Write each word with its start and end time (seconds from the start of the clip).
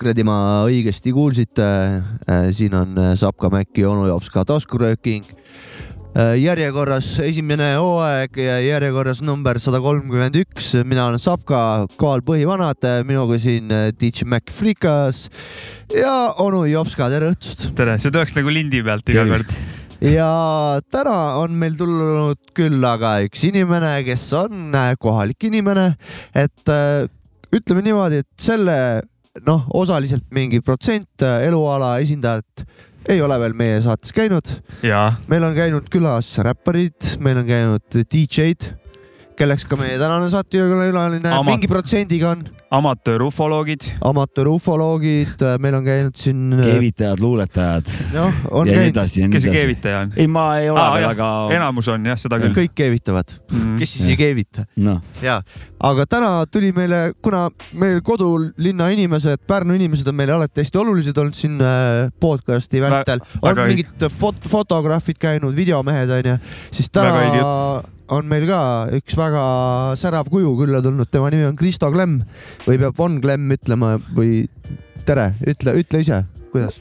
kuradi 0.00 0.24
ma 0.24 0.64
õigesti 0.66 1.12
kuulsite, 1.14 1.66
siin 2.56 2.72
on 2.74 2.96
Sapka 3.20 3.50
Mäkki 3.52 3.84
onu 3.86 4.08
jops 4.08 4.30
ka 4.32 4.42
taskurööking. 4.48 5.28
Järjekorras 6.14 7.06
esimene 7.22 7.74
hooaeg 7.78 8.38
ja 8.42 8.56
järjekorras 8.64 9.20
number 9.22 9.60
sada 9.62 9.78
kolmkümmend 9.82 10.40
üks, 10.42 10.72
mina 10.84 11.06
olen 11.06 11.22
Sapka, 11.22 11.86
kohal 12.00 12.24
põhivanad, 12.26 12.82
minuga 13.06 13.38
siin 13.38 13.70
DJ 14.00 14.26
Mac 14.26 14.50
Frikas 14.50 15.28
ja 15.94 16.32
onu 16.42 16.64
Jopska, 16.70 17.10
tere 17.12 17.30
õhtust. 17.34 17.68
tere, 17.78 17.98
see 18.02 18.10
tuleks 18.10 18.34
nagu 18.38 18.50
lindi 18.50 18.82
pealt 18.82 19.12
iga 19.12 19.26
kord. 19.30 19.54
Ja 20.00 20.80
täna 20.90 21.16
on 21.42 21.54
meil 21.60 21.76
tulnud 21.78 22.40
külla 22.56 22.96
ka 22.98 23.18
üks 23.26 23.44
inimene, 23.46 24.00
kes 24.06 24.26
on 24.38 24.74
kohalik 24.98 25.46
inimene, 25.50 25.92
et 26.34 26.74
ütleme 27.54 27.84
niimoodi, 27.86 28.24
et 28.24 28.30
selle 28.40 28.76
noh, 29.46 29.66
osaliselt 29.78 30.26
mingi 30.34 30.58
protsent 30.64 31.22
eluala 31.22 31.98
esindajat 32.02 32.64
ei 33.08 33.22
ole 33.22 33.38
veel 33.40 33.56
meie 33.56 33.80
saates 33.84 34.12
käinud. 34.16 34.50
meil 35.28 35.44
on 35.46 35.54
käinud 35.56 35.88
külas 35.92 36.32
räpparid, 36.44 37.16
meil 37.20 37.40
on 37.42 37.48
käinud 37.48 38.00
DJ-d, 38.00 38.74
kelleks 39.38 39.64
ka 39.68 39.78
meie 39.80 39.98
tänane 40.00 40.28
saatekülaline 40.32 41.36
mingi 41.48 41.70
protsendiga 41.70 42.34
on 42.34 42.44
amatöör-ufoloogid. 42.70 43.80
amatöör-ufoloogid, 44.00 45.42
meil 45.58 45.74
on 45.74 45.84
käinud 45.84 46.14
siin. 46.14 46.54
keevitajad, 46.62 47.20
luuletajad. 47.20 47.90
noh, 48.14 48.34
on 48.50 48.68
ja 48.68 48.74
käinud. 48.74 48.96
ja 48.96 49.28
kes 49.28 49.42
see 49.42 49.54
keevitaja 49.54 49.98
on? 50.04 50.12
ei, 50.16 50.28
ma 50.30 50.44
ei 50.58 50.70
ole 50.70 50.84
veel, 50.94 51.08
aga. 51.08 51.30
enamus 51.56 51.88
on 51.90 52.06
jah, 52.06 52.18
seda 52.20 52.38
küll. 52.38 52.54
kõik 52.54 52.76
keevitavad 52.78 53.34
mm, 53.34 53.58
-hmm. 53.58 53.76
kes 53.82 53.96
siis 53.98 54.08
ei 54.14 54.16
keevita. 54.20 54.66
noh, 54.86 55.02
ja, 55.22 55.40
aga 55.80 56.06
täna 56.06 56.30
tuli 56.46 56.72
meile, 56.76 57.12
kuna 57.22 57.48
meil 57.72 58.00
kodulinna 58.06 58.88
inimesed, 58.94 59.42
Pärnu 59.46 59.74
inimesed 59.74 60.06
on 60.06 60.14
meile 60.14 60.38
alati 60.38 60.62
hästi 60.62 60.78
olulised 60.78 61.18
olnud 61.18 61.34
siin 61.34 61.58
äh, 61.58 62.06
podcast'i 62.22 62.80
vältel, 62.80 63.22
on 63.42 63.50
väga 63.50 63.66
mingid 63.66 64.10
fot 64.14 64.46
fotograafid 64.48 65.18
käinud, 65.18 65.56
videomehed 65.56 66.10
onju, 66.20 66.38
siis 66.70 66.90
täna 66.90 67.18
on 68.10 68.26
meil 68.26 68.44
ka 68.48 68.60
üks 68.98 69.14
väga 69.18 69.42
särav 69.98 70.30
kuju 70.30 70.56
külla 70.58 70.80
tulnud, 70.82 71.08
tema 71.10 71.30
nimi 71.30 71.46
on 71.46 71.56
Kristo 71.58 71.90
Klemm 71.94 72.20
või 72.66 72.80
peab 72.80 72.98
Von 72.98 73.20
Klemm 73.22 73.54
ütlema 73.56 73.94
või 74.16 74.44
tere, 75.08 75.32
ütle, 75.48 75.74
ütle 75.80 76.02
ise, 76.04 76.22
kuidas? 76.52 76.80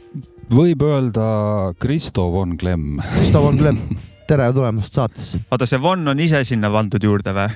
võib 0.49 0.81
öelda 0.86 1.30
Kristo 1.81 2.30
von 2.33 2.58
Klemm. 2.59 2.99
Kristo 3.17 3.44
Von 3.44 3.59
Klemm, 3.59 3.99
tere 4.30 4.49
tulemast 4.55 4.97
saatesse. 4.97 5.44
oota, 5.49 5.67
see 5.69 5.81
Von 5.81 6.08
on 6.08 6.19
ise 6.19 6.44
sinna 6.47 6.71
pandud 6.73 7.03
juurde 7.03 7.36
või? 7.36 7.49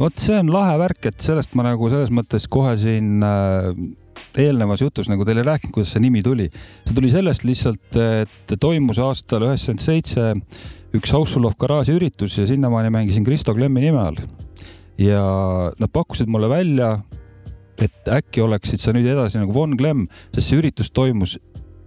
vot 0.00 0.22
see 0.22 0.36
on 0.38 0.50
lahe 0.52 0.76
värk, 0.80 1.10
et 1.10 1.24
sellest 1.24 1.56
ma 1.58 1.66
nagu 1.66 1.88
selles 1.92 2.12
mõttes 2.14 2.46
kohe 2.50 2.76
siin 2.78 3.24
äh, 3.26 3.72
eelnevas 4.38 4.84
jutus 4.84 5.08
nagu 5.10 5.24
teile 5.26 5.42
rääkinud, 5.46 5.74
kuidas 5.74 5.94
see 5.94 6.04
nimi 6.04 6.22
tuli. 6.22 6.48
see 6.86 6.96
tuli 6.96 7.10
sellest 7.12 7.46
lihtsalt, 7.48 7.96
et 7.96 8.54
toimus 8.60 9.00
aastal 9.02 9.48
üheksakümmend 9.48 9.82
seitse 9.84 10.28
üks 10.96 11.14
Houseful 11.14 11.46
of 11.48 11.56
Garage'i 11.58 11.96
üritus 11.96 12.36
ja 12.38 12.46
sinnamaani 12.50 12.90
mängisin 12.94 13.26
Kristo 13.26 13.54
Klemmi 13.54 13.82
nime 13.86 14.02
all. 14.02 14.20
ja 14.98 15.22
nad 15.78 15.90
pakkusid 15.92 16.28
mulle 16.28 16.48
välja, 16.50 16.98
et 17.86 18.12
äkki 18.20 18.42
oleksid 18.44 18.82
sa 18.82 18.94
nüüd 18.96 19.08
edasi 19.10 19.40
nagu 19.40 19.54
Von 19.54 19.76
Klemm, 19.78 20.06
sest 20.34 20.50
see 20.50 20.60
üritus 20.60 20.92
toimus 20.94 21.38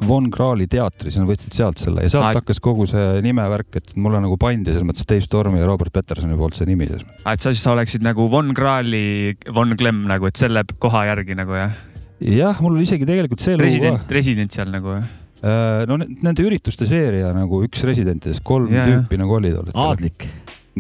Von 0.04 0.28
Krahli 0.34 0.66
teatris 0.68 1.16
ja 1.16 1.24
nad 1.24 1.30
võtsid 1.32 1.56
sealt 1.56 1.80
selle 1.80 2.04
ja 2.04 2.12
sealt 2.12 2.30
Aa. 2.32 2.34
hakkas 2.42 2.60
kogu 2.64 2.88
see 2.90 3.22
nimevärk, 3.24 3.78
et 3.80 3.96
mulle 3.96 4.20
nagu 4.24 4.36
pandi 4.42 4.74
selles 4.74 4.88
mõttes 4.88 5.08
Dave 5.08 5.24
Stormi 5.24 5.62
ja 5.62 5.70
Robert 5.70 5.94
Petersoni 5.96 6.36
poolt 6.40 6.58
see 6.60 6.68
nimi 6.68 6.90
selles 6.90 7.06
mõttes. 7.08 7.26
et 7.30 7.46
sa 7.46 7.54
siis 7.54 7.64
sa 7.64 7.74
oleksid 7.76 8.04
nagu 8.06 8.28
Von 8.32 8.52
Krahli 8.58 9.38
Von 9.54 9.76
Klemm 9.80 10.06
nagu, 10.12 10.28
et 10.28 10.40
selle 10.40 10.66
koha 10.80 11.06
järgi 11.12 11.38
nagu 11.40 11.56
jah? 11.56 11.76
jah, 12.20 12.62
mul 12.64 12.78
oli 12.78 12.88
isegi 12.88 13.08
tegelikult 13.08 13.44
see 13.44 13.56
lugu 13.58 13.70
resident, 13.70 14.16
resident 14.20 14.56
seal 14.56 14.72
nagu 14.74 14.98
jah? 14.98 15.06
ka. 15.44 15.86
no 15.90 16.00
ne- 16.00 16.10
nende 16.24 16.46
ürituste 16.46 16.88
seeria 16.90 17.34
nagu 17.36 17.64
üks 17.68 17.84
residentidest, 17.88 18.44
kolm 18.48 18.72
jah. 18.74 18.88
tüüpi 18.90 19.20
nagu 19.22 19.40
oli 19.40 19.54
tol 19.54 19.70
hetkel. 19.70 19.84
aadlik. 19.88 20.28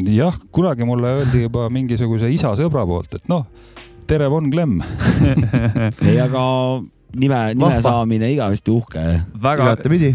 jah, 0.10 0.38
kunagi 0.56 0.88
mulle 0.88 1.18
öeldi 1.20 1.46
juba 1.46 1.70
mingisuguse 1.74 2.32
isa 2.34 2.54
sõbra 2.60 2.86
poolt, 2.90 3.20
et 3.20 3.32
noh, 3.32 3.46
tere, 4.08 4.30
Von 4.30 4.50
Klemm. 4.52 4.82
ei, 6.08 6.18
aga 6.22 6.44
nime, 7.14 7.40
nime 7.54 7.62
Vahva. 7.62 7.82
saamine 7.82 8.32
igavesti 8.34 8.74
uhke. 8.74 9.04
väga, 9.42 9.70
igatepidi. 9.70 10.14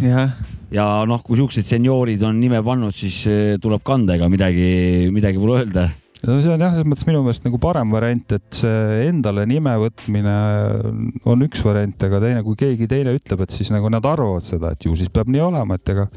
ja 0.75 0.89
noh, 1.09 1.23
kui 1.25 1.39
siuksed 1.39 1.67
senioorid 1.67 2.23
on 2.27 2.41
nime 2.41 2.61
pannud, 2.65 2.95
siis 2.97 3.23
eh, 3.31 3.55
tuleb 3.63 3.85
kanda, 3.87 4.19
ega 4.19 4.29
midagi, 4.33 5.09
midagi 5.15 5.41
pole 5.41 5.63
öelda. 5.63 5.89
no 6.25 6.41
see 6.43 6.53
on 6.53 6.61
jah, 6.61 6.75
selles 6.75 6.91
mõttes 6.91 7.07
minu 7.09 7.23
meelest 7.25 7.47
nagu 7.47 7.61
parem 7.63 7.95
variant, 7.95 8.37
et 8.37 8.61
see 8.61 9.09
endale 9.09 9.47
nime 9.49 9.77
võtmine 9.85 10.37
on 11.29 11.47
üks 11.47 11.65
variant, 11.65 12.09
aga 12.09 12.23
teine, 12.27 12.45
kui 12.47 12.59
keegi 12.59 12.91
teine 12.91 13.17
ütleb, 13.17 13.47
et 13.47 13.55
siis 13.55 13.73
nagu 13.75 13.91
nad 13.93 14.05
arvavad 14.07 14.45
seda, 14.45 14.75
et 14.75 14.89
ju 14.89 14.99
siis 14.99 15.13
peab 15.15 15.31
nii 15.33 15.45
olema, 15.49 15.79
et 15.79 15.95
ega 15.95 16.09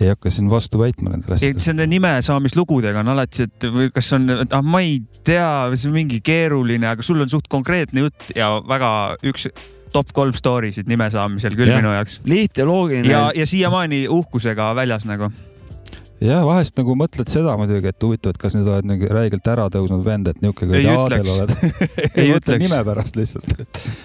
ei 0.00 0.12
hakka 0.12 0.30
siin 0.32 0.48
vastu 0.50 0.80
väitma 0.80 1.12
nendele 1.12 1.36
asjadele. 1.36 1.64
see 1.64 1.74
nende 1.74 1.88
nime 1.90 2.12
saamislugudega 2.24 3.02
on 3.02 3.12
alati, 3.12 3.48
et 3.48 3.66
või 3.72 3.90
kas 3.94 4.12
on, 4.16 4.30
et 4.46 4.54
ah, 4.56 4.64
ma 4.64 4.80
ei 4.84 5.00
tea, 5.26 5.50
see 5.74 5.90
on 5.90 5.98
mingi 5.98 6.22
keeruline, 6.24 6.88
aga 6.88 7.04
sul 7.04 7.20
on 7.20 7.30
suht 7.32 7.50
konkreetne 7.52 8.06
jutt 8.06 8.32
ja 8.36 8.54
väga 8.68 8.90
üks 9.30 9.50
top 9.92 10.12
kolm 10.14 10.34
story 10.36 10.70
sid 10.74 10.88
nime 10.90 11.08
saamisel 11.12 11.56
küll 11.58 11.72
ja. 11.72 11.80
minu 11.80 11.92
jaoks. 11.94 12.20
lihtne, 12.30 12.66
loogiline. 12.68 13.10
ja, 13.10 13.28
ja 13.34 13.46
siiamaani 13.46 14.06
uhkusega 14.08 14.72
väljas 14.78 15.06
nagu. 15.08 15.30
Jah, 16.24 16.44
vahest 16.46 16.76
nagu 16.78 16.94
mõtled 16.98 17.30
seda 17.32 17.56
muidugi, 17.60 17.90
et 17.90 18.06
huvitav, 18.06 18.34
et 18.34 18.40
kas 18.40 18.56
nüüd 18.56 18.68
oled 18.70 18.88
nagu 18.88 19.10
räigelt 19.10 19.50
ära 19.50 19.66
tõusnud 19.72 20.04
vend, 20.06 20.30
et 20.30 20.40
Ei 20.44 20.54
kuradi 20.56 20.86
aadel 20.92 21.30
oled. 21.34 21.54
Ei 22.20 22.32
ütleks. 22.36 22.64
nime 22.64 22.80
pärast 22.86 23.18
lihtsalt. 23.18 23.54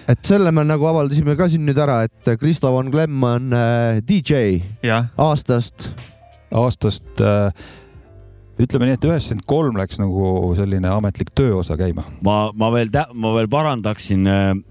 et 0.08 0.20
selle 0.26 0.52
me 0.54 0.64
nagu 0.66 0.88
avaldasime 0.88 1.36
ka 1.38 1.50
siin 1.52 1.66
nüüd 1.68 1.80
ära, 1.82 2.02
et 2.08 2.36
Kristo 2.40 2.72
Von 2.74 2.92
Klemm 2.92 3.26
on 3.26 3.56
äh, 3.56 4.04
DJ 4.06 4.62
jah, 4.86 5.10
aastast 5.20 5.90
aastast 6.56 7.20
äh, 7.20 7.50
ütleme 8.62 8.88
nii, 8.88 8.96
et 8.96 9.04
üheksakümmend 9.04 9.44
kolm 9.48 9.76
läks 9.76 10.00
nagu 10.00 10.54
selline 10.56 10.88
ametlik 10.88 11.34
tööosa 11.36 11.76
käima. 11.76 12.06
ma, 12.24 12.38
ma 12.56 12.70
veel, 12.72 12.88
ma 13.12 13.34
veel 13.36 13.50
parandaksin, 13.52 14.24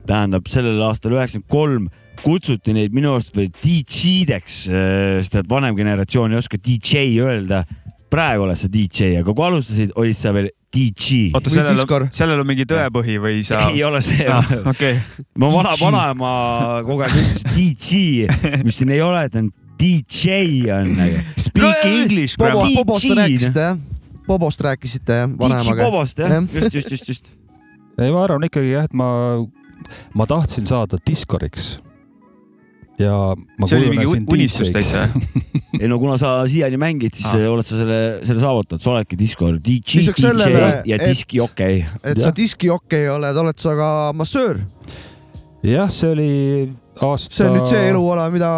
tähendab 0.10 0.50
sellel 0.50 0.82
aastal 0.88 1.14
üheksakümmend 1.18 1.52
kolm 1.52 1.88
kutsuti 2.26 2.74
neid 2.76 2.94
minu 2.96 3.16
arust 3.16 3.36
veel 3.38 3.52
DJ-deks, 3.54 4.60
sest 4.68 5.40
et 5.42 5.50
vanem 5.50 5.76
generatsioon 5.78 6.34
ei 6.34 6.42
oska 6.42 6.58
DJ 6.58 7.22
öelda. 7.24 7.66
praegu 8.10 8.46
oled 8.46 8.56
sa 8.56 8.70
DJ, 8.72 9.18
aga 9.20 9.34
kui 9.34 9.44
alustasid, 9.44 9.92
olid 10.00 10.16
sa 10.16 10.32
veel 10.32 10.48
DJ. 10.76 11.32
oota, 11.36 11.52
sellel 11.52 11.82
on, 11.84 12.08
sellel 12.16 12.42
on 12.44 12.48
mingi 12.48 12.66
tõepõhi 12.70 13.18
või 13.22 13.42
sa? 13.48 13.66
ei 13.72 13.84
ole 13.84 14.02
see 14.06 14.28
ah, 14.32 14.46
okei 14.72 14.96
okay. 14.98 15.26
ma 15.42 15.50
vana, 15.52 15.74
vanaema 15.80 16.32
kogu 16.88 17.06
aeg 17.06 17.18
ütles 17.20 17.46
DJ, 17.56 18.30
mis 18.66 18.80
siin 18.80 18.94
ei 18.96 19.02
ole, 19.04 19.26
et 19.28 19.38
on 19.42 19.52
DJ 19.80 20.72
on 20.72 20.94
speak 21.48 21.86
english, 21.90 22.40
Bobo, 22.40 22.64
DJ. 22.66 22.76
Bobost 22.80 23.16
rääkisite 23.20 23.68
jah? 23.70 23.82
Bobost 24.28 24.62
rääkisite 24.62 25.20
jah? 25.22 25.30
DJ 25.30 25.42
vanemaga? 25.42 25.90
Bobost 25.90 26.20
Jah., 26.20 26.38
just, 26.54 26.74
just, 26.74 26.92
just, 26.92 27.10
just. 27.10 27.34
ei, 28.00 28.12
ma 28.12 28.24
arvan 28.24 28.48
ikkagi 28.48 28.72
jah, 28.74 28.88
et 28.88 28.96
ma, 28.96 29.10
ma 30.16 30.28
tahtsin 30.30 30.68
saada 30.70 31.00
diskoriks. 31.08 31.76
Ja 33.00 33.16
ma 33.60 33.68
see 33.68 33.80
oli 33.82 33.90
mingi 33.92 34.22
unistus 34.32 34.70
DJ-ks. 34.72 34.94
ei 35.82 35.90
no 35.92 35.98
kuna 36.00 36.16
sa 36.22 36.38
siiani 36.48 36.78
mängid, 36.80 37.16
siis 37.18 37.28
Ah. 37.34 37.48
oled 37.52 37.68
sa 37.68 37.80
selle, 37.82 38.00
selle 38.28 38.44
saavutanud, 38.44 38.82
sa 38.84 38.92
oledki 38.94 39.18
Discord 39.20 39.60
DJ, 39.66 40.06
DJ 40.06 40.16
sellele, 40.22 40.70
ja 40.88 40.96
et- 41.00 41.08
diskijokei. 41.10 41.82
et 42.04 42.22
sa 42.22 42.32
diskijokei 42.36 43.10
oled, 43.12 43.36
oled 43.44 43.60
sa 43.60 43.76
ka 43.76 43.90
massöör. 44.16 44.62
jah, 45.64 45.90
see 45.92 46.12
oli 46.14 46.32
aasta. 47.02 47.36
see 47.42 47.50
on 47.50 47.58
nüüd 47.60 47.68
see 47.74 47.90
eluala, 47.90 48.30
mida 48.32 48.54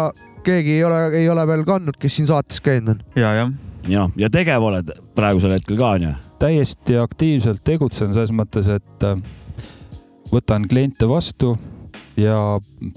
keegi 0.46 0.78
ei 0.78 0.84
ole, 0.86 1.00
ei 1.18 1.28
ole 1.28 1.46
veel 1.50 1.64
kandnud, 1.66 1.98
kes 2.00 2.16
siin 2.20 2.28
saates 2.30 2.60
käinud 2.64 2.94
on. 2.94 3.02
ja, 3.18 3.32
jah. 3.34 3.50
ja, 3.88 4.06
ja 4.16 4.30
tegev 4.30 4.62
oled 4.70 4.92
praegusel 5.18 5.56
hetkel 5.56 5.76
ka 5.80 5.90
onju. 5.98 6.14
täiesti 6.38 6.94
aktiivselt 7.02 7.64
tegutsen 7.66 8.14
selles 8.14 8.30
mõttes, 8.30 8.68
et 8.70 9.02
äh, 9.08 9.18
võtan 10.30 10.68
kliente 10.70 11.08
vastu 11.10 11.56
ja 12.18 12.36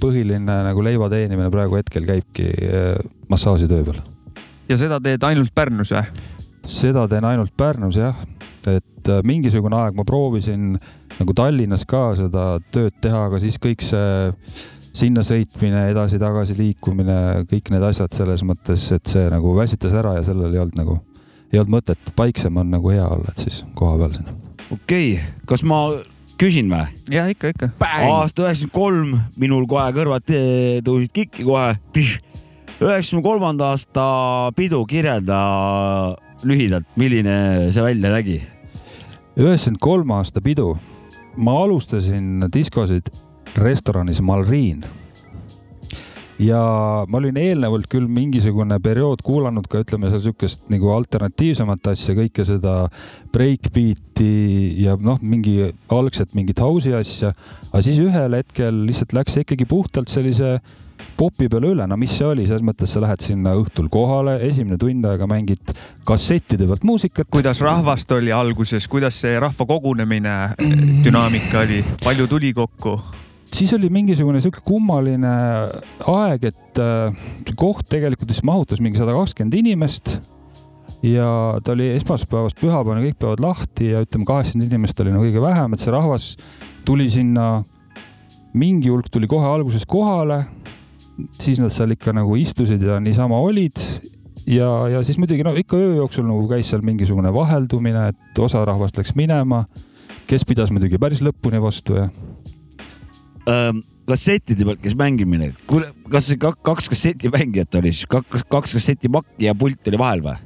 põhiline 0.02 0.58
nagu 0.66 0.84
leiva 0.86 1.10
teenimine 1.12 1.52
praegu 1.54 1.78
hetkel 1.80 2.08
käibki 2.08 2.48
äh, 2.50 2.98
massaažitöö 3.32 3.86
peal. 3.88 4.02
ja 4.70 4.78
seda 4.80 5.00
teed 5.04 5.24
ainult 5.28 5.54
Pärnus 5.56 5.94
või? 5.94 6.04
seda 6.68 7.08
teen 7.10 7.26
ainult 7.26 7.54
Pärnus 7.58 7.98
jah, 8.00 8.18
et 8.70 9.10
äh, 9.10 9.24
mingisugune 9.28 9.78
aeg 9.78 9.98
ma 9.98 10.06
proovisin 10.08 10.76
nagu 11.20 11.38
Tallinnas 11.38 11.86
ka 11.90 12.12
seda 12.20 12.46
tööd 12.74 12.98
teha, 13.02 13.28
aga 13.30 13.42
siis 13.42 13.60
kõik 13.62 13.86
see 13.86 14.30
sinna 14.92 15.24
sõitmine, 15.24 15.86
edasi-tagasi 15.94 16.58
liikumine, 16.58 17.46
kõik 17.48 17.72
need 17.72 17.86
asjad 17.88 18.12
selles 18.12 18.44
mõttes, 18.44 18.90
et 18.92 19.08
see 19.08 19.30
nagu 19.32 19.56
väsitas 19.56 19.96
ära 19.96 20.18
ja 20.18 20.26
sellel 20.28 20.52
ei 20.52 20.60
olnud 20.66 20.78
nagu, 20.82 20.98
ei 21.54 21.62
olnud 21.62 21.78
mõtet, 21.78 22.12
paiksem 22.18 22.60
on 22.60 22.74
nagu 22.74 22.92
hea 22.92 23.08
olla, 23.08 23.32
et 23.32 23.46
siis 23.48 23.64
koha 23.78 23.96
peal 24.02 24.18
sinna 24.18 24.36
okei 24.72 25.14
okay., 25.14 25.46
kas 25.50 25.64
ma 25.68 25.82
küsin 26.42 26.72
või? 26.72 26.88
ja 27.14 27.28
ikka, 27.30 27.52
ikka. 27.54 27.70
aasta 27.86 28.48
üheksakümmend 28.48 28.74
kolm, 28.74 29.14
minul 29.40 29.68
kohe 29.70 29.90
kõrvad 29.94 30.34
eh, 30.34 30.80
tõusid 30.86 31.14
kikki 31.14 31.46
kohe. 31.46 31.76
üheksakümne 32.82 33.24
kolmanda 33.26 33.72
aasta 33.76 34.06
pidu, 34.58 34.82
kirjelda 34.90 35.42
lühidalt, 36.44 36.88
milline 36.98 37.70
see 37.74 37.86
välja 37.86 38.14
nägi? 38.16 38.40
üheksakümmend 39.38 39.82
kolm 39.82 40.16
aasta 40.18 40.42
pidu. 40.42 40.78
ma 41.38 41.60
alustasin 41.64 42.48
diskosid 42.54 43.14
restoranis 43.58 44.22
Malriin. 44.22 44.86
Ja 46.42 46.62
ma 47.08 47.20
olin 47.20 47.38
eelnevalt 47.38 47.88
küll 47.92 48.10
mingisugune 48.10 48.80
periood 48.84 49.22
kuulanud 49.26 49.68
ka 49.70 49.84
ütleme 49.84 50.10
seal 50.12 50.24
siukest 50.26 50.66
nagu 50.74 50.90
alternatiivsemat 50.96 51.92
asja, 51.94 52.16
kõike 52.18 52.46
seda 52.48 52.76
breakbeat'i 53.34 54.32
ja 54.82 54.98
noh, 55.00 55.22
mingi 55.22 55.72
algselt 55.94 56.34
mingit 56.38 56.62
house'i 56.64 56.96
asja, 56.98 57.36
aga 57.70 57.84
siis 57.86 58.02
ühel 58.02 58.38
hetkel 58.40 58.86
lihtsalt 58.88 59.16
läks 59.18 59.38
see 59.38 59.46
ikkagi 59.46 59.70
puhtalt 59.70 60.12
sellise 60.12 60.58
popi 61.18 61.48
peale 61.50 61.72
üle, 61.74 61.86
no 61.90 61.98
mis 61.98 62.14
see 62.18 62.28
oli, 62.28 62.46
selles 62.50 62.66
mõttes 62.66 62.92
sa 62.94 63.02
lähed 63.04 63.24
sinna 63.26 63.54
õhtul 63.58 63.90
kohale, 63.94 64.38
esimene 64.46 64.78
tund 64.82 65.06
aega 65.10 65.28
mängid 65.30 65.74
kassettide 66.08 66.68
pealt 66.70 66.86
muusikat. 66.88 67.30
kuidas 67.30 67.62
rahvast 67.62 68.12
oli 68.18 68.34
alguses, 68.34 68.88
kuidas 68.90 69.18
see 69.24 69.38
rahva 69.42 69.68
kogunemine, 69.70 70.38
dünaamika 71.06 71.66
oli, 71.66 71.84
palju 72.04 72.30
tuli 72.30 72.54
kokku? 72.58 73.00
Siis 73.56 73.74
oli 73.76 73.90
mingisugune 73.94 74.40
sihuke 74.42 74.64
kummaline 74.66 75.32
aeg, 76.12 76.46
et 76.52 76.82
äh, 76.82 77.24
see 77.46 77.58
koht 77.60 77.88
tegelikult 77.92 78.32
vist 78.32 78.46
mahutas 78.48 78.82
mingi 78.84 79.00
sada 79.02 79.16
kakskümmend 79.18 79.58
inimest. 79.60 80.20
ja 81.02 81.58
ta 81.66 81.74
oli 81.74 81.88
esmaspäevast 81.96 82.60
pühapäevani 82.62 83.08
kõik 83.08 83.18
päevad 83.24 83.42
lahti 83.42 83.88
ja 83.90 84.04
ütleme, 84.06 84.26
kaheksakümmend 84.30 84.70
inimest 84.70 85.00
oli 85.02 85.14
no 85.14 85.24
kõige 85.24 85.42
vähem, 85.42 85.74
et 85.74 85.82
see 85.82 85.94
rahvas 85.94 86.36
tuli 86.86 87.08
sinna, 87.10 87.64
mingi 88.54 88.92
hulk 88.92 89.10
tuli 89.10 89.28
kohe 89.28 89.48
alguses 89.50 89.86
kohale. 89.86 90.44
siis 91.42 91.60
nad 91.60 91.74
seal 91.74 91.92
ikka 91.92 92.14
nagu 92.14 92.36
istusid 92.36 92.82
ja 92.82 93.00
niisama 93.00 93.38
olid 93.38 93.78
ja, 94.48 94.88
ja 94.90 95.04
siis 95.04 95.18
muidugi 95.18 95.44
no 95.44 95.54
ikka 95.58 95.78
öö 95.78 95.96
jooksul 95.96 96.26
nagu 96.26 96.48
käis 96.50 96.70
seal 96.70 96.82
mingisugune 96.86 97.34
vaheldumine, 97.34 98.08
et 98.14 98.40
osa 98.40 98.64
rahvast 98.66 98.98
läks 98.98 99.16
minema, 99.16 99.66
kes 100.28 100.46
pidas 100.48 100.72
muidugi 100.72 100.98
päris 101.02 101.22
lõpuni 101.26 101.62
vastu 101.62 101.98
ja 101.98 102.10
kassettide 103.46 104.66
pealt 104.68 104.82
käis 104.84 104.96
mängimine, 104.98 105.52
kuule, 105.70 105.92
kas 106.12 106.32
kaks 106.40 106.90
kasseti 106.92 107.32
mängijat 107.34 107.76
oli 107.80 107.94
siis, 107.94 108.08
kaks, 108.10 108.46
kaks 108.52 108.76
kasseti 108.78 109.12
makki 109.12 109.48
ja 109.48 109.56
pult 109.58 109.88
oli 109.92 110.02
vahel 110.02 110.26
või? 110.26 110.40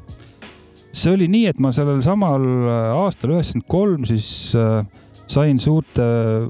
see 0.95 1.11
oli 1.11 1.27
nii, 1.27 1.49
et 1.51 1.59
ma 1.59 1.73
sellel 1.75 1.99
samal 2.05 2.45
aastal 2.95 3.35
üheksakümmend 3.35 3.67
kolm 3.71 4.05
siis 4.07 4.27
äh, 4.55 4.85
sain 5.27 5.59
suurte 5.59 6.05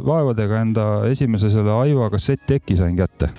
vaevadega 0.06 0.62
enda 0.62 0.88
esimese 1.10 1.50
selle 1.54 1.74
Aiva 1.74 2.10
kassettdeki 2.14 2.78
sain 2.78 2.98
kätte 3.00 3.32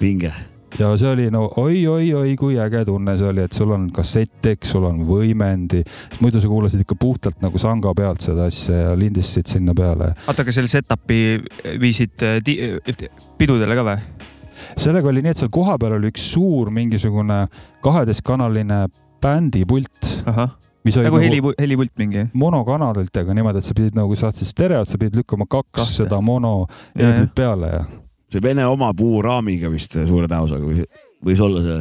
vinge. 0.00 0.32
Ja 0.78 0.90
see 0.98 1.10
oli 1.10 1.26
no 1.32 1.46
oi-oi-oi, 1.62 2.34
kui 2.38 2.58
äge 2.60 2.84
tunne 2.88 3.16
see 3.18 3.28
oli, 3.30 3.44
et 3.46 3.56
sul 3.56 3.72
on 3.74 3.88
kassettdekk, 3.94 4.66
sul 4.68 4.86
on 4.88 5.02
võimendi, 5.08 5.82
muidu 6.20 6.42
sa 6.42 6.50
kuulasid 6.50 6.82
ikka 6.84 6.98
puhtalt 7.00 7.40
nagu 7.44 7.60
sanga 7.60 7.94
pealt 7.96 8.24
seda 8.26 8.48
asja 8.50 8.88
ja 8.88 8.96
lindistasid 8.98 9.56
sinna 9.56 9.74
peale. 9.76 10.12
oota, 10.26 10.42
aga 10.42 10.54
selle 10.54 10.72
setup'i 10.72 11.20
viisid 11.82 12.26
äh, 12.26 12.38
ti- 12.44 13.10
pidudele 13.38 13.78
ka 13.78 13.86
või? 13.86 13.96
sellega 14.76 15.10
oli 15.12 15.24
nii, 15.24 15.36
et 15.36 15.42
seal 15.44 15.52
kohapeal 15.54 15.98
oli 16.00 16.12
üks 16.12 16.30
suur 16.34 16.70
mingisugune 16.74 17.46
kaheteistkanaline 17.84 18.86
bändipult, 19.22 20.14
nagu 20.26 20.50
mis 20.86 20.96
oli 20.96 21.08
nagu, 21.08 21.18
heli, 21.18 21.40
helipult 21.58 21.94
mingi. 21.98 22.26
monokanalitega 22.32 23.34
niimoodi, 23.34 23.58
et 23.58 23.66
sa 23.66 23.74
pidid 23.74 23.96
nagu, 23.98 24.10
kui 24.12 24.18
sa 24.18 24.30
saatsid 24.30 24.50
stereot, 24.52 24.90
sa 24.90 24.98
pidid 25.00 25.18
lükkama 25.18 25.48
kaks 25.50 25.72
Kahte. 25.80 26.02
seda 26.02 26.20
mono 26.22 26.66
eeblit 26.94 27.34
peale 27.34 27.72
ja 27.72 27.80
see 28.32 28.42
vene 28.42 28.66
oma 28.66 28.92
puuraamiga 28.96 29.70
vist 29.72 29.98
suure 29.98 30.28
tõenäosusega 30.30 30.70
võis, 30.70 31.04
võis 31.28 31.44
olla 31.46 31.62
see. 31.66 31.78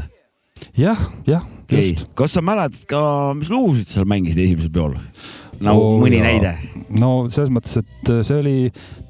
jah, 0.84 1.08
jah, 1.28 1.48
just. 1.72 2.06
kas 2.18 2.38
sa 2.38 2.44
mäletad 2.46 2.86
ka, 2.90 3.02
mis 3.38 3.52
lugusid 3.54 3.90
seal 3.90 4.08
mängisid 4.10 4.44
esimesel 4.46 4.74
peol? 4.74 4.96
nagu 5.64 5.80
Oo, 5.80 5.96
mõni 6.02 6.20
jaa. 6.20 6.28
näide. 6.28 6.54
no 7.00 7.12
selles 7.32 7.52
mõttes, 7.54 7.80
et 7.82 8.12
see 8.28 8.40
oli 8.42 8.58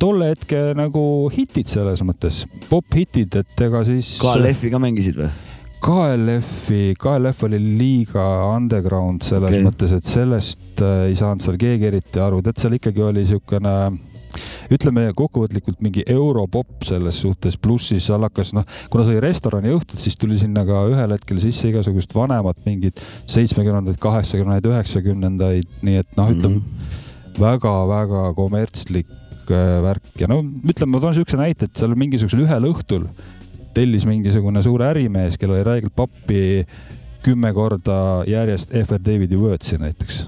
tolle 0.01 0.31
hetke 0.33 0.61
nagu 0.77 1.01
hitid 1.33 1.69
selles 1.69 2.03
mõttes, 2.05 2.43
popp-hitid, 2.69 3.39
et 3.41 3.65
ega 3.65 3.81
siis. 3.87 4.15
KLF-i 4.21 4.71
ka 4.73 4.81
mängisid 4.81 5.19
või? 5.19 5.31
KLF-i, 5.85 6.95
KLF 6.97 7.45
oli 7.45 7.59
liiga 7.61 8.23
underground 8.55 9.25
selles 9.25 9.53
okay. 9.53 9.65
mõttes, 9.65 9.93
et 9.93 10.07
sellest 10.09 10.81
äh, 10.81 11.07
ei 11.11 11.17
saanud 11.19 11.45
seal 11.45 11.59
keegi 11.61 11.91
eriti 11.91 12.21
aru, 12.23 12.41
tead 12.45 12.61
seal 12.61 12.77
ikkagi 12.79 13.03
oli 13.05 13.25
siukene 13.29 13.75
ütleme 14.73 15.07
kokkuvõtlikult 15.17 15.81
mingi 15.85 16.05
europopp 16.11 16.85
selles 16.87 17.19
suhtes, 17.21 17.57
pluss 17.57 17.91
siis 17.93 18.07
seal 18.09 18.25
hakkas 18.25 18.53
noh, 18.57 18.65
kuna 18.93 19.05
see 19.05 19.15
oli 19.15 19.23
restorani 19.25 19.73
õhtud, 19.75 19.99
siis 20.01 20.17
tuli 20.21 20.37
sinna 20.41 20.65
ka 20.67 20.85
ühel 20.91 21.15
hetkel 21.15 21.41
sisse 21.43 21.69
igasugust 21.71 22.15
vanemat 22.15 22.61
mingit 22.65 23.01
seitsmekümnendaid, 23.31 23.99
kaheksakümnendaid, 24.01 24.71
üheksakümnendaid, 24.71 25.69
nii 25.85 26.01
et 26.03 26.17
noh, 26.19 26.31
ütleme 26.33 26.59
Mhm. 26.59 27.41
väga-väga 27.41 28.33
kommertslik 28.35 29.09
äh, 29.51 29.81
värk 29.83 30.21
ja 30.21 30.27
no 30.31 30.41
ütleme, 30.43 30.95
ma 30.95 31.01
toon 31.03 31.17
siukse 31.17 31.37
näite, 31.37 31.67
et 31.67 31.75
seal 31.75 31.95
mingisugusel 31.99 32.45
ühel 32.45 32.69
õhtul 32.71 33.09
tellis 33.75 34.05
mingisugune 34.07 34.61
suur 34.63 34.83
ärimees, 34.87 35.35
kellel 35.37 35.59
oli 35.59 35.67
räigelt 35.67 35.95
pappi 35.95 36.63
kümme 37.25 37.51
korda 37.53 38.23
järjest 38.29 38.71
FR 38.85 39.01
Davidi 39.01 39.37
Wordsi 39.39 39.79
näiteks. 39.81 40.25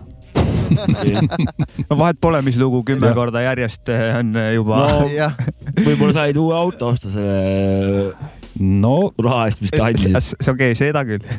no 1.90 2.00
vahet 2.00 2.20
pole, 2.22 2.42
mis 2.46 2.58
lugu, 2.60 2.84
kümme 2.88 3.12
Jah. 3.12 3.18
korda 3.18 3.44
järjest 3.46 3.92
eh, 3.94 4.10
on 4.20 4.34
juba 4.56 4.82
no 4.86 5.06
jah, 5.22 5.38
võib-olla 5.84 6.16
said 6.22 6.40
uue 6.42 6.58
auto 6.58 6.92
osta 6.94 7.12
selle 7.14 8.16
no 8.58 8.98
raha 9.22 9.48
eest, 9.50 9.64
mis 9.64 9.74
ta 9.76 9.88
andis. 9.92 10.34
see 10.34 10.52
on 10.52 10.58
okei, 10.58 10.76
seda 10.78 11.04
küll. 11.08 11.38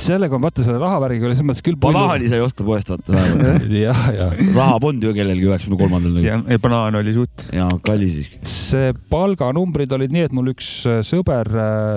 sellega 0.00 0.36
on 0.36 0.44
vaata 0.44 0.64
selle 0.64 0.80
rahavärgiga 0.80 1.28
oli 1.28 1.36
selles 1.36 1.48
mõttes 1.50 1.64
küll 1.64 1.78
banaani 1.80 2.30
sai 2.32 2.42
osta 2.44 2.66
poest, 2.66 2.92
vaata 2.92 3.14
vähemalt. 3.16 3.66
jah, 3.74 4.04
ja 4.16 4.28
raha 4.56 4.78
polnud 4.82 5.08
ju 5.08 5.14
kellelgi 5.16 5.48
üheksakümne 5.48 5.80
kolmandal 5.80 6.16
nagu. 6.16 6.26
ja 6.26 6.40
ja 6.40 6.62
banaan 6.62 7.00
oli 7.00 7.16
suht. 7.16 7.48
ja 7.56 7.68
kallis 7.86 8.16
siiski. 8.18 8.42
see 8.48 8.92
palganumbrid 9.12 9.92
olid 9.96 10.14
nii, 10.14 10.28
et 10.28 10.36
mul 10.36 10.52
üks 10.54 10.72
sõber, 11.08 11.52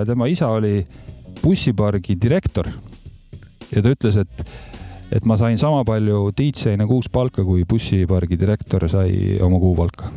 tema 0.08 0.30
isa 0.32 0.50
oli 0.54 0.78
bussipargi 1.44 2.16
direktor 2.20 2.70
ja 3.74 3.82
ta 3.82 3.92
ütles, 3.94 4.18
et, 4.22 4.44
et 5.12 5.24
ma 5.28 5.36
sain 5.40 5.58
sama 5.60 5.84
palju 5.86 6.28
DJ-na 6.36 6.86
kuus 6.88 7.10
palka, 7.12 7.44
kui 7.44 7.64
bussipargi 7.68 8.38
direktor 8.40 8.88
sai 8.90 9.38
oma 9.44 9.60
kuupalka. 9.62 10.10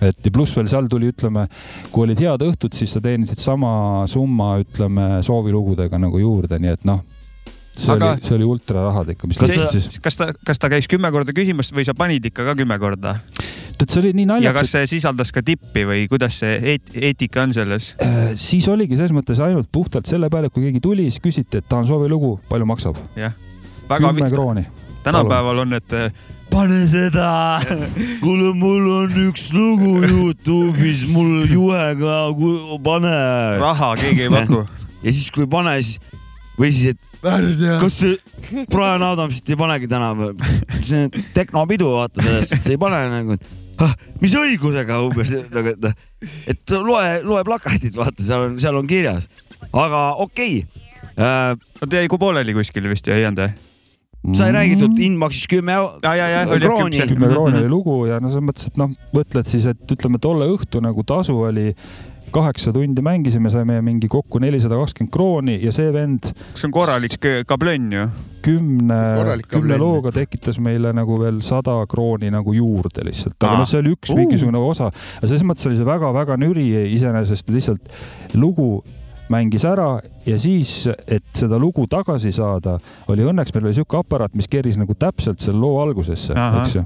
et 0.00 0.18
ja 0.22 0.30
pluss 0.30 0.54
veel 0.54 0.68
seal 0.70 0.86
tuli, 0.86 1.08
ütleme, 1.10 1.48
kui 1.90 2.04
olid 2.06 2.20
head 2.22 2.42
õhtud, 2.46 2.74
siis 2.76 2.92
sa 2.94 3.00
teenisid 3.02 3.40
sama 3.42 4.06
summa, 4.06 4.56
ütleme 4.62 5.18
soovilugudega 5.26 5.98
nagu 5.98 6.20
juurde, 6.22 6.60
nii 6.62 6.70
et 6.70 6.84
noh, 6.86 7.00
see 7.78 7.94
Aga- 7.94 8.12
oli, 8.12 8.26
see 8.28 8.36
oli 8.36 8.46
ultrarahad 8.46 9.10
ikka, 9.14 9.30
mis 9.30 9.40
sa... 9.40 9.66
siis, 9.72 9.98
kas 10.02 10.20
ta, 10.20 10.30
kas 10.46 10.62
ta 10.62 10.70
käis 10.70 10.86
kümme 10.90 11.10
korda 11.14 11.34
küsimas 11.34 11.72
või 11.74 11.86
sa 11.88 11.96
panid 11.98 12.30
ikka 12.30 12.46
ka 12.46 12.54
kümme 12.58 12.78
korda? 12.78 13.16
tead, 13.78 13.90
see 13.90 14.00
oli 14.02 14.14
nii 14.18 14.26
ja 14.26 14.32
naljakas 14.36 14.68
kas, 14.68 14.76
see 14.76 14.92
sisaldas 14.94 15.34
ka 15.34 15.42
tippi 15.46 15.84
või 15.86 16.06
kuidas 16.10 16.40
see 16.44 16.56
eet- 16.76 16.94
eetika 16.94 17.42
on 17.46 17.54
selles? 17.54 17.92
Äh, 18.02 18.32
siis 18.38 18.66
oligi 18.70 18.98
selles 18.98 19.14
mõttes 19.14 19.42
ainult 19.42 19.70
puhtalt 19.74 20.06
selle 20.10 20.30
peale, 20.30 20.50
et 20.50 20.54
kui 20.54 20.66
keegi 20.66 20.82
tuli, 20.82 21.10
siis 21.10 21.22
küsiti, 21.22 21.58
et 21.58 21.70
tahan 21.70 21.86
soovilugu, 21.90 22.36
palju 22.50 22.70
maksab? 22.70 22.98
väga 23.18 23.47
kümme 23.88 24.30
krooni. 24.30 24.66
tänapäeval 25.02 25.64
on, 25.64 25.72
et 25.78 25.92
eh, 25.92 26.12
pane 26.50 26.84
seda. 26.90 27.60
kuule, 28.24 28.52
mul 28.58 28.88
on 28.98 29.18
üks 29.28 29.50
lugu 29.56 29.98
Youtube'is, 30.04 31.06
mul 31.08 31.46
juhega, 31.48 32.20
pane. 32.84 33.16
raha 33.60 33.94
keegi 34.00 34.28
ei 34.28 34.32
paku. 34.36 34.64
ja 35.04 35.12
siis, 35.12 35.30
kui 35.34 35.46
ei 35.46 35.52
pane, 35.52 35.76
siis 35.82 36.16
või 36.58 36.72
siis, 36.74 36.96
et 36.96 37.22
värdja. 37.22 37.78
kas 37.82 38.00
see 38.02 38.64
Brian 38.72 39.04
Adamsit 39.06 39.52
ei 39.52 39.58
panegi 39.58 39.90
täna 39.90 40.10
või? 40.18 40.34
see 40.80 41.06
on 41.06 41.30
tehnopidu, 41.36 41.92
vaata 41.98 42.24
sellest, 42.24 42.58
see 42.64 42.76
ei 42.76 42.82
pane 42.82 43.00
nagu, 43.12 43.38
et 43.38 43.84
ah, 43.84 43.94
mis 44.22 44.34
õigusega 44.38 44.98
umbes 45.06 45.34
nagu, 45.54 45.74
et 45.74 45.86
noh, 45.86 45.96
et 46.50 46.76
loe, 46.82 47.06
loe 47.26 47.46
plakatit, 47.46 47.94
vaata, 47.98 48.24
seal 48.24 48.48
on, 48.48 48.58
seal 48.62 48.78
on 48.80 48.90
kirjas, 48.90 49.28
aga 49.70 50.10
okei 50.24 50.62
okay. 50.64 51.08
äh,. 51.14 51.54
ta 51.84 52.02
jäi 52.02 52.10
pooleli 52.18 52.56
kuskil 52.58 52.90
vist 52.90 53.06
ja 53.06 53.18
ei 53.18 53.26
jäänud? 53.26 53.67
Sai 54.34 54.50
räägitud, 54.52 54.98
hind 54.98 55.18
maksis 55.20 55.46
kümme 55.48 55.72
eu- 55.78 55.94
ja, 56.02 56.14
ja, 56.18 56.28
ja 56.28 56.44
oli 56.50 56.60
krooni. 56.66 57.00
kümme 57.08 57.28
krooni 57.30 57.58
oli 57.62 57.68
lugu 57.70 58.06
ja 58.06 58.18
no 58.20 58.28
selles 58.28 58.44
mõttes, 58.50 58.66
et 58.72 58.76
noh, 58.80 58.90
mõtled 59.14 59.46
siis, 59.46 59.66
et 59.70 59.94
ütleme, 59.94 60.18
tolle 60.20 60.48
õhtu 60.50 60.82
nagu 60.84 61.04
tasu 61.06 61.36
oli 61.48 61.72
kaheksa 62.34 62.72
tundi 62.76 63.00
mängisime, 63.00 63.48
saime 63.50 63.78
mingi 63.80 64.08
kokku 64.10 64.38
nelisada 64.42 64.76
kakskümmend 64.76 65.12
krooni 65.14 65.54
ja 65.62 65.72
see 65.72 65.88
vend 65.94 66.28
see 66.54 66.66
on 66.68 66.74
korralik 66.74 67.14
kablönn 67.48 67.92
ju. 67.94 68.02
kümne 68.44 68.98
kümne 69.48 69.78
looga 69.80 70.12
tekitas 70.12 70.58
meile 70.60 70.92
nagu 70.92 71.16
veel 71.22 71.40
sada 71.40 71.78
krooni 71.88 72.28
nagu 72.30 72.52
juurde 72.52 73.06
lihtsalt, 73.08 73.38
aga 73.40 73.54
Aa. 73.54 73.58
noh, 73.62 73.66
see 73.70 73.80
oli 73.80 73.94
üks 73.96 74.12
Uh. 74.12 74.16
mingisugune 74.20 74.58
osa. 74.60 74.90
ja 75.22 75.28
selles 75.28 75.42
mõttes 75.46 75.66
oli 75.70 75.76
see 75.80 75.88
väga-väga 75.88 76.36
nüri 76.36 76.68
iseenesest 76.92 77.48
lihtsalt 77.54 77.88
lugu 78.34 78.82
mängis 79.32 79.64
ära 79.64 80.00
ja 80.28 80.38
siis, 80.40 80.88
et 81.06 81.24
seda 81.36 81.58
lugu 81.60 81.86
tagasi 81.90 82.32
saada, 82.34 82.78
oli 83.08 83.24
õnneks 83.26 83.54
meil 83.54 83.68
oli 83.70 83.78
sihuke 83.78 83.98
aparaat, 84.00 84.34
mis 84.38 84.48
keris 84.50 84.78
nagu 84.80 84.94
täpselt 84.98 85.40
selle 85.42 85.60
loo 85.62 85.80
algusesse, 85.82 86.36
eks 86.36 86.76
ju. 86.76 86.84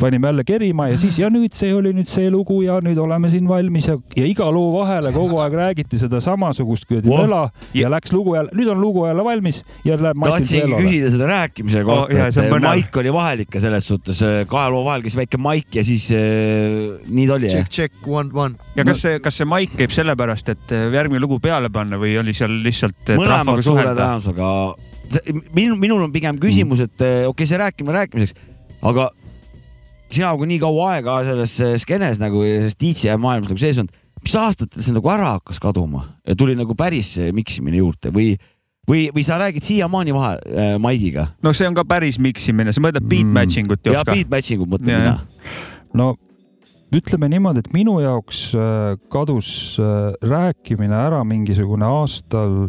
panime 0.00 0.28
jälle 0.28 0.44
kerima 0.44 0.88
ja 0.90 0.98
siis 0.98 1.18
ja 1.22 1.30
nüüd 1.30 1.54
see 1.54 1.70
oli 1.74 1.92
nüüd 1.94 2.10
see 2.10 2.30
lugu 2.32 2.60
ja 2.64 2.80
nüüd 2.82 2.98
oleme 2.98 3.30
siin 3.30 3.46
valmis 3.48 3.86
ja, 3.88 3.94
ja 4.18 4.26
iga 4.26 4.48
loo 4.52 4.72
vahele 4.74 5.12
kogu 5.14 5.38
aeg 5.44 5.54
räägiti 5.60 6.00
seda 6.00 6.20
samasugust 6.24 6.88
kuradi 6.90 7.08
Voh. 7.08 7.22
möla 7.22 7.44
ja 7.74 7.90
läks 7.92 8.12
lugu 8.12 8.34
jälle, 8.34 8.50
nüüd 8.58 8.72
on 8.72 8.82
lugu 8.82 9.06
jälle 9.06 9.24
valmis 9.24 9.62
ja 9.86 9.98
läheb 10.00 10.18
Matil 10.18 10.34
tahtsingi 10.34 10.64
Velole. 10.64 10.82
küsida 10.82 11.12
selle 11.14 11.30
rääkimise 11.30 11.84
Oh, 11.84 12.06
kohta 12.06 12.26
oh,, 12.26 12.44
et 12.44 12.62
maik 12.64 12.96
oli 12.96 13.12
vahel 13.12 13.44
ikka 13.44 13.60
selles 13.60 13.86
suhtes, 13.88 14.20
kahe 14.48 14.70
loo 14.72 14.84
vahel 14.86 15.04
käis 15.04 15.16
väike 15.18 15.38
maik 15.40 15.76
ja 15.78 15.84
siis 15.86 16.08
äh, 16.16 16.98
nii 17.06 17.26
ta 17.28 17.36
oli 17.36 17.50
check, 17.52 17.70
check, 17.70 18.08
one, 18.08 18.30
one. 18.32 18.56
ja 18.76 18.86
kas 18.86 19.02
see, 19.04 19.20
kas 19.22 19.38
see 19.40 19.48
maik 19.48 19.74
käib 19.78 19.92
sellepärast, 19.94 20.50
et 20.54 20.74
äh, 20.74 20.86
järgmine 20.94 21.22
lugu 21.22 21.38
peale 21.44 21.70
panna 21.74 21.98
või 22.00 22.16
oli 22.20 22.34
seal 22.36 22.63
lihtsalt 22.64 23.14
mõlemad 23.18 23.62
suure 23.64 23.90
tõenäosusega. 23.90 24.48
minul, 25.54 25.76
minul 25.80 26.06
on 26.06 26.14
pigem 26.14 26.38
küsimus, 26.40 26.84
et 26.84 27.04
eh, 27.04 27.20
okei 27.24 27.32
okay,, 27.32 27.50
see 27.50 27.60
rääkimine 27.60 27.98
rääkimiseks, 27.98 28.48
aga 28.82 29.10
sina 30.14 30.32
kui 30.38 30.48
nii 30.50 30.62
kaua 30.62 30.94
aega 30.94 31.18
selles 31.26 31.58
eh, 31.64 31.76
skeenes 31.80 32.22
nagu 32.22 32.42
ja 32.46 32.62
selles 32.62 32.78
DJ 32.80 33.18
maailmas 33.20 33.52
nagu 33.52 33.60
sees 33.60 33.78
olnud, 33.82 34.00
mis 34.24 34.36
aastatel 34.40 34.84
see 34.84 34.96
nagu 34.96 35.12
ära 35.12 35.34
hakkas 35.36 35.60
kaduma 35.62 36.06
ja 36.24 36.36
tuli 36.38 36.56
nagu 36.58 36.76
päris 36.78 37.14
eh, 37.20 37.32
miksimine 37.36 37.80
juurde 37.82 38.12
või, 38.14 38.32
või, 38.88 39.06
või 39.14 39.24
sa 39.26 39.38
räägid 39.42 39.66
siiamaani 39.66 40.14
vahe 40.16 40.34
äh, 40.38 40.74
Maigiga 40.82 41.28
no 41.44 41.52
see 41.56 41.68
on 41.68 41.76
ka 41.76 41.86
päris 41.88 42.20
miksimine, 42.22 42.72
sa 42.72 42.84
mõtled 42.84 43.08
beat 43.08 43.26
Mm. 43.28 43.36
matching 43.40 43.72
ut 43.72 43.86
ja 43.86 43.98
Jopska? 43.98 44.16
beat 44.16 44.30
matching 44.32 44.64
ut 44.64 44.74
mõtlen 44.76 44.94
Jaa, 44.94 45.02
mina 45.04 45.18
no 45.94 46.14
ütleme 46.94 47.28
niimoodi, 47.32 47.64
et 47.64 47.72
minu 47.74 47.98
jaoks 48.02 48.40
äh, 48.56 48.96
kadus 49.12 49.48
äh, 49.82 50.12
rääkimine 50.24 50.96
ära 51.06 51.22
mingisugune 51.26 51.86
aastal 51.88 52.68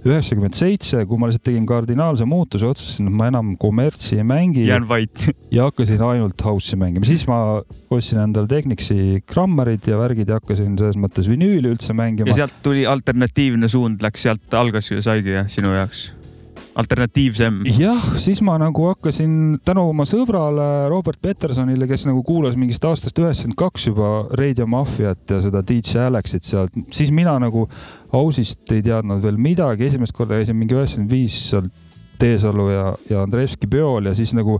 üheksakümmend 0.00 0.56
seitse, 0.56 1.02
kui 1.08 1.20
ma 1.20 1.28
lihtsalt 1.28 1.44
tegin 1.50 1.66
kardinaalse 1.68 2.24
muutuse, 2.28 2.64
otsustasin, 2.70 3.10
et 3.10 3.16
ma 3.18 3.28
enam 3.28 3.52
kommertsi 3.60 4.16
ei 4.16 4.24
mängi 4.24 4.64
jään 4.64 4.86
vait. 4.88 5.26
ja 5.56 5.66
hakkasin 5.68 6.00
ainult 6.06 6.40
house'i 6.44 6.78
mängima, 6.80 7.08
siis 7.08 7.26
ma 7.28 7.60
ostsin 7.92 8.22
endale 8.22 8.48
Technicsi 8.50 9.20
grammarid 9.28 9.84
ja 9.90 10.00
värgid 10.00 10.32
ja 10.32 10.40
hakkasin 10.40 10.78
selles 10.80 10.96
mõttes 11.00 11.28
vinüüli 11.30 11.74
üldse 11.74 11.96
mängima 11.96 12.32
ja. 12.32 12.42
sealt 12.42 12.62
tuli 12.64 12.86
alternatiivne 12.88 13.68
suund, 13.68 14.00
läks 14.04 14.24
sealt, 14.24 14.48
algas 14.56 14.88
ju, 14.88 15.02
saigi 15.04 15.36
jah, 15.36 15.52
sinu 15.52 15.76
jaoks. 15.76 16.08
alternatiivsem. 16.74 17.60
jah, 17.78 18.06
siis 18.20 18.40
ma 18.46 18.56
nagu 18.60 18.86
hakkasin 18.90 19.60
tänu 19.66 19.88
oma 19.90 20.06
sõbrale 20.08 20.88
Robert 20.90 21.20
Petersonile, 21.22 21.88
kes 21.90 22.06
nagu 22.08 22.22
kuulas 22.26 22.56
mingist 22.60 22.84
aastast 22.88 23.18
üheksakümmend 23.18 23.58
kaks 23.60 23.86
juba 23.90 24.10
Radio 24.38 24.66
Mafiat 24.70 25.36
ja 25.36 25.42
seda 25.44 25.62
DJ 25.66 26.06
Alexit 26.06 26.46
sealt, 26.46 26.76
siis 26.94 27.12
mina 27.14 27.36
nagu 27.42 27.66
Ausist 28.16 28.70
ei 28.74 28.82
teadnud 28.82 29.22
veel 29.22 29.38
midagi, 29.38 29.86
esimest 29.86 30.16
korda 30.16 30.40
käisin 30.40 30.58
mingi 30.58 30.76
üheksakümmend 30.78 31.14
viis 31.14 31.38
seal 31.50 31.70
Teesalu 32.20 32.66
ja, 32.68 32.88
ja 33.08 33.22
Andreevski 33.24 33.68
peol 33.70 34.10
ja 34.10 34.12
siis 34.14 34.34
nagu 34.36 34.58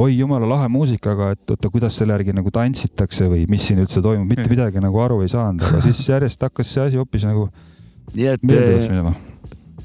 oi 0.00 0.14
jumala 0.16 0.48
lahe 0.48 0.68
muusikaga, 0.72 1.32
et 1.34 1.52
oota, 1.52 1.68
kuidas 1.72 1.98
selle 2.00 2.16
järgi 2.16 2.32
nagu 2.36 2.50
tantsitakse 2.54 3.28
või 3.28 3.44
mis 3.52 3.66
siin 3.68 3.82
üldse 3.84 4.00
toimub, 4.04 4.30
mitte 4.30 4.48
midagi 4.48 4.80
nagu 4.80 5.02
aru 5.04 5.20
ei 5.24 5.28
saanud, 5.32 5.66
aga 5.68 5.82
siis 5.84 6.00
järjest 6.08 6.48
hakkas 6.48 6.72
see 6.72 6.86
asi 6.86 7.00
hoopis 7.00 7.26
nagu 7.28 7.50
nii 8.16 8.28
et 8.32 8.56
eh, 8.56 9.12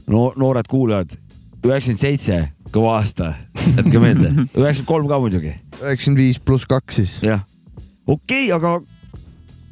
no 0.07 0.29
noored 0.39 0.69
kuulajad, 0.71 1.17
üheksakümmend 1.65 2.01
seitse, 2.01 2.41
kõva 2.73 2.97
aasta, 2.99 3.31
jätke 3.77 4.01
meelde, 4.01 4.33
üheksakümmend 4.59 4.89
kolm 4.89 5.09
ka 5.09 5.19
muidugi 5.23 5.55
üheksakümmend 5.81 6.21
viis 6.21 6.39
pluss 6.43 6.67
kaks 6.69 7.01
siis. 7.01 7.17
jah, 7.25 7.43
okei 8.05 8.47
okay,, 8.49 8.53
aga 8.55 8.77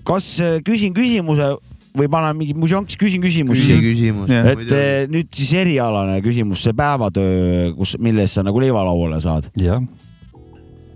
kas 0.06 0.36
äh, 0.44 0.60
küsin 0.66 0.96
küsimuse 0.96 1.56
või 1.96 2.10
panen 2.12 2.36
mingi 2.38 2.56
mužonks, 2.58 2.98
küsin 3.00 3.24
küsimusi 3.24 3.70
küsi. 3.70 3.78
küsimus 3.84 4.32
Jah. 4.34 4.50
et 4.52 4.74
eh, 4.76 5.06
nüüd 5.12 5.30
siis 5.36 5.54
erialane 5.56 6.20
küsimus, 6.26 6.66
see 6.66 6.76
päevatöö, 6.76 7.72
kus, 7.78 7.96
milles 8.04 8.36
sa 8.36 8.44
nagu 8.44 8.60
leivalauale 8.60 9.22
saad. 9.24 9.48
jah, 9.60 9.84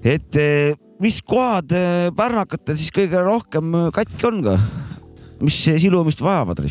et 0.04 0.40
eh, 0.40 0.76
mis 1.00 1.22
kohad 1.24 1.72
pärnakatel 2.18 2.78
siis 2.80 2.92
kõige 2.96 3.24
rohkem 3.24 3.72
katki 3.96 4.28
on 4.28 4.44
ka? 4.50 4.58
mis 5.40 5.62
silumist 5.80 6.20
vajavad? 6.24 6.66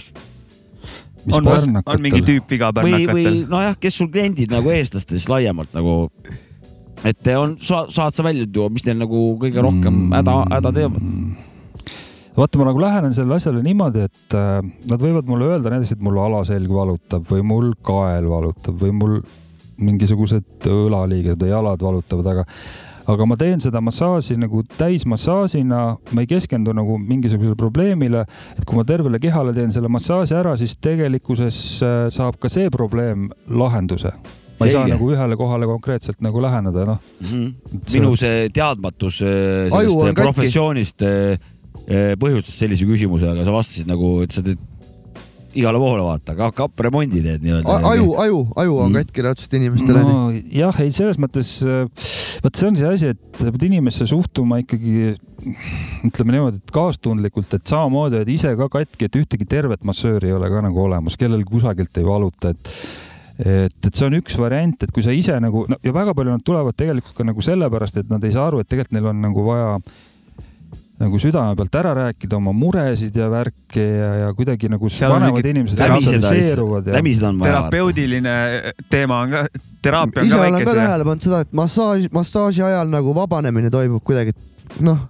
Mis 1.28 1.38
on, 1.38 1.49
on 1.49 1.64
mingi 1.64 1.82
pärnakatel. 1.85 2.26
tüüp 2.28 2.54
viga 2.54 2.70
või, 2.76 2.92
või 2.92 3.00
pärnakatel? 3.06 3.40
nojah, 3.52 3.80
kes 3.80 3.99
sul 4.00 4.12
kliendid 4.12 4.54
nagu 4.54 4.73
eestlastes 4.75 5.28
laiemalt 5.30 5.75
nagu, 5.76 5.97
et 7.08 7.32
on, 7.37 7.56
saad 7.62 8.16
sa 8.16 8.26
välja 8.26 8.49
tuua, 8.52 8.73
mis 8.73 8.87
neil 8.88 8.99
nagu 9.00 9.25
kõige 9.40 9.64
rohkem 9.64 10.08
häda, 10.16 10.38
häda 10.56 10.75
teevad? 10.80 11.12
vaata, 12.38 12.61
ma 12.61 12.68
nagu 12.68 12.82
lähenen 12.82 13.14
sellele 13.16 13.38
asjale 13.40 13.62
niimoodi, 13.64 14.06
et 14.06 14.38
äh, 14.38 14.61
nad 14.90 15.02
võivad 15.02 15.28
mulle 15.30 15.52
öelda 15.52 15.73
näiteks, 15.75 15.97
et 15.97 16.04
mul 16.06 16.20
alaselg 16.23 16.73
valutab 16.73 17.26
või 17.28 17.44
mul 17.47 17.73
kael 17.82 18.28
valutab 18.30 18.78
või 18.78 18.94
mul 18.94 19.16
mingisugused 19.78 20.66
õlaliigesed 20.66 21.42
või 21.42 21.50
jalad 21.52 21.82
valutavad, 21.82 22.30
aga 22.32 22.44
aga 23.08 23.26
ma 23.28 23.36
teen 23.40 23.62
seda 23.62 23.80
massaaži 23.84 24.36
nagu 24.40 24.62
täismassaažina, 24.78 25.82
ma 26.12 26.24
ei 26.24 26.28
keskendu 26.30 26.74
nagu 26.76 26.98
mingisugusele 27.00 27.56
probleemile, 27.58 28.24
et 28.56 28.66
kui 28.68 28.78
ma 28.78 28.84
tervele 28.88 29.20
kehale 29.22 29.54
teen 29.56 29.72
selle 29.74 29.90
massaaži 29.92 30.36
ära, 30.38 30.54
siis 30.60 30.76
tegelikkuses 30.84 31.60
äh, 31.84 31.96
saab 32.14 32.38
ka 32.42 32.50
see 32.52 32.68
probleem 32.74 33.28
lahenduse. 33.48 34.12
ma 34.58 34.66
ei 34.66 34.72
saa 34.74 34.82
Selge. 34.82 34.96
nagu 34.96 35.12
ühele 35.14 35.36
kohale 35.38 35.66
konkreetselt 35.70 36.18
nagu 36.24 36.40
läheneda, 36.42 36.84
noh. 36.88 36.98
minu 37.94 38.16
see 38.18 38.48
teadmatus 38.50 39.20
Aju 39.22 39.70
sellest 39.70 40.08
katki. 40.08 40.24
professioonist 40.24 41.04
eh, 41.06 41.38
põhjustas 42.18 42.58
sellise 42.64 42.88
küsimuse, 42.88 43.30
aga 43.30 43.46
sa 43.46 43.54
vastasid 43.54 43.86
nagu, 43.88 44.16
et 44.26 44.34
sa 44.34 44.42
teed 44.42 44.58
igale 45.57 45.81
poole 45.81 46.02
vaata, 46.05 46.35
ka 46.37 46.50
kappremondi 46.52 47.23
teed 47.25 47.45
nii-öelda. 47.45 47.78
aju, 47.93 48.12
aju, 48.21 48.40
aju 48.57 48.78
on 48.85 48.93
Mm. 48.93 48.99
katki 49.00 49.25
raudselt 49.25 49.55
inimestele 49.57 50.02
no.. 50.02 50.12
no 50.28 50.43
jah, 50.52 50.81
ei 50.85 50.93
selles 50.93 51.19
mõttes, 51.21 51.55
vot 52.45 52.61
see 52.61 52.69
on 52.69 52.76
see 52.76 52.90
asi, 52.93 53.12
et 53.14 53.40
sa 53.40 53.52
pead 53.55 53.67
inimesse 53.71 54.07
suhtuma 54.09 54.61
ikkagi 54.62 55.14
ütleme 56.09 56.35
niimoodi, 56.37 56.61
et 56.61 56.73
kaastundlikult, 56.75 57.52
et 57.55 57.67
samamoodi 57.67 58.21
oled 58.21 58.33
ise 58.33 58.52
ka 58.59 58.69
katki, 58.78 59.09
et 59.09 59.21
ühtegi 59.21 59.47
tervet 59.49 59.85
massööri 59.88 60.33
ei 60.33 60.37
ole 60.37 60.50
ka 60.52 60.62
nagu 60.64 60.83
olemas, 60.85 61.17
kellel 61.21 61.45
kusagilt 61.49 61.97
ei 62.00 62.07
valuta, 62.07 62.52
et 62.52 62.75
et, 63.38 63.75
et 63.87 63.95
see 63.95 64.07
on 64.09 64.17
üks 64.19 64.35
variant, 64.35 64.83
et 64.83 64.90
kui 64.90 65.05
sa 65.07 65.12
ise 65.14 65.37
nagu 65.40 65.62
no, 65.71 65.76
ja 65.87 65.93
väga 65.95 66.14
palju 66.19 66.33
nad 66.35 66.43
tulevad 66.43 66.75
tegelikult 66.75 67.14
ka 67.14 67.26
nagu 67.28 67.45
sellepärast, 67.45 68.00
et 68.02 68.09
nad 68.11 68.25
ei 68.26 68.35
saa 68.35 68.49
aru, 68.50 68.61
et 68.64 68.69
tegelikult 68.69 68.97
neil 68.99 69.12
on 69.12 69.21
nagu 69.23 69.45
vaja 69.47 69.76
nagu 70.99 71.19
südame 71.23 71.55
pealt 71.59 71.76
ära 71.78 71.93
rääkida 71.95 72.38
oma 72.38 72.52
muresid 72.57 73.17
ja 73.17 73.28
värke 73.31 73.83
ja, 73.83 74.09
ja 74.25 74.31
kuidagi 74.35 74.71
nagu 74.73 74.90
vanemad 74.90 75.47
inimesed 75.47 75.78
sotsialiseeruvad 75.78 76.90
ja 76.90 76.97
läbiseda 76.99 77.31
on 77.31 77.38
vaja. 77.43 77.52
terapeudiline 77.52 78.35
teema 78.90 79.21
on 79.23 79.37
ka, 79.37 79.45
teraapia 79.83 80.23
on 80.23 80.26
ise 80.26 80.37
ka 80.37 80.43
olen 80.43 80.59
ka 80.59 80.64
väike. 80.64 80.81
tähele 80.81 81.07
pannud 81.07 81.28
seda, 81.28 81.45
et 81.47 81.55
massaaž, 81.61 82.09
massaaži 82.14 82.64
ajal 82.67 82.90
nagu 82.90 83.14
vabanemine 83.14 83.71
toimub 83.71 84.02
kuidagi, 84.05 84.35
noh, 84.83 85.07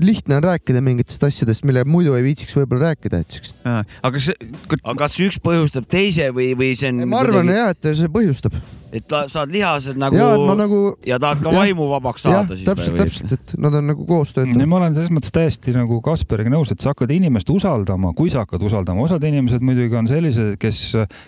lihtne 0.00 0.36
on 0.38 0.44
rääkida 0.44 0.80
mingitest 0.84 1.24
asjadest, 1.26 1.64
mille 1.68 1.84
muidu 1.88 2.14
ei 2.16 2.24
viitsiks 2.26 2.56
võib-olla 2.56 2.92
rääkida, 2.92 3.20
et 3.22 3.36
siukest. 3.36 3.60
aga 3.66 4.22
see, 4.22 4.34
aga 4.82 4.96
kas 5.02 5.16
üks 5.24 5.38
põhjustab 5.42 5.86
teise 5.90 6.30
või, 6.36 6.50
või 6.58 6.72
see 6.78 6.92
on 6.92 7.04
ma 7.10 7.22
arvan 7.24 7.50
jah, 7.52 7.72
et 7.74 7.90
see 7.98 8.10
põhjustab. 8.12 8.56
Et 8.96 9.12
la- 9.12 9.26
saad 9.28 9.50
lihased 9.52 9.98
nagu 10.00 10.16
ja 10.16 10.54
nagu 10.56 10.80
ja 11.04 11.18
tahad 11.20 11.42
ka 11.44 11.52
vaimu 11.52 11.88
vabaks 11.90 12.22
saada 12.24 12.56
siis 12.56 12.68
täpselt, 12.68 12.96
täpselt, 12.96 13.32
et 13.34 13.54
nad 13.60 13.74
on 13.76 13.90
nagu 13.90 14.06
koos 14.08 14.30
Ja 14.32 14.40
töötanud. 14.40 14.66
ma 14.70 14.78
olen 14.80 14.94
selles 14.96 15.12
mõttes 15.12 15.34
täiesti 15.34 15.74
nagu 15.76 16.00
Kaspariga 16.04 16.52
nõus, 16.54 16.72
et 16.72 16.80
sa 16.80 16.94
hakkad 16.94 17.12
inimest 17.12 17.50
usaldama, 17.52 18.14
kui 18.16 18.30
sa 18.32 18.44
hakkad 18.46 18.62
usaldama, 18.62 19.04
osad 19.04 19.24
inimesed 19.26 19.60
muidugi 19.60 19.98
on 19.98 20.08
sellised, 20.08 20.56
kes, 20.62 20.82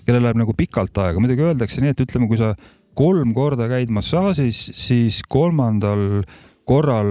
kellel 0.07 0.23
läheb 0.29 0.41
nagu 0.41 0.55
pikalt 0.57 0.97
aega, 1.03 1.21
muidugi 1.21 1.45
öeldakse 1.45 1.83
nii, 1.85 1.93
et 1.97 2.05
ütleme, 2.07 2.31
kui 2.31 2.41
sa 2.41 2.55
kolm 2.99 3.35
korda 3.37 3.69
käid 3.71 3.91
massaažis, 3.95 4.71
siis 4.75 5.21
kolmandal 5.29 6.23
korral 6.69 7.09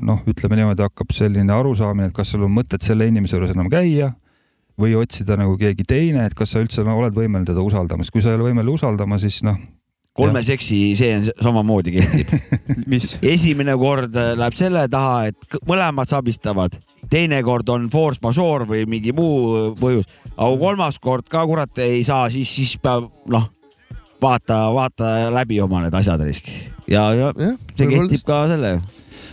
noh, 0.00 0.24
ütleme 0.30 0.56
niimoodi, 0.58 0.84
hakkab 0.86 1.12
selline 1.14 1.52
arusaamine, 1.54 2.08
et 2.10 2.16
kas 2.16 2.32
sul 2.32 2.46
on 2.46 2.54
mõtet 2.54 2.84
selle 2.84 3.08
inimese 3.10 3.36
juures 3.36 3.52
enam 3.54 3.68
käia 3.72 4.14
või 4.80 4.94
otsida 4.96 5.36
nagu 5.36 5.58
keegi 5.60 5.84
teine, 5.88 6.24
et 6.26 6.36
kas 6.36 6.54
sa 6.54 6.62
üldse 6.62 6.84
no, 6.86 6.96
oled 7.00 7.16
võimeline 7.16 7.48
teda 7.48 7.62
usaldama, 7.64 8.04
sest 8.04 8.14
kui 8.14 8.24
sa 8.24 8.32
ei 8.32 8.38
ole 8.38 8.48
võimeline 8.48 8.72
usaldama, 8.72 9.18
siis 9.20 9.42
noh, 9.46 9.58
kolme 10.16 10.42
seksi 10.44 10.78
see 10.98 11.12
on 11.16 11.28
samamoodi 11.28 11.94
kehtib. 11.94 12.32
esimene 13.34 13.76
kord 13.80 14.16
äh, 14.18 14.32
läheb 14.38 14.56
selle 14.58 14.86
taha, 14.92 15.30
et 15.30 15.60
mõlemad 15.68 16.10
sabistavad, 16.10 16.76
teine 17.12 17.40
kord 17.46 17.68
on 17.72 17.88
force 17.92 18.22
majeure 18.24 18.68
või 18.70 18.84
mingi 18.90 19.14
muu 19.16 19.72
põhjus, 19.80 20.10
aga 20.36 20.52
kolmas 20.64 21.00
kord 21.02 21.30
ka 21.30 21.44
kurat 21.48 21.82
ei 21.84 22.02
saa, 22.06 22.28
siis, 22.32 22.52
siis 22.52 22.76
peab 22.82 23.10
noh, 23.30 23.48
vaata, 24.22 24.66
vaata 24.74 25.14
läbi 25.34 25.60
oma 25.62 25.84
need 25.84 25.96
asjad 25.96 26.22
risk 26.26 26.50
ja, 26.90 27.04
ja 27.14 27.30
jah, 27.30 27.54
see 27.76 27.88
kehtib 27.90 28.24
ka 28.26 28.40
selle. 28.50 28.72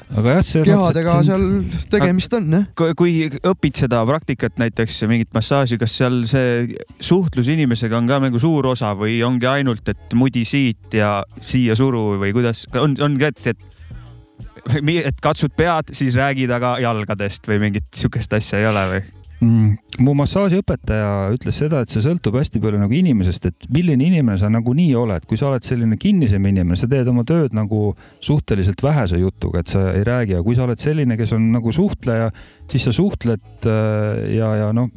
aga 0.07 0.35
jah, 0.37 0.43
selles 0.45 0.67
kehadega 0.69 1.15
et 1.19 1.29
seal 1.29 1.45
tegemist 1.93 2.35
on 2.37 2.57
jah. 2.57 2.67
kui 2.99 3.15
õpid 3.51 3.81
seda 3.83 4.03
praktikat 4.07 4.59
näiteks 4.61 5.01
mingit 5.09 5.31
massaaži, 5.35 5.79
kas 5.81 5.95
seal 5.99 6.21
see 6.29 6.77
suhtlus 7.03 7.49
inimesega 7.53 7.97
on 7.99 8.09
ka 8.09 8.21
nagu 8.27 8.41
suur 8.41 8.69
osa 8.73 8.93
või 8.97 9.19
ongi 9.25 9.49
ainult, 9.49 9.87
et 9.93 10.17
mudi 10.17 10.45
siit 10.47 10.97
ja 10.97 11.19
siia 11.41 11.77
suru 11.77 12.19
või 12.21 12.33
kuidas 12.35 12.67
on, 12.77 12.95
on 13.03 13.19
ka, 13.21 13.33
et, 13.33 13.53
et 13.55 13.73
et 14.67 15.21
katsud 15.23 15.53
pead, 15.55 15.93
siis 15.95 16.15
räägid 16.17 16.51
aga 16.51 16.75
jalgadest 16.83 17.47
või 17.47 17.61
mingit 17.67 17.87
sihukest 17.95 18.33
asja 18.35 18.59
ei 18.61 18.67
ole 18.69 18.83
või? 18.91 19.05
Mm, 19.41 20.01
mu 20.05 20.13
massaažiõpetaja 20.17 21.11
ütles 21.35 21.59
seda, 21.61 21.81
et 21.83 21.93
see 21.93 22.03
sõltub 22.05 22.37
hästi 22.39 22.61
palju 22.63 22.81
nagu 22.81 22.97
inimesest, 22.97 23.49
et 23.49 23.67
milline 23.73 24.07
inimene 24.07 24.37
sa 24.39 24.49
nagunii 24.53 24.93
oled, 24.99 25.25
kui 25.29 25.39
sa 25.39 25.49
oled 25.51 25.65
selline 25.65 25.99
kinnisem 26.01 26.45
inimene, 26.49 26.77
sa 26.79 26.89
teed 26.91 27.09
oma 27.11 27.25
tööd 27.27 27.55
nagu 27.57 27.91
suhteliselt 28.23 28.83
vähese 28.83 29.21
jutuga, 29.21 29.63
et 29.63 29.73
sa 29.73 29.87
ei 29.93 30.05
räägi, 30.07 30.37
aga 30.37 30.45
kui 30.47 30.57
sa 30.57 30.67
oled 30.67 30.81
selline, 30.81 31.19
kes 31.19 31.35
on 31.37 31.49
nagu 31.55 31.73
suhtleja, 31.75 32.31
siis 32.71 32.89
sa 32.89 32.95
suhtled 32.95 33.69
äh, 33.69 34.27
ja, 34.37 34.53
ja 34.63 34.73
noh, 34.75 34.91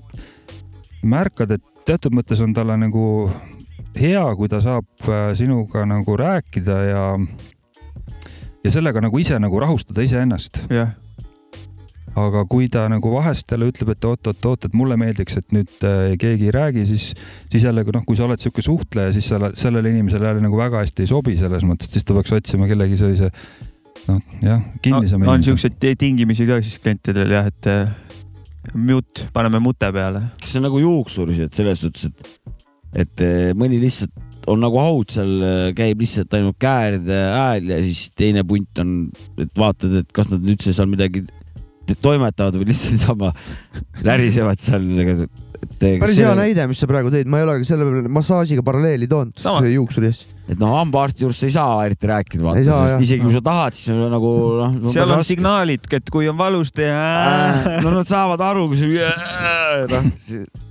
märkad, 1.02 1.56
et 1.56 1.86
teatud 1.88 2.14
mõttes 2.16 2.40
on 2.44 2.54
talle 2.56 2.76
nagu 2.80 3.04
hea, 3.98 4.24
kui 4.38 4.50
ta 4.50 4.60
saab 4.62 5.08
äh, 5.08 5.30
sinuga 5.38 5.86
nagu 5.88 6.16
rääkida 6.18 6.82
ja 6.88 7.04
ja 8.60 8.72
sellega 8.72 9.00
nagu 9.00 9.18
ise 9.20 9.38
nagu 9.40 9.60
rahustada 9.60 10.04
iseennast. 10.04 10.64
Jah, 10.72 10.92
aga 12.18 12.42
kui 12.50 12.66
ta 12.72 12.86
nagu 12.90 13.12
vahest 13.12 13.52
jälle 13.52 13.68
ütleb, 13.70 13.92
et 13.94 14.06
oot-oot-oot, 14.08 14.66
et 14.66 14.76
mulle 14.76 14.96
meeldiks, 15.00 15.38
et 15.38 15.54
nüüd 15.54 15.86
äh, 15.86 16.14
keegi 16.20 16.48
ei 16.48 16.54
räägi, 16.54 16.86
siis, 16.90 17.10
siis 17.52 17.66
jällegi 17.66 17.94
noh, 17.94 18.04
kui 18.06 18.18
sa 18.18 18.26
oled 18.26 18.42
sihuke 18.42 18.64
suhtleja, 18.66 19.14
siis 19.14 19.30
selle, 19.30 19.52
sellele 19.58 19.92
inimesele 19.94 20.30
jälle 20.32 20.44
nagu 20.44 20.58
väga 20.58 20.82
hästi 20.82 21.06
ei 21.06 21.10
sobi 21.10 21.36
selles 21.40 21.66
mõttes, 21.66 21.90
et 21.90 21.98
siis 21.98 22.06
ta 22.06 22.16
peaks 22.16 22.34
otsima 22.34 22.68
kellegi 22.70 22.98
sellise 23.00 23.30
noh, 24.08 24.22
jah, 24.42 24.64
kinnisema 24.82 25.30
on 25.36 25.44
siukseid 25.46 25.78
tingimisi 26.00 26.48
ka 26.48 26.58
siis 26.64 26.80
klientidel 26.82 27.36
jah, 27.36 27.50
et 27.50 27.70
äh, 27.70 27.92
mute, 28.74 29.28
paneme 29.34 29.62
mute 29.62 29.92
peale. 29.94 30.26
kas 30.40 30.50
see 30.50 30.62
on 30.62 30.68
nagu 30.68 30.82
juuksurised 30.82 31.54
selles 31.54 31.84
suhtes, 31.84 32.10
et, 32.10 32.58
et 33.04 33.24
eh, 33.26 33.52
mõni 33.58 33.78
lihtsalt 33.82 34.26
on 34.50 34.58
nagu 34.58 34.78
haud 34.80 35.12
seal, 35.12 35.44
käib 35.76 36.00
lihtsalt 36.00 36.32
ainult 36.34 36.56
kääride 36.58 37.18
hääl 37.36 37.68
ja 37.70 37.76
siis 37.84 38.08
teine 38.16 38.42
punt 38.48 38.80
on, 38.82 38.94
et 39.38 39.52
vaatad, 39.58 40.00
et 40.00 40.14
kas 40.16 40.32
nad 40.32 40.48
üldse 40.48 40.72
seal 40.74 40.88
midagi 40.90 41.22
toimetavad 41.98 42.58
või 42.60 42.70
lihtsalt 42.70 42.92
niisama 42.96 43.32
lärisevad 44.06 44.60
seal. 44.62 44.84
päris 45.80 46.18
hea 46.20 46.32
näide, 46.38 46.64
mis 46.70 46.80
sa 46.80 46.88
praegu 46.88 47.10
tõid, 47.12 47.28
ma 47.30 47.40
ei 47.40 47.46
olegi 47.46 47.68
selle 47.68 47.86
peale 47.88 48.12
massaažiga 48.12 48.62
paralleeli 48.64 49.08
toonud, 49.10 49.34
Sama. 49.40 49.60
see 49.64 49.74
juuksuri 49.74 50.10
asja. 50.12 50.36
et 50.48 50.60
noh, 50.60 50.72
hambaarsti 50.78 51.24
juures 51.24 51.40
sa 51.40 51.48
ei 51.50 51.54
saa 51.56 51.74
eriti 51.88 52.08
rääkida, 52.10 52.44
vaata, 52.46 52.78
sest 52.86 53.04
isegi 53.08 53.24
kui 53.26 53.34
sa 53.36 53.42
tahad, 53.44 53.76
siis 53.76 53.92
on 53.94 54.06
nagu 54.12 54.30
noh. 54.60 54.78
seal 54.92 55.12
on 55.16 55.24
signaalid, 55.26 55.90
et 56.00 56.08
kui 56.12 56.28
on 56.30 56.38
valus 56.40 56.72
teha. 56.76 57.80
no 57.84 57.92
nad 57.98 58.08
saavad 58.08 58.40
aru, 58.50 58.70
kui 58.72 58.80
sa 58.80 58.88
noh, 59.90 60.08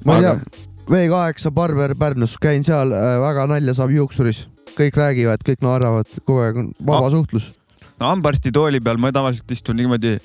ma 0.10 0.18
ei 0.18 0.26
tea, 0.26 0.66
V8 0.90 1.52
barber 1.54 1.94
Pärnus, 2.00 2.34
käin 2.42 2.64
seal, 2.66 2.90
väga 3.22 3.46
nalja 3.52 3.76
saab 3.78 3.94
juuksuris, 3.94 4.48
kõik 4.74 4.98
räägivad, 4.98 5.44
kõik 5.46 5.62
naeravad, 5.62 6.10
kogu 6.26 6.42
aeg 6.42 6.58
on 6.64 6.72
vaba 6.80 7.06
Ah. 7.06 7.12
suhtlus. 7.14 7.52
no 8.00 8.08
hambaarsti 8.10 8.52
tooli 8.56 8.80
peal 8.82 8.98
ma 8.98 9.12
tavaliselt 9.12 9.52
istun 9.52 9.78
niimoodi 9.78 10.18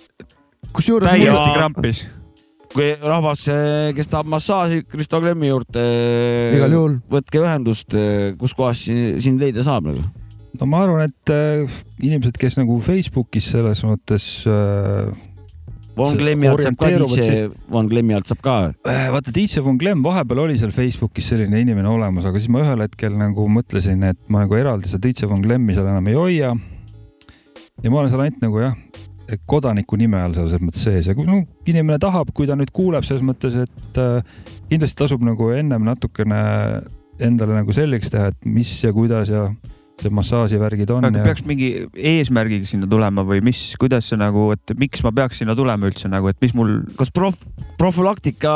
kusjuures 0.75 1.09
Täiesti 1.11 1.31
Jaa. 1.31 1.55
krampis. 1.57 2.05
kui 2.75 2.89
rahvas, 2.99 3.45
kes 3.95 4.09
tahab 4.11 4.27
massaaži 4.35 4.83
Kristo 4.91 5.21
Klemmi 5.23 5.53
juurde, 5.53 5.85
igal 6.57 6.73
juhul, 6.75 6.97
võtke 7.13 7.39
ühendust, 7.45 7.95
kus 8.41 8.55
kohas 8.59 8.81
siin- 8.89 9.21
sind 9.23 9.39
leida 9.43 9.63
saab 9.63 9.87
nagu. 9.93 10.03
no 10.59 10.67
ma 10.67 10.83
arvan, 10.83 11.07
et 11.07 11.35
inimesed, 12.03 12.35
kes 12.41 12.59
nagu 12.59 12.81
Facebookis 12.83 13.53
selles 13.55 13.85
mõttes 13.87 14.27
äh, 14.51 15.15
Von 15.95 16.11
See 16.11 16.19
Klemmi 16.19 16.49
alt 16.51 16.59
saab 16.65 16.75
ka 16.81 16.89
DJ, 16.91 17.45
Von 17.71 17.87
Klemmi 17.87 18.17
alt 18.17 18.27
saab 18.27 18.41
ka. 18.43 18.55
Vaata, 19.15 19.31
DJ 19.31 19.63
von 19.63 19.77
Glemm 19.79 20.03
vahepeal 20.03 20.41
oli 20.43 20.57
seal 20.59 20.73
Facebookis 20.75 21.29
selline 21.31 21.61
inimene 21.63 21.87
olemas, 21.87 22.27
aga 22.27 22.41
siis 22.43 22.51
ma 22.51 22.65
ühel 22.65 22.83
hetkel 22.83 23.15
nagu 23.15 23.47
mõtlesin, 23.47 24.03
et 24.11 24.19
ma 24.27 24.43
nagu 24.43 24.59
eraldi 24.59 24.91
seda 24.91 25.07
DJ 25.07 25.29
von 25.31 25.45
Glemmi 25.45 25.77
seal 25.77 25.87
enam 25.87 26.11
ei 26.11 26.19
hoia. 26.19 26.51
ja 27.85 27.91
ma 27.93 28.01
olen 28.01 28.11
seal 28.11 28.25
ainult 28.27 28.43
nagu 28.43 28.59
jah, 28.65 28.75
kodaniku 29.47 29.99
nime 30.01 30.21
all 30.21 30.35
selles 30.37 30.61
mõttes 30.63 30.85
sees. 30.87 31.09
Ja 31.09 31.15
kui 31.17 31.27
no, 31.29 31.41
inimene 31.71 31.99
tahab, 32.03 32.33
kui 32.37 32.49
ta 32.49 32.57
nüüd 32.59 32.73
kuuleb 32.75 33.07
selles 33.07 33.25
mõttes, 33.27 33.57
et 33.67 34.01
äh, 34.01 34.35
kindlasti 34.71 35.01
tasub 35.01 35.25
nagu 35.27 35.51
ennem 35.55 35.87
natukene 35.87 36.41
endale 37.23 37.57
nagu 37.57 37.75
selgeks 37.75 38.11
teha, 38.13 38.33
et 38.33 38.49
mis 38.49 38.71
ja 38.85 38.93
kuidas 38.95 39.31
ja 39.31 39.47
see 40.03 40.11
massaaživärgid 40.11 40.91
on 40.91 41.07
aga 41.07 41.21
ja 41.21 41.25
peaks 41.29 41.45
mingi 41.47 41.69
eesmärgiga 41.95 42.67
sinna 42.67 42.89
tulema 42.91 43.23
või 43.27 43.41
mis, 43.47 43.61
kuidas 43.81 44.09
see 44.11 44.19
nagu, 44.21 44.49
et 44.57 44.75
miks 44.81 45.05
ma 45.07 45.13
peaks 45.15 45.39
sinna 45.43 45.55
tulema 45.57 45.87
üldse 45.89 46.11
nagu, 46.11 46.29
et 46.33 46.41
mis 46.43 46.55
mul, 46.59 46.81
kas 46.99 47.13
prof-, 47.15 47.45
profülaktika 47.81 48.53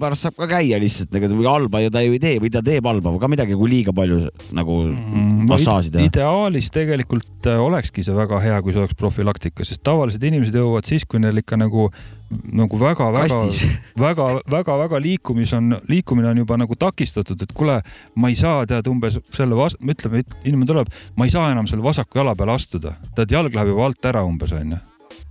pärast 0.00 0.26
saab 0.28 0.38
ka 0.38 0.48
käia 0.54 0.78
lihtsalt, 0.82 1.12
ega 1.18 1.30
ta 1.30 1.36
või 1.38 1.48
halba 1.50 1.82
ju 1.84 1.92
ta 1.94 2.02
ju 2.04 2.14
ei 2.16 2.22
tee 2.22 2.38
või 2.42 2.52
ta 2.54 2.62
teeb 2.64 2.86
halba, 2.86 3.12
aga 3.18 3.30
midagi, 3.32 3.58
kui 3.58 3.72
liiga 3.72 3.94
palju 3.96 4.22
nagu 4.54 4.80
Mm, 4.84 5.44
no 5.46 5.54
massaaži 5.54 5.90
teha. 5.94 6.06
ideaalis 6.08 6.68
tegelikult 6.74 7.46
äh, 7.50 7.60
olekski 7.62 8.02
see 8.04 8.14
väga 8.14 8.40
hea, 8.42 8.56
kui 8.62 8.74
see 8.74 8.82
oleks 8.82 8.96
profülaktika, 8.98 9.64
sest 9.66 9.82
tavalised 9.86 10.22
inimesed 10.22 10.56
jõuavad 10.58 10.88
siis, 10.88 11.06
kui 11.08 11.20
neil 11.22 11.40
ikka 11.40 11.58
nagu, 11.60 11.88
nagu 12.30 12.78
väga-väga, 12.80 13.28
kastis. 13.28 13.76
väga-väga-väga 14.04 15.00
liikumis 15.02 15.52
on, 15.58 15.76
liikumine 15.88 16.30
on 16.30 16.42
juba 16.42 16.58
nagu 16.60 16.76
takistatud, 16.78 17.42
et 17.42 17.52
kuule, 17.56 17.78
ma 18.20 18.30
ei 18.32 18.38
saa 18.38 18.64
tead 18.68 18.88
umbes 18.90 19.20
selle 19.34 19.58
vas-, 19.58 19.76
ütleme, 19.80 20.24
inimene 20.44 20.70
tuleb, 20.70 20.90
ma 21.18 21.28
ei 21.28 21.34
saa 21.34 21.50
enam 21.52 21.68
selle 21.70 21.84
vasaku 21.84 22.22
jala 22.22 22.34
peale 22.38 22.56
astuda, 22.56 22.96
tead 23.16 23.36
jalg 23.36 23.54
läheb 23.54 23.74
juba 23.74 23.88
alt 23.88 24.10
ära 24.10 24.24
umbes 24.26 24.54
onju. 24.56 24.80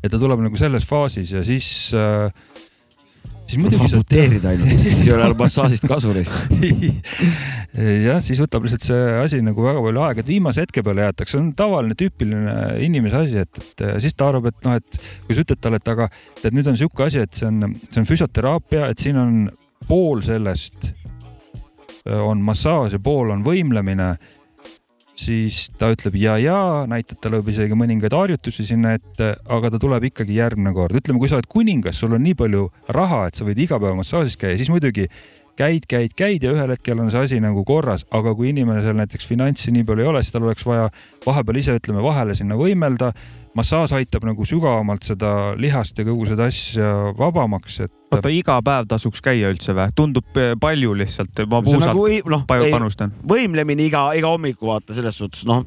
ja 0.03 0.09
ta 0.11 0.19
tuleb 0.19 0.41
nagu 0.43 0.59
selles 0.59 0.85
faasis 0.87 1.31
ja 1.31 1.43
siis 1.47 1.67
äh,, 1.95 2.29
siis 3.53 3.61
muidugi 3.61 3.89
sa 3.89 3.99
amputeerida 3.99 4.51
ainult, 4.53 4.85
ei 5.03 5.11
ole 5.13 5.29
massaažist 5.39 5.85
kasu. 5.89 6.13
jah, 8.03 8.21
siis 8.23 8.41
võtab 8.41 8.65
lihtsalt 8.65 8.87
see 8.87 9.03
asi 9.21 9.41
nagu 9.45 9.65
väga 9.65 9.83
palju 9.85 10.05
aega, 10.07 10.23
et 10.23 10.31
viimase 10.33 10.65
hetke 10.65 10.83
peale 10.85 11.05
jäetakse, 11.07 11.39
on 11.39 11.51
tavaline 11.57 11.97
tüüpiline 11.99 12.57
inimese 12.85 13.21
asi, 13.23 13.45
et, 13.45 13.61
et 13.61 13.85
siis 14.03 14.17
ta 14.17 14.31
arvab, 14.31 14.49
et 14.51 14.67
noh, 14.67 14.79
et 14.81 14.99
kui 15.27 15.37
sa 15.37 15.45
ütled 15.45 15.61
talle, 15.63 15.81
et 15.81 15.93
aga 15.95 16.09
tead, 16.41 16.51
nüüd 16.55 16.69
on 16.69 16.77
niisugune 16.77 17.09
asi, 17.09 17.23
et 17.23 17.39
see 17.39 17.49
on, 17.49 17.77
see 17.89 18.01
on 18.01 18.09
füsioteraapia, 18.09 18.89
et 18.91 19.05
siin 19.05 19.21
on 19.21 19.39
pool 19.87 20.23
sellest 20.25 20.93
on 22.03 22.41
massaaž 22.43 22.97
ja 22.97 22.99
pool 22.99 23.31
on 23.31 23.43
võimlemine 23.45 24.09
siis 25.19 25.67
ta 25.77 25.91
ütleb 25.93 26.15
ja, 26.17 26.37
ja 26.41 26.57
näitab 26.89 27.21
talle 27.21 27.39
võib 27.41 27.51
isegi 27.53 27.77
mõningaid 27.77 28.15
harjutusi 28.17 28.65
sinna 28.65 28.95
ette, 28.97 29.33
aga 29.45 29.73
ta 29.73 29.81
tuleb 29.81 30.09
ikkagi 30.09 30.39
järgmine 30.39 30.73
kord. 30.73 30.97
ütleme, 30.97 31.21
kui 31.21 31.29
sa 31.29 31.37
oled 31.37 31.49
kuningas, 31.51 31.99
sul 32.01 32.15
on 32.17 32.23
nii 32.25 32.37
palju 32.39 32.67
raha, 32.97 33.27
et 33.29 33.37
sa 33.37 33.47
võid 33.47 33.61
iga 33.61 33.79
päev 33.81 33.97
massaažis 33.99 34.39
käia, 34.39 34.57
siis 34.57 34.71
muidugi 34.73 35.07
käid, 35.59 35.85
käid, 35.89 36.15
käid 36.17 36.43
ja 36.43 36.53
ühel 36.53 36.73
hetkel 36.73 36.99
on 36.99 37.11
see 37.13 37.27
asi 37.27 37.39
nagu 37.43 37.63
korras, 37.67 38.05
aga 38.11 38.33
kui 38.37 38.51
inimesel 38.53 38.97
näiteks 38.97 39.27
finantsi 39.29 39.73
nii 39.73 39.85
palju 39.87 40.05
ei 40.05 40.11
ole, 40.11 40.23
siis 40.23 40.35
tal 40.35 40.47
oleks 40.47 40.65
vaja 40.67 40.89
vahepeal 41.25 41.61
ise 41.61 41.77
ütleme 41.79 42.03
vahele 42.03 42.35
sinna 42.37 42.57
võimelda. 42.59 43.13
massaaž 43.53 43.91
aitab 43.93 44.23
nagu 44.25 44.45
sügavamalt 44.49 45.03
seda 45.05 45.53
lihast 45.61 45.99
ja 45.99 46.05
kogu 46.07 46.25
seda 46.25 46.47
asja 46.49 47.13
vabamaks, 47.17 47.79
et 47.85 47.93
oota 48.15 48.31
iga 48.33 48.55
päev 48.65 48.87
tasuks 48.89 49.21
käia 49.21 49.51
üldse 49.53 49.75
või? 49.77 49.93
tundub 49.95 50.37
eh, 50.41 50.55
palju 50.59 50.95
lihtsalt, 50.97 51.45
ma 51.45 51.59
on 51.59 51.67
puusalt 51.67 51.91
nagu 51.91 52.07
noh, 52.33 52.45
palju 52.49 52.71
panustan. 52.73 53.13
võimlemine 53.29 53.85
iga, 53.85 54.07
iga 54.17 54.33
hommiku 54.33 54.71
vaata 54.71 54.97
selles 54.97 55.21
suhtes, 55.21 55.45
noh, 55.45 55.61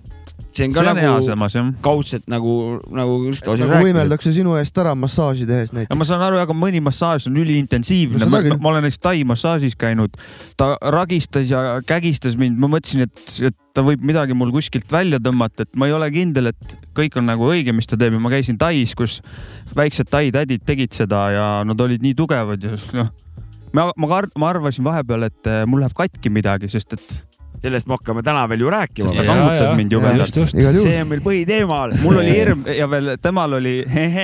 see 0.57 0.66
on 0.66 0.72
ka 0.72 0.83
see 0.83 0.90
on 0.90 0.99
nagu 1.01 1.27
samas 1.27 1.57
kaudselt 1.85 2.27
nagu, 2.31 2.53
nagu 2.94 3.18
Kristo 3.27 3.57
siin 3.57 3.66
nagu 3.66 3.77
rääkis. 3.77 3.90
võimeldakse 3.90 4.33
sinu 4.37 4.57
eest 4.61 4.79
ära 4.81 4.94
massaaži 4.99 5.46
tehes 5.49 5.72
ja 5.72 5.81
näiteks. 5.81 5.99
ma 5.99 6.09
saan 6.09 6.25
aru, 6.27 6.40
aga 6.42 6.57
mõni 6.57 6.81
massaaž 6.85 7.29
on 7.31 7.37
üliintensiivne 7.42 8.25
No 8.25 8.31
no,. 8.31 8.42
küll. 8.44 8.59
ma 8.61 8.72
olen 8.72 8.87
näiteks 8.87 9.03
Tai 9.07 9.25
massaažis 9.29 9.77
käinud, 9.79 10.16
ta 10.57 10.75
ragistas 10.81 11.51
ja 11.51 11.81
kägistas 11.87 12.38
mind, 12.40 12.59
ma 12.59 12.70
mõtlesin, 12.72 13.07
et, 13.07 13.20
et 13.51 13.57
ta 13.77 13.85
võib 13.87 14.03
midagi 14.07 14.35
mul 14.35 14.51
kuskilt 14.55 14.88
välja 14.92 15.20
tõmmata, 15.22 15.66
et 15.66 15.77
ma 15.77 15.90
ei 15.90 15.94
ole 15.96 16.09
kindel, 16.14 16.51
et 16.53 16.77
kõik 16.96 17.18
on 17.20 17.29
nagu 17.29 17.46
õige, 17.53 17.75
mis 17.77 17.88
ta 17.88 17.99
teeb 18.01 18.16
ja 18.16 18.22
ma 18.22 18.33
käisin 18.33 18.59
Tais, 18.59 18.96
kus 18.96 19.20
väiksed 19.77 20.09
Tai 20.11 20.25
tädid 20.33 20.64
tegid 20.66 20.96
seda 20.96 21.29
ja 21.35 21.46
nad 21.68 21.81
olid 21.81 22.03
nii 22.05 22.16
tugevad 22.16 22.64
ja 22.64 22.77
noh, 22.96 23.12
ma, 23.77 23.90
ma, 23.92 24.20
ma 24.38 24.51
arvasin 24.51 24.87
vahepeal, 24.87 25.29
et 25.29 25.51
eh, 25.51 25.64
mul 25.68 25.85
läheb 25.85 25.96
katki 25.96 26.33
midagi, 26.33 26.70
sest 26.72 26.96
et 26.96 27.16
sellest 27.62 27.88
me 27.88 27.97
hakkame 27.99 28.25
täna 28.27 28.45
veel 28.51 28.66
ju 28.66 28.73
rääkima 28.73 29.11
Sest 29.11 29.21
ta 29.21 29.27
kangutas 29.29 29.77
mind 29.79 29.95
jubedalt. 29.97 30.40
see. 30.83 31.01
on 31.03 31.09
meil 31.12 31.23
põhiteema. 31.25 31.81
mul 32.03 32.21
oli 32.23 32.35
hirm 32.35 32.66
ja 32.77 32.90
veel 32.90 33.14
temal 33.23 33.59
oli 33.61 33.79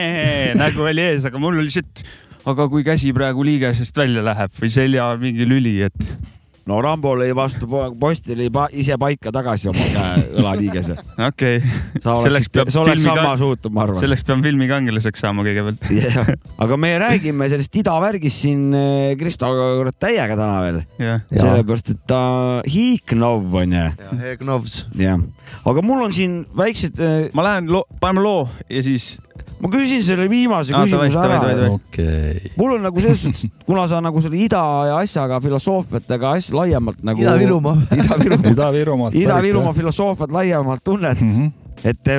nägu 0.62 0.86
oli 0.88 1.08
ees, 1.12 1.26
aga 1.28 1.42
mul 1.42 1.62
oli 1.62 1.72
siit, 1.74 2.04
aga 2.48 2.68
kui 2.70 2.84
käsi 2.86 3.12
praegu 3.16 3.44
liigesest 3.46 3.98
välja 4.02 4.24
läheb 4.24 4.54
või 4.58 4.72
selja 4.72 5.10
mingi 5.20 5.48
lüli, 5.48 5.78
et 5.88 6.31
no 6.70 6.78
Rambo 6.84 7.14
lõi 7.18 7.32
vastu 7.36 7.66
po- 7.70 7.88
posti, 7.98 8.36
lõi 8.38 8.48
pa 8.54 8.66
ise 8.70 8.96
paika 9.00 9.32
tagasi 9.34 9.70
oma 9.72 9.86
käe 9.94 10.24
õlaliigese. 10.38 10.96
okei 11.28 11.58
okay., 11.58 12.02
sa 12.04 12.14
oleksid 12.18 12.60
sa 12.74 12.84
oleks 12.84 13.06
sama 13.06 13.34
suutnud, 13.40 13.74
ma 13.74 13.86
arvan. 13.86 14.00
selleks 14.02 14.24
pean 14.28 14.44
filmi 14.44 14.68
kangelaseks 14.70 15.24
saama 15.24 15.46
kõigepealt. 15.46 15.88
Yeah. 16.02 16.32
aga 16.62 16.76
me 16.80 16.88
räägime 16.98 17.46
sellest 17.52 17.76
idavärgist 17.78 18.42
siin 18.42 18.62
eh, 18.74 19.12
Kristo 19.20 19.50
kurat 19.52 19.96
täiega 20.00 20.34
täna 20.38 20.56
veel, 20.64 20.78
Jaa. 20.98 21.18
sellepärast 21.30 21.92
et 21.92 22.00
ta 22.08 22.22
hiiknov 22.66 23.52
on 23.60 23.76
ju, 23.76 23.84
Egnovs. 24.32 24.78
jah. 24.98 25.20
aga 25.68 25.84
mul 25.84 26.06
on 26.08 26.16
siin 26.16 26.40
väiksed, 26.58 27.02
ma 27.36 27.46
lähen 27.46 27.70
paneme 28.02 28.24
loo 28.24 28.48
ja 28.72 28.82
siis 28.82 29.14
ma 29.62 29.70
küsin 29.70 30.02
selle 30.04 30.26
viimase 30.30 30.74
davai, 30.74 30.88
küsimuse 30.90 31.18
davai, 31.18 31.54
ära 31.54 31.70
okei. 31.76 32.52
mul 32.58 32.76
on 32.76 32.86
nagu 32.88 33.02
selles 33.04 33.22
suhtes, 33.22 33.46
kuna 33.68 33.86
sa 33.90 34.00
nagu 34.04 34.22
selle 34.24 34.40
ida 34.42 34.62
ja 34.90 34.98
asjaga 34.98 35.38
filosoofiatega 35.44 36.34
asja 36.38 36.58
laiemalt 36.58 37.02
nagu. 37.06 37.22
Ida-Virumaa. 37.22 37.76
Ida-Virumaa. 37.94 39.12
Ida-Virumaa 39.22 39.74
filosoofiat 39.76 40.34
laiemalt 40.34 40.84
tunned, 40.84 41.22
mm. 41.22 41.34
-hmm. 41.36 41.52
et, 41.84 42.14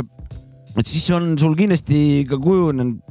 et 0.77 0.87
siis 0.87 1.09
on 1.11 1.33
sul 1.39 1.57
kindlasti 1.59 2.23
ka 2.29 2.39
kujunenud 2.39 3.01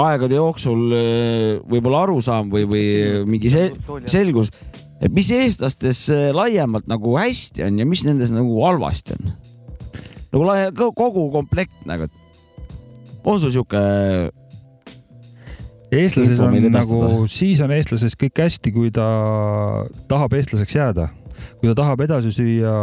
aegade 0.00 0.38
jooksul 0.38 0.94
äh, 0.94 1.58
võib-olla 1.66 2.04
arusaam 2.06 2.50
või, 2.52 2.66
või 2.70 2.84
mingi 3.26 3.50
se 3.50 3.70
selgus, 4.06 4.52
et 5.02 5.10
mis 5.12 5.30
eestlastes 5.34 6.06
äh, 6.14 6.28
laiemalt 6.36 6.86
nagu 6.90 7.16
hästi 7.18 7.66
on 7.66 7.80
ja 7.82 7.88
mis 7.88 8.04
nendes 8.06 8.30
nagu 8.34 8.62
halvasti 8.62 9.18
on? 9.18 9.32
nagu 10.30 10.46
laia- 10.46 10.70
kogu 10.72 11.26
komplekt 11.34 11.74
nagu, 11.90 12.06
on 13.24 13.40
sul 13.40 13.52
sihuke 13.54 13.80
eestlases 15.90 16.40
on 16.44 16.54
nagu 16.70 17.26
siis 17.30 17.60
on 17.64 17.74
eestlases 17.74 18.16
kõik 18.18 18.44
hästi, 18.44 18.72
kui 18.74 18.92
ta 18.94 19.06
tahab 20.10 20.38
eestlaseks 20.38 20.76
jääda. 20.76 21.08
kui 21.60 21.68
ta 21.68 21.74
tahab 21.82 22.00
edasi 22.04 22.32
süüa 22.32 22.74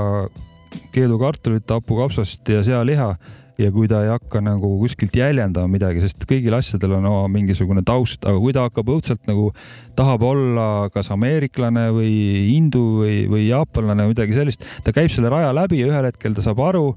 keedukartulit, 0.93 1.69
hapukapsast 1.69 2.49
ja 2.49 2.63
sealiha 2.65 3.13
ja 3.57 3.71
kui 3.73 3.87
ta 3.89 4.03
ei 4.05 4.11
hakka 4.11 4.41
nagu 4.43 4.69
kuskilt 4.81 5.15
jäljendama 5.17 5.69
midagi, 5.71 6.01
sest 6.03 6.27
kõigil 6.29 6.53
asjadel 6.57 6.97
on 6.99 7.07
oma 7.09 7.31
mingisugune 7.33 7.81
taust, 7.85 8.21
aga 8.27 8.37
kui 8.41 8.53
ta 8.53 8.67
hakkab 8.67 8.91
õudselt 8.93 9.23
nagu 9.29 9.49
tahab 9.97 10.25
olla 10.27 10.67
kas 10.93 11.09
ameeriklane 11.15 11.87
või 11.95 12.13
hindu 12.51 12.83
või, 13.01 13.15
või 13.31 13.47
jaapanlane 13.47 14.05
või 14.05 14.13
midagi 14.13 14.37
sellist, 14.37 14.67
ta 14.85 14.93
käib 14.93 15.09
selle 15.13 15.31
raja 15.33 15.49
läbi 15.57 15.81
ja 15.81 15.89
ühel 15.89 16.09
hetkel 16.09 16.37
ta 16.37 16.45
saab 16.45 16.61
aru, 16.67 16.91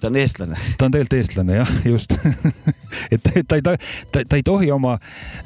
ta 0.00 0.10
on 0.10 0.16
eestlane. 0.20 0.60
ta 0.78 0.88
on 0.88 0.94
tegelikult 0.94 1.18
eestlane 1.20 1.58
jah, 1.60 1.72
just. 1.84 2.16
et 3.12 3.22
ta, 3.22 3.42
ta 3.42 3.58
ei, 3.58 3.64
ta, 3.64 3.76
ta, 4.12 4.24
ta 4.24 4.38
ei 4.38 4.46
tohi 4.46 4.70
oma 4.74 4.96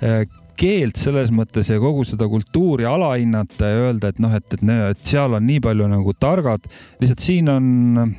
äh, 0.04 0.22
keelt 0.60 0.98
selles 1.00 1.30
mõttes 1.32 1.70
ja 1.72 1.80
kogu 1.80 2.04
seda 2.04 2.28
kultuuri 2.28 2.86
alahinnata 2.88 3.70
ja 3.70 3.84
öelda, 3.86 4.10
et 4.12 4.18
noh, 4.22 4.34
et, 4.36 4.56
et, 4.56 4.64
et 4.90 5.06
seal 5.08 5.36
on 5.36 5.46
nii 5.46 5.62
palju 5.64 5.88
nagu 5.88 6.14
targad, 6.20 6.66
lihtsalt 7.00 7.24
siin 7.24 7.48
on 7.52 8.12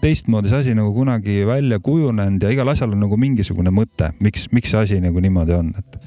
teistmoodi 0.00 0.50
see 0.50 0.62
asi 0.62 0.76
nagu 0.76 0.92
kunagi 0.94 1.42
välja 1.48 1.80
kujunenud 1.82 2.42
ja 2.46 2.52
igal 2.54 2.70
asjal 2.72 2.94
on 2.94 3.02
nagu 3.04 3.18
mingisugune 3.20 3.72
mõte, 3.74 4.12
miks, 4.22 4.46
miks 4.54 4.72
see 4.72 4.84
asi 4.84 5.00
nagu 5.02 5.20
niimoodi 5.22 5.56
on, 5.56 5.74
et 5.82 6.00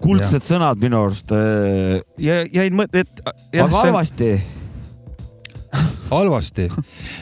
kuldsed 0.00 0.44
sõnad 0.46 0.80
minu 0.82 1.00
arust 1.04 1.32
äh,. 1.36 2.00
ja 2.20 2.42
jäin 2.44 2.76
mõtte, 2.76 3.04
et 3.04 3.24
aga 3.24 3.68
halvasti, 3.72 4.34
halvasti. 6.10 6.66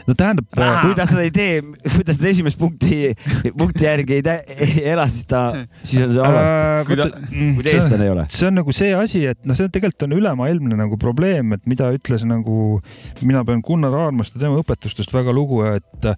no 0.08 0.14
tähendab, 0.16 0.46
kui 0.82 0.94
ta 0.96 1.04
seda 1.08 1.24
ei 1.26 1.32
tee, 1.34 1.58
kui 1.62 2.04
ta 2.06 2.14
seda 2.16 2.30
esimest 2.30 2.58
punkti, 2.60 3.12
punkti 3.58 3.84
järgi 3.84 4.16
ei, 4.18 4.22
tä- 4.24 4.38
ei 4.56 4.84
ela, 4.94 5.04
siis 5.12 5.26
ta, 5.28 5.42
siis 5.82 6.02
on 6.06 6.14
see 6.16 6.24
halvasti. 6.24 6.86
kui 6.88 6.96
ta- 7.00 7.10
kui 7.58 7.66
ta 7.66 7.74
eestlane 7.76 8.06
ei 8.08 8.12
ole. 8.14 8.24
see 8.32 8.48
on 8.48 8.56
nagu 8.60 8.72
see 8.76 8.94
asi, 8.96 9.26
et 9.34 9.44
noh, 9.44 9.58
see 9.58 9.68
on 9.68 9.74
tegelikult 9.74 10.06
on 10.08 10.16
ülemaailmne 10.18 10.78
nagu 10.80 10.96
probleem, 11.00 11.52
et 11.58 11.66
mida 11.68 11.90
ütles 11.94 12.24
nagu, 12.28 12.80
mina 13.20 13.44
pean 13.44 13.60
Gunnar 13.64 13.94
Aarmast 14.06 14.36
ja 14.38 14.44
tema 14.46 14.60
õpetustest 14.62 15.12
väga 15.14 15.34
lugu, 15.36 15.60
et 15.68 16.10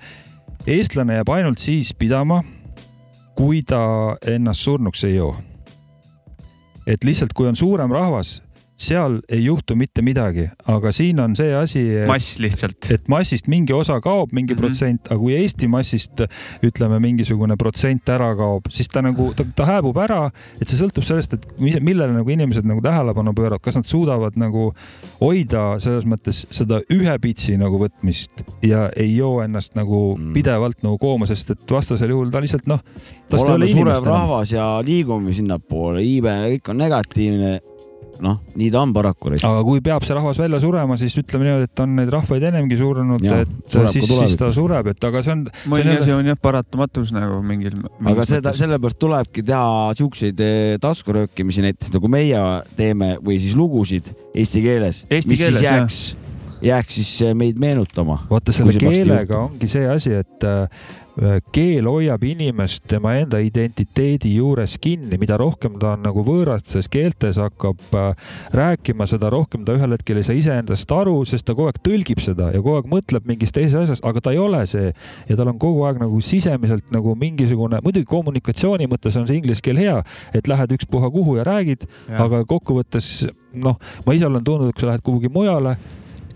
eestlane 0.70 1.18
jääb 1.18 1.30
ainult 1.34 1.58
siis 1.62 1.90
pidama, 1.98 2.42
kui 3.38 3.62
ta 3.66 3.80
ennast 4.28 4.66
surnuks 4.66 5.04
ei 5.08 5.16
joo. 5.16 5.34
et 6.86 7.04
lihtsalt, 7.06 7.32
kui 7.36 7.46
on 7.46 7.56
suurem 7.56 7.92
rahvas, 7.92 8.40
seal 8.80 9.18
ei 9.28 9.42
juhtu 9.44 9.76
mitte 9.76 10.02
midagi, 10.04 10.46
aga 10.72 10.92
siin 10.94 11.20
on 11.20 11.36
see 11.38 11.52
asi, 11.56 11.82
mass 12.08 12.38
lihtsalt. 12.42 12.90
et 12.94 13.08
massist 13.12 13.50
mingi 13.52 13.74
osa 13.76 13.98
kaob, 14.00 14.32
mingi 14.32 14.54
mm. 14.54 14.56
-hmm. 14.56 14.60
protsent, 14.60 15.10
aga 15.10 15.18
kui 15.20 15.36
Eesti 15.36 15.68
massist 15.68 16.24
ütleme, 16.66 17.00
mingisugune 17.00 17.56
protsent 17.60 18.08
ära 18.08 18.32
kaob, 18.36 18.70
siis 18.72 18.88
ta 18.88 19.02
nagu, 19.04 19.32
ta, 19.36 19.44
ta 19.56 19.68
hääbub 19.68 19.98
ära, 20.00 20.30
et 20.60 20.68
see 20.68 20.80
sõltub 20.80 21.06
sellest, 21.06 21.36
et 21.36 21.46
millele 21.60 22.12
nagu 22.12 22.30
inimesed 22.30 22.66
nagu 22.68 22.82
tähelepanu 22.84 23.34
pööravad, 23.36 23.62
kas 23.64 23.76
nad 23.76 23.88
suudavad 23.88 24.36
nagu 24.40 24.70
hoida 25.20 25.80
selles 25.80 26.08
mõttes 26.08 26.46
seda 26.50 26.80
ühe 26.92 27.18
pitsi 27.20 27.56
nagu 27.60 27.78
võtmist 27.80 28.44
ja 28.62 28.88
ei 28.96 29.16
joo 29.16 29.40
ennast 29.44 29.76
nagu 29.76 30.00
Mm. 30.20 30.32
pidevalt 30.34 30.82
nagu 30.84 30.98
kooma, 31.00 31.26
sest 31.28 31.54
et 31.54 31.72
vastasel 31.72 32.12
juhul 32.14 32.30
ta 32.32 32.42
lihtsalt 32.42 32.68
noh, 32.70 32.80
oleme 33.40 33.68
surev 33.70 34.04
rahvas 34.06 34.54
ja 34.54 34.66
liigume 34.84 35.34
sinnapoole, 35.36 36.02
iibe, 36.04 36.34
kõik 36.56 36.72
on 36.72 36.80
negatiivne. 36.84 37.52
noh, 38.24 38.38
nii 38.58 38.70
ta 38.72 38.82
on 38.84 38.92
paraku. 38.94 39.32
aga 39.36 39.64
kui 39.66 39.82
peab 39.84 40.04
see 40.06 40.16
rahvas 40.16 40.40
välja 40.40 40.60
surema, 40.62 40.96
siis 41.00 41.16
ütleme 41.20 41.48
niimoodi, 41.48 41.68
et 41.70 41.82
on 41.84 41.96
neid 41.98 42.12
rahvaid 42.12 42.46
enemgi 42.50 42.78
surnud, 42.80 43.24
Jah, 43.24 43.44
et 43.44 43.76
siis, 43.92 44.08
siis 44.08 44.36
ta 44.40 44.50
sureb, 44.54 44.92
et 44.92 45.08
aga 45.10 45.22
see 45.24 45.34
on, 45.36 45.44
mõni 45.72 45.86
see 45.86 45.96
on 45.96 46.02
asi 46.04 46.16
on 46.16 46.30
jah 46.32 46.40
paratamatus 46.40 47.12
nagu 47.16 47.40
mingil. 47.46 47.80
aga 48.12 48.26
seda, 48.28 48.54
sellepärast 48.56 49.00
tulebki 49.00 49.44
teha 49.46 49.90
siukseid 49.98 50.40
eh, 50.44 50.78
taskuröökimisi 50.82 51.64
näiteks 51.66 51.94
nagu 51.96 52.10
meie 52.12 52.40
teeme 52.78 53.16
või 53.24 53.40
siis 53.42 53.56
lugusid 53.58 54.12
eesti 54.34 54.64
keeles, 54.64 55.04
mis 55.10 55.28
keeles, 55.30 55.60
siis 55.60 55.64
jääks, 55.64 56.00
jääks 56.70 57.00
siis 57.00 57.12
eh, 57.26 57.36
meid 57.36 57.60
meenutama. 57.62 58.20
vaata 58.30 58.54
selle 58.56 58.76
keelega 58.78 59.44
ongi 59.46 59.70
see 59.70 59.86
asi, 59.88 60.16
et 60.20 60.48
äh, 60.48 60.66
keel 61.52 61.84
hoiab 61.84 62.22
inimest 62.24 62.86
tema 62.88 63.12
enda 63.20 63.40
identiteedi 63.44 64.32
juures 64.38 64.76
kinni, 64.80 65.18
mida 65.20 65.36
rohkem 65.40 65.76
ta 65.80 65.92
on 65.94 66.04
nagu 66.06 66.22
võõrastes 66.24 66.88
keeltes 66.92 67.36
hakkab 67.40 67.82
äh, 67.98 68.30
rääkima, 68.56 69.04
seda 69.10 69.28
rohkem 69.32 69.66
ta 69.68 69.76
ühel 69.76 69.92
hetkel 69.96 70.20
ei 70.20 70.26
saa 70.26 70.38
iseendast 70.38 70.94
aru, 70.96 71.18
sest 71.28 71.44
ta 71.48 71.56
kogu 71.56 71.68
aeg 71.68 71.80
tõlgib 71.84 72.22
seda 72.24 72.48
ja 72.54 72.62
kogu 72.62 72.78
aeg 72.78 72.88
mõtleb 72.92 73.28
mingist 73.28 73.56
teisest 73.56 73.82
asjast, 73.82 74.06
aga 74.08 74.24
ta 74.24 74.34
ei 74.34 74.40
ole 74.40 74.62
see. 74.70 74.94
Ja 75.28 75.36
tal 75.36 75.52
on 75.52 75.60
kogu 75.60 75.84
aeg 75.88 76.00
nagu 76.00 76.22
sisemiselt 76.24 76.88
nagu 76.94 77.14
mingisugune, 77.20 77.82
muidugi 77.84 78.08
kommunikatsiooni 78.08 78.88
mõttes 78.90 79.20
on 79.20 79.28
see 79.28 79.42
inglise 79.42 79.64
keel 79.64 79.80
hea, 79.80 80.00
et 80.36 80.48
lähed 80.48 80.72
ükspuha 80.78 81.12
kuhu 81.12 81.36
ja 81.40 81.46
räägid, 81.48 81.84
aga 82.16 82.46
kokkuvõttes 82.48 83.28
noh, 83.60 83.76
ma 84.06 84.16
ise 84.16 84.28
olen 84.28 84.44
tundnud, 84.46 84.72
kui 84.72 84.86
sa 84.86 84.94
lähed 84.94 85.04
kuhugi 85.04 85.28
mujale, 85.32 85.76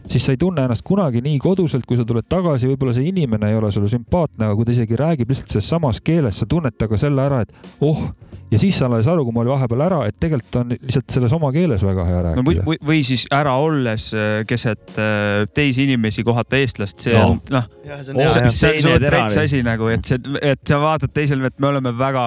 siis 0.09 0.27
sa 0.27 0.35
ei 0.35 0.41
tunne 0.41 0.65
ennast 0.67 0.85
kunagi 0.87 1.23
nii 1.25 1.39
koduselt, 1.43 1.87
kui 1.89 1.97
sa 1.99 2.05
tuled 2.09 2.27
tagasi, 2.29 2.69
võib-olla 2.71 2.95
see 2.97 3.09
inimene 3.11 3.51
ei 3.51 3.59
ole 3.59 3.71
sulle 3.75 3.89
sümpaatne, 3.93 4.47
aga 4.47 4.57
kui 4.59 4.69
ta 4.69 4.75
isegi 4.75 4.99
räägib 5.01 5.33
lihtsalt 5.33 5.55
selles 5.55 5.69
samas 5.73 6.01
keeles, 6.05 6.39
sa 6.41 6.49
tunned 6.51 6.77
temaga 6.79 7.01
selle 7.01 7.25
ära, 7.25 7.41
et 7.45 7.71
oh, 7.85 8.07
ja 8.53 8.61
siis 8.61 8.79
sa 8.79 8.89
alles 8.89 9.09
aru, 9.11 9.25
kui 9.27 9.35
ma 9.35 9.43
olin 9.43 9.55
vahepeal 9.55 9.85
ära, 9.87 10.01
et 10.11 10.19
tegelikult 10.21 10.59
on 10.61 10.75
lihtsalt 10.75 11.17
selles 11.17 11.35
oma 11.37 11.51
keeles 11.55 11.85
väga 11.87 12.07
hea 12.09 12.23
no 12.25 12.45
või, 12.45 12.59
rääkida. 12.59 12.67
või, 12.69 12.81
või 12.91 13.01
siis 13.07 13.27
ära 13.35 13.55
olles 13.61 14.09
äh, 14.15 14.35
keset 14.49 14.97
äh, 15.01 15.45
teisi 15.55 15.89
inimesi 15.89 16.25
kohata 16.27 16.61
eestlast, 16.61 17.01
see 17.05 17.15
No. 17.15 17.37
on 17.37 17.41
noh, 17.55 17.69
see 18.03 18.13
on 18.13 18.97
oli. 18.99 19.39
asi 19.45 19.63
nagu, 19.65 19.89
et 19.95 20.05
see, 20.09 20.21
et 20.43 20.61
sa 20.69 20.81
vaatad 20.83 21.15
teisele, 21.15 21.47
et 21.49 21.63
me 21.63 21.71
oleme 21.71 21.95
väga 21.97 22.27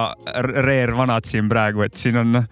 reer 0.64 0.94
vanad 0.96 1.28
siin 1.28 1.48
praegu, 1.50 1.84
et 1.86 1.96
siin 2.00 2.16
on 2.22 2.34
noh, 2.40 2.48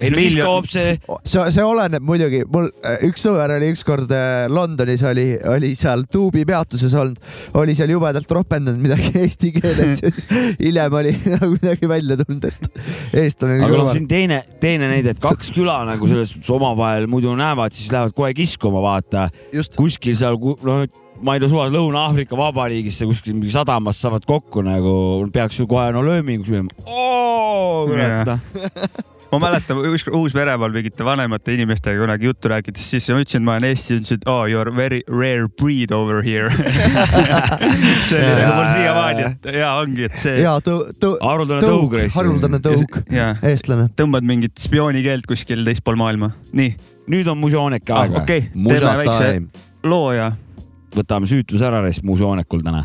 ei 0.00 0.10
no 0.12 0.20
siis 0.20 0.36
kaob 0.38 0.66
see, 0.70 0.94
see, 1.24 1.44
see 1.54 1.64
oleneb 1.64 2.04
muidugi, 2.06 2.42
mul 2.52 2.68
äh, 2.84 2.98
üks 3.08 3.24
sõber 3.26 3.54
oli 3.56 3.70
ükskord 3.72 4.12
äh, 4.12 4.44
Londonis 4.52 5.04
oli, 5.06 5.26
oli 5.52 5.72
seal 5.78 6.04
tuubi 6.12 6.44
peatuses 6.48 6.94
olnud, 6.96 7.20
oli 7.60 7.76
seal 7.78 7.92
jubedalt 7.94 8.36
ropendanud 8.38 8.82
midagi 8.82 9.12
eesti 9.24 9.54
keeles 9.56 10.04
ja 10.04 10.12
siis 10.12 10.28
hiljem 10.60 10.98
oli 11.00 11.14
nagu 11.34 11.50
midagi 11.54 11.90
välja 11.90 12.18
tulnud, 12.20 12.50
et 12.50 13.16
eestlane 13.24 13.58
aga 13.64 13.80
noh, 13.80 13.90
siin 13.94 14.10
teine, 14.10 14.42
teine 14.62 14.90
näide, 14.92 15.16
et 15.16 15.22
kaks 15.22 15.52
küla 15.56 15.80
nagu 15.88 16.10
selles 16.10 16.34
suhtes 16.34 16.52
omavahel 16.56 17.08
muidu 17.10 17.32
näevad, 17.38 17.74
siis 17.76 17.90
lähevad 17.94 18.14
kohe 18.16 18.32
kiskuma, 18.36 18.82
vaata. 18.84 19.26
Kuskil 19.76 20.16
seal, 20.18 20.36
noh, 20.66 20.84
ma 21.24 21.36
ei 21.36 21.42
tea, 21.42 21.50
suva 21.50 21.66
Lõuna-Aafrika 21.72 22.36
Vabariigis 22.38 23.00
seal 23.00 23.10
kuskil 23.10 23.36
mingi 23.36 23.52
sadamas 23.54 24.00
saavad 24.02 24.26
kokku 24.28 24.64
nagu, 24.66 24.94
peaks 25.32 25.60
ju 25.60 25.68
kohe 25.70 25.88
no 25.94 26.04
lööminguks 26.04 26.52
minema. 26.52 26.86
oo, 26.86 27.86
kurat 27.88 28.34
noh. 28.34 29.06
ma 29.32 29.40
mäletan 29.42 29.80
ükskord 29.90 30.16
Uus-Meremaal 30.16 30.74
mingite 30.74 31.04
vanemate 31.04 31.54
inimestega 31.56 32.00
kunagi 32.00 32.28
juttu 32.28 32.50
rääkides, 32.52 32.86
siis 32.90 33.08
ma 33.10 33.20
ütlesin, 33.22 33.42
et 33.42 33.46
ma 33.48 33.56
olen 33.56 33.68
Eesti, 33.70 33.98
ütlesid 34.00 34.26
oh 34.30 34.44
you 34.50 34.60
are 34.60 34.72
very 34.76 35.02
rare 35.10 35.48
breed 35.60 35.94
over 35.94 36.22
here 36.26 36.50
see 38.08 38.20
oli 38.20 38.42
nagu 38.42 38.56
mul 38.56 38.70
siiamaani, 38.70 39.26
et 39.30 39.50
ja 39.58 39.72
ongi, 39.82 40.08
et 40.10 40.18
see 40.22 40.38
ja 40.44 40.56
tõ-, 40.64 40.94
tõ-, 41.02 41.16
haruldane 41.24 41.66
tõug 41.66 41.98
haruldane 42.14 42.62
tõug, 42.64 43.00
ja 43.12 43.32
eestlane. 43.46 43.90
tõmbad 43.98 44.26
mingit 44.26 44.56
spioonikeelt 44.62 45.28
kuskil 45.28 45.64
teispool 45.66 45.98
maailma. 46.00 46.32
nii, 46.56 46.72
nüüd 47.12 47.30
on 47.32 47.40
mužoonek 47.42 47.90
ah, 47.90 48.06
aega 48.06 48.22
okei 48.22 48.48
okay., 48.50 48.74
teeme 48.78 48.98
väikse 49.04 49.86
loo 49.86 50.10
ja 50.14 50.32
võtame 50.96 51.28
süütuse 51.28 51.66
ära 51.68 51.82
rest 51.84 52.04
mužoonekul 52.06 52.62
täna. 52.64 52.84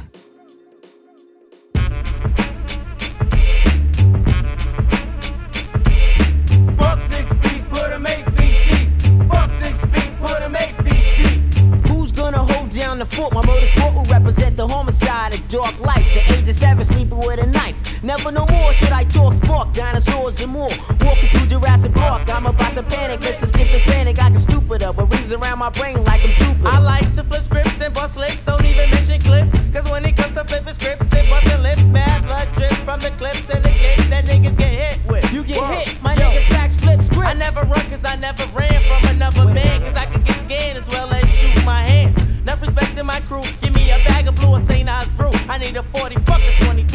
Homicide, 14.92 15.34
a 15.34 15.38
dark 15.48 15.80
life. 15.80 16.06
The 16.14 16.34
age 16.34 16.50
of 16.50 16.56
seven, 16.56 16.86
sleeping 16.86 17.18
with 17.20 17.40
a 17.40 17.48
knife. 17.48 18.04
Never 18.04 18.32
no 18.32 18.46
more 18.48 18.74
should 18.74 18.92
I 18.92 19.04
talk 19.04 19.34
spark, 19.34 19.74
dinosaurs 19.74 20.42
and 20.42 20.52
more. 20.52 20.70
Walking 21.02 21.30
through 21.30 21.48
Jurassic 21.48 21.94
Park, 21.94 22.28
I'm 22.30 22.46
about 22.46 22.76
to 22.76 22.84
panic. 22.84 23.22
Mr. 23.22 23.48
Schizophrenic, 23.56 24.20
I 24.20 24.30
get 24.30 24.40
stupider, 24.40 24.92
but 24.94 25.12
rings 25.12 25.32
around 25.32 25.60
my 25.60 25.70
brain 25.70 26.04
like 26.04 26.24
I'm 26.24 26.32
Jupiter. 26.32 26.68
I 26.68 26.80
like 26.80 27.12
to 27.14 27.24
flip 27.24 27.44
scripts 27.44 27.82
and 27.82 27.94
bust 27.94 28.18
lips, 28.18 28.44
don't 28.44 28.66
even 28.66 28.90
mention 28.90 29.22
clips. 29.22 29.56
Cause 29.72 29.90
when 29.90 30.04
it 30.06 30.18
comes 30.18 30.36
to 30.36 30.44
flipping 30.44 30.74
scripts 30.74 31.14
and 31.14 31.30
busting 31.30 31.62
lips, 31.62 31.88
mad 31.90 32.26
blood 32.26 32.50
drip 32.54 32.74
from 32.84 33.00
the 33.00 33.12
clips 33.12 33.50
and 33.50 33.64
the 33.64 33.70
kicks 33.70 34.10
that 34.10 34.26
niggas 34.26 34.58
get 34.58 34.72
hit 34.72 35.00
with. 35.08 35.32
You 35.32 35.44
get 35.44 35.62
Whoa. 35.62 35.74
hit, 35.74 36.02
my 36.02 36.16
Yo, 36.16 36.22
nigga 36.22 36.46
tracks 36.48 36.76
flip 36.76 37.02
scripts. 37.02 37.30
I 37.30 37.34
never 37.34 37.62
run 37.62 37.90
cause 37.90 38.04
I 38.04 38.16
never 38.16 38.46
ran 38.54 38.82
from 38.90 39.10
another 39.10 39.46
man. 39.46 39.82
Cause 39.82 39.96
I 39.96 40.06
could 40.06 40.26
get 40.26 40.38
scanned 40.38 40.78
as 40.78 40.90
well 40.90 41.10
as 41.12 41.30
shoot 41.32 41.64
my 41.64 41.84
hands. 41.84 42.21
Not 42.46 42.62
respecting 42.62 43.06
my 43.06 43.20
crew. 43.22 43.44
Give 43.62 43.74
me 43.76 43.92
a 43.92 43.98
bag 44.08 44.28
of 44.28 44.36
blue 44.36 44.56
and 44.56 44.66
St. 44.66 44.90
Oz 44.90 45.08
brew. 45.18 45.32
I 45.50 45.58
need 45.58 45.76
a 45.76 45.84
40, 45.84 46.16
fuck 46.26 46.42
a 46.42 46.66
22. 46.66 46.88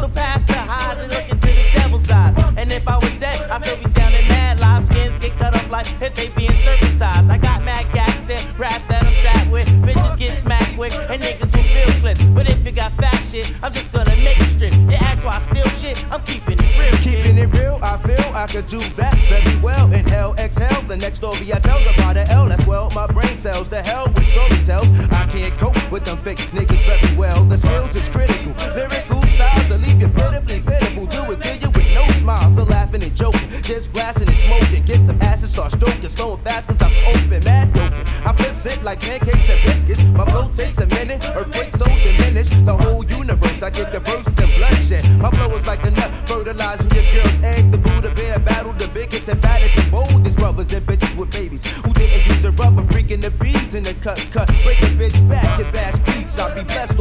So 0.00 0.08
pass 0.08 0.44
the 0.44 0.54
highs 0.54 0.98
and 0.98 1.12
look 1.12 1.28
into 1.28 1.46
the 1.46 1.64
devil's 1.72 2.10
eyes. 2.10 2.34
And 2.56 2.72
if 2.72 2.88
I 2.88 2.96
was 2.98 3.12
dead, 3.18 3.50
I'd 3.50 3.60
still 3.62 3.76
be 3.76 3.88
sounding 3.88 4.26
mad. 4.28 4.60
Live 4.60 4.84
skins 4.84 5.16
get 5.18 5.36
cut 5.36 5.54
off 5.54 5.70
like 5.70 5.86
if 6.00 6.14
they 6.14 6.28
being 6.30 6.52
circumcised. 6.52 7.30
I 7.30 7.38
got 7.38 7.62
mad 7.62 7.84
accent, 8.24 8.58
raps 8.58 8.86
that 8.88 9.04
I'm 9.04 9.12
strapped 9.14 9.50
with. 9.50 9.66
Bitches 9.86 10.18
get 10.18 10.38
smacked 10.38 10.76
quick, 10.76 10.92
and 10.92 11.22
niggas 11.22 11.54
will 11.54 11.62
feel 11.74 12.00
clips. 12.00 12.22
But 12.34 12.48
if 12.48 12.64
you 12.64 12.72
got 12.72 12.92
fat, 12.92 13.13
make 13.34 14.40
it 14.40 14.50
strip. 14.50 14.72
You 14.72 14.96
ask 14.96 15.24
why 15.24 15.36
I 15.36 15.38
steal 15.40 15.68
shit, 15.70 16.12
I'm 16.12 16.22
keeping 16.22 16.58
it 16.58 16.78
real. 16.78 16.98
Keeping 17.00 17.38
it 17.38 17.52
real, 17.52 17.78
I 17.82 17.96
feel 17.98 18.24
I 18.34 18.46
could 18.46 18.66
do 18.66 18.78
that 18.96 19.14
very 19.28 19.56
well. 19.60 19.92
Inhale, 19.92 20.34
exhale. 20.38 20.82
The 20.82 20.96
next 20.96 21.18
story 21.18 21.52
I 21.52 21.58
tell's 21.58 21.86
about 21.94 22.16
a 22.16 22.30
L. 22.30 22.46
That's 22.48 22.66
well, 22.66 22.90
my 22.90 23.06
brain 23.06 23.36
cells. 23.36 23.68
The 23.68 23.82
hell 23.82 24.06
with 24.14 24.26
story 24.28 24.64
tells. 24.64 24.90
I 25.12 25.26
can't 25.26 25.56
cope 25.58 25.90
with 25.90 26.04
them 26.04 26.18
fake 26.18 26.38
niggas 26.52 26.84
very 26.86 27.16
well. 27.16 27.44
The 27.44 27.58
skills 27.58 27.94
is 27.96 28.08
critical. 28.08 28.52
Lyrical 28.74 29.22
styles 29.22 29.68
that 29.68 29.80
leave 29.82 30.00
you 30.00 30.08
pitifully 30.08 30.60
pitiful. 30.60 31.06
Do 31.06 31.32
it 31.32 31.40
to 31.40 31.56
you 31.56 31.83
with 32.24 32.34
no 32.34 32.36
smile. 32.36 32.54
So 32.54 32.62
laughing 32.64 33.02
and 33.02 33.14
joking. 33.14 33.50
Just 33.62 33.92
blasting 33.92 34.28
and 34.28 34.36
smoking. 34.36 34.84
Get 34.84 35.04
some 35.06 35.20
acid, 35.20 35.48
start 35.50 35.72
stroking. 35.72 36.08
Slow 36.08 36.34
and 36.34 36.42
fast, 36.42 36.68
cause 36.68 36.80
I'm 36.80 37.16
open, 37.16 37.44
mad 37.44 37.68
open. 37.78 37.92
I 38.26 38.32
flips 38.32 38.66
it 38.66 38.82
like 38.82 39.00
pancakes 39.00 39.48
and 39.48 39.62
biscuits. 39.64 40.02
My 40.16 40.24
flow 40.24 40.48
takes 40.48 40.78
a 40.78 40.86
minute. 40.86 41.24
Earthquake 41.24 41.72
so 41.72 41.84
diminished. 41.84 42.52
The 42.64 42.76
whole 42.76 43.04
universe, 43.04 43.62
I 43.62 43.70
get 43.70 43.92
the 43.92 44.00
verse 44.00 44.26
and 44.26 44.50
bloodshed. 44.56 45.20
My 45.20 45.30
flow 45.30 45.54
is 45.56 45.66
like 45.66 45.84
a 45.84 45.90
nut, 45.90 46.10
fertilizing 46.26 46.90
your 46.90 47.04
girl's 47.12 47.40
egg. 47.40 47.70
The 47.70 47.78
Buddha 47.78 48.10
bear 48.14 48.38
battle 48.38 48.72
the 48.72 48.88
biggest 48.88 49.28
and 49.28 49.40
baddest 49.40 49.76
and 49.78 49.90
boldest 49.90 50.36
brothers 50.36 50.72
and 50.72 50.86
bitches 50.86 51.16
with 51.16 51.30
babies 51.30 51.64
who 51.64 51.92
didn't 51.92 52.26
use 52.26 52.44
a 52.44 52.50
rubber, 52.52 52.82
freaking 52.82 53.20
the 53.20 53.30
bees 53.30 53.74
in 53.74 53.82
the 53.82 53.94
cut, 53.94 54.18
cut. 54.32 54.48
Break 54.64 54.80
a 54.82 54.90
bitch 55.00 55.28
back 55.28 55.60
and 55.60 55.72
bash 55.72 55.98
beats. 56.06 56.38
I'll 56.38 56.54
be 56.54 56.64
blessed 56.64 56.93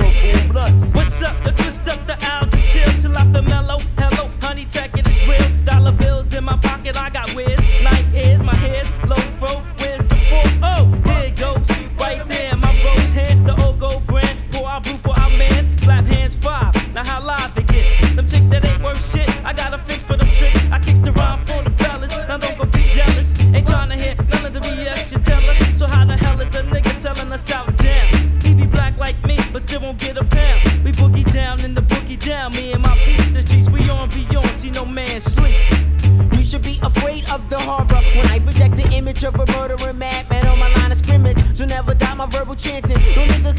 of 39.23 39.35
a 39.35 39.45
murdering 39.51 39.97
madman 39.97 40.45
on 40.47 40.59
my 40.59 40.69
line 40.75 40.91
of 40.91 40.97
scrimmage. 40.97 41.37
So 41.55 41.65
never 41.65 41.93
doubt 41.93 42.17
my 42.17 42.25
verbal 42.25 42.55
chanting. 42.55 42.97
No 43.15 43.23
nigga 43.25 43.52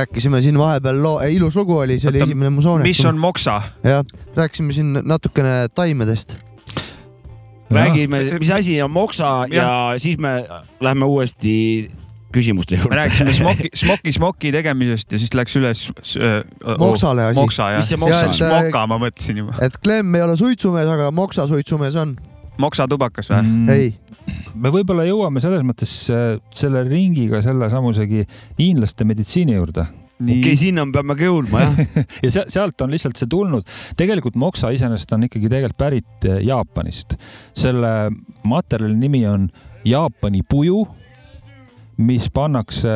rääkisime 0.00 0.42
siin 0.42 0.58
vahepeal 0.58 1.02
loo, 1.02 1.20
ilus 1.28 1.56
lugu 1.56 1.78
oli, 1.78 1.98
see 2.00 2.10
oli 2.10 2.20
Oota, 2.20 2.30
esimene 2.30 2.50
mu 2.50 2.64
soonetus. 2.64 2.88
mis 2.88 3.06
on 3.06 3.18
moksa? 3.20 3.60
jah, 3.84 4.04
rääkisime 4.36 4.72
siin 4.72 5.00
natukene 5.02 5.68
taimedest. 5.74 6.36
räägime, 7.70 8.24
mis 8.38 8.50
asi 8.50 8.82
on 8.82 8.90
moksa 8.90 9.46
ja, 9.50 9.62
ja 9.62 9.98
siis 9.98 10.18
me 10.18 10.44
lähme 10.80 11.04
uuesti 11.04 11.90
küsimuste 12.32 12.76
juurde. 12.78 12.96
rääkisime 12.96 13.32
smoki, 13.32 13.68
smoki, 13.82 14.12
smoki 14.12 14.52
tegemisest 14.52 15.12
ja 15.12 15.18
siis 15.18 15.34
läks 15.34 15.56
üles 15.58 15.84
äh, 16.16 16.40
Moksale 16.78 17.24
asi. 17.30 17.40
moksa 17.40 17.70
jah 17.74 17.82
Mis 17.82 17.92
see 17.92 18.00
moksa 18.00 18.26
on? 18.28 18.34
Smoka 18.34 18.86
ma 18.86 18.98
mõtlesin 19.02 19.42
juba. 19.42 19.54
et 19.62 19.78
Clem 19.84 20.14
ei 20.14 20.22
ole 20.26 20.36
suitsumees, 20.38 20.88
aga 20.90 21.10
Moksa 21.14 21.46
suitsumees 21.50 21.96
on. 22.00 22.16
Moksatubakas 22.62 23.30
või? 23.32 23.40
Mm, 23.42 23.72
ei, 23.74 24.44
me 24.54 24.72
võib-olla 24.74 25.06
jõuame 25.08 25.42
selles 25.42 25.64
mõttes 25.66 25.94
äh, 26.12 26.36
selle 26.54 26.84
ringiga 26.88 27.42
selle 27.44 27.70
samusegi 27.72 28.24
hiinlaste 28.58 29.06
meditsiini 29.08 29.56
juurde 29.58 29.86
okei, 30.20 30.56
sinna 30.58 30.84
me 30.84 30.92
peame 30.92 31.16
ka 31.16 31.24
jõudma 31.28 31.64
jah. 31.64 31.82
ja 32.24 32.30
se- 32.34 32.46
sealt 32.52 32.80
on 32.84 32.92
lihtsalt 32.92 33.16
see 33.20 33.28
tulnud. 33.30 33.66
tegelikult 33.96 34.36
moksa 34.40 34.72
iseenesest 34.74 35.12
on 35.16 35.24
ikkagi 35.28 35.48
tegelikult 35.48 35.80
pärit 35.80 36.28
eh, 36.28 36.40
Jaapanist. 36.46 37.16
selle 37.56 38.10
materjali 38.44 38.96
nimi 38.96 39.24
on 39.28 39.48
Jaapani 39.84 40.42
puju, 40.44 40.82
mis 42.00 42.28
pannakse 42.32 42.90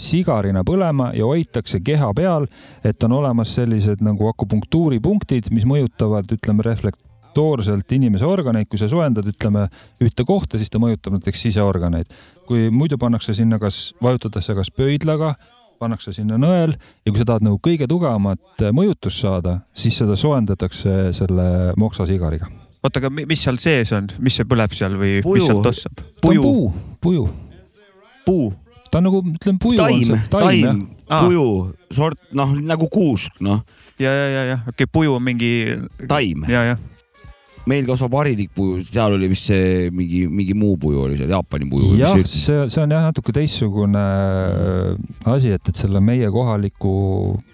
sigarina 0.00 0.62
põlema 0.64 1.10
ja 1.16 1.28
hoitakse 1.28 1.80
keha 1.84 2.10
peal, 2.16 2.46
et 2.84 3.04
on 3.04 3.12
olemas 3.20 3.54
sellised 3.56 4.00
nagu 4.04 4.28
akupunktuuripunktid, 4.32 5.50
mis 5.52 5.66
mõjutavad, 5.68 6.28
ütleme, 6.36 6.64
reflektoorselt 7.30 7.92
inimese 7.92 8.26
organeid, 8.26 8.68
kui 8.68 8.78
sa 8.78 8.88
soojendad, 8.88 9.26
ütleme 9.26 9.68
ühte 10.02 10.24
kohta, 10.26 10.58
siis 10.58 10.70
ta 10.70 10.78
mõjutab 10.78 11.14
näiteks 11.14 11.42
siseorganeid. 11.46 12.06
kui 12.46 12.70
muidu 12.70 12.98
pannakse 12.98 13.32
sinna 13.32 13.58
kas, 13.58 13.94
vajutatakse 14.02 14.54
kas 14.54 14.70
pöidlaga 14.70 15.36
pannakse 15.78 16.12
sinna 16.12 16.36
nõel 16.36 16.74
ja 16.74 17.12
kui 17.12 17.18
sa 17.18 17.24
tahad 17.24 17.44
nagu 17.46 17.60
kõige 17.62 17.86
tugevamat 17.86 18.64
mõjutust 18.74 19.22
saada, 19.22 19.60
siis 19.72 19.96
seda 19.96 20.16
soojendatakse 20.16 21.12
selle 21.12 21.72
moksasigariga. 21.76 22.46
oota, 22.82 22.98
aga 22.98 23.10
mi- 23.10 23.26
mis 23.26 23.42
seal 23.42 23.56
sees 23.56 23.92
on, 23.92 24.08
mis 24.18 24.34
see 24.34 24.44
põleb 24.44 24.74
seal 24.74 24.98
või 24.98 25.22
Puju. 25.22 25.34
mis 25.34 25.46
sealt 25.46 25.66
ossab? 25.66 25.94
ta 26.20 26.28
on 26.28 26.42
puu, 26.42 26.72
puju, 27.00 27.28
puu, 28.26 28.52
ta 28.90 28.98
on 28.98 29.04
nagu, 29.04 29.22
ütleme 29.22 29.58
puju 29.58 29.80
on 29.80 29.86
taim 29.86 30.04
see,, 30.04 30.20
taim, 30.30 30.88
puju, 31.06 31.74
sort, 31.92 32.18
noh 32.32 32.54
nagu 32.58 32.88
kuusk, 32.88 33.38
noh, 33.40 33.62
ja, 33.98 34.10
ja, 34.10 34.28
ja, 34.28 34.44
ja 34.44 34.58
okei 34.66 34.84
okay,, 34.84 34.86
puju 34.92 35.14
on 35.14 35.22
mingi. 35.22 35.78
taim. 36.08 36.44
ja, 36.48 36.64
ja 36.64 36.76
meil 37.68 37.84
kasvab 37.86 38.14
harilik 38.16 38.48
puju, 38.56 38.80
seal 38.88 39.12
oli 39.18 39.28
vist 39.28 39.44
see 39.50 39.90
mingi, 39.92 40.22
mingi 40.32 40.54
muu 40.56 40.78
puju 40.80 41.02
oli 41.04 41.18
seal, 41.18 41.28
Jaapani 41.30 41.68
puju. 41.70 41.90
jah, 42.00 42.14
see, 42.24 42.56
see 42.72 42.80
on 42.82 42.94
jah 42.94 43.04
natuke 43.04 43.34
teistsugune 43.36 44.00
äh, 44.00 45.28
asi, 45.34 45.52
et, 45.54 45.68
et 45.68 45.76
selle 45.76 46.00
meie 46.00 46.30
kohaliku 46.32 46.94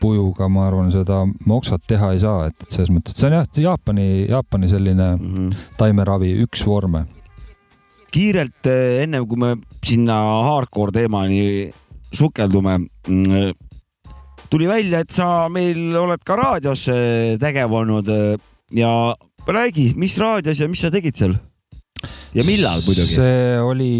pujuga, 0.01 0.49
ma 0.53 0.69
arvan, 0.69 0.93
seda 0.95 1.25
moksat 1.51 1.83
teha 1.91 2.13
ei 2.15 2.23
saa, 2.23 2.47
et, 2.53 2.57
et 2.63 2.71
selles 2.79 2.93
mõttes, 2.95 3.17
et 3.17 3.21
see 3.25 3.29
on 3.33 3.39
jah, 3.41 3.49
Jaapani, 3.67 4.09
Jaapani 4.31 4.71
selline 4.71 5.09
Mhm. 5.17 5.51
taimeravi 5.79 6.33
üks 6.47 6.63
vorme. 6.67 7.05
kiirelt 8.15 8.67
eh, 8.71 9.03
ennem 9.03 9.27
kui 9.29 9.37
me 9.37 9.55
sinna 9.85 10.15
hardcore 10.47 10.93
teemani 10.95 11.71
sukeldume, 12.15 12.79
tuli 14.51 14.69
välja, 14.71 15.01
et 15.03 15.11
sa 15.13 15.49
meil 15.53 15.95
oled 15.99 16.23
ka 16.25 16.37
raadios 16.39 16.87
eh, 16.93 17.37
tegev 17.43 17.73
olnud 17.77 18.09
ja 18.73 18.93
räägi, 19.53 19.93
mis 19.97 20.19
raadios 20.19 20.61
ja 20.61 20.69
mis 20.69 20.83
sa 20.85 20.91
tegid 20.91 21.17
seal? 21.19 21.37
ja 22.35 22.45
millal 22.45 22.83
muidugi? 22.87 23.17
see 23.17 23.59
oli 23.63 23.93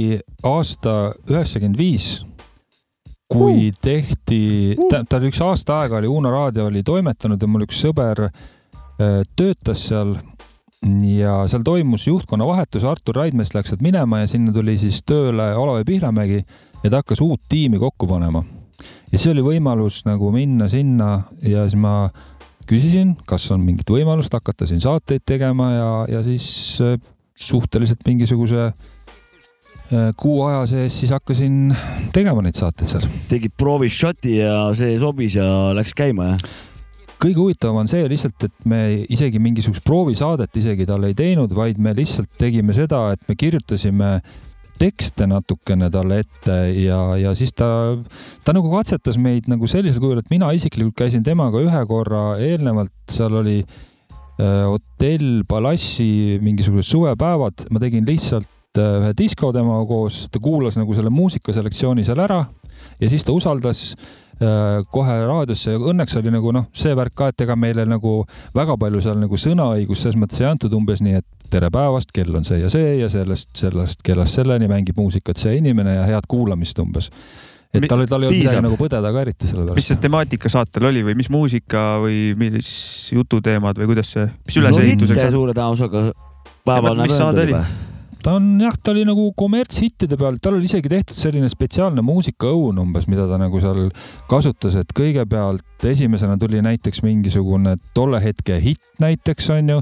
aasta 0.45 0.97
üheksakümmend 1.31 1.79
viis, 1.79 2.25
kui 3.31 3.73
tehti, 3.83 4.77
ta, 4.91 5.03
ta 5.09 5.21
oli 5.21 5.31
üks 5.33 5.43
aasta 5.45 5.81
aega 5.83 6.01
oli 6.01 6.11
Uno 6.11 6.31
raadio 6.31 6.69
oli 6.71 6.85
toimetanud 6.87 7.43
ja 7.43 7.51
mul 7.51 7.67
üks 7.67 7.81
sõber 7.87 8.27
äh, 8.29 9.23
töötas 9.37 9.87
seal 9.89 10.17
ja 11.17 11.41
seal 11.51 11.65
toimus 11.67 12.07
juhtkonna 12.07 12.47
vahetus, 12.47 12.85
Artur 12.85 13.17
Raidmäest 13.17 13.57
läks 13.57 13.73
sealt 13.73 13.83
minema 13.83 14.21
ja 14.23 14.31
sinna 14.31 14.53
tuli 14.55 14.77
siis 14.79 15.01
tööle 15.07 15.49
Olav 15.57 15.83
Pihlamägi 15.87 16.43
ja 16.83 16.91
ta 16.91 17.01
hakkas 17.01 17.23
uut 17.25 17.43
tiimi 17.49 17.81
kokku 17.83 18.07
panema. 18.07 18.45
ja 19.13 19.19
see 19.19 19.33
oli 19.33 19.43
võimalus 19.43 20.05
nagu 20.07 20.31
minna 20.35 20.69
sinna 20.69 21.23
ja 21.43 21.65
siis 21.67 21.81
ma 21.81 22.11
küsisin, 22.69 23.15
kas 23.29 23.49
on 23.55 23.65
mingit 23.65 23.89
võimalust 23.91 24.35
hakata 24.35 24.69
siin 24.69 24.83
saateid 24.83 25.25
tegema 25.27 25.71
ja, 25.73 25.91
ja 26.17 26.23
siis 26.27 26.47
äh, 26.85 26.97
suhteliselt 27.37 28.05
mingisuguse 28.07 28.69
äh, 28.69 30.09
kuu 30.19 30.41
aja 30.49 30.65
sees 30.71 31.01
siis 31.01 31.13
hakkasin 31.17 31.75
tegema 32.15 32.45
neid 32.45 32.59
saateid 32.59 32.91
seal. 32.91 33.11
tegid 33.31 33.55
proovis 33.59 33.97
šoti 33.97 34.39
ja 34.41 34.71
see 34.77 34.97
sobis 35.03 35.39
ja 35.39 35.47
läks 35.77 35.95
käima 35.97 36.33
jah? 36.33 36.49
kõige 37.17 37.41
huvitavam 37.41 37.81
on 37.83 37.89
see 37.91 38.05
lihtsalt, 38.11 38.49
et 38.49 38.67
me 38.69 38.81
isegi 39.13 39.41
mingisugust 39.43 39.85
proovisaadet 39.87 40.59
isegi 40.61 40.87
talle 40.89 41.11
ei 41.13 41.17
teinud, 41.17 41.53
vaid 41.57 41.81
me 41.83 41.95
lihtsalt 41.97 42.35
tegime 42.39 42.77
seda, 42.77 43.09
et 43.17 43.23
me 43.29 43.37
kirjutasime 43.39 44.11
tekste 44.81 45.27
natukene 45.31 45.89
talle 45.93 46.21
ette 46.25 46.57
ja, 46.77 47.01
ja 47.21 47.35
siis 47.37 47.55
ta, 47.57 47.69
ta 48.45 48.55
nagu 48.57 48.71
katsetas 48.75 49.19
meid 49.21 49.49
nagu 49.51 49.69
sellisel 49.71 50.03
kujul, 50.03 50.21
et 50.21 50.33
mina 50.33 50.51
isiklikult 50.57 50.97
käisin 50.99 51.25
temaga 51.27 51.63
ühe 51.65 51.83
korra. 51.89 52.25
Eelnevalt, 52.43 52.95
seal 53.13 53.39
oli 53.41 53.61
äh, 53.63 54.67
hotell 54.67 55.43
Palassi 55.49 56.39
mingisugused 56.45 56.91
suvepäevad, 56.91 57.67
ma 57.73 57.83
tegin 57.83 58.07
lihtsalt 58.09 58.81
äh, 58.81 59.01
ühe 59.03 59.17
disko 59.19 59.53
temaga 59.57 59.89
koos, 59.89 60.27
ta 60.33 60.43
kuulas 60.43 60.79
nagu 60.81 60.97
selle 60.97 61.13
muusikaselektsiooni 61.15 62.07
seal 62.07 62.23
ära 62.27 62.45
ja 63.01 63.11
siis 63.11 63.25
ta 63.25 63.35
usaldas 63.37 63.89
äh, 64.41 64.83
kohe 64.93 65.17
raadiosse. 65.27 65.77
Ja 65.77 65.81
õnneks 65.93 66.19
oli 66.21 66.33
nagu 66.35 66.53
noh, 66.55 66.69
see 66.77 66.95
värk 66.97 67.17
ka, 67.17 67.31
et 67.33 67.47
ega 67.47 67.57
meile 67.59 67.87
nagu 67.89 68.19
väga 68.57 68.77
palju 68.81 69.03
seal 69.05 69.21
nagu 69.21 69.41
sõnaõigust 69.41 70.07
selles 70.07 70.21
mõttes 70.21 70.43
ei 70.43 70.51
antud 70.51 70.75
umbes 70.77 71.03
nii, 71.05 71.23
et 71.23 71.36
tere 71.51 71.71
päevast, 71.73 72.13
kell 72.15 72.35
on 72.39 72.47
see 72.47 72.61
ja 72.63 72.71
see 72.73 72.97
ja 73.01 73.11
sellest, 73.13 73.53
sellest 73.59 74.05
kellast 74.07 74.39
selleni 74.41 74.69
mängib 74.71 74.99
muusikat 74.99 75.41
see 75.41 75.57
inimene 75.61 75.97
ja 75.99 76.07
head 76.09 76.29
kuulamist 76.29 76.79
umbes. 76.83 77.11
et 77.75 77.85
tal, 77.91 78.05
tal 78.09 78.23
ei 78.25 78.31
olnud 78.31 78.41
midagi 78.41 78.63
nagu 78.65 78.79
põdeda 78.81 79.11
ka 79.13 79.25
eriti 79.27 79.49
selle 79.51 79.67
mis 79.67 79.75
pärast 79.75 79.93
see 79.93 80.05
temaatika 80.07 80.53
saatel 80.53 80.89
oli 80.91 81.03
või 81.07 81.17
mis 81.19 81.29
muusika 81.33 81.83
või 82.05 82.21
mis 82.39 82.71
jututeemad 83.13 83.79
või 83.83 83.91
kuidas 83.93 84.15
see, 84.15 84.31
mis 84.47 84.57
no 84.57 84.65
ülesehitusega 84.65 85.29
suure 85.35 85.57
tõenäosusega 85.57 86.07
päeval 86.67 87.03
mis 87.03 87.13
näeb 87.13 87.27
öelda 87.27 87.45
oli? 87.45 87.53
juba. 87.53 87.65
ta 88.23 88.37
on 88.39 88.49
jah, 88.63 88.79
ta 88.83 88.95
oli 88.95 89.05
nagu 89.07 89.27
kommertshittide 89.39 90.19
peal, 90.21 90.39
tal 90.43 90.57
oli 90.59 90.71
isegi 90.71 90.91
tehtud 90.91 91.19
selline 91.19 91.51
spetsiaalne 91.53 92.05
muusikaõun 92.07 92.81
umbes, 92.83 93.07
mida 93.11 93.29
ta 93.31 93.39
nagu 93.43 93.61
seal 93.63 93.91
kasutas, 94.31 94.79
et 94.81 94.97
kõigepealt 94.97 95.76
esimesena 95.85 96.37
tuli 96.39 96.63
näiteks 96.63 97.03
mingisugune 97.03 97.77
tolle 97.95 98.23
hetke 98.23 98.61
hitt 98.63 98.83
näiteks 98.99 99.51
onju, 99.51 99.81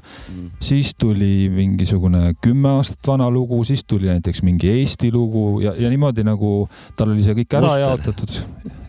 siis 0.61 0.95
tuli 0.99 1.49
mingisugune 1.55 2.35
kümme 2.43 2.69
aastat 2.69 3.07
vana 3.07 3.31
lugu, 3.31 3.65
siis 3.65 3.85
tuli 3.85 4.07
näiteks 4.07 4.43
mingi 4.43 4.71
Eesti 4.71 5.13
lugu 5.13 5.61
ja, 5.61 5.75
ja 5.79 5.91
niimoodi 5.91 6.25
nagu 6.27 6.69
tal 6.97 7.15
oli 7.15 7.23
see 7.23 7.37
kõik 7.39 7.59
ära 7.59 7.69
Muster. 7.69 7.85
jaotatud. 7.85 8.39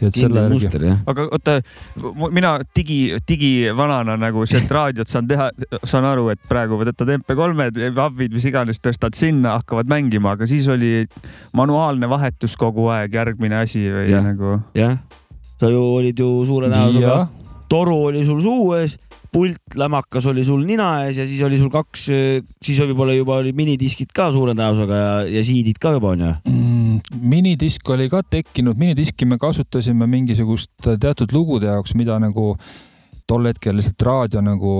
et 0.02 0.14
kindel 0.14 0.50
muster 0.52 0.84
jah. 0.84 1.04
aga 1.08 1.28
oota, 1.32 1.60
mina 2.34 2.56
digi, 2.76 3.00
digivanana 3.28 4.18
nagu 4.20 4.46
sealt 4.50 4.72
raadiot 4.72 5.10
saan 5.10 5.28
teha, 5.30 5.50
saan 5.84 6.06
aru, 6.10 6.30
et 6.34 6.42
praegu 6.50 6.80
võtad 6.82 7.14
MP3-d, 7.16 7.92
VAV-id, 7.96 8.34
mis 8.36 8.50
iganes, 8.50 8.82
tõstad 8.84 9.18
sinna, 9.18 9.56
hakkavad 9.60 9.90
mängima, 9.90 10.36
aga 10.36 10.50
siis 10.50 10.68
oli 10.72 11.06
manuaalne 11.56 12.10
vahetus 12.10 12.58
kogu 12.60 12.90
aeg 12.94 13.14
järgmine 13.16 13.62
asi 13.62 13.86
või 13.92 14.10
Jah. 14.12 14.26
nagu. 14.26 14.58
jah, 14.78 14.98
sa 15.60 15.72
ju 15.72 15.82
olid 16.00 16.20
ju 16.20 16.30
suure 16.48 16.70
jah, 16.70 17.28
toru 17.72 17.98
oli 18.10 18.24
sul 18.26 18.42
suu 18.44 18.74
ees, 18.78 18.98
pult 19.36 19.76
lämakas 19.76 20.26
oli 20.32 20.46
sul 20.48 20.64
nina 20.68 21.06
ees 21.06 21.20
ja 21.20 21.26
siis 21.28 21.42
oli 21.44 21.58
sul 21.60 21.72
kaks, 21.74 22.08
siis 22.64 22.80
oli 22.80 22.94
võib-olla 22.94 23.16
juba 23.18 23.40
oli 23.42 23.52
minidiskid 23.56 24.14
ka 24.16 24.30
suure 24.32 24.56
näosusega 24.56 25.00
ja, 25.02 25.14
ja 25.38 25.44
siidid 25.44 25.80
ka 25.82 25.96
juba 25.98 26.14
onju. 26.14 26.34
Mm, 26.52 27.00
minidisk 27.32 27.90
oli 27.96 28.08
ka 28.12 28.24
tekkinud, 28.24 28.80
minidiski 28.80 29.28
me 29.28 29.40
kasutasime 29.42 30.08
mingisugust 30.12 30.76
teatud 30.86 31.36
lugude 31.36 31.72
jaoks, 31.72 31.96
mida 32.00 32.20
nagu 32.24 32.54
tol 33.28 33.48
hetkel 33.50 33.76
lihtsalt 33.78 34.04
raadio 34.06 34.42
nagu 34.46 34.74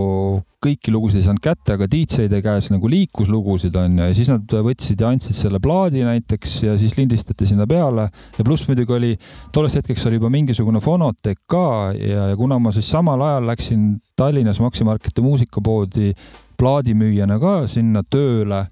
kõiki 0.66 0.94
lugusid 0.94 1.20
ei 1.20 1.26
saanud 1.28 1.44
kätte, 1.44 1.76
aga 1.76 1.88
DJ-de 1.90 2.40
käes 2.46 2.70
nagu 2.74 2.90
liikus 2.90 3.30
lugusid 3.30 3.76
onju 3.78 4.08
ja 4.08 4.16
siis 4.18 4.30
nad 4.34 4.56
võtsid 4.68 5.02
ja 5.02 5.12
andsid 5.14 5.38
selle 5.38 5.60
plaadi 5.62 6.06
näiteks 6.06 6.56
ja 6.66 6.78
siis 6.82 6.96
lindistati 6.98 7.46
sinna 7.50 7.68
peale. 7.70 8.08
Ja 8.38 8.46
pluss 8.46 8.70
muidugi 8.70 8.96
oli 8.96 9.12
tollest 9.54 9.82
hetkeks 9.82 10.06
oli 10.10 10.20
juba 10.20 10.32
mingisugune 10.34 10.82
fonoteek 10.82 11.44
ka 11.50 11.68
ja, 11.98 12.32
ja 12.32 12.40
kuna 12.40 12.58
ma 12.62 12.74
siis 12.76 12.90
samal 12.90 13.22
ajal 13.22 13.50
läksin 13.52 13.86
Tallinnas 14.18 14.62
Maxi 14.64 14.88
Marketi 14.88 15.26
muusikapoodi 15.26 16.14
plaadimüüjana 16.58 17.38
ka 17.42 17.56
sinna 17.70 18.02
tööle, 18.10 18.66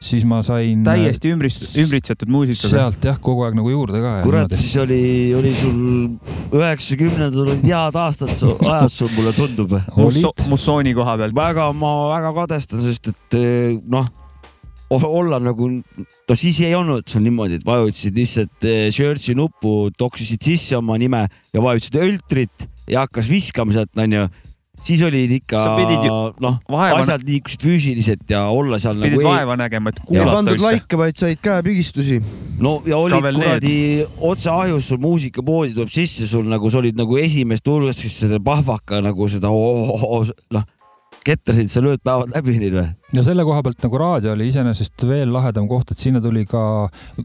siis 0.00 0.24
ma 0.24 0.38
sain 0.44 0.80
täiesti 0.84 1.32
ümbrist-, 1.34 1.74
ümbritsetud 1.82 2.30
muusikaga. 2.32 2.70
sealt 2.72 3.04
jah, 3.04 3.18
kogu 3.20 3.44
aeg 3.44 3.58
nagu 3.58 3.68
juurde 3.72 4.00
ka. 4.00 4.14
kurat, 4.24 4.54
siis 4.56 4.72
oli, 4.80 5.00
oli 5.36 5.52
sul 5.56 6.56
üheksakümnendad 6.56 7.36
olid 7.44 7.66
head 7.66 7.98
aastad, 8.00 8.32
ajad 8.32 8.94
sul 8.94 9.12
mulle 9.16 9.34
tundub. 9.36 9.76
Musso-, 9.98 10.32
mussooni 10.48 10.94
koha 10.96 11.18
pealt. 11.20 11.36
väga, 11.36 11.68
ma 11.76 11.92
väga 12.14 12.32
kadestan, 12.40 12.80
sest 12.86 13.12
et 13.12 13.38
eh, 13.38 13.76
noh, 13.92 14.08
olla 14.90 15.38
nagu, 15.42 15.68
no 15.68 16.38
siis 16.38 16.62
ei 16.64 16.74
olnud 16.74 17.04
sul 17.10 17.22
niimoodi, 17.26 17.60
et 17.60 17.66
vajutasid 17.68 18.16
lihtsalt 18.16 18.68
eh, 18.68 18.86
search'i 18.94 19.36
nuppu, 19.38 19.90
toksisid 20.00 20.48
sisse 20.48 20.80
oma 20.80 20.96
nime 20.98 21.26
ja 21.52 21.62
vajutasid 21.62 22.00
öltrit 22.00 22.70
ja 22.90 23.04
hakkas 23.04 23.28
viskama 23.30 23.76
sealt, 23.76 23.92
onju. 24.00 24.30
Siis 24.84 25.02
olid 25.06 25.32
ikka 25.40 25.60
noh, 26.40 26.58
asjad 26.96 27.24
liikusid 27.26 27.64
füüsiliselt 27.64 28.32
ja 28.32 28.46
olla 28.54 28.80
seal 28.82 28.98
pidid 29.00 29.18
nagu 29.18 29.28
vaeva 29.28 29.56
nägema, 29.60 29.92
et 29.92 30.00
ei 30.00 30.08
kuulata 30.08 30.36
pandud 30.38 30.56
üldse. 30.56 30.66
laike, 30.66 31.00
vaid 31.00 31.20
said 31.20 31.42
käepigistusi. 31.44 32.20
no 32.60 32.78
ja 32.88 32.98
olid 32.98 33.28
kuradi 33.36 33.76
otse 34.30 34.50
ahjus 34.52 34.90
sul 34.90 35.00
muusikapoodi 35.02 35.76
tuleb 35.76 35.92
sisse 35.92 36.28
sul 36.30 36.48
nagu 36.50 36.70
sa 36.70 36.80
olid 36.82 36.98
nagu 36.98 37.18
esimest 37.20 37.68
hulgast, 37.68 38.04
kes 38.06 38.20
selle 38.24 38.42
pahvaka 38.44 39.02
nagu 39.04 39.28
seda 39.28 39.52
noh, 39.52 40.68
ketrasid 41.26 41.70
sa 41.70 41.82
lööd 41.84 42.00
päevad 42.04 42.32
läbi 42.34 42.56
neid 42.60 42.74
või? 42.76 42.88
ja 43.14 43.24
selle 43.26 43.44
koha 43.46 43.62
pealt 43.66 43.82
nagu 43.82 43.98
raadio 44.00 44.32
oli 44.32 44.46
iseenesest 44.50 45.04
veel 45.08 45.32
lahedam 45.34 45.66
koht, 45.70 45.90
et 45.92 46.00
sinna 46.00 46.20
tuli 46.22 46.44
ka, 46.48 46.62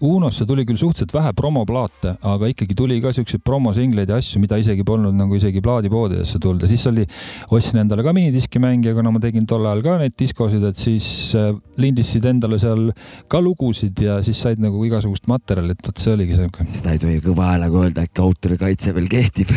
Unosse 0.06 0.48
tuli 0.50 0.66
küll 0.68 0.80
suhteliselt 0.80 1.14
vähe 1.14 1.32
promoplaate, 1.38 2.16
aga 2.26 2.50
ikkagi 2.52 2.76
tuli 2.78 2.98
ka 3.04 3.14
siukseid 3.16 3.44
promosingleid 3.46 4.10
ja 4.10 4.18
asju, 4.22 4.42
mida 4.44 4.58
isegi 4.62 4.86
polnud 4.88 5.16
nagu 5.16 5.38
isegi 5.38 5.62
plaadipoodidesse 5.66 6.42
tulnud 6.42 6.66
ja 6.66 6.72
siis 6.72 6.86
oli, 6.90 7.06
ostsin 7.54 7.84
endale 7.84 8.06
ka 8.06 8.16
minidiski 8.18 8.62
mängija, 8.64 8.96
kuna 8.98 9.14
ma 9.14 9.22
tegin 9.24 9.48
tol 9.50 9.66
ajal 9.70 9.86
ka 9.86 9.98
neid 10.02 10.18
diskosid, 10.20 10.66
et 10.66 10.82
siis 10.82 11.08
äh, 11.38 11.54
lindistasid 11.82 12.30
endale 12.34 12.60
seal 12.62 12.90
ka 13.32 13.42
lugusid 13.44 14.02
ja 14.02 14.20
siis 14.26 14.42
said 14.42 14.62
nagu 14.64 14.82
igasugust 14.90 15.30
materjali, 15.32 15.78
et 15.78 15.90
vot 15.90 16.02
see 16.02 16.16
oligi 16.18 16.40
siuke. 16.40 16.68
seda 16.80 16.96
ei 16.96 17.02
tohi 17.02 17.20
kõva 17.24 17.52
häälega 17.54 17.84
öelda, 17.86 18.08
äkki 18.10 18.26
autorikaitse 18.26 18.96
veel 18.98 19.12
kehtib. 19.12 19.54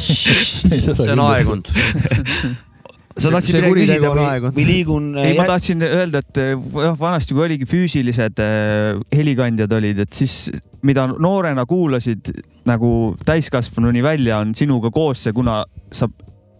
see 0.00 1.14
on 1.14 1.24
aegunud. 1.30 1.70
sa 3.16 3.32
tahtsid 3.34 3.58
midagi 3.58 3.82
küsida 3.82 4.12
või 4.14 4.54
või 4.54 4.66
liigun? 4.68 5.10
ei, 5.24 5.34
ma 5.38 5.48
tahtsin 5.50 5.82
öelda, 5.86 6.22
et 6.22 6.40
eh, 6.42 6.54
jah, 6.54 6.96
vanasti 7.00 7.36
kui 7.36 7.46
oligi 7.48 7.68
füüsilised 7.70 8.42
eh, 8.44 9.00
helikandjad 9.14 9.78
olid, 9.80 10.04
et 10.06 10.16
siis 10.16 10.50
mida 10.86 11.06
noorena 11.10 11.66
kuulasid 11.68 12.32
nagu 12.68 13.14
täiskasvanuni 13.26 14.02
välja, 14.04 14.40
on 14.44 14.54
sinuga 14.56 14.92
koos 14.94 15.26
see, 15.26 15.34
kuna 15.36 15.62
sa 15.92 16.08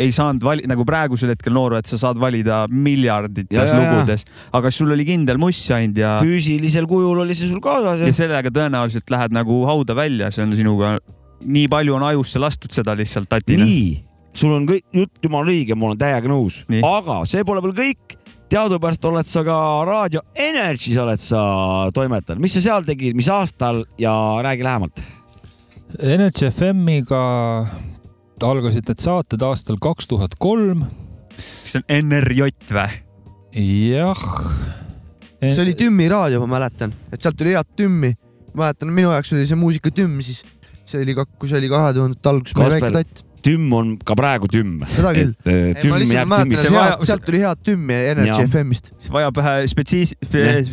ei 0.00 0.12
saanud 0.16 0.44
vali-, 0.44 0.66
nagu 0.68 0.84
praegusel 0.88 1.34
hetkel 1.34 1.54
noor, 1.54 1.76
et 1.80 1.88
sa 1.90 1.98
saad 2.00 2.20
valida 2.20 2.62
miljardites 2.72 3.52
Ja, 3.52 3.66
ja, 3.68 3.76
ja. 3.76 3.94
lugudes, 3.94 4.24
aga 4.56 4.72
sul 4.72 4.92
oli 4.94 5.04
kindel 5.08 5.40
muss 5.40 5.60
ainult 5.76 6.00
ja, 6.00 6.16
füüsilisel 6.24 6.88
kujul 6.90 7.24
oli 7.24 7.36
see 7.36 7.50
sul 7.50 7.62
kaasas 7.64 8.00
ja 8.00 8.10
ja 8.10 8.16
sellega 8.16 8.52
tõenäoliselt 8.54 9.12
lähed 9.12 9.34
nagu 9.36 9.62
hauda 9.68 9.96
välja, 9.98 10.30
see 10.34 10.44
on 10.46 10.54
sinuga, 10.56 10.94
nii 11.44 11.66
palju 11.72 11.98
on 11.98 12.06
ajusse 12.10 12.40
lastud 12.42 12.72
seda 12.74 12.96
lihtsalt 12.98 13.28
tatina. 13.30 13.64
nii, 13.64 13.98
sul 14.36 14.54
on 14.54 14.66
kõik 14.68 14.86
jutt 14.94 15.24
jumala 15.24 15.52
õige, 15.52 15.76
ma 15.76 15.90
olen 15.90 16.00
täiega 16.00 16.30
nõus 16.30 16.62
aga 16.86 17.22
see 17.28 17.44
pole 17.46 17.62
veel 17.64 17.76
kõik. 17.76 18.16
teadupärast 18.50 19.04
oled 19.06 19.28
sa 19.28 19.44
ka 19.46 19.56
Raadio 19.86 20.24
Energys 20.34 20.98
oled 20.98 21.22
sa 21.22 21.42
toimetanud, 21.94 22.42
mis 22.42 22.56
sa 22.56 22.64
seal 22.64 22.86
tegid, 22.86 23.14
mis 23.18 23.30
aastal 23.30 23.84
ja 23.98 24.12
räägi 24.42 24.66
lähemalt. 24.66 25.02
Energy 25.98 26.48
FM-iga 26.50 27.20
algasid 28.46 28.88
need 28.88 29.02
saated 29.02 29.42
aastal 29.44 29.78
kaks 29.82 30.08
tuhat 30.10 30.34
kolm. 30.38 30.86
see 31.40 31.80
on 31.80 32.10
NRJ 32.10 32.50
või? 32.70 32.90
jah. 33.90 34.26
see 35.40 35.62
oli 35.62 35.74
Tümmi 35.78 36.08
raadio, 36.10 36.42
ma 36.44 36.58
mäletan, 36.58 36.94
et 37.12 37.22
sealt 37.22 37.38
tuli 37.38 37.54
head 37.54 37.74
Tümmi. 37.76 38.14
mäletan, 38.54 38.92
minu 38.94 39.12
jaoks 39.14 39.34
oli 39.34 39.46
see 39.46 39.58
muusikatümm 39.58 40.20
siis. 40.24 40.44
see 40.84 41.02
oli 41.04 41.14
ka, 41.14 41.26
kui 41.38 41.50
see 41.50 41.58
oli 41.60 41.70
kahe 41.70 41.92
tuhandete 41.96 42.32
alguses, 42.32 42.56
Kasper. 42.58 43.28
Tümm 43.44 43.72
on 43.76 43.92
ka 44.04 44.14
praegu 44.18 44.48
tümm. 44.50 44.80
Seda 44.90 45.12
küll. 45.16 45.32
et 45.44 45.80
eh, 45.80 47.04
sealt 47.06 47.24
tuli 47.26 47.40
head 47.42 47.60
Tümmi 47.64 47.96
Energy. 48.12 48.46
FM-ist. 48.46 48.92
vajab 49.12 49.36
vähe 49.40 49.66
spetsiis-, 49.70 50.14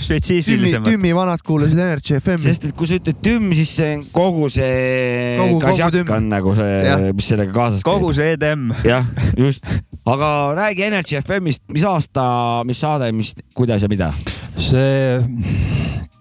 spetsiifilisemat. 0.03 0.89
Tümmi 0.91 1.13
vanad 1.15 1.43
kuulasid 1.45 1.80
Energy 1.80 2.18
FM-i. 2.20 2.43
sest 2.47 2.70
et 2.70 2.76
kui 2.78 2.89
sa 2.89 2.99
ütled 2.99 3.20
tümm, 3.26 3.51
siis 3.57 3.74
see 3.80 3.93
on 3.97 4.05
kogu 4.15 4.49
see 4.53 5.38
Kogu- 5.39 5.57
kogu 5.57 5.65
kasjak 5.68 5.93
tümm. 5.95 6.13
on 6.18 6.30
nagu 6.32 6.55
see 6.57 7.11
mis 7.18 7.30
sellega 7.34 7.55
kaasas 7.55 7.86
kogu 7.88 8.13
see 8.18 8.34
EDM. 8.36 8.70
jah, 8.88 9.05
just. 9.38 9.65
aga 10.07 10.32
räägi 10.57 10.88
Energy 10.88 11.20
FM-ist, 11.22 11.63
mis 11.74 11.84
aasta, 11.88 12.28
mis 12.68 12.80
saade, 12.84 13.11
mis, 13.15 13.36
kuidas 13.57 13.82
ja 13.84 13.91
mida? 13.91 14.11
see 14.57 15.20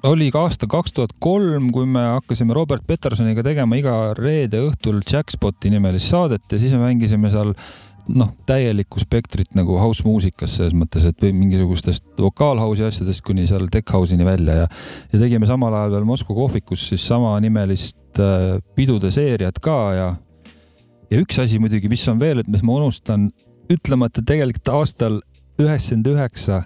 oli 0.07 0.29
ka 0.33 0.45
aasta 0.47 0.69
kaks 0.71 0.95
tuhat 0.97 1.15
kolm, 1.23 1.71
kui 1.75 1.87
me 1.89 2.03
hakkasime 2.17 2.55
Robert 2.57 2.85
Petersoniga 2.87 3.43
tegema 3.47 3.79
iga 3.79 3.97
reede 4.19 4.61
õhtul 4.67 5.03
Jackspoti 5.03 5.71
nimelist 5.73 6.13
saadet 6.13 6.47
ja 6.53 6.61
siis 6.61 6.75
me 6.77 6.85
mängisime 6.85 7.31
seal 7.33 7.53
noh, 8.15 8.31
täielikku 8.47 9.01
spektrit 9.03 9.57
nagu 9.59 9.79
house 9.81 10.05
muusikas 10.07 10.59
selles 10.59 10.77
mõttes, 10.79 11.07
et 11.09 11.23
või 11.23 11.33
mingisugustest 11.41 12.07
vokaalhouse'i 12.23 12.87
asjadest 12.87 13.25
kuni 13.27 13.49
seal 13.51 13.67
tech 13.73 13.95
house'ini 13.97 14.27
välja 14.27 14.61
ja 14.63 14.69
ja 15.13 15.23
tegime 15.23 15.49
samal 15.49 15.75
ajal 15.75 15.97
veel 15.97 16.07
Moskva 16.09 16.37
kohvikus 16.39 16.87
siis 16.93 17.07
samanimelist 17.09 18.23
äh, 18.23 18.61
pidude 18.79 19.11
seeriat 19.15 19.59
ka 19.63 19.81
ja 19.97 20.09
ja 21.11 21.23
üks 21.23 21.39
asi 21.43 21.59
muidugi, 21.63 21.91
mis 21.91 22.07
on 22.11 22.21
veel, 22.21 22.43
et 22.43 22.51
mis 22.51 22.63
ma 22.67 22.79
unustan 22.81 23.29
ütlemata 23.73 24.23
tegelikult 24.27 24.75
aastal 24.75 25.21
üheksakümmend 25.59 26.07
üheksa 26.15 26.63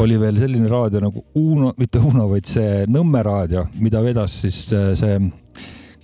oli 0.00 0.16
veel 0.20 0.36
selline 0.38 0.68
raadio 0.70 1.00
nagu 1.02 1.24
Uno, 1.34 1.72
mitte 1.78 1.98
Uno, 1.98 2.28
vaid 2.30 2.46
see 2.48 2.84
Nõmme 2.88 3.22
raadio, 3.26 3.66
mida 3.80 4.00
vedas 4.04 4.40
siis 4.44 4.66
äh, 4.72 4.92
see 4.98 5.18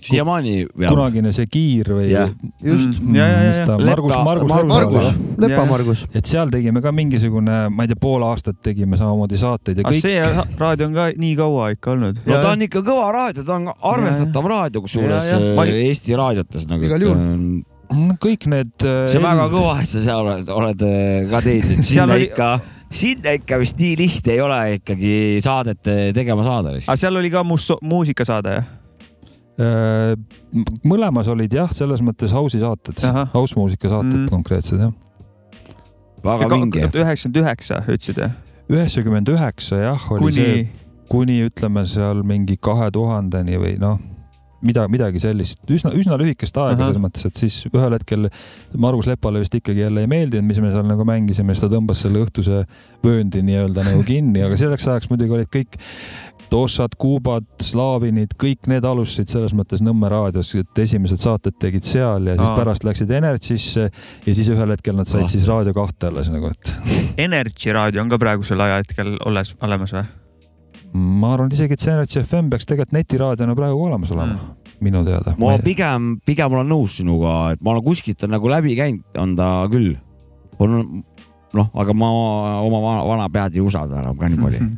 siiamaani 0.07 0.51
veab. 0.77 0.91
kunagine 0.93 1.31
see 1.35 1.47
Kiir 1.51 1.89
või 1.97 2.05
Jah. 2.11 2.29
just, 2.63 2.99
Mm, 3.01 3.15
ja, 3.17 3.25
ja, 3.27 3.39
mis 3.47 3.57
ja, 3.59 3.65
ta, 3.65 3.75
Lepa- 3.81 4.19
Margus, 4.23 4.49
Margus 4.51 4.69
Margus- 4.71 5.17
Lepa 5.41 5.65
Margus 5.67 6.03
et 6.15 6.25
seal 6.29 6.49
tegime 6.53 6.81
ka 6.85 6.91
mingisugune, 6.95 7.57
ma 7.73 7.83
ei 7.83 7.91
tea, 7.91 7.99
pool 7.99 8.23
aastat 8.23 8.61
tegime 8.63 8.95
samamoodi 8.99 9.39
saateid 9.41 9.81
ja 9.81 9.87
aga 9.87 9.95
kõik, 9.95 10.05
see 10.05 10.59
raadio 10.61 10.87
on 10.87 10.93
ka 10.95 11.07
nii 11.17 11.35
kaua 11.41 11.71
ikka 11.75 11.91
olnud. 11.95 12.21
no 12.25 12.33
ta 12.43 12.51
on 12.53 12.61
ikka 12.67 12.83
kõva 12.87 13.09
raadio, 13.17 13.43
ta 13.43 13.57
on 13.57 13.67
arvestatav 13.91 14.47
raadio, 14.53 14.81
kusjuures 14.85 15.31
Ja, 15.33 15.39
ja. 15.41 15.63
Äh, 15.65 15.73
Eesti 15.89 16.15
raadiotes 16.15 16.69
nagu. 16.69 16.85
Igal 16.87 17.01
juhul. 17.03 17.65
Kõik 18.21 18.47
need. 18.51 18.73
äh, 18.83 19.05
see 19.11 19.19
on 19.21 19.27
väga 19.29 19.45
kõva, 19.53 19.75
et 19.81 19.87
sa 19.89 20.01
seal 20.03 20.23
oled, 20.25 20.49
oled 20.51 20.81
äh, 20.87 21.27
ka 21.31 21.41
teinud, 21.45 21.83
sinna 21.87 22.07
oli- 22.17 22.27
ikka, 22.29 22.49
sinna 22.89 23.33
ikka 23.39 23.59
vist 23.61 23.79
nii 23.79 23.95
lihtne 23.99 24.33
ei 24.35 24.41
ole 24.43 24.59
ikkagi 24.77 25.13
saadet 25.43 25.87
äh, 25.91 26.01
tegema 26.15 26.43
saada. 26.47 26.75
aga 26.79 26.97
seal 26.99 27.15
oli 27.21 27.31
ka 27.33 27.43
mus-, 27.47 27.77
muusikasaade 27.81 28.57
jah? 28.57 28.73
Mõlemas 30.85 31.25
olid 31.33 31.53
jah, 31.57 31.71
selles 31.73 32.01
mõttes 32.05 32.29
house'i 32.35 32.59
saated 32.61 32.99
house 33.33 33.55
muusika 33.57 33.89
saated 33.89 34.13
Mm. 34.13 34.25
mm. 34.25 34.29
konkreetsed 34.29 34.83
jah. 34.83 34.91
väga 36.23 36.49
vinge. 36.51 36.83
üheksakümmend 36.93 37.39
üheksa 37.41 37.79
ütlesid 37.87 38.19
jah? 38.21 38.35
üheksakümmend 38.69 39.31
üheksa 39.33 39.79
jah, 39.81 40.05
oli 40.11 40.21
kuni 40.27 40.35
see 40.37 40.67
kuni 41.09 41.39
ütleme 41.47 41.85
seal 41.87 42.21
mingi 42.27 42.57
kahe 42.61 42.91
tuhandeni 42.91 43.57
või 43.61 43.77
noh, 43.81 43.97
mida, 44.65 44.87
midagi 44.91 45.19
sellist, 45.21 45.61
üsna, 45.69 45.91
üsna 45.97 46.17
lühikest 46.19 46.57
aega 46.57 46.79
Ahah. 46.81 46.89
selles 46.89 47.01
mõttes, 47.03 47.25
et 47.29 47.37
siis 47.37 47.59
ühel 47.69 47.93
hetkel 47.93 48.29
Margus 48.77 49.09
Lepale 49.09 49.41
vist 49.43 49.53
ikkagi 49.57 49.83
jälle 49.85 50.05
ei 50.05 50.11
meeldinud, 50.11 50.47
mis 50.47 50.59
me 50.63 50.71
seal 50.73 50.87
nagu 50.89 51.05
mängisime, 51.07 51.53
siis 51.53 51.65
ta 51.65 51.69
tõmbas 51.75 52.01
selle 52.05 52.23
õhtuse 52.25 52.63
vööndi 53.05 53.43
nii-öelda 53.45 53.85
nagu 53.91 54.01
kinni, 54.07 54.41
aga 54.45 54.57
selleks 54.57 54.87
ajaks 54.87 55.11
muidugi 55.13 55.37
olid 55.37 55.51
kõik 55.53 55.77
Tossad, 56.47 56.93
Kuubad, 56.95 57.43
Slaavinid, 57.59 58.37
kõik 58.39 58.69
need 58.71 58.85
alustasid 58.87 59.27
selles 59.33 59.51
mõttes 59.57 59.81
Nõmme 59.83 60.07
raadios, 60.07 60.53
et 60.55 60.79
esimesed 60.79 61.19
saated 61.19 61.57
tegid 61.59 61.83
seal 61.83 62.29
ja 62.29 62.37
siis 62.37 62.47
Aa. 62.47 62.55
pärast 62.55 62.85
läksid 62.87 63.11
Energy'sse 63.11 63.89
ja 63.89 64.35
siis 64.37 64.47
ühel 64.53 64.71
hetkel 64.71 64.95
nad 64.95 65.09
said 65.11 65.25
Ah. 65.25 65.31
siis 65.33 65.47
Raadio 65.47 65.73
kahte 65.75 66.07
alles 66.07 66.29
nagu, 66.31 66.47
et 66.47 66.73
Energy 67.17 67.73
raadio 67.75 68.01
on 68.01 68.09
ka 68.09 68.17
praegusel 68.21 68.63
ajahetkel 68.63 69.17
olles, 69.25 69.55
olemas 69.61 69.91
või? 69.91 70.05
Ma 70.93 71.33
arvan, 71.33 71.47
et 71.51 71.53
isegi, 71.57 71.73
et 71.73 71.79
see 71.83 71.91
Energy 71.93 72.19
FM 72.23 72.49
peaks 72.49 72.65
tegelikult 72.65 72.93
netiraadiona 72.95 73.55
praegu 73.55 73.83
olemas 73.89 74.11
olema 74.11 74.33
Mm. 74.37 74.55
minu 74.81 75.03
teada. 75.05 75.35
ma 75.37 75.57
pigem, 75.57 76.19
pigem 76.25 76.53
olen 76.53 76.67
nõus 76.69 76.97
sinuga, 77.01 77.51
et 77.53 77.61
ma 77.61 77.71
olen 77.71 77.83
kuskilt 77.83 78.23
on 78.23 78.29
nagu 78.31 78.47
läbi 78.49 78.75
käinud, 78.77 79.03
on 79.17 79.35
ta 79.35 79.67
küll. 79.71 79.95
on 80.59 81.03
noh, 81.53 81.69
aga 81.73 81.93
ma 81.93 82.09
oma 82.61 82.79
vana, 82.81 83.03
vana 83.07 83.29
pead 83.29 83.55
ei 83.55 83.61
usalda 83.61 83.99
enam 84.01 84.17
ka 84.17 84.27
nii 84.29 84.37
palju. 84.37 84.69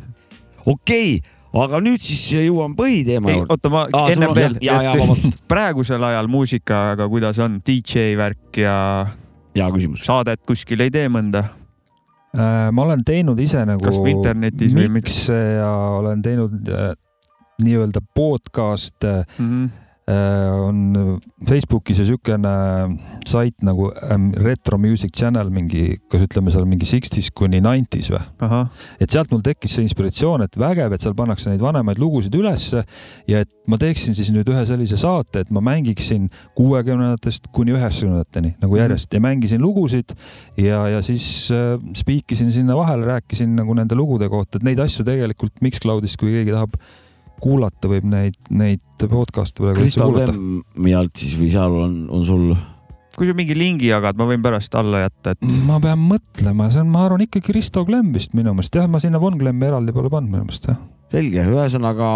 okei 0.66 1.20
okay,, 1.20 1.62
aga 1.64 1.80
nüüd 1.82 2.02
siis 2.02 2.32
jõuame 2.36 2.76
põhiteema 2.76 3.32
juurde. 3.32 3.52
oota, 3.52 3.70
ma 3.70 3.88
Aa, 3.94 4.10
ennem 4.12 4.30
on- 4.30 4.36
veel, 4.36 4.58
ja- 4.62 4.82
ja- 4.84 4.92
vabandust. 5.00 5.44
praegusel 5.52 6.04
ajal 6.04 6.28
muusikaga, 6.28 7.08
kuidas 7.10 7.40
on 7.40 7.62
DJ 7.66 8.16
värk 8.18 8.58
ja 8.58 9.08
hea 9.56 9.70
küsimus. 9.72 10.04
saadet 10.06 10.40
kuskil 10.46 10.80
ei 10.82 10.92
tee 10.92 11.08
mõnda? 11.10 11.44
Äh, 12.38 12.70
ma 12.72 12.86
olen 12.86 13.04
teinud 13.06 13.40
ise 13.42 13.64
nagu 13.66 13.82
Kas 13.82 13.98
või 13.98 14.14
internetis 14.14 14.74
või 14.76 14.90
mikse 15.00 15.38
ja 15.58 15.70
olen 15.98 16.22
teinud 16.22 16.68
äh, 16.70 16.92
nii-öelda 17.64 18.04
podcast'e 18.16 19.14
äh, 19.24 19.48
on 20.10 21.20
Facebookis 21.48 22.00
ja 22.02 22.06
siukene 22.08 22.52
sait 23.28 23.62
nagu 23.66 23.90
ähm, 24.10 24.30
Retro 24.42 24.78
Music 24.82 25.14
Channel 25.16 25.52
mingi, 25.54 26.00
kas 26.10 26.24
ütleme 26.26 26.54
seal 26.54 26.66
mingi 26.70 26.88
sixties 26.88 27.30
kuni 27.36 27.62
nineties 27.64 28.10
või? 28.14 28.22
et 29.02 29.12
sealt 29.12 29.32
mul 29.34 29.44
tekkis 29.46 29.78
see 29.78 29.86
inspiratsioon, 29.86 30.46
et 30.46 30.58
vägev, 30.60 30.96
et 30.96 31.04
seal 31.04 31.16
pannakse 31.18 31.52
neid 31.52 31.62
vanemaid 31.64 32.02
lugusid 32.02 32.36
ülesse 32.40 32.84
ja 33.30 33.44
et 33.44 33.52
ma 33.70 33.78
teeksin 33.82 34.18
siis 34.18 34.32
nüüd 34.34 34.50
ühe 34.50 34.64
sellise 34.66 34.98
saate, 35.00 35.44
et 35.44 35.52
ma 35.54 35.62
mängiksin 35.64 36.30
kuuekümnendatest 36.58 37.52
kuni 37.56 37.76
üheksakümnendateni 37.76 38.56
nagu 38.64 38.80
järjest. 38.80 39.14
Ja 39.14 39.22
mängisin 39.24 39.62
lugusid 39.62 40.16
ja, 40.58 40.82
ja 40.96 41.04
siis 41.06 41.50
äh, 41.54 41.76
spiikisin 41.98 42.50
sinna 42.56 42.78
vahele, 42.80 43.06
rääkisin 43.14 43.54
nagu 43.60 43.78
nende 43.78 43.98
lugude 44.00 44.30
kohta, 44.32 44.58
et 44.58 44.66
neid 44.66 44.82
asju 44.82 45.06
tegelikult 45.08 45.62
Mixcloudist, 45.66 46.18
kui 46.20 46.34
keegi 46.34 46.56
tahab 46.56 46.80
kuulata, 47.44 47.92
võib 47.92 48.10
neid, 48.10 48.36
neid 48.50 48.84
podcast'e 49.00 49.64
praegu 49.64 49.80
üldse 49.80 49.88
Kristo 49.88 50.10
kuulata. 50.10 50.36
Klemmi 50.36 50.98
alt 50.98 51.24
siis 51.24 51.38
või 51.40 51.54
seal 51.54 51.80
on, 51.86 51.96
on 52.14 52.28
sul 52.28 52.52
kui 53.20 53.28
sa 53.28 53.36
mingi 53.36 53.56
lingi 53.58 53.90
jagad, 53.90 54.16
ma 54.16 54.28
võin 54.30 54.44
pärast 54.44 54.76
alla 54.80 55.04
jätta, 55.04 55.34
et 55.36 55.50
ma 55.68 55.80
pean 55.84 56.00
mõtlema, 56.00 56.70
see 56.72 56.84
on, 56.86 56.94
ma 56.94 57.04
arvan 57.04 57.26
ikkagi 57.26 57.56
Risto 57.58 57.84
Klemm 57.88 58.14
vist 58.16 58.32
minu 58.38 58.54
meelest 58.56 58.78
jah, 58.80 58.88
ma 58.88 59.02
sinna 59.04 59.20
Von 59.20 59.36
Klemmi 59.40 59.68
eraldi 59.68 59.96
pole 59.96 60.12
pannud 60.14 60.32
minu 60.32 60.46
meelest 60.48 60.70
jah. 60.70 60.78
selge, 61.12 61.44
ühesõnaga 61.52 62.08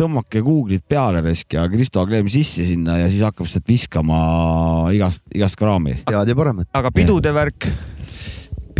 tõmmake 0.00 0.42
Google'it 0.42 0.82
peale 0.90 1.22
risk 1.22 1.54
ja 1.54 1.68
Kristo 1.70 2.02
Klemm 2.08 2.30
sisse 2.32 2.66
sinna 2.66 2.98
ja 2.98 3.06
siis 3.12 3.22
hakkab 3.28 3.46
sealt 3.50 3.70
viskama 3.70 4.18
igast, 4.96 5.26
igast 5.36 5.60
kraami. 5.60 6.00
head 6.08 6.34
ja 6.34 6.38
paremat. 6.42 6.70
aga 6.74 6.90
pidude 6.98 7.34
värk, 7.36 7.70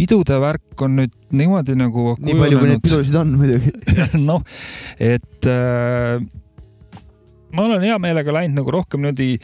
pidude 0.00 0.40
värk 0.40 0.84
on 0.86 0.96
nüüd 1.02 1.16
niimoodi 1.36 1.76
nagu 1.76 2.14
nii 2.16 2.36
palju, 2.38 2.60
kui 2.60 2.72
neid 2.72 2.84
pidusid 2.84 3.16
on 3.20 3.34
muidugi. 3.36 3.72
noh, 4.30 4.44
et 4.96 5.48
äh, 5.50 6.22
ma 7.52 7.66
olen 7.66 7.84
hea 7.84 7.98
meelega 8.02 8.40
läinud 8.40 8.62
nagu 8.62 8.78
rohkem 8.80 9.04
niimoodi 9.04 9.34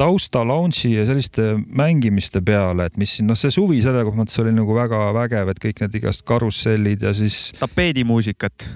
tausta 0.00 0.42
lounge'i 0.48 0.94
ja 0.94 1.06
selliste 1.08 1.54
mängimiste 1.76 2.40
peale, 2.44 2.88
et 2.88 2.96
mis 3.00 3.18
siin, 3.18 3.28
noh, 3.28 3.38
see 3.38 3.52
suvi 3.52 3.82
selle 3.84 4.04
koha 4.06 4.22
mõttes 4.22 4.38
oli 4.40 4.54
nagu 4.56 4.76
väga 4.76 5.10
vägev, 5.16 5.50
et 5.52 5.60
kõik 5.60 5.82
need 5.84 5.98
igast 6.00 6.24
karussellid 6.28 7.04
ja 7.04 7.12
siis 7.16 7.50
tapeedimuusikat. 7.60 8.68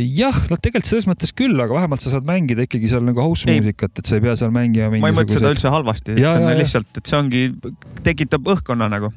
jah, 0.00 0.36
no 0.50 0.58
tegelikult 0.58 0.90
selles 0.90 1.06
mõttes 1.10 1.34
küll, 1.36 1.54
aga 1.62 1.76
vähemalt 1.76 2.02
sa 2.02 2.14
saad 2.14 2.26
mängida 2.26 2.66
ikkagi 2.66 2.90
seal 2.90 3.06
nagu 3.06 3.22
house 3.22 3.46
muusikat, 3.46 3.94
et 4.02 4.10
sa 4.10 4.18
ei 4.18 4.24
pea 4.26 4.34
seal 4.38 4.54
mängima 4.54 4.90
ma 4.90 4.98
ei 4.98 5.14
mõtle 5.14 5.36
seda 5.36 5.50
mingisuguseid, 5.50 5.58
üldse 5.58 5.74
halvasti, 5.76 6.14
et 6.16 6.22
Jaa, 6.24 6.34
see 6.34 6.42
on 6.42 6.48
jaa, 6.48 6.54
jaa. 6.56 6.62
lihtsalt, 6.64 6.90
et 6.98 7.12
see 7.12 7.20
ongi, 7.20 7.44
tekitab 8.06 8.50
õhkkonna 8.56 8.90
nagu. 8.90 9.14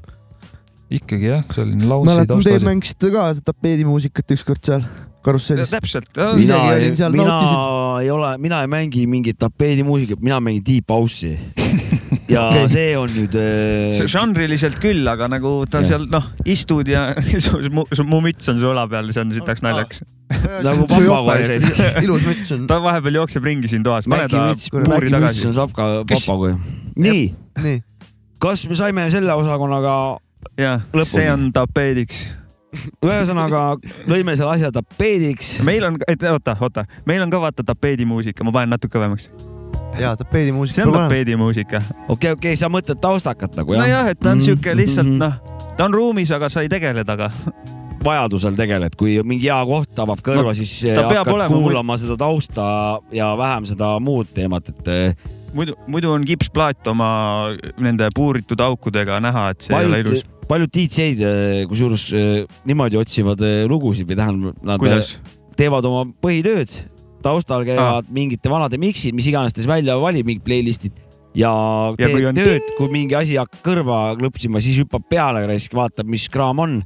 Ikkagi 0.93 1.31
jah, 1.31 1.41
selline 1.55 1.87
lounge'i 1.89 2.11
mäletan, 2.11 2.37
te 2.37 2.51
taustas. 2.51 2.67
mängisite 2.67 3.11
ka 3.13 3.25
tapeedimuusikat 3.51 4.35
ükskord 4.37 4.63
seal 4.67 4.85
karussellis. 5.23 5.71
täpselt, 5.71 6.09
Mina- 6.35 6.59
mina 6.75 7.09
mina 7.09 7.37
ei 8.01 8.09
ole, 8.11 8.37
mina 8.37 8.61
ei 8.61 8.67
mängi 8.67 9.05
mingit 9.07 9.39
tapeedimuusikat, 9.39 10.21
mina 10.21 10.39
mängin 10.43 10.63
deep 10.67 10.91
house'i. 10.91 11.37
ja 12.29 12.47
okay. 12.49 12.67
see 12.69 12.97
on 12.97 13.09
nüüd 13.13 13.35
äh, 13.39 14.01
žanriliselt 14.09 14.77
küll, 14.83 15.07
aga 15.09 15.27
nagu 15.31 15.63
ta 15.69 15.81
Jah. 15.81 15.93
seal 15.93 16.09
noh, 16.11 16.27
istud 16.45 16.87
ja 16.91 17.13
su, 17.45 17.61
mu, 17.73 17.85
su, 17.91 18.05
mu 18.07 18.19
müts 18.25 18.51
on 18.51 18.59
su 18.61 18.69
õla 18.69 18.85
peal, 18.91 19.09
see 19.15 19.23
on 19.23 19.33
sitaks 19.35 19.63
naljakas. 19.65 20.03
Nagu 20.65 20.85
papagoi 20.89 21.57
ilus 22.05 22.23
müts 22.27 22.51
on. 22.55 22.67
ta 22.69 22.79
vahepeal 22.83 23.21
jookseb 23.21 23.45
ringi 23.47 23.69
siin 23.71 23.83
toas, 23.85 24.07
pane 24.09 24.27
Mäki 24.27 24.35
ta 24.35 24.45
müts, 24.51 24.69
puuri 24.73 24.91
Mäki 24.91 25.09
müts 25.09 25.17
tagasi 25.17 25.49
on. 25.49 25.57
Sapka 25.57 25.89
papagoi. 26.09 26.53
nii, 26.99 27.25
nii, 27.63 27.81
kas 28.43 28.67
me 28.69 28.75
saime 28.79 29.07
selle 29.13 29.35
osakonnaga, 29.39 29.95
jah, 30.57 30.81
see 31.03 31.27
on 31.31 31.49
tapeediks. 31.55 32.27
ühesõnaga 33.05 33.63
lõime 34.09 34.35
selle 34.37 34.55
asja 34.55 34.71
tapeediks. 34.73 35.59
meil 35.65 35.83
on, 35.87 35.97
oota, 36.31 36.55
oota, 36.59 36.85
meil 37.05 37.21
on 37.21 37.33
ka 37.33 37.41
vaata 37.41 37.65
tapeedimuusika, 37.67 38.43
ma 38.43 38.51
panen 38.55 38.73
natuke 38.73 38.97
kõvemaks. 38.97 39.29
ja 39.99 40.15
tapeedimuusika 40.17 40.81
see 40.81 40.87
on 40.87 40.95
tapeedimuusika. 40.97 41.81
okei, 42.07 42.31
okei, 42.37 42.55
sa 42.59 42.69
mõtled 42.73 43.01
taustakat 43.01 43.55
nagu 43.59 43.75
jah? 43.75 43.85
nojah, 43.85 44.09
et 44.13 44.19
ta 44.19 44.31
on 44.31 44.37
Mhm, 44.41 44.45
sihuke 44.47 44.75
lihtsalt 44.77 45.07
mhm. 45.07 45.21
noh, 45.21 45.69
ta 45.77 45.85
on 45.85 45.93
ruumis, 45.93 46.31
aga 46.31 46.49
sa 46.49 46.61
ei 46.65 46.69
tegele 46.69 47.05
taga. 47.05 47.31
vajadusel 48.03 48.57
tegeled, 48.59 48.97
kui 48.99 49.15
mingi 49.23 49.47
hea 49.47 49.61
koht 49.65 49.93
tabab 49.95 50.19
kõrva 50.25 50.49
No, 50.49 50.53
siis 50.57 50.73
peab 50.83 51.13
hakkad 51.13 51.33
olema 51.37 51.53
kuulama 51.55 51.95
seda 51.97 52.17
tausta 52.19 52.65
ja 53.15 53.29
vähem 53.39 53.69
seda 53.69 53.93
muud 54.03 54.33
teemat, 54.35 54.73
et 54.73 54.87
eh, 54.91 55.15
muidu, 55.57 55.75
muidu 55.87 56.11
on 56.13 56.25
kipsplaat 56.27 56.87
oma 56.91 57.09
nende 57.81 58.09
puuritud 58.15 58.61
aukudega 58.63 59.19
näha, 59.23 59.49
et 59.53 59.67
see 59.67 59.75
ei 59.75 59.87
ole 59.87 60.01
paljud 60.01 60.11
ilus., 60.13 60.25
paljud 60.49 60.73
DJ-d 60.75 61.29
eh, 61.29 61.61
kusjuures 61.69 62.07
eh, 62.17 62.33
niimoodi 62.69 62.99
otsivad 62.99 63.43
eh, 63.47 63.63
lugusid 63.69 64.09
või 64.09 64.19
tähendab, 64.19 64.59
nad 64.65 64.81
kuidas? 64.81 65.15
teevad 65.57 65.85
oma 65.85 66.03
põhitööd, 66.23 66.73
taustal 67.23 67.65
käivad 67.67 68.09
mingite 68.13 68.51
vanade 68.51 68.79
miksid, 68.81 69.15
mis 69.15 69.29
iganes 69.29 69.53
ta 69.53 69.61
siis 69.61 69.69
välja 69.69 69.99
valib, 70.01 70.27
mingid 70.27 70.45
playlist'id 70.45 70.97
ja, 71.37 71.51
Ja 71.97 72.09
teeb 72.09 72.27
on 72.29 72.37
tööd, 72.37 72.73
kui 72.77 72.89
mingi 72.93 73.17
asi 73.17 73.37
hakkab 73.39 73.61
kõrva 73.65 74.01
klõpsima, 74.19 74.61
siis 74.63 74.81
hüppab 74.81 75.05
peale, 75.09 75.45
vaatab, 75.73 76.09
mis 76.09 76.27
kraam 76.33 76.61
on, 76.63 76.81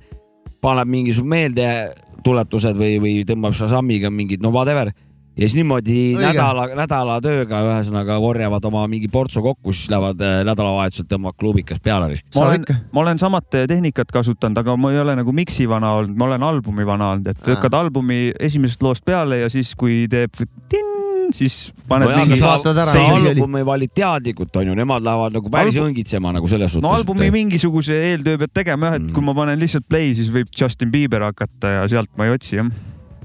paneb 0.63 0.89
mingisugused 0.91 1.31
meeldetuletused 1.31 2.79
või, 2.79 2.97
või 3.03 3.17
tõmbab 3.27 3.55
Shazamiga 3.57 4.11
mingid 4.13 4.43
no 4.43 4.51
whatever 4.55 4.91
ja 5.37 5.45
siis 5.45 5.55
niimoodi 5.59 6.15
Õige. 6.15 6.23
nädala, 6.25 6.67
nädala 6.75 7.19
tööga 7.21 7.59
ühesõnaga 7.67 8.17
korjavad 8.23 8.65
oma 8.65 8.85
mingi 8.89 9.07
portsu 9.13 9.41
kokku, 9.45 9.73
siis 9.75 9.91
lähevad 9.93 10.21
eh, 10.25 10.39
nädalavahetusel 10.47 11.05
tõmbavad 11.11 11.37
klubikas 11.37 11.79
peale. 11.83 12.09
ma 12.35 12.45
olen 12.47 12.65
ma 12.91 13.01
olen 13.05 13.19
samat 13.21 13.49
tehnikat 13.69 14.11
kasutanud, 14.11 14.57
aga 14.57 14.77
ma 14.77 14.91
ei 14.91 14.99
ole 14.99 15.15
nagu 15.19 15.31
miksi 15.35 15.67
vana 15.69 15.93
olnud, 15.99 16.17
ma 16.17 16.25
olen 16.31 16.43
albumi 16.43 16.85
vana 16.85 17.11
olnud, 17.13 17.27
et 17.27 17.47
lükkad 17.53 17.73
albumi 17.77 18.31
esimesest 18.39 18.81
loost 18.83 19.05
peale 19.05 19.43
ja 19.43 19.49
siis, 19.49 19.75
kui 19.75 20.07
teeb 20.09 20.33
tin- 20.69 20.95
siis 21.35 21.73
paned 21.87 22.07
nojah, 22.07 22.23
mingi 22.23 22.39
oli. 22.39 23.29
albumi 23.33 23.65
valid 23.67 23.91
teadlikult 23.93 24.55
onju, 24.61 24.75
nemad 24.79 25.03
lähevad 25.03 25.33
nagu 25.35 25.49
päris 25.51 25.75
Album- 25.75 25.91
õngitsema 25.91 26.31
nagu 26.33 26.47
selles 26.47 26.71
suhtes. 26.71 26.87
no 26.87 26.95
albumi 26.95 27.29
mingisuguse 27.31 27.93
eeltöö 28.11 28.37
pead 28.37 28.53
tegema 28.53 28.85
jah, 28.91 28.95
et 28.95 29.01
Mm. 29.01 29.13
kui 29.13 29.23
ma 29.23 29.33
panen 29.35 29.59
lihtsalt 29.59 29.83
play, 29.89 30.13
siis 30.15 30.29
võib 30.31 30.47
Justin 30.59 30.91
Bieber 30.91 31.21
hakata 31.21 31.67
ja 31.67 31.87
sealt 31.87 32.09
ma 32.17 32.25
ei 32.25 32.31
otsi 32.31 32.55
jah. 32.55 32.65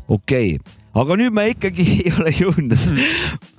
okei 0.08 0.56
okay., 0.56 0.81
aga 0.94 1.18
nüüd 1.20 1.34
me 1.36 1.48
ikkagi 1.52 1.86
ei 2.06 2.16
ole 2.18 2.32
jõudnud 2.36 2.88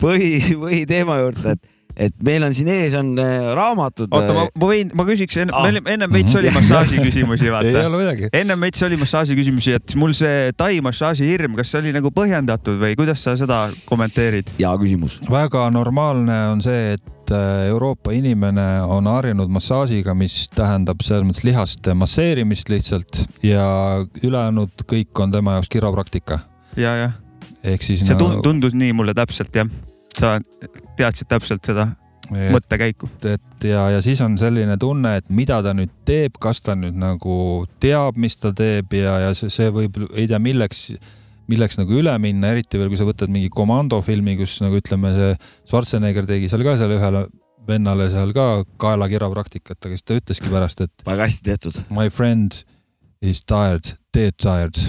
põhi, 0.01 0.33
põhiteema 0.59 1.19
juurde, 1.21 1.55
et, 1.55 1.71
et 2.07 2.15
meil 2.25 2.45
on 2.45 2.53
siin 2.55 2.69
ees 2.73 2.95
on 2.97 3.13
äh, 3.21 3.51
raamatud. 3.57 4.09
oota, 4.13 4.35
ma, 4.35 4.45
ma 4.49 4.69
võin, 4.69 4.91
ma 4.97 5.05
küsiks 5.07 5.39
enne 5.41 5.53
Ah. 5.53 5.67
ah., 5.69 5.93
ennem 5.93 6.13
veits 6.13 6.35
oli 6.37 6.51
massaaži 6.53 7.01
küsimusi, 7.01 7.47
ei 7.49 7.53
vaata. 7.53 7.85
ole 7.89 8.01
midagi. 8.03 8.29
ennem 8.33 8.67
veits 8.67 8.85
oli 8.85 8.99
massaaži 9.01 9.37
küsimusi, 9.39 9.75
et 9.79 9.95
mul 9.99 10.13
see 10.17 10.51
tai 10.57 10.77
massaaži 10.85 11.27
hirm, 11.29 11.57
kas 11.59 11.73
see 11.73 11.81
oli 11.83 11.95
nagu 11.95 12.13
põhjendatud 12.13 12.79
või 12.81 12.97
kuidas 12.99 13.25
sa 13.25 13.35
seda 13.39 13.65
kommenteerid? 13.89 14.53
hea 14.59 14.75
küsimus. 14.81 15.19
väga 15.31 15.65
normaalne 15.73 16.37
on 16.53 16.61
see, 16.65 16.93
et 16.97 17.33
äh, 17.33 17.67
Euroopa 17.73 18.13
inimene 18.13 18.67
on 18.85 19.09
harjunud 19.09 19.49
massaažiga, 19.53 20.13
mis 20.17 20.43
tähendab 20.53 21.01
selles 21.05 21.25
mõttes 21.27 21.45
lihaste 21.47 21.97
masseerimist 21.97 22.69
lihtsalt 22.73 23.25
ja 23.45 23.65
ülejäänud 24.21 24.85
kõik 24.89 25.25
on 25.25 25.33
tema 25.33 25.57
jaoks 25.57 25.69
kiropraktika. 25.73 26.41
ja, 26.77 26.95
jah, 27.05 27.19
ehk 27.63 27.83
siis 27.85 28.05
see 28.05 28.19
tund- 28.19 28.43
tundus 28.45 28.75
nii 28.77 28.93
mulle 28.93 29.15
täpselt 29.17 29.55
jah. 29.55 29.69
sa 30.13 30.37
teadsid 30.97 31.29
täpselt 31.31 31.65
seda 31.65 31.89
mõttekäiku. 32.31 33.09
et 33.27 33.65
ja, 33.67 33.89
ja 33.89 34.01
siis 34.01 34.21
on 34.21 34.37
selline 34.37 34.77
tunne, 34.79 35.17
et 35.19 35.29
mida 35.29 35.61
ta 35.63 35.73
nüüd 35.75 35.91
teeb, 36.07 36.37
kas 36.39 36.61
ta 36.61 36.75
nüüd 36.75 36.95
nagu 36.99 37.65
teab, 37.83 38.17
mis 38.17 38.37
ta 38.37 38.53
teeb 38.55 38.93
ja, 38.93 39.19
ja 39.27 39.33
see, 39.37 39.51
see 39.53 39.69
võib, 39.73 39.99
ei 40.13 40.27
tea, 40.27 40.39
milleks, 40.39 40.85
milleks 41.51 41.77
nagu 41.81 41.99
üle 41.99 42.15
minna, 42.23 42.53
eriti 42.55 42.79
veel, 42.79 42.91
kui 42.91 42.99
sa 42.99 43.07
võtad 43.07 43.31
mingi 43.33 43.51
komandofilmi, 43.53 44.37
kus 44.39 44.59
nagu 44.63 44.79
ütleme, 44.79 45.13
see 45.17 45.31
Schwarzenegger 45.69 46.27
tegi 46.29 46.51
seal 46.51 46.63
ka 46.65 46.77
seal 46.79 46.95
ühele 46.95 47.27
vennale 47.67 48.09
seal 48.11 48.33
ka 48.35 48.63
kaela 48.81 49.07
kiropraktikat, 49.11 49.79
aga 49.79 49.95
siis 49.95 50.07
ta 50.07 50.19
ütleski 50.19 50.51
pärast, 50.51 50.83
et 50.83 51.07
väga 51.07 51.29
hästi 51.29 51.49
tehtud. 51.51 51.81
my 51.93 52.09
friend 52.11 52.63
is 53.21 53.43
tired, 53.47 53.95
dead 54.15 54.35
tired. 54.41 54.79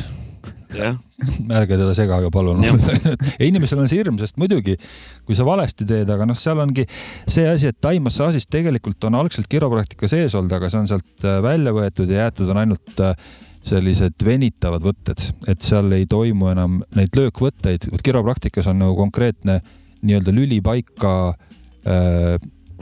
ärge 1.59 1.79
teda 1.79 1.93
segage, 1.97 2.31
palun. 2.35 2.63
Ja 2.65 2.75
inimesel 3.49 3.83
on 3.83 3.91
see 3.91 4.01
hirm, 4.01 4.19
sest 4.21 4.39
muidugi, 4.41 4.77
kui 5.27 5.37
sa 5.39 5.47
valesti 5.47 5.87
teed, 5.89 6.11
aga 6.11 6.27
noh, 6.29 6.39
seal 6.39 6.61
ongi 6.65 6.87
see 6.91 7.47
asi, 7.51 7.71
et 7.71 7.81
taimassaažis 7.85 8.49
tegelikult 8.51 9.09
on 9.09 9.19
algselt 9.21 9.49
kiropraktika 9.51 10.11
sees 10.11 10.35
olnud, 10.39 10.53
aga 10.57 10.71
see 10.73 10.83
on 10.83 10.91
sealt 10.91 11.27
äh, 11.27 11.41
välja 11.45 11.75
võetud 11.77 12.11
ja 12.11 12.27
jäetud 12.27 12.53
on 12.55 12.63
ainult 12.65 13.05
äh, 13.05 13.15
sellised 13.65 14.21
venitavad 14.25 14.85
võtted, 14.85 15.23
et 15.49 15.65
seal 15.65 15.93
ei 15.97 16.09
toimu 16.11 16.51
enam 16.53 16.83
neid 16.97 17.17
löökvõtteid, 17.17 17.89
vot 17.93 18.05
kiropraktikas 18.05 18.69
on 18.73 18.83
nagu 18.83 18.97
konkreetne 18.99 19.61
nii-öelda 20.05 20.35
lüli 20.37 20.61
paika 20.65 21.15
äh, 21.33 22.37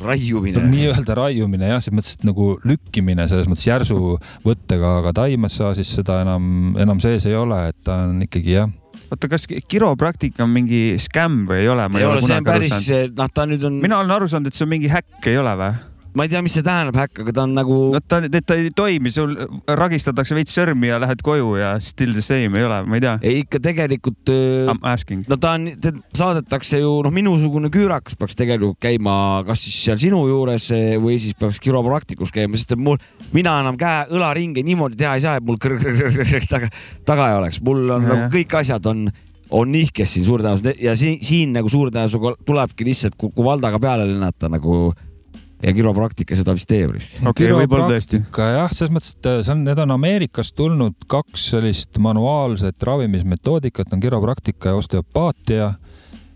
raiumine. 0.04 0.66
nii-öelda 0.72 1.16
raiumine 1.18 1.72
jah, 1.72 1.82
selles 1.82 1.98
mõttes, 1.98 2.18
et 2.18 2.28
nagu 2.28 2.52
lükkimine 2.68 3.26
selles 3.30 3.50
mõttes 3.50 3.66
järsu 3.68 4.16
võttega, 4.46 4.98
aga 5.02 5.14
taimassaažis 5.22 5.94
seda 6.00 6.20
enam, 6.26 6.76
enam 6.80 7.02
sees 7.02 7.26
ei 7.30 7.38
ole, 7.38 7.58
et 7.72 7.78
ta 7.86 8.04
on 8.08 8.22
ikkagi 8.26 8.58
jah 8.58 8.70
oota, 9.12 9.28
kas 9.28 9.46
kiropraktika 9.68 10.44
on 10.44 10.52
mingi 10.54 10.82
skämm 11.02 11.46
või 11.48 11.62
ei 11.64 11.70
ole? 11.72 11.86
ei 12.00 12.08
ole, 12.08 12.24
see 12.24 12.38
on 12.40 12.46
päris, 12.48 12.90
noh, 13.16 13.32
ta 13.34 13.46
nüüd 13.48 13.64
on, 13.68 13.80
mina 13.82 14.00
olen 14.00 14.14
aru 14.16 14.28
saanud, 14.30 14.48
et 14.48 14.58
see 14.58 14.66
on 14.66 14.72
mingi 14.72 14.92
häkk, 14.92 15.18
ei 15.28 15.40
ole 15.40 15.56
või? 15.60 15.72
Ma 16.16 16.26
ei 16.26 16.32
tea, 16.32 16.42
mis 16.44 16.54
see 16.56 16.64
tähendab, 16.66 16.98
häkk, 17.00 17.22
aga 17.24 17.34
ta 17.36 17.44
on 17.46 17.54
nagu 17.56 17.78
no 17.94 18.00
ta, 18.04 18.20
ta 18.20 18.56
ei 18.58 18.72
toimi, 18.76 19.12
sul 19.14 19.34
ragistatakse 19.68 20.36
veits 20.36 20.54
sõrmi 20.56 20.90
ja 20.90 21.00
lähed 21.02 21.22
koju 21.24 21.54
ja 21.60 21.72
still 21.82 22.12
the 22.16 22.24
same 22.24 22.58
ei 22.60 22.66
ole, 22.68 22.82
ma 22.84 22.98
ei 22.98 23.04
tea. 23.04 23.14
ei 23.24 23.40
ikka 23.44 23.62
tegelikult 23.64 24.32
I 24.32 24.74
m 24.74 24.82
asking. 24.92 25.24
no 25.30 25.38
ta 25.40 25.54
on, 25.56 25.70
saadetakse 26.16 26.82
ju 26.82 26.94
noh, 27.06 27.14
minusugune 27.14 27.72
küürakas 27.72 28.18
peaks 28.20 28.36
tegelikult 28.38 28.80
käima 28.82 29.16
kas 29.48 29.64
siis 29.64 29.78
seal 29.88 30.00
sinu 30.02 30.24
juures 30.28 30.68
eh, 30.76 30.96
või 31.02 31.18
siis 31.22 31.36
peaks 31.38 31.60
kiropraktikus 31.62 32.32
käima, 32.34 32.60
sest 32.60 32.76
et 32.76 32.82
mul, 32.82 33.00
mina 33.32 33.58
enam 33.64 33.78
käe 33.80 34.06
õlaringe 34.12 34.64
niimoodi 34.66 35.00
teha 35.00 35.16
ei 35.16 35.24
saa, 35.24 35.38
et 35.40 35.46
mul 35.46 35.60
kõrg-kõrg-kõrg 35.62 36.48
taga, 36.50 36.72
taga 37.08 37.30
ei 37.30 37.38
oleks, 37.40 37.62
mul 37.64 37.86
on 37.88 38.02
Ja, 38.02 38.14
nagu 38.14 38.32
kõik 38.34 38.56
asjad 38.58 38.86
on, 38.90 39.06
on 39.52 39.72
nihkes 39.72 40.16
siin 40.16 40.26
suure 40.26 40.44
tõenäosusega 40.44 40.74
ja 40.82 40.94
siin, 40.98 41.20
siin 41.24 41.54
nagu 41.56 41.70
suure 41.72 41.92
tõenäosusega 41.94 42.34
tulebki 42.48 42.86
lihtsalt, 42.88 43.16
kui 43.20 43.46
Valdaga 43.46 43.80
peale 43.82 44.06
lennata 44.08 44.50
nagu 44.52 44.90
ja 45.62 45.72
kiropraktika 45.76 46.36
seda 46.36 46.54
vist 46.56 46.68
teeb. 46.70 46.96
okei, 47.26 47.52
võib-olla 47.52 47.88
tõesti. 47.92 48.18
kiropraktika 48.18 48.48
jah, 48.56 48.72
selles 48.74 48.92
mõttes, 48.94 49.14
et 49.16 49.30
see 49.46 49.54
on, 49.54 49.64
need 49.68 49.78
on 49.78 49.94
Ameerikast 49.98 50.56
tulnud 50.58 51.06
kaks 51.06 51.48
sellist 51.54 51.98
manuaalset 52.02 52.82
ravimismetoodikat 52.82 53.92
on 53.92 54.00
kiropraktika 54.00 54.72
ja 54.72 54.80
osteopaatia 54.80 55.72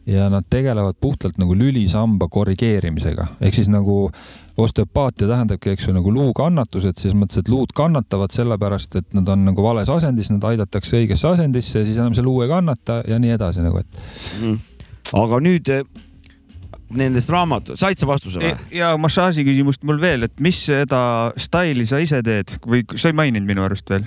ja 0.06 0.28
nad 0.30 0.46
tegelevad 0.50 0.94
puhtalt 1.00 1.38
nagu 1.42 1.54
lülisamba 1.58 2.28
korrigeerimisega, 2.30 3.26
ehk 3.42 3.54
siis 3.58 3.68
nagu 3.68 4.04
osteopaatia 4.56 5.26
tähendabki, 5.28 5.72
eks 5.74 5.88
ju, 5.88 5.92
nagu 5.96 6.12
luukannatused, 6.14 6.96
selles 6.96 7.16
mõttes, 7.18 7.42
et 7.42 7.50
luud 7.52 7.74
kannatavad 7.76 8.32
sellepärast, 8.32 8.94
et 8.96 9.16
nad 9.18 9.28
on 9.28 9.42
nagu 9.50 9.62
vales 9.64 9.90
asendis, 9.92 10.30
nad 10.32 10.46
aidatakse 10.48 10.96
õigesse 11.00 11.28
asendisse 11.28 11.82
ja 11.82 11.84
siis 11.84 11.98
enam 11.98 12.14
see 12.16 12.24
luu 12.24 12.40
ei 12.44 12.48
kannata 12.48 13.02
ja 13.08 13.18
nii 13.20 13.34
edasi 13.34 13.64
nagu, 13.66 13.82
et 13.82 14.00
Mhm. 14.38 14.54
aga 15.12 15.40
nüüd 15.42 15.68
eh, 15.74 15.84
nendest 16.95 17.30
raamatutest, 17.32 17.82
said 17.82 17.99
sa 17.99 18.09
vastuse 18.09 18.43
või? 18.43 18.53
ja 18.76 18.93
massaaži 19.01 19.47
küsimust 19.47 19.82
mul 19.87 19.99
veel, 20.03 20.28
et 20.28 20.39
mis 20.43 20.59
seda 20.68 21.32
staili 21.41 21.87
sa 21.89 21.99
ise 22.03 22.22
teed 22.26 22.59
või 22.66 22.84
sa 22.95 23.11
ei 23.11 23.18
maininud 23.18 23.49
minu 23.49 23.66
arust 23.66 23.91
veel? 23.91 24.07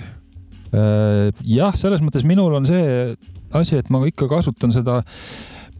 Äh, 0.70 1.30
jah, 1.50 1.74
selles 1.76 2.02
mõttes 2.04 2.24
minul 2.26 2.54
on 2.56 2.68
see 2.68 3.14
asi, 3.56 3.80
et 3.80 3.90
ma 3.90 4.02
ikka 4.06 4.30
kasutan 4.30 4.72
seda 4.74 5.00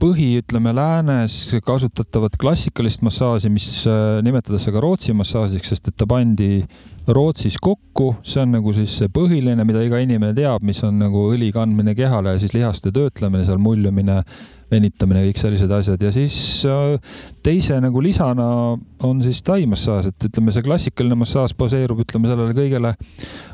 põhi, 0.01 0.31
ütleme 0.41 0.73
läänes 0.75 1.35
kasutatavat 1.65 2.39
klassikalist 2.41 3.05
massaaži, 3.05 3.51
mis 3.53 3.69
äh, 3.89 4.21
nimetatakse 4.25 4.73
ka 4.73 4.83
Rootsi 4.83 5.15
massaažiks, 5.17 5.75
sest 5.75 5.91
et 5.93 5.99
ta 6.01 6.09
pandi 6.11 6.63
Rootsis 7.11 7.59
kokku, 7.61 8.15
see 8.27 8.43
on 8.43 8.55
nagu 8.57 8.73
siis 8.77 8.95
see 9.01 9.11
põhiline, 9.13 9.65
mida 9.69 9.83
iga 9.85 10.01
inimene 10.03 10.35
teab, 10.37 10.65
mis 10.67 10.81
on 10.87 10.99
nagu 11.03 11.27
õli 11.35 11.51
kandmine 11.55 11.95
kehale 11.99 12.35
ja 12.35 12.43
siis 12.43 12.55
lihaste 12.57 12.93
töötlemine, 12.97 13.45
seal 13.49 13.61
muljumine, 13.63 14.23
venitamine, 14.71 15.25
kõik 15.29 15.41
sellised 15.41 15.73
asjad 15.75 16.03
ja 16.05 16.13
siis 16.15 16.37
äh, 16.69 17.15
teise 17.45 17.79
nagu 17.83 18.03
lisana 18.05 18.49
on 19.07 19.23
siis 19.25 19.43
taimassaaž, 19.47 20.11
et 20.11 20.29
ütleme, 20.31 20.55
see 20.55 20.67
klassikaline 20.67 21.19
massaaž 21.19 21.55
baseerub, 21.59 22.03
ütleme 22.05 22.31
sellele 22.31 22.57
kõigele 22.57 22.95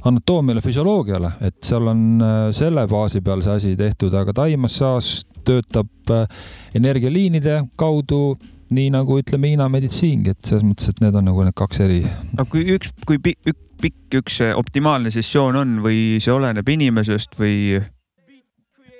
anatoomiale, 0.08 0.64
füsioloogiale, 0.64 1.36
et 1.48 1.58
seal 1.66 1.88
on 1.92 2.02
äh, 2.20 2.36
selle 2.56 2.86
baasi 2.90 3.22
peal 3.24 3.44
see 3.46 3.56
asi 3.60 3.72
tehtud, 3.78 4.14
aga 4.16 4.34
taimassaaž 4.36 5.14
töötab 5.46 6.12
äh, 6.14 6.26
energialiinide 6.76 7.62
kaudu, 7.80 8.36
nii 8.76 8.90
nagu 8.90 9.20
ütleme 9.20 9.52
Hiina 9.52 9.68
meditsiingi, 9.70 10.34
et 10.34 10.48
selles 10.48 10.66
mõttes, 10.66 10.90
et 10.90 11.04
need 11.04 11.16
on 11.16 11.28
nagu 11.30 11.46
need 11.46 11.56
kaks 11.56 11.84
eri. 11.86 12.02
aga 12.34 12.48
kui 12.50 12.66
üks, 12.76 12.92
kui 13.06 13.22
pikk, 13.22 13.52
ük, 13.52 13.60
pikk 13.80 14.20
üks 14.20 14.40
optimaalne 14.56 15.12
sessioon 15.14 15.60
on 15.62 15.76
või 15.84 16.18
see 16.20 16.34
oleneb 16.34 16.74
inimesest 16.76 17.38
või? 17.40 17.84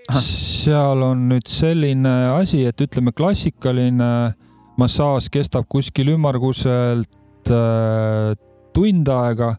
Ahah. 0.07 0.23
seal 0.23 1.03
on 1.03 1.29
nüüd 1.33 1.49
selline 1.51 2.13
asi, 2.37 2.63
et 2.69 2.81
ütleme, 2.83 3.15
klassikaline 3.17 4.11
massaaž 4.79 5.31
kestab 5.33 5.67
kuskil 5.73 6.13
ümmarguselt 6.15 7.51
äh, 7.51 8.37
tund 8.77 9.09
aega 9.11 9.55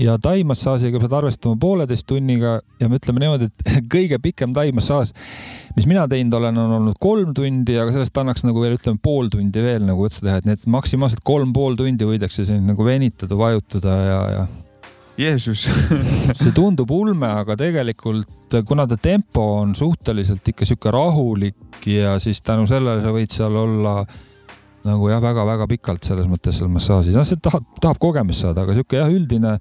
ja 0.00 0.14
taimassaažiga 0.22 1.00
pead 1.02 1.14
arvestama 1.18 1.58
pooleteist 1.60 2.06
tunniga 2.08 2.54
ja 2.80 2.88
me 2.88 2.96
ütleme 3.00 3.20
niimoodi, 3.20 3.50
et 3.50 3.72
kõige 3.94 4.20
pikem 4.22 4.54
taimassaaž, 4.56 5.12
mis 5.76 5.88
mina 5.90 6.06
teinud 6.08 6.38
olen, 6.38 6.62
on 6.62 6.78
olnud 6.78 7.00
kolm 7.02 7.34
tundi, 7.36 7.76
aga 7.80 7.92
sellest 7.94 8.22
annaks 8.22 8.46
nagu 8.46 8.62
veel 8.64 8.78
ütleme 8.78 9.00
pool 9.02 9.28
tundi 9.32 9.64
veel 9.64 9.84
nagu 9.88 10.08
otsa 10.08 10.24
teha, 10.24 10.40
et 10.40 10.48
need 10.48 10.64
maksimaalselt 10.72 11.24
kolm 11.26 11.52
pool 11.56 11.76
tundi 11.78 12.08
võidakse 12.08 12.46
siin 12.48 12.64
nagu 12.70 12.86
venitada, 12.86 13.36
vajutada 13.36 14.00
ja, 14.06 14.20
ja 14.38 14.48
Jeesus. 15.20 15.66
see 16.40 16.54
tundub 16.56 16.90
ulme, 16.94 17.28
aga 17.42 17.56
tegelikult 17.60 18.60
kuna 18.66 18.86
ta 18.88 18.96
tempo 19.00 19.44
on 19.60 19.76
suhteliselt 19.78 20.46
ikka 20.52 20.68
sihuke 20.68 20.92
rahulik 20.94 21.86
ja 21.86 22.16
siis 22.22 22.42
tänu 22.42 22.66
sellele 22.70 23.04
sa 23.04 23.14
võid 23.14 23.34
seal 23.34 23.56
olla 23.60 24.00
nagu 24.86 25.10
jah, 25.10 25.20
väga-väga 25.20 25.66
pikalt 25.68 26.06
selles 26.08 26.28
mõttes 26.30 26.56
seal 26.56 26.70
massaažis, 26.72 27.16
noh, 27.18 27.26
see 27.28 27.40
tahab, 27.42 27.66
tahab 27.82 27.98
kogemust 28.00 28.46
saada, 28.46 28.64
aga 28.64 28.76
sihuke 28.76 28.96
jah, 28.96 29.10
üldine 29.12 29.56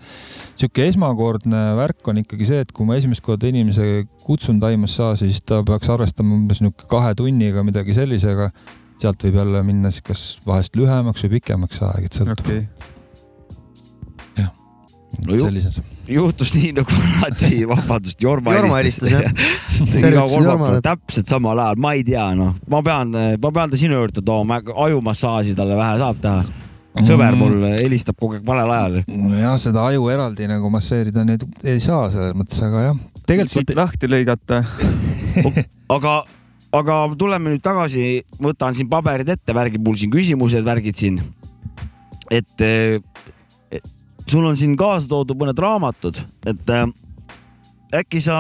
sihuke 0.53 0.85
esmakordne 0.87 1.63
värk 1.79 2.07
on 2.11 2.21
ikkagi 2.21 2.47
see, 2.47 2.61
et 2.63 2.71
kui 2.75 2.87
ma 2.87 2.95
esimest 2.99 3.23
korda 3.25 3.49
inimese 3.51 4.05
kutsun 4.23 4.61
taimassaaži, 4.63 5.27
siis 5.27 5.43
ta 5.43 5.59
peaks 5.67 5.91
arvestama 5.91 6.37
umbes 6.37 6.63
nihuke 6.63 6.87
kahe 6.91 7.11
tunniga 7.19 7.65
midagi 7.67 7.97
sellisega. 7.97 8.51
sealt 8.99 9.21
võib 9.23 9.37
jälle 9.39 9.63
minna 9.63 9.91
siis 9.95 10.03
kas 10.03 10.21
vahest 10.47 10.75
lühemaks 10.75 11.23
või 11.23 11.37
pikemaks 11.37 11.83
aeg, 11.87 12.09
et 12.09 12.17
sõltub 12.19 12.47
okei, 12.47 12.65
No 15.25 15.33
ju- 15.35 15.47
sellised. 15.47 15.79
juhtus 16.07 16.51
nii 16.53 16.69
nagu 16.77 16.97
alati, 17.09 17.63
vabandust, 17.67 18.19
Jorma 18.21 18.53
Jorma 18.55 18.77
helistas 18.77 19.09
iga 19.09 19.31
Jormale. 20.29 20.81
täpselt 20.85 21.27
samal 21.31 21.57
ajal, 21.59 21.79
ma 21.81 21.93
ei 21.97 22.03
tea, 22.05 22.27
noh, 22.37 22.53
ma 22.69 22.81
pean, 22.85 23.09
ma 23.41 23.51
pean 23.55 23.73
ta 23.73 23.77
sinu 23.81 23.97
juurde 23.97 24.21
tooma, 24.25 24.59
ajumassaaži 24.85 25.55
talle 25.57 25.75
vähe 25.79 25.97
saab 26.03 26.21
teha. 26.23 26.43
sõber 27.05 27.33
Mm. 27.33 27.37
mul 27.41 27.65
helistab 27.79 28.17
kogu 28.19 28.37
aeg 28.37 28.45
valel 28.45 28.71
ajal. 28.75 28.95
jah, 29.39 29.57
seda 29.61 29.85
aju 29.89 30.07
eraldi 30.13 30.47
nagu 30.49 30.69
masseerida 30.73 31.23
nüüd 31.25 31.45
ei 31.63 31.79
saa 31.79 32.09
selles 32.13 32.33
mõttes, 32.37 32.61
aga 32.65 32.81
jah, 32.89 32.97
tegelikult 33.25 33.53
siit 33.57 33.75
lahti 33.77 34.09
lõigata. 34.09 34.61
aga 35.89 36.15
aga 36.73 36.95
tuleme 37.17 37.49
nüüd 37.55 37.63
tagasi, 37.65 38.21
võtan 38.41 38.75
siin 38.77 38.89
paberid 38.91 39.29
ette, 39.29 39.53
värgid 39.57 39.81
mul 39.85 39.97
siin 39.97 40.11
küsimused, 40.13 40.61
värgid 40.65 40.95
siin. 41.01 41.21
et 42.29 42.61
sul 44.31 44.47
on 44.47 44.57
siin 44.57 44.75
kaasa 44.79 45.09
toodud 45.09 45.39
mõned 45.39 45.59
raamatud, 45.59 46.19
et 46.49 46.73
äh, 46.75 46.87
äkki 48.01 48.21
sa 48.23 48.39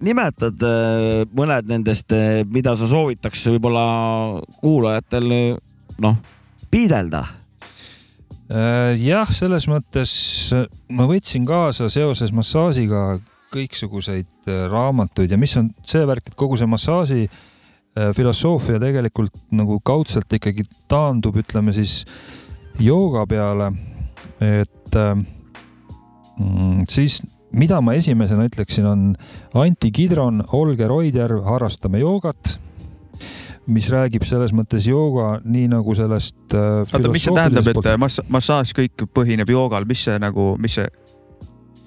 nimetad 0.00 0.62
äh, 0.66 1.24
mõned 1.36 1.72
nendest, 1.72 2.12
mida 2.52 2.76
sa 2.76 2.88
soovitaks 2.90 3.48
võib-olla 3.54 3.86
kuulajatel 4.60 5.32
noh, 6.02 6.22
piidelda 6.70 7.24
Äh, 8.46 8.94
jah, 9.02 9.26
selles 9.34 9.64
mõttes 9.66 10.10
ma 10.94 11.06
võtsin 11.10 11.42
kaasa 11.48 11.88
seoses 11.90 12.30
massaažiga 12.30 13.16
kõiksuguseid 13.50 14.46
äh, 14.46 14.60
raamatuid 14.70 15.32
ja 15.34 15.38
mis 15.40 15.56
on 15.58 15.72
see 15.82 16.04
värk, 16.06 16.30
et 16.30 16.36
kogu 16.38 16.54
see 16.54 16.68
massaaži 16.70 17.24
äh, 17.26 18.12
filosoofia 18.14 18.78
tegelikult 18.78 19.34
nagu 19.50 19.80
kaudselt 19.82 20.30
ikkagi 20.38 20.62
taandub, 20.86 21.40
ütleme 21.42 21.74
siis 21.74 22.04
jooga 22.78 23.26
peale. 23.26 23.72
Et 24.44 24.98
mm, 24.98 26.84
siis, 26.90 27.20
mida 27.56 27.80
ma 27.84 27.96
esimesena 27.96 28.46
ütleksin, 28.48 28.86
on 28.86 29.08
Anti 29.56 29.92
Kidron, 29.94 30.44
Olger 30.56 30.92
Oidjärv, 30.92 31.44
Harrastame 31.46 32.02
joogat 32.02 32.58
mis 33.66 33.88
räägib 33.90 34.24
selles 34.26 34.52
mõttes 34.54 34.86
jooga 34.86 35.36
nii 35.44 35.66
nagu 35.72 35.94
sellest 35.98 36.54
äh, 36.54 36.82
oota, 36.84 37.10
mis 37.10 37.24
see 37.26 37.34
tähendab, 37.34 37.70
et 37.72 37.88
äh, 37.90 37.96
mass-, 37.98 38.22
massaaž 38.30 38.74
kõik 38.76 39.06
põhineb 39.14 39.50
joogal, 39.50 39.86
mis 39.88 40.04
see 40.06 40.18
nagu, 40.22 40.52
mis 40.62 40.78
see, 40.78 40.86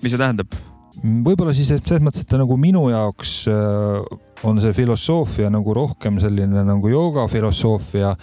mis 0.03 0.13
see 0.13 0.19
tähendab? 0.19 0.57
võib-olla 0.99 1.53
siis 1.55 1.69
et 1.71 1.85
selles 1.85 2.03
mõttes, 2.03 2.25
et 2.25 2.31
ta 2.31 2.39
nagu 2.41 2.57
minu 2.59 2.89
jaoks 2.91 3.33
äh, 3.47 4.17
on 4.49 4.59
see 4.59 4.75
filosoofia 4.75 5.51
nagu 5.53 5.75
rohkem 5.75 6.19
selline 6.19 6.65
nagu 6.67 6.91
jooga 6.91 7.27
filosoofia 7.31 8.13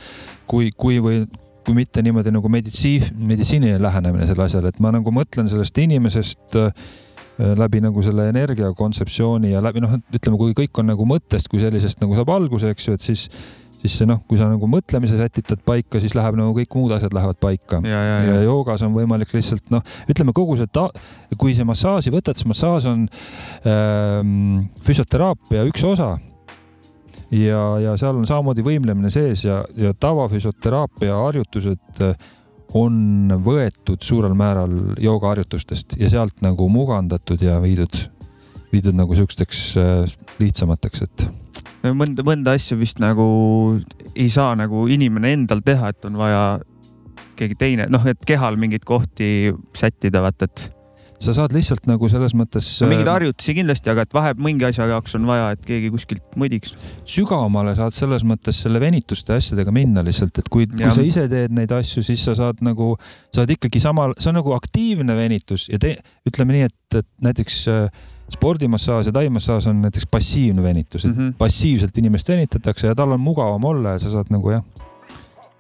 kui, 0.49 0.71
kui 0.77 1.01
või 1.01 1.23
kui 1.67 1.75
mitte 1.75 2.03
niimoodi 2.05 2.31
nagu 2.35 2.51
meditsiin, 2.53 3.11
meditsiiniline 3.27 3.83
lähenemine 3.83 4.29
sellele 4.29 4.47
asjale, 4.47 4.71
et 4.71 4.79
ma 4.83 4.93
nagu 4.95 5.13
mõtlen 5.15 5.51
sellest 5.51 5.79
inimesest 5.83 6.59
äh, 6.61 6.87
läbi 7.37 7.83
nagu 7.85 8.03
selle 8.05 8.29
energia 8.31 8.71
kontseptsiooni 8.77 9.53
ja 9.53 9.63
läbi 9.65 9.83
noh, 9.85 9.99
ütleme, 10.15 10.39
kui 10.41 10.57
kõik 10.57 10.81
on 10.81 10.91
nagu 10.93 11.07
mõttest 11.09 11.51
kui 11.53 11.61
sellisest 11.63 12.01
nagu 12.03 12.17
saab 12.17 12.33
alguse, 12.37 12.71
eks 12.73 12.87
ju, 12.89 12.95
et 12.97 13.05
siis, 13.05 13.27
siis 13.83 13.99
see 14.01 14.09
noh, 14.09 14.23
kui 14.29 14.39
sa 14.41 14.49
nagu 14.49 14.71
mõtlemise 14.71 15.19
sätitad 15.19 15.61
paika, 15.67 16.01
siis 16.03 16.17
läheb 16.17 16.39
nagu 16.39 16.55
kõik 16.57 16.79
muud 16.79 16.95
asjad 16.97 17.17
lähevad 17.17 17.41
paika 17.43 17.83
ja, 17.85 17.91
ja, 17.99 18.17
ja 18.29 18.39
ja. 18.39 18.47
joogas 18.47 18.87
on 18.87 18.95
võimalik 18.97 19.35
lihtsalt 19.37 19.69
noh, 19.75 19.85
ütleme 20.09 20.33
kogu 20.37 20.57
see 20.61 20.71
ta-, 20.71 20.89
kui 21.37 21.57
see 21.57 21.67
massaaži 21.69 22.15
võtad, 22.15 22.39
siis 22.39 22.49
massaaž 22.49 22.89
on 22.95 23.05
ähm, 23.69 24.65
füsioteraapia 24.87 25.67
üks 25.69 25.85
osa. 25.89 26.15
ja, 27.31 27.63
ja 27.83 27.95
seal 27.99 28.19
on 28.21 28.27
samamoodi 28.29 28.65
võimlemine 28.67 29.11
sees 29.11 29.45
ja, 29.47 29.63
ja 29.77 29.95
tavafüsioteraapia 30.01 31.17
harjutused 31.25 32.03
äh, 32.05 32.29
on 32.77 33.33
võetud 33.45 34.03
suurel 34.03 34.35
määral 34.39 34.75
joogaharjutustest 35.01 35.97
ja 36.01 36.11
sealt 36.13 36.43
nagu 36.45 36.69
mugandatud 36.73 37.43
ja 37.43 37.59
viidud, 37.63 37.99
viidud 38.73 38.97
nagu 38.99 39.17
siukesteks 39.19 39.67
äh, 39.81 40.17
lihtsamateks, 40.43 41.03
et 41.07 41.29
mõnda, 41.95 42.25
mõnda 42.27 42.57
asja 42.57 42.79
vist 42.79 43.01
nagu 43.03 43.27
ei 44.15 44.29
saa 44.33 44.57
nagu 44.59 44.87
inimene 44.91 45.35
endal 45.37 45.63
teha, 45.67 45.93
et 45.93 46.09
on 46.09 46.19
vaja 46.19 46.47
keegi 47.37 47.59
teine, 47.59 47.87
noh, 47.93 48.05
et 48.09 48.23
kehal 48.27 48.57
mingeid 48.61 48.87
kohti 48.89 49.53
sättida, 49.77 50.23
vaata, 50.25 50.49
et 50.49 50.71
sa 51.23 51.35
saad 51.37 51.55
lihtsalt 51.57 51.87
nagu 51.89 52.09
selles 52.11 52.35
mõttes 52.37 52.69
no, 52.83 52.89
mingeid 52.91 53.09
äh, 53.09 53.15
harjutusi 53.15 53.55
kindlasti, 53.57 53.91
aga 53.93 54.05
et 54.07 54.17
vahe 54.17 54.33
mingi 54.41 54.67
asja 54.69 54.89
jaoks 54.91 55.17
on 55.19 55.29
vaja, 55.29 55.51
et 55.57 55.63
keegi 55.67 55.91
kuskilt 55.95 56.37
mõdiks. 56.41 56.75
sügavamale 57.09 57.77
saad 57.79 57.97
selles 57.97 58.25
mõttes 58.29 58.61
selle 58.65 58.81
venituste 58.83 59.37
asjadega 59.37 59.75
minna 59.75 60.05
lihtsalt, 60.07 60.37
et 60.43 60.51
kui, 60.53 60.69
kui 60.71 60.93
sa 60.93 61.05
ise 61.05 61.27
teed 61.33 61.55
neid 61.57 61.73
asju, 61.77 62.05
siis 62.07 62.25
sa 62.27 62.37
saad 62.39 62.61
nagu, 62.67 62.95
sa 63.31 63.43
oled 63.43 63.57
ikkagi 63.57 63.83
samal, 63.83 64.17
see 64.21 64.33
on 64.33 64.41
nagu 64.41 64.57
aktiivne 64.57 65.17
venitus 65.19 65.69
ja 65.73 65.81
te, 65.83 65.97
ütleme 66.29 66.59
nii, 66.59 66.71
et, 66.71 66.99
et 67.03 67.09
näiteks 67.25 67.61
äh, 67.73 68.05
spordimassaaž 68.33 69.11
ja 69.11 69.15
taimassaaž 69.15 69.71
on 69.71 69.81
näiteks 69.85 70.09
passiivne 70.11 70.63
venitus, 70.63 71.05
et 71.05 71.13
mm. 71.13 71.19
-hmm. 71.19 71.39
passiivselt 71.39 71.99
inimest 71.99 72.29
venitatakse 72.29 72.87
ja 72.87 72.95
tal 72.95 73.13
on 73.13 73.21
mugavam 73.21 73.65
olla 73.65 73.97
ja 73.97 73.99
sa 73.99 74.11
saad 74.11 74.31
nagu 74.31 74.51
jah, 74.51 74.65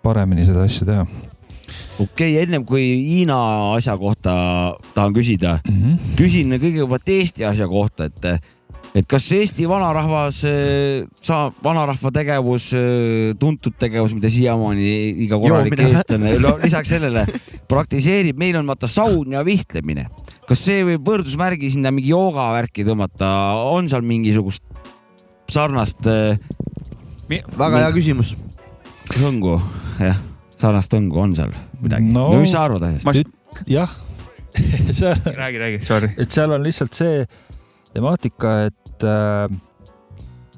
paremini 0.02 0.44
seda 0.44 0.62
asja 0.62 0.86
teha 0.86 1.07
okei 1.98 2.34
okay,, 2.34 2.42
ennem 2.42 2.66
kui 2.66 2.84
Hiina 2.84 3.38
asja 3.76 3.96
kohta 4.00 4.34
tahan 4.94 5.14
küsida, 5.16 5.58
mm. 5.62 5.80
-hmm. 5.80 6.12
küsin 6.18 6.58
kõigepealt 6.60 7.08
Eesti 7.16 7.46
asja 7.48 7.68
kohta, 7.68 8.10
et, 8.10 8.28
et 8.94 9.08
kas 9.08 9.26
Eesti 9.32 9.68
vanarahvas 9.68 10.42
saab, 11.20 11.56
vanarahva 11.64 12.12
tegevus, 12.12 12.70
tuntud 13.38 13.76
tegevus, 13.78 14.14
mida 14.16 14.30
siiamaani 14.30 14.92
iga 15.26 15.40
korralik 15.40 15.78
eestlane, 15.78 16.38
no 16.42 16.56
lisaks 16.62 16.94
sellele 16.96 17.26
praktiseerib, 17.68 18.38
meil 18.38 18.56
on 18.56 18.66
vaata 18.66 18.88
saun 18.90 19.32
ja 19.32 19.44
vihtlemine. 19.44 20.08
kas 20.46 20.60
see 20.62 20.84
võib 20.86 21.02
võrdusmärgi 21.02 21.72
sinna 21.74 21.90
mingi 21.90 22.12
joogavärki 22.12 22.84
tõmmata, 22.86 23.28
on 23.66 23.88
seal 23.90 24.04
mingisugust 24.06 24.62
sarnast 25.50 26.06
eh, 26.10 26.38
väga 27.58 27.82
hea 27.84 27.92
küsimus. 27.94 28.34
hõngu, 29.16 29.58
jah, 30.02 30.18
sarnast 30.61 30.94
hõngu 30.96 31.20
on 31.22 31.36
seal 31.38 31.54
midagi 31.82 32.11
No- 32.12 32.30
no,? 32.32 32.40
mis 32.42 32.54
sa 32.54 32.64
arvad 32.66 32.86
asjast? 32.88 33.07
Ma- 33.07 33.64
jah, 33.70 33.92
räägi, 35.40 35.59
räägi, 35.62 35.84
sorry. 35.84 36.11
et 36.16 36.32
seal 36.32 36.52
on 36.57 36.64
lihtsalt 36.64 36.96
see 36.96 37.24
temaatika, 37.96 38.57
et 38.70 39.04
äh, 39.07 39.48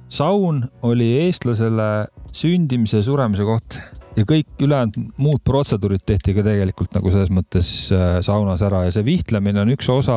saun 0.09 0.65
oli 0.87 1.13
eestlasele 1.27 2.09
sündimise 2.35 3.01
ja 3.01 3.07
suremise 3.07 3.47
koht 3.47 3.79
ja 4.19 4.25
kõik 4.27 4.63
ülejäänud 4.65 5.13
muud 5.23 5.43
protseduurid 5.47 6.03
tehti 6.07 6.35
ka 6.37 6.43
tegelikult 6.47 6.95
nagu 6.97 7.11
selles 7.15 7.31
mõttes 7.35 7.71
äh, 7.95 8.19
saunas 8.27 8.63
ära 8.67 8.85
ja 8.87 8.95
see 8.95 9.07
vihtlemine 9.07 9.63
on 9.63 9.73
üks 9.75 9.89
osa 9.93 10.17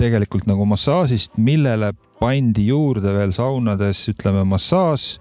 tegelikult 0.00 0.48
nagu 0.48 0.64
massaažist, 0.66 1.36
millele 1.36 1.92
pandi 2.20 2.68
juurde 2.70 3.12
veel 3.14 3.32
saunades, 3.34 4.04
ütleme 4.12 4.44
massaaž 4.48 5.16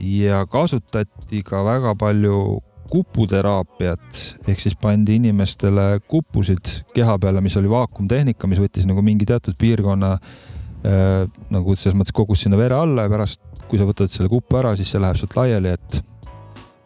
ja 0.00 0.44
kasutati 0.48 1.42
ka 1.44 1.64
väga 1.66 1.94
palju 1.98 2.60
kuputeraapiat 2.90 4.20
ehk 4.50 4.62
siis 4.62 4.76
pandi 4.80 5.18
inimestele 5.20 6.00
kupusid 6.10 6.74
keha 6.94 7.16
peale, 7.22 7.42
mis 7.44 7.56
oli 7.60 7.70
vaakumtehnika, 7.70 8.50
mis 8.50 8.60
võttis 8.62 8.88
nagu 8.90 9.04
mingi 9.06 9.28
teatud 9.28 9.58
piirkonna 9.60 10.12
äh, 10.16 11.26
nagu 11.54 11.76
selles 11.76 11.98
mõttes 11.98 12.16
kogus 12.16 12.44
sinna 12.44 12.58
vere 12.60 12.78
alla 12.78 13.06
ja 13.06 13.12
pärast, 13.12 13.42
kui 13.70 13.80
sa 13.80 13.88
võtad 13.88 14.12
selle 14.12 14.30
kupu 14.32 14.60
ära, 14.60 14.74
siis 14.78 14.90
see 14.92 15.02
läheb 15.02 15.18
sealt 15.20 15.36
laiali, 15.38 15.74
et, 15.78 16.00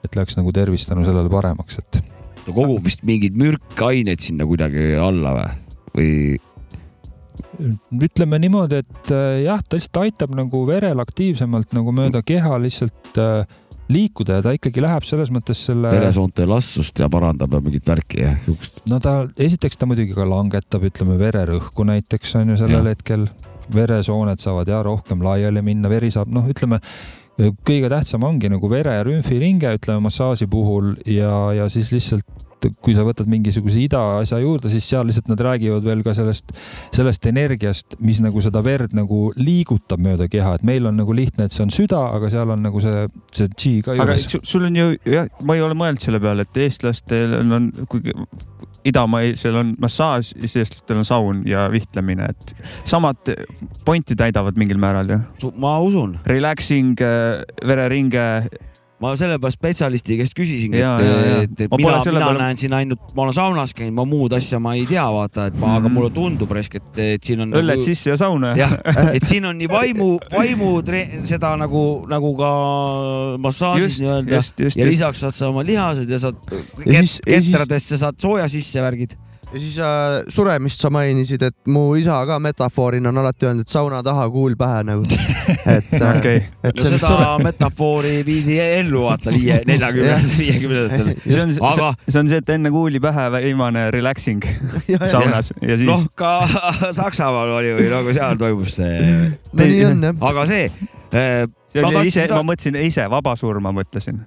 et 0.05 0.19
läks 0.21 0.39
nagu 0.41 0.53
tervis 0.55 0.87
tänu 0.89 1.07
sellele 1.07 1.33
paremaks, 1.33 1.81
et 1.81 2.03
ta 2.45 2.53
kogub 2.53 2.83
vist 2.85 3.05
mingeid 3.09 3.37
mürkaineid 3.41 4.21
sinna 4.25 4.49
kuidagi 4.49 4.93
alla 5.01 5.37
või? 5.39 5.53
või 5.95 6.11
ütleme 8.03 8.39
niimoodi, 8.43 8.81
et 8.83 9.13
äh, 9.15 9.43
jah, 9.45 9.63
ta 9.63 9.79
lihtsalt 9.79 10.01
aitab 10.03 10.35
nagu 10.37 10.65
verel 10.69 11.01
aktiivsemalt 11.03 11.75
nagu 11.77 11.95
mööda 11.95 12.23
keha 12.27 12.59
lihtsalt 12.63 13.21
äh, 13.21 13.47
liikuda 13.93 14.39
ja 14.39 14.45
ta 14.45 14.55
ikkagi 14.57 14.83
läheb 14.85 15.05
selles 15.07 15.33
mõttes 15.35 15.61
selle. 15.69 15.91
veresoonte 15.93 16.47
elastsust 16.47 17.03
ja 17.03 17.09
parandab 17.13 17.53
ja 17.53 17.61
mingit 17.65 17.89
värki 17.89 18.23
ja 18.23 18.37
siukest. 18.45 18.85
no 18.91 19.01
ta, 19.05 19.17
esiteks 19.37 19.81
ta 19.81 19.89
muidugi 19.89 20.17
ka 20.17 20.29
langetab, 20.29 20.87
ütleme 20.89 21.19
vererõhku 21.21 21.87
näiteks 21.89 22.39
on 22.41 22.55
ju 22.55 22.61
sellel 22.63 22.81
Jah. 22.81 22.95
hetkel. 22.97 23.29
veresooned 23.75 24.41
saavad 24.41 24.69
ja 24.69 24.83
rohkem 24.85 25.23
laiali 25.25 25.63
minna, 25.65 25.89
veri 25.89 26.11
saab, 26.13 26.29
noh, 26.29 26.45
ütleme 26.49 26.81
kõige 27.39 27.89
tähtsam 27.91 28.23
ongi 28.29 28.51
nagu 28.53 28.69
vere 28.71 28.93
ja 28.99 29.05
rümfiringe, 29.07 29.73
ütleme 29.79 30.05
massaaži 30.05 30.47
puhul 30.51 30.95
ja, 31.11 31.33
ja 31.57 31.69
siis 31.73 31.91
lihtsalt 31.95 32.44
kui 32.85 32.95
sa 32.97 33.05
võtad 33.07 33.29
mingisuguse 33.31 33.81
ida 33.83 34.01
asja 34.21 34.39
juurde, 34.43 34.71
siis 34.73 34.87
seal 34.89 35.07
lihtsalt 35.09 35.29
nad 35.33 35.43
räägivad 35.45 35.85
veel 35.87 36.03
ka 36.07 36.15
sellest, 36.17 36.55
sellest 36.95 37.27
energiast, 37.31 37.99
mis 38.05 38.21
nagu 38.25 38.41
seda 38.45 38.63
verd 38.65 38.95
nagu 38.97 39.27
liigutab 39.37 40.03
mööda 40.05 40.29
keha, 40.31 40.57
et 40.59 40.67
meil 40.67 40.87
on 40.91 40.99
nagu 41.01 41.17
lihtne, 41.17 41.49
et 41.49 41.55
see 41.57 41.65
on 41.67 41.75
süda, 41.75 42.01
aga 42.17 42.31
seal 42.33 42.55
on 42.55 42.65
nagu 42.65 42.83
see, 42.85 43.07
see 43.35 43.53
chi 43.57 43.75
ka 43.85 43.97
juures. 43.99 44.29
su- 44.35 44.43
sul 44.43 44.69
on 44.71 44.81
ju, 44.81 44.91
jah, 45.09 45.29
ma 45.45 45.59
ei 45.59 45.65
ole 45.65 45.77
mõelnud 45.79 46.03
selle 46.05 46.21
peale, 46.23 46.47
et 46.47 46.63
eestlastel 46.67 47.39
on, 47.45 47.71
kuigi 47.91 48.15
idamaisel 48.85 49.57
on 49.57 49.73
massaaž, 49.81 50.35
siis 50.35 50.59
eestlastel 50.61 51.01
on 51.01 51.09
saun 51.09 51.43
ja 51.49 51.67
vihtlemine, 51.73 52.29
et 52.35 52.55
samad 52.89 53.33
pointi 53.85 54.17
täidavad 54.19 54.59
mingil 54.61 54.81
määral 54.81 55.09
ju. 55.15 55.21
ma 55.57 55.79
usun, 55.81 56.19
Relaxing, 56.29 57.01
vereringe, 57.67 58.27
ma 59.05 59.13
sellepärast 59.21 59.59
spetsialisti 59.61 60.17
käest 60.23 60.35
küsisingi, 60.39 60.81
et 60.81 61.05
et, 61.45 61.61
et 61.67 61.71
Ma 61.71 61.77
mina 61.81 61.99
mina 62.01 62.21
peale- 62.25 62.39
näen 62.41 62.61
siin 62.61 62.73
ainult, 62.77 63.03
ma 63.15 63.23
olen 63.27 63.37
saunas 63.37 63.75
käinud, 63.77 63.95
ma 64.01 64.05
muud 64.09 64.33
asja 64.37 64.59
ma 64.65 64.73
ei 64.79 64.87
tea, 64.89 65.05
vaata, 65.13 65.47
et 65.51 65.59
ma 65.59 65.67
mm, 65.67 65.73
-hmm. 65.73 65.77
aga 65.79 65.89
Mhm. 65.89 65.95
mulle 65.99 66.11
tundub 66.17 66.51
raisk, 66.57 66.75
et, 66.81 66.99
et 66.99 67.23
siin 67.25 67.41
on 67.45 67.53
õlled 67.53 67.77
nagu, 67.77 67.85
sisse 67.85 68.11
ja 68.11 68.17
sauna. 68.17 68.55
jah, 68.57 68.73
et 69.13 69.27
siin 69.29 69.45
on 69.45 69.59
nii 69.59 69.69
vaimu, 69.69 70.09
vaimu 70.33 70.71
tre- 70.83 71.21
seda 71.29 71.55
nagu, 71.61 71.85
nagu 72.09 72.35
ka 72.39 72.51
massaažis 73.39 74.01
nii-öelda 74.03 74.41
ja 74.77 74.87
lisaks 74.89 75.21
saad 75.25 75.35
sa 75.37 75.49
oma 75.53 75.63
lihased 75.67 76.11
ja 76.11 76.19
saad 76.19 76.37
siis- 76.85 77.21
ketradesse 77.25 77.99
saad 78.01 78.15
sooja 78.21 78.49
sisse 78.49 78.81
värgid. 78.83 79.15
Ja 79.55 79.61
siis 79.61 79.77
äh, 79.79 80.25
suremist 80.29 80.81
sa 80.83 80.91
mainisid, 80.91 81.43
et 81.47 81.55
mu 81.71 81.87
isa 81.99 82.17
ka 82.27 82.39
metafoorina 82.43 83.09
on 83.13 83.21
alati 83.23 83.47
öelnud, 83.47 83.67
et 83.69 83.71
sauna 83.73 84.01
taha 84.03 84.27
kuul 84.35 84.57
pähe 84.59 84.83
nagu. 84.89 85.05
et 85.07 85.93
äh, 86.01 86.17
okei, 86.19 86.41
et 86.65 86.75
no 86.81 86.87
see 86.89 86.99
seda 86.99 87.29
metafoori 87.45 88.17
viidi 88.27 88.59
ellu 88.65 89.05
vaata 89.07 89.31
viie, 89.35 89.61
neljakümnendatel, 89.69 90.35
viiekümnendatel. 90.39 91.13
see 91.23 91.43
on, 91.45 91.55
aga 91.71 91.91
see 92.09 92.21
on 92.23 92.33
see, 92.33 92.43
et 92.43 92.55
enne 92.57 92.75
kuuli 92.75 93.03
pähe 93.05 93.29
viimane 93.37 93.87
relaxing 93.95 94.43
saunas 95.15 95.53
ja 95.63 95.79
siis 95.79 95.89
noh, 95.89 96.05
ka 96.19 96.35
Saksamaal 96.99 97.55
oli 97.61 97.75
või 97.79 97.91
nagu 97.93 98.17
seal 98.17 98.41
toimus 98.41 98.79
see, 98.81 99.01
no 99.55 99.71
nii 99.71 99.85
on 99.93 100.09
jah. 100.11 100.23
aga 100.33 100.47
see 100.51 100.67
äh,. 101.15 101.45
ma 101.79 101.95
ise, 102.03 102.25
seda- 102.25 102.41
ma 102.41 102.51
mõtlesin 102.51 102.81
ise 102.83 103.07
vaba 103.11 103.37
surma 103.39 103.71
mõtlesin. 103.75 104.25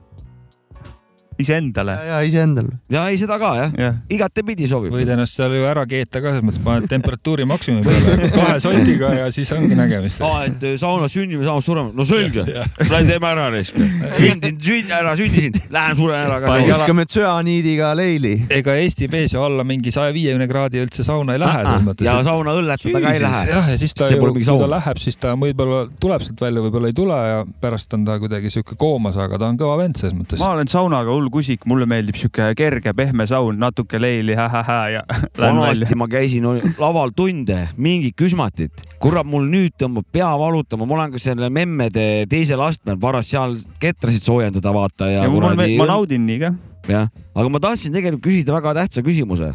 iseendale, 1.42 1.94
ja 2.08 2.20
iseendal. 2.26 2.70
ja 2.92 3.04
ei, 3.12 3.18
seda 3.20 3.38
ka 3.42 3.52
jah, 3.58 3.74
jah. 3.78 3.98
igatepidi 4.14 4.68
sobib. 4.70 4.94
võid 4.96 5.10
ennast 5.14 5.38
seal 5.38 5.54
ju 5.54 5.66
ära 5.70 5.84
keeta 5.90 6.22
ka, 6.24 6.34
selles 6.34 6.46
mõttes 6.48 6.64
paned 6.66 6.90
temperatuuri 6.92 7.46
maksimumi 7.50 7.86
peale 7.86 8.30
kahe 8.34 8.58
sotiga 8.64 9.12
ja 9.14 9.28
siis 9.34 9.52
ongi 9.56 9.78
nägemist. 9.78 10.22
aa, 10.26 10.48
et 10.50 10.66
saunas 10.82 11.14
sünnime, 11.14 11.46
saunas 11.46 11.68
sureme, 11.68 11.94
no 11.98 12.06
selge, 12.08 12.46
teeme 12.88 13.30
ära 13.30 13.48
risk. 13.54 13.78
sündin, 14.18 14.58
sünd-, 14.64 14.94
ära 14.98 15.14
sündisin, 15.20 15.60
lähen 15.74 16.00
suren 16.00 16.24
ära 16.26 16.40
ka. 16.42 16.58
viskame 16.68 17.06
tsüaniidiga 17.10 17.94
leili. 17.98 18.34
ega 18.58 18.78
Eesti 18.78 19.10
vees 19.12 19.36
ju 19.36 19.44
alla 19.44 19.66
mingi 19.68 19.94
saja 19.94 20.14
viiekümne 20.16 20.50
kraadi 20.50 20.82
üldse 20.82 21.06
sauna 21.06 21.38
ei 21.38 21.44
lähe 21.44 21.62
selles 21.64 21.86
mõttes. 21.86 22.08
ja 22.08 22.18
sauna 22.26 22.58
õlletada 22.58 23.04
ka 23.04 23.14
ei 23.14 23.24
lähe. 23.24 23.44
jah, 23.52 23.72
ja 23.74 23.78
siis 23.78 23.94
ta 23.98 24.10
ju, 24.10 24.20
pole 24.22 24.34
kui 24.36 24.44
mingi 24.46 24.66
ta 24.66 24.72
läheb, 24.74 25.02
siis 25.02 25.22
ta 25.22 25.36
võib-olla 25.38 25.86
tuleb 26.02 26.26
sealt 26.26 26.42
välja, 26.48 26.66
võib-olla 26.66 26.92
ei 26.92 26.98
tule 26.98 27.22
ja 27.30 27.40
pärast 27.62 27.94
on 27.98 28.06
ta 28.08 28.18
kuidagi 28.22 28.52
sihuke 28.54 28.78
koomas, 28.80 29.20
aga 29.22 29.40
ta 29.42 29.52
on 29.52 29.60
kõva 29.60 29.78
vend 29.84 30.00
selles 30.00 30.18
mõttes. 30.18 30.42
ma 30.42 30.54
olen 30.58 30.70
saunaga 30.72 31.14
hull 31.14 31.27
kusik, 31.34 31.66
mulle 31.70 31.88
meeldib 31.90 32.18
sihuke 32.20 32.50
kerge 32.58 32.94
pehme 32.98 33.28
saun, 33.30 33.60
natuke 33.62 34.00
leili, 34.02 34.36
hä-hä-hä 34.38 34.78
ja 34.94 35.04
vanasti 35.42 35.96
ma 36.00 36.08
käisin 36.12 36.46
laval 36.78 37.14
tunde, 37.16 37.60
mingit 37.78 38.16
küsmatit. 38.20 38.86
kurat, 39.00 39.28
mul 39.28 39.48
nüüd 39.50 39.76
tõmbab 39.80 40.08
pea 40.12 40.30
valutama, 40.40 40.88
ma 40.88 40.98
olen 41.00 41.16
ka 41.16 41.22
selle 41.22 41.50
memmede 41.54 42.26
teisel 42.30 42.62
astmel 42.64 43.00
paras 43.02 43.30
seal 43.32 43.58
ketrasid 43.82 44.26
soojendada, 44.26 44.74
vaata 44.74 45.12
ja, 45.12 45.26
ja 45.26 45.32
kuradi 45.32 45.78
ma 45.80 45.90
naudin 45.92 46.26
nii 46.28 46.40
ka. 46.46 46.54
jah, 46.88 47.12
aga 47.36 47.52
ma 47.54 47.62
tahtsin 47.64 47.96
tegelikult 47.96 48.26
küsida 48.30 48.58
väga 48.58 48.76
tähtsa 48.82 49.06
küsimuse. 49.06 49.54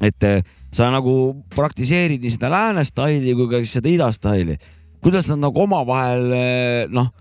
et 0.00 0.28
eh, 0.28 0.40
sa 0.74 0.90
nagu 0.90 1.44
praktiseerid 1.54 2.22
nii 2.22 2.36
seda 2.36 2.50
lääne 2.52 2.84
staili 2.84 3.34
kui 3.34 3.50
ka 3.50 3.62
siis 3.62 3.76
seda 3.78 3.92
ida 3.92 4.12
staili. 4.12 4.58
kuidas 5.04 5.28
nad 5.32 5.42
nagu 5.46 5.66
omavahel 5.66 6.32
eh, 6.32 6.86
noh, 6.90 7.12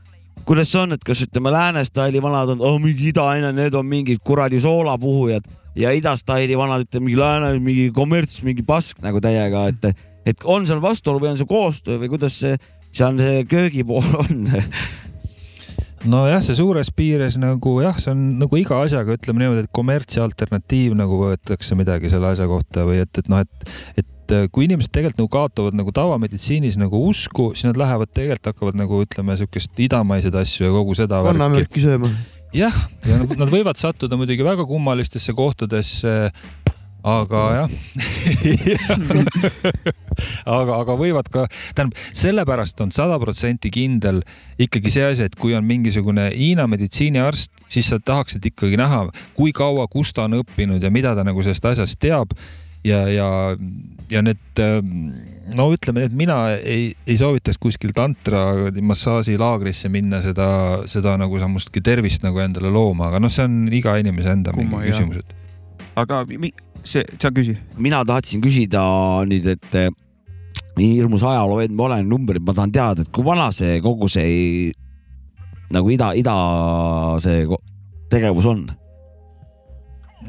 kuidas 0.46 0.72
see 0.72 0.82
on, 0.84 0.96
et 0.96 1.04
kas 1.06 1.24
ütleme 1.26 1.52
lääne 1.54 1.84
staili 1.88 2.22
vanad 2.24 2.56
on 2.56 2.64
oh, 2.64 2.80
mingi 2.82 3.12
idaine, 3.12 3.54
need 3.56 3.76
on 3.78 3.88
mingid 3.88 4.24
kuradi 4.26 4.60
soolapuhujad 4.64 5.48
ja 5.80 5.94
ida 5.96 6.16
staili 6.20 6.58
vanad 6.58 6.86
ütleme 6.88 7.10
mingi 7.10 7.20
lääne, 7.20 7.54
mingi 7.64 7.90
kommerts, 7.96 8.42
mingi 8.46 8.66
pask 8.68 9.02
nagu 9.06 9.22
täiega, 9.24 9.68
et, 9.72 10.06
et 10.26 10.44
on 10.44 10.68
seal 10.70 10.82
vastuolu 10.84 11.24
või 11.24 11.34
on 11.34 11.42
see 11.42 11.50
koostöö 11.50 12.02
või 12.02 12.12
kuidas 12.14 12.38
see 12.44 12.58
seal 12.94 13.18
see 13.18 13.44
köögipool 13.50 14.06
on? 14.24 14.50
nojah, 16.14 16.42
see 16.44 16.58
suures 16.58 16.92
piires 16.96 17.38
nagu 17.42 17.78
jah, 17.84 17.98
see 18.02 18.12
on 18.14 18.24
nagu 18.42 18.60
iga 18.60 18.82
asjaga, 18.84 19.18
ütleme 19.18 19.46
niimoodi, 19.46 19.66
et 19.66 19.76
kommerts 19.76 20.20
ja 20.20 20.26
alternatiiv 20.28 20.98
nagu 21.00 21.22
võetakse 21.24 21.78
midagi 21.80 22.12
selle 22.14 22.34
asja 22.34 22.50
kohta 22.52 22.86
või 22.90 23.02
et, 23.06 23.22
et 23.22 23.32
noh, 23.32 23.44
et, 23.44 23.72
et 23.98 24.10
äh, 24.34 24.48
kui 24.52 24.66
inimesed 24.68 24.92
tegelikult 24.94 25.22
nagu 25.24 25.32
kaotavad 25.38 25.78
nagu 25.78 25.94
tavameditsiinis 25.96 26.76
nagu 26.82 27.00
usku, 27.10 27.52
siis 27.56 27.70
nad 27.70 27.80
lähevad 27.80 28.12
tegelikult 28.14 28.52
hakkavad 28.54 28.80
nagu 28.82 29.02
ütleme 29.06 29.38
siukest 29.40 29.80
idamaiseid 29.86 30.36
asju 30.44 30.68
ja 30.68 30.74
kogu 30.76 30.98
seda 30.98 31.22
kannamürki 31.26 31.84
sööma. 31.86 32.10
jah, 32.54 32.76
ja 33.08 33.22
nad- 33.24 33.38
nad 33.46 33.50
võivad 33.54 33.80
sattuda 33.82 34.18
muidugi 34.20 34.44
väga 34.46 34.66
kummalistesse 34.70 35.34
kohtadesse, 35.38 36.32
aga 37.04 37.40
jah. 37.58 37.70
Aga, 40.46 40.76
aga 40.84 40.94
võivad 41.00 41.28
ka, 41.34 41.46
tähendab, 41.76 41.98
sellepärast 42.16 42.80
on 42.84 42.92
sada 42.94 43.16
protsenti 43.22 43.72
kindel 43.74 44.20
ikkagi 44.62 44.92
see 44.94 45.06
asi, 45.08 45.26
et 45.26 45.36
kui 45.40 45.56
on 45.58 45.66
mingisugune 45.66 46.28
Hiina 46.36 46.68
meditsiiniarst, 46.70 47.64
siis 47.72 47.90
sa 47.90 47.98
tahaksid 48.00 48.46
ikkagi 48.52 48.78
näha, 48.80 49.08
kui 49.38 49.52
kaua, 49.56 49.88
kus 49.92 50.14
ta 50.14 50.28
on 50.28 50.38
õppinud 50.44 50.84
ja 50.86 50.92
mida 50.94 51.16
ta 51.18 51.26
nagu 51.26 51.42
sellest 51.44 51.66
asjast 51.74 51.98
teab. 52.04 52.36
Ja, 52.86 53.06
ja, 53.10 53.28
ja 54.12 54.22
need 54.26 54.60
no 55.58 55.66
ütleme, 55.76 56.06
et 56.08 56.14
mina 56.16 56.38
ei, 56.56 56.94
ei 57.08 57.18
soovitaks 57.20 57.58
kuskil 57.62 57.92
tantra 57.96 58.72
massaažilaagrisse 58.82 59.90
minna 59.92 60.22
seda, 60.24 60.48
seda 60.90 61.16
nagu 61.20 61.40
sammustki 61.42 61.82
tervist 61.84 62.24
nagu 62.26 62.40
endale 62.44 62.72
looma, 62.74 63.10
aga 63.12 63.20
noh, 63.24 63.32
see 63.34 63.46
on 63.48 63.58
iga 63.74 63.96
inimese 64.02 64.32
enda 64.34 64.54
Kumma, 64.56 64.80
mingi 64.82 64.94
küsimus, 64.94 65.24
et. 65.24 65.34
Aga 66.00 66.24
mi- 66.32 66.54
see, 66.84 67.04
sa 67.22 67.30
küsi. 67.32 67.58
mina 67.78 68.04
tahtsin 68.08 68.42
küsida 68.44 68.84
nüüd, 69.30 69.46
et 69.56 69.76
eh, 69.80 69.90
nii 70.78 70.94
hirmus 70.98 71.24
ajaloo 71.28 71.60
vend 71.62 71.76
ma 71.78 71.90
olen, 71.90 72.08
numbrid, 72.10 72.44
ma 72.46 72.56
tahan 72.56 72.72
teada, 72.74 73.04
et 73.06 73.12
kui 73.14 73.26
vana 73.28 73.52
see 73.56 73.80
kogu 73.84 74.10
see 74.12 74.24
ei- 74.24 74.72
nagu 75.74 75.90
ida, 75.92 76.12
ida 76.18 76.34
see 77.24 77.46
tegevus 78.14 78.46
on, 78.50 78.66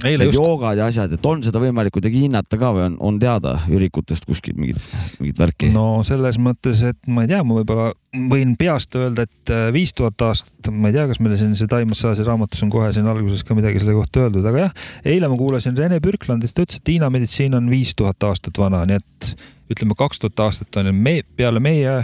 need 0.05 0.29
just 0.29 0.39
joogad 0.39 0.79
ja 0.79 0.89
asjad, 0.91 1.13
et 1.17 1.27
on 1.29 1.43
seda 1.45 1.61
võimalik 1.63 1.95
kuidagi 1.97 2.25
hinnata 2.25 2.59
ka 2.61 2.71
või 2.77 2.85
on, 2.89 2.97
on 3.05 3.19
teada 3.23 3.57
ürikutest 3.73 4.27
kuskilt 4.29 4.59
mingit, 4.61 4.89
mingit 5.21 5.41
värki 5.41 5.71
no.? 5.73 5.85
no 5.99 6.07
selles 6.07 6.39
mõttes, 6.43 6.83
et 6.87 6.99
ma 7.11 7.25
ei 7.25 7.31
tea, 7.31 7.43
ma 7.47 7.59
võib-olla 7.59 7.91
võin 8.31 8.55
peast 8.61 8.95
öelda, 8.99 9.27
et 9.29 9.53
äh, 9.55 9.67
viis 9.75 9.95
tuhat 9.97 10.21
aastat, 10.27 10.71
ma 10.73 10.91
ei 10.91 10.97
tea, 10.97 11.07
kas 11.11 11.21
meil 11.25 11.37
siin 11.41 11.55
see 11.59 11.71
taimassaaži 11.71 12.27
raamatus 12.27 12.63
on 12.67 12.73
kohe 12.75 12.91
siin 12.95 13.09
alguses 13.11 13.47
ka 13.47 13.57
midagi 13.59 13.83
selle 13.83 13.97
kohta 13.97 14.27
öeldud, 14.27 14.47
aga 14.51 14.67
jah, 14.67 14.75
eile 15.15 15.31
ma 15.31 15.39
kuulasin 15.41 15.79
Rene 15.79 16.01
Birklandist, 16.05 16.57
ta 16.57 16.67
ütles, 16.67 16.83
et 16.83 16.95
Hiina 16.95 17.11
meditsiin 17.13 17.57
on 17.59 17.71
viis 17.73 17.95
tuhat 17.99 18.29
aastat 18.29 18.61
vana, 18.61 18.85
nii 18.89 19.01
et 19.01 19.33
ütleme, 19.75 19.97
kaks 19.99 20.23
tuhat 20.23 20.45
aastat 20.47 20.83
on 20.83 20.91
ju 20.91 20.97
me, 20.97 21.21
peale 21.37 21.63
meie 21.65 21.97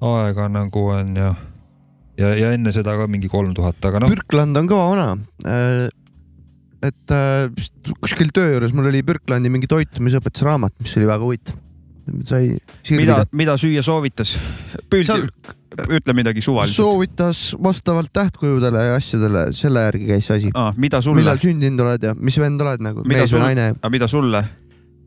aega 0.00 0.48
nagu 0.52 0.88
on 0.92 1.12
ju 1.16 1.28
ja, 2.20 2.32
ja 2.36 2.50
enne 2.56 2.72
seda 2.74 2.96
ka 2.98 3.06
mingi 3.10 3.30
kolm 3.32 3.54
tuhat, 3.56 3.78
aga 3.88 4.02
noh, 4.02 4.12
Birkland 4.12 4.58
on 4.58 4.68
kõva 4.70 4.88
vana. 4.92 5.08
Et 6.84 7.14
äh, 7.14 7.94
kuskil 8.00 8.32
töö 8.34 8.56
juures 8.56 8.74
mul 8.76 8.90
oli 8.90 9.02
Birklandi 9.06 9.52
mingi 9.52 9.68
toitumisõpetuse 9.70 10.48
raamat, 10.48 10.74
mis 10.82 10.96
oli 11.00 11.08
väga 11.08 11.24
huvitav. 11.24 11.62
sai 12.24 12.52
mida 12.54 12.60
sirvida., 12.86 13.22
mida 13.32 13.56
süüa 13.58 13.82
soovitas? 13.82 14.36
Seal- 14.92 15.28
ütle 15.92 16.14
midagi 16.16 16.40
suvaliselt. 16.40 16.76
soovitas 16.76 17.40
vastavalt 17.62 18.12
tähtkujudele 18.12 18.84
ja 18.84 18.94
asjadele, 18.96 19.48
selle 19.52 19.82
järgi 19.88 20.06
käis 20.08 20.28
see 20.28 20.36
asi. 20.40 20.52
Ah, 20.54 20.72
mida 20.76 21.00
sulle 21.04 21.20
millal, 21.20 21.40
sündinud 21.42 21.82
oled 21.84 22.06
ja 22.06 22.14
mis 22.16 22.38
vend 22.40 22.62
oled 22.64 22.84
nagu, 22.84 23.04
mees 23.08 23.34
või 23.34 23.42
naine. 23.48 23.66
aga 23.76 23.92
mida 23.92 24.08
sulle 24.08 24.44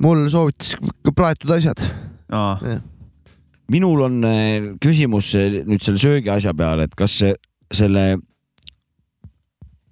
mul 0.03 0.27
soovitas 0.31 0.75
ka 1.05 1.13
praetud 1.15 1.53
asjad. 1.57 1.83
ah,? 2.31 2.61
minul 3.69 4.05
on 4.07 4.23
eh, 4.25 4.69
küsimus 4.81 5.33
eh, 5.37 5.61
nüüd 5.65 5.83
selle 5.85 6.01
söögi 6.01 6.31
asja 6.33 6.53
peale, 6.57 6.89
et 6.89 6.95
kas 6.97 7.21
selle 7.73 8.05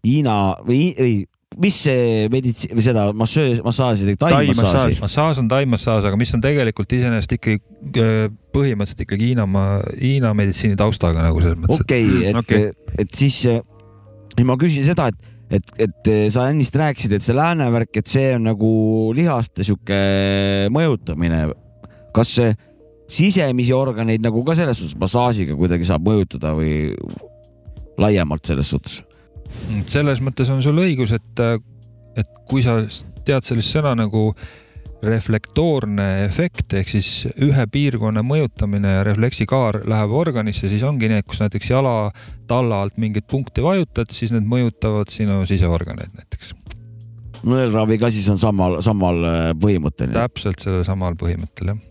Hiina 0.07 0.55
või, 0.63 0.93
või 0.95 1.15
mis 1.55 1.77
see 1.87 2.27
meditsi- 2.33 2.69
või 2.73 2.83
seda 2.85 3.05
massöös, 3.17 3.61
massaaži, 3.65 4.15
Tai-massaaž. 4.19 4.35
tai-massaaži, 4.35 4.99
massaaž 5.01 5.39
on 5.41 5.47
taimassaaž, 5.51 6.09
aga 6.09 6.19
mis 6.19 6.33
on 6.35 6.43
tegelikult 6.43 6.91
iseenesest 6.97 7.37
ikkagi 7.37 8.03
äh, 8.03 8.27
põhimõtteliselt 8.53 9.05
ikkagi 9.05 9.31
Hiina, 9.31 9.47
Hiina 10.01 10.33
meditsiini 10.37 10.77
taustaga 10.79 11.23
nagu 11.25 11.41
selles 11.41 11.57
mõttes, 11.61 11.79
et 11.79 11.87
okei, 11.87 12.05
et 12.29 12.41
Okei. 12.41 12.67
okay., 12.67 12.99
et 13.05 13.17
siis 13.17 13.39
eh, 13.49 13.61
ja 14.37 14.45
ma 14.45 14.57
küsin 14.59 14.85
seda, 14.85 15.07
et, 15.09 15.33
et, 15.57 15.73
et 15.87 16.11
eh, 16.13 16.27
sa 16.33 16.49
ennist 16.51 16.75
rääkisid, 16.77 17.17
et 17.17 17.25
see 17.25 17.37
lääne 17.37 17.71
värk, 17.73 17.95
et 18.03 18.11
see 18.11 18.35
on 18.35 18.49
nagu 18.51 18.71
lihaste 19.17 19.65
sihuke 19.65 20.01
mõjutamine. 20.73 21.45
kas 22.17 22.37
sisemisi 23.07 23.73
organeid 23.73 24.23
nagu 24.25 24.41
ka 24.43 24.55
selles 24.57 24.79
suhtes 24.81 24.97
massaažiga 24.99 25.55
kuidagi 25.55 25.85
saab 25.87 26.03
mõjutada 26.05 26.53
või 26.57 26.91
laiemalt 27.97 28.45
selles 28.45 28.73
suhtes? 28.73 29.03
Mm, 29.67 29.83
selles 29.91 30.21
mõttes 30.23 30.49
on 30.53 30.63
sul 30.63 30.79
õigus, 30.83 31.13
et, 31.15 31.43
et 32.17 32.31
kui 32.47 32.63
sa 32.65 32.79
tead 33.27 33.47
sellist 33.47 33.75
sõna 33.75 33.95
nagu 33.97 34.31
reflektoorne 35.03 36.05
efekt 36.25 36.73
ehk 36.77 36.89
siis 36.89 37.09
ühe 37.43 37.65
piirkonna 37.71 38.23
mõjutamine 38.25 38.95
ja 38.97 39.03
refleksikaar 39.05 39.83
läheb 39.89 40.13
organisse, 40.17 40.69
siis 40.71 40.85
ongi 40.87 41.09
et 41.13 41.27
kus 41.27 41.41
näiteks 41.43 41.69
jala 41.69 42.11
talla 42.49 42.81
alt 42.81 42.97
mingit 42.97 43.27
punkti 43.29 43.61
vajutad, 43.61 44.09
siis 44.11 44.33
need 44.33 44.47
mõjutavad 44.49 45.11
sinu 45.13 45.43
siseorganeid 45.45 46.15
näiteks. 46.17 46.55
nõelravi 47.45 47.99
ka 48.01 48.09
siis 48.11 48.25
on 48.33 48.41
samal, 48.41 48.79
samal 48.81 49.21
eh, 49.29 49.51
põhimõttel. 49.61 50.09
täpselt 50.15 50.63
sellel 50.63 50.83
samal 50.87 51.13
põhimõttel 51.19 51.75
jah. 51.75 51.85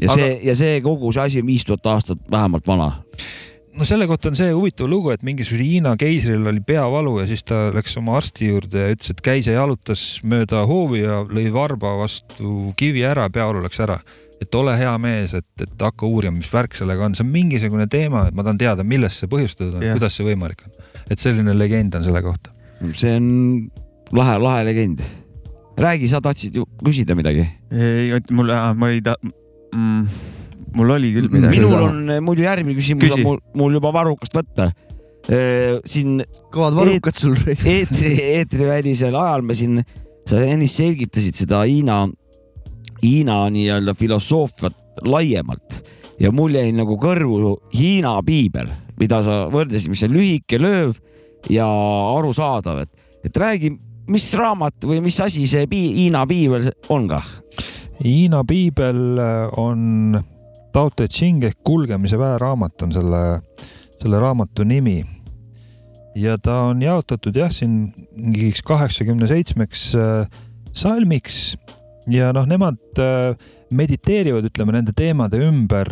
ja 0.00 0.14
see, 0.14 0.30
ja 0.46 0.56
see 0.56 0.80
kogu 0.84 1.10
see 1.12 1.26
asi 1.26 1.42
on 1.42 1.50
viis 1.50 1.66
tuhat 1.66 1.86
aastat 1.86 2.22
vähemalt 2.30 2.66
vana. 2.66 2.92
No 3.78 3.86
selle 3.86 4.06
kohta 4.10 4.30
on 4.32 4.36
see 4.38 4.50
huvitav 4.52 4.88
lugu, 4.90 5.12
et 5.14 5.24
mingisugusel 5.26 5.64
Hiina 5.66 5.94
keisril 5.98 6.46
oli 6.50 6.62
peavalu 6.66 7.18
ja 7.20 7.26
siis 7.30 7.44
ta 7.46 7.68
läks 7.74 7.94
oma 8.00 8.16
arsti 8.18 8.50
juurde 8.50 8.84
ja 8.84 8.94
ütles, 8.94 9.12
et 9.14 9.20
käis 9.24 9.48
ja 9.48 9.58
jalutas 9.58 10.04
mööda 10.26 10.64
hoovi 10.68 11.04
ja 11.04 11.20
lõi 11.26 11.46
varba 11.54 11.94
vastu 12.00 12.72
kivi 12.78 13.04
ära, 13.06 13.28
peavalu 13.32 13.62
läks 13.66 13.80
ära. 13.84 14.00
et 14.38 14.54
ole 14.54 14.70
hea 14.78 14.92
mees, 15.02 15.32
et, 15.34 15.48
et 15.62 15.82
hakka 15.82 16.06
uurima, 16.06 16.36
mis 16.36 16.50
värk 16.52 16.76
sellega 16.78 17.02
on, 17.04 17.14
see 17.18 17.24
on 17.26 17.30
mingisugune 17.32 17.88
teema, 17.90 18.28
et 18.28 18.36
ma 18.38 18.44
tahan 18.46 18.58
teada, 18.60 18.84
millest 18.86 19.18
see 19.18 19.30
põhjustatud 19.30 19.74
on 19.74 19.82
yeah., 19.82 19.96
kuidas 19.98 20.14
see 20.14 20.26
võimalik 20.26 20.62
on. 20.66 20.76
et 21.10 21.18
selline 21.18 21.54
legend 21.58 21.98
on 21.98 22.06
selle 22.06 22.22
kohta. 22.22 22.54
see 22.94 23.16
on 23.18 23.26
lahe, 24.14 24.38
lahe 24.42 24.64
legend. 24.68 25.02
räägi, 25.78 26.10
sa 26.10 26.22
tahtsid 26.22 26.54
ju 26.54 26.66
küsida 26.84 27.18
midagi? 27.18 27.48
ei, 27.70 28.14
mul, 28.30 28.54
ma 28.78 28.90
ei 28.94 29.02
ta- 29.02 29.18
mm,, 29.22 30.06
mul 30.76 30.94
oli 30.96 31.12
küll 31.14 31.30
midagi. 31.32 31.60
minul 31.60 31.86
on 31.88 32.12
eh, 32.12 32.20
muidu 32.24 32.44
järgmine 32.44 32.76
küsimus 32.78 33.06
Küsi. 33.06 33.20
on 33.20 33.26
mul, 33.26 33.40
mul 33.58 33.78
juba 33.78 33.92
varrukast 33.94 34.36
võtta. 34.36 34.70
siin 35.84 36.22
kõvad 36.54 36.76
varrukad 36.78 37.16
sul. 37.16 37.36
eetri, 37.52 38.14
eetrivälisel 38.38 39.16
ajal 39.16 39.44
me 39.44 39.56
siin, 39.58 39.82
sa 40.28 40.40
ennist 40.40 40.80
selgitasid 40.80 41.36
seda 41.36 41.64
Hiina, 41.68 42.06
Hiina 43.02 43.42
nii-öelda 43.52 43.94
filosoofiat 43.98 45.04
laiemalt 45.04 45.82
ja 46.20 46.32
mul 46.34 46.56
jäi 46.56 46.72
nagu 46.74 46.96
kõrvu 47.00 47.56
Hiina 47.74 48.16
piibel, 48.26 48.70
mida 48.98 49.20
sa 49.24 49.44
võrdlesid, 49.52 49.92
mis 49.92 50.06
on 50.06 50.16
lühike, 50.16 50.60
lööv 50.60 50.96
ja 51.52 51.66
arusaadav, 52.16 52.82
et, 52.86 53.04
et 53.28 53.36
räägi, 53.36 53.74
mis 54.08 54.26
raamat 54.38 54.88
või 54.88 55.02
mis 55.04 55.18
asi 55.22 55.46
see 55.50 55.68
pi 55.70 55.84
Hiina 56.00 56.24
piibel 56.28 56.70
on 56.94 57.06
kah? 57.10 57.28
Hiina 58.00 58.44
piibel 58.46 59.20
on 59.58 60.18
Tao 60.72 60.90
Te 60.94 61.08
Ching 61.10 61.44
ehk 61.48 61.60
kulgemise 61.66 62.18
väeraamat 62.20 62.86
on 62.86 62.92
selle, 62.94 63.22
selle 63.98 64.20
raamatu 64.22 64.66
nimi. 64.68 65.00
ja 66.18 66.34
ta 66.42 66.64
on 66.68 66.82
jaotatud 66.82 67.36
jah, 67.36 67.50
siin 67.52 67.92
mingiks 68.16 68.62
kaheksakümne 68.66 69.28
seitsmeks 69.30 69.90
äh, 69.94 70.40
salmiks. 70.74 71.56
Ja 72.08 72.30
noh, 72.32 72.46
nemad 72.48 73.00
äh, 73.02 73.36
mediteerivad, 73.76 74.46
ütleme 74.48 74.72
nende 74.72 74.94
teemade 74.96 75.42
ümber, 75.44 75.90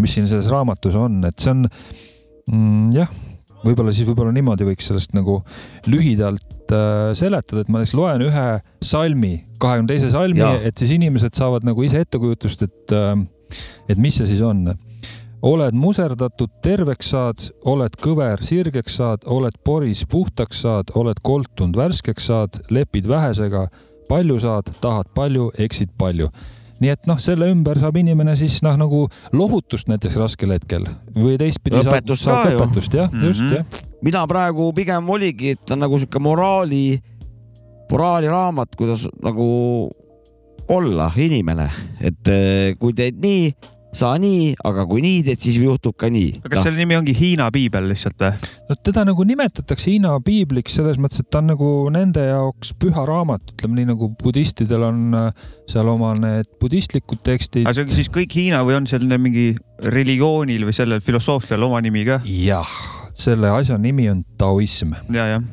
mis 0.00 0.16
siin 0.16 0.26
selles 0.30 0.48
raamatus 0.52 0.96
on, 0.96 1.20
et 1.28 1.36
see 1.36 1.52
on 1.52 1.66
mm, 1.66 2.86
jah, 2.96 3.12
võib-olla 3.64 3.92
siis 3.94 4.08
võib-olla 4.08 4.32
niimoodi 4.34 4.66
võiks 4.68 4.88
sellest 4.90 5.14
nagu 5.16 5.38
lühidalt 5.90 6.72
äh, 6.74 7.12
seletada, 7.16 7.64
et 7.64 7.72
ma 7.72 7.80
näiteks 7.80 7.96
loen 7.98 8.24
ühe 8.26 8.46
salmi, 8.84 9.34
kahekümne 9.62 9.92
teise 9.92 10.10
salmi 10.12 10.44
et 10.68 10.80
siis 10.80 10.94
inimesed 10.96 11.36
saavad 11.36 11.66
nagu 11.66 11.84
ise 11.86 12.02
ettekujutust, 12.04 12.66
et, 12.66 12.96
et 13.88 13.98
mis 13.98 14.16
see 14.18 14.26
siis 14.26 14.42
on. 14.42 14.74
oled 15.44 15.76
muserdatud, 15.76 16.48
terveks 16.64 17.10
saad, 17.12 17.42
oled 17.68 17.96
kõver, 18.00 18.40
sirgeks 18.40 18.96
saad, 18.96 19.26
oled 19.28 19.58
poris, 19.64 20.06
puhtaks 20.08 20.62
saad, 20.64 20.94
oled 20.96 21.20
koltunud, 21.22 21.76
värskeks 21.76 22.26
saad, 22.30 22.62
lepid 22.70 23.08
vähesega, 23.08 23.66
palju 24.08 24.38
saad, 24.40 24.72
tahad 24.80 25.10
palju, 25.14 25.50
eksid 25.58 25.92
palju 25.98 26.30
nii 26.82 26.92
et 26.92 27.08
noh, 27.08 27.18
selle 27.22 27.48
ümber 27.52 27.78
saab 27.80 27.96
inimene 28.00 28.34
siis 28.38 28.58
noh, 28.64 28.76
nagu 28.78 29.04
lohutust 29.36 29.88
näiteks 29.90 30.16
raskel 30.20 30.54
hetkel 30.56 30.86
või 31.14 31.36
teistpidi 31.40 31.80
Õpetust 31.80 32.26
saab, 32.26 32.48
saab 32.48 32.58
õpetust 32.58 32.96
jah 32.98 33.10
mm, 33.10 33.18
-hmm. 33.18 33.26
just 33.30 33.44
jah. 33.54 33.82
mina 34.04 34.24
praegu 34.30 34.70
pigem 34.76 35.10
oligi, 35.10 35.54
et 35.54 35.74
on 35.74 35.84
nagu 35.84 35.98
sihuke 36.00 36.22
moraali, 36.22 36.98
moraaliraamat, 37.90 38.74
kuidas 38.76 39.06
nagu 39.22 39.46
olla 40.68 41.10
inimene, 41.16 41.68
et 42.00 42.32
eh, 42.32 42.74
kui 42.80 42.94
teed 42.96 43.20
nii, 43.22 43.52
saa 43.94 44.16
nii, 44.18 44.54
aga 44.66 44.84
kui 44.90 45.02
nii 45.04 45.22
teed, 45.26 45.40
siis 45.44 45.58
juhtub 45.60 45.96
ka 46.00 46.08
nii. 46.12 46.40
kas 46.42 46.64
selle 46.66 46.80
nimi 46.80 46.96
ongi 46.98 47.14
Hiina 47.16 47.46
piibel 47.54 47.86
lihtsalt 47.90 48.24
või? 48.24 48.50
no 48.68 48.76
teda 48.86 49.04
nagu 49.06 49.26
nimetatakse 49.28 49.92
Hiina 49.92 50.14
piibliks 50.24 50.78
selles 50.80 50.98
mõttes, 51.00 51.22
et 51.22 51.30
ta 51.30 51.42
on 51.42 51.52
nagu 51.52 51.70
nende 51.94 52.24
jaoks 52.26 52.74
püha 52.80 53.06
raamat, 53.08 53.54
ütleme 53.54 53.78
nii 53.80 53.90
nagu 53.92 54.10
budistidel 54.22 54.88
on 54.88 55.18
äh, 55.20 55.46
seal 55.70 55.90
oma 55.92 56.14
need 56.18 56.50
budistlikud 56.62 57.22
tekstid 57.26 57.68
aga. 57.68 57.76
see 57.76 57.86
on 57.86 57.96
siis 58.00 58.10
kõik 58.14 58.34
Hiina 58.38 58.64
või 58.66 58.80
on 58.80 58.88
selline 58.90 59.20
mingi 59.20 59.52
religioonil 59.94 60.66
või 60.66 60.76
sellel 60.76 61.04
filosoofial 61.04 61.68
oma 61.68 61.82
nimi 61.84 62.06
ka? 62.08 62.22
jah, 62.26 62.78
selle 63.14 63.52
asja 63.54 63.78
nimi 63.78 64.08
on 64.10 64.24
taoism. 64.40 64.96
ja, 65.14 65.36
jah. 65.36 65.46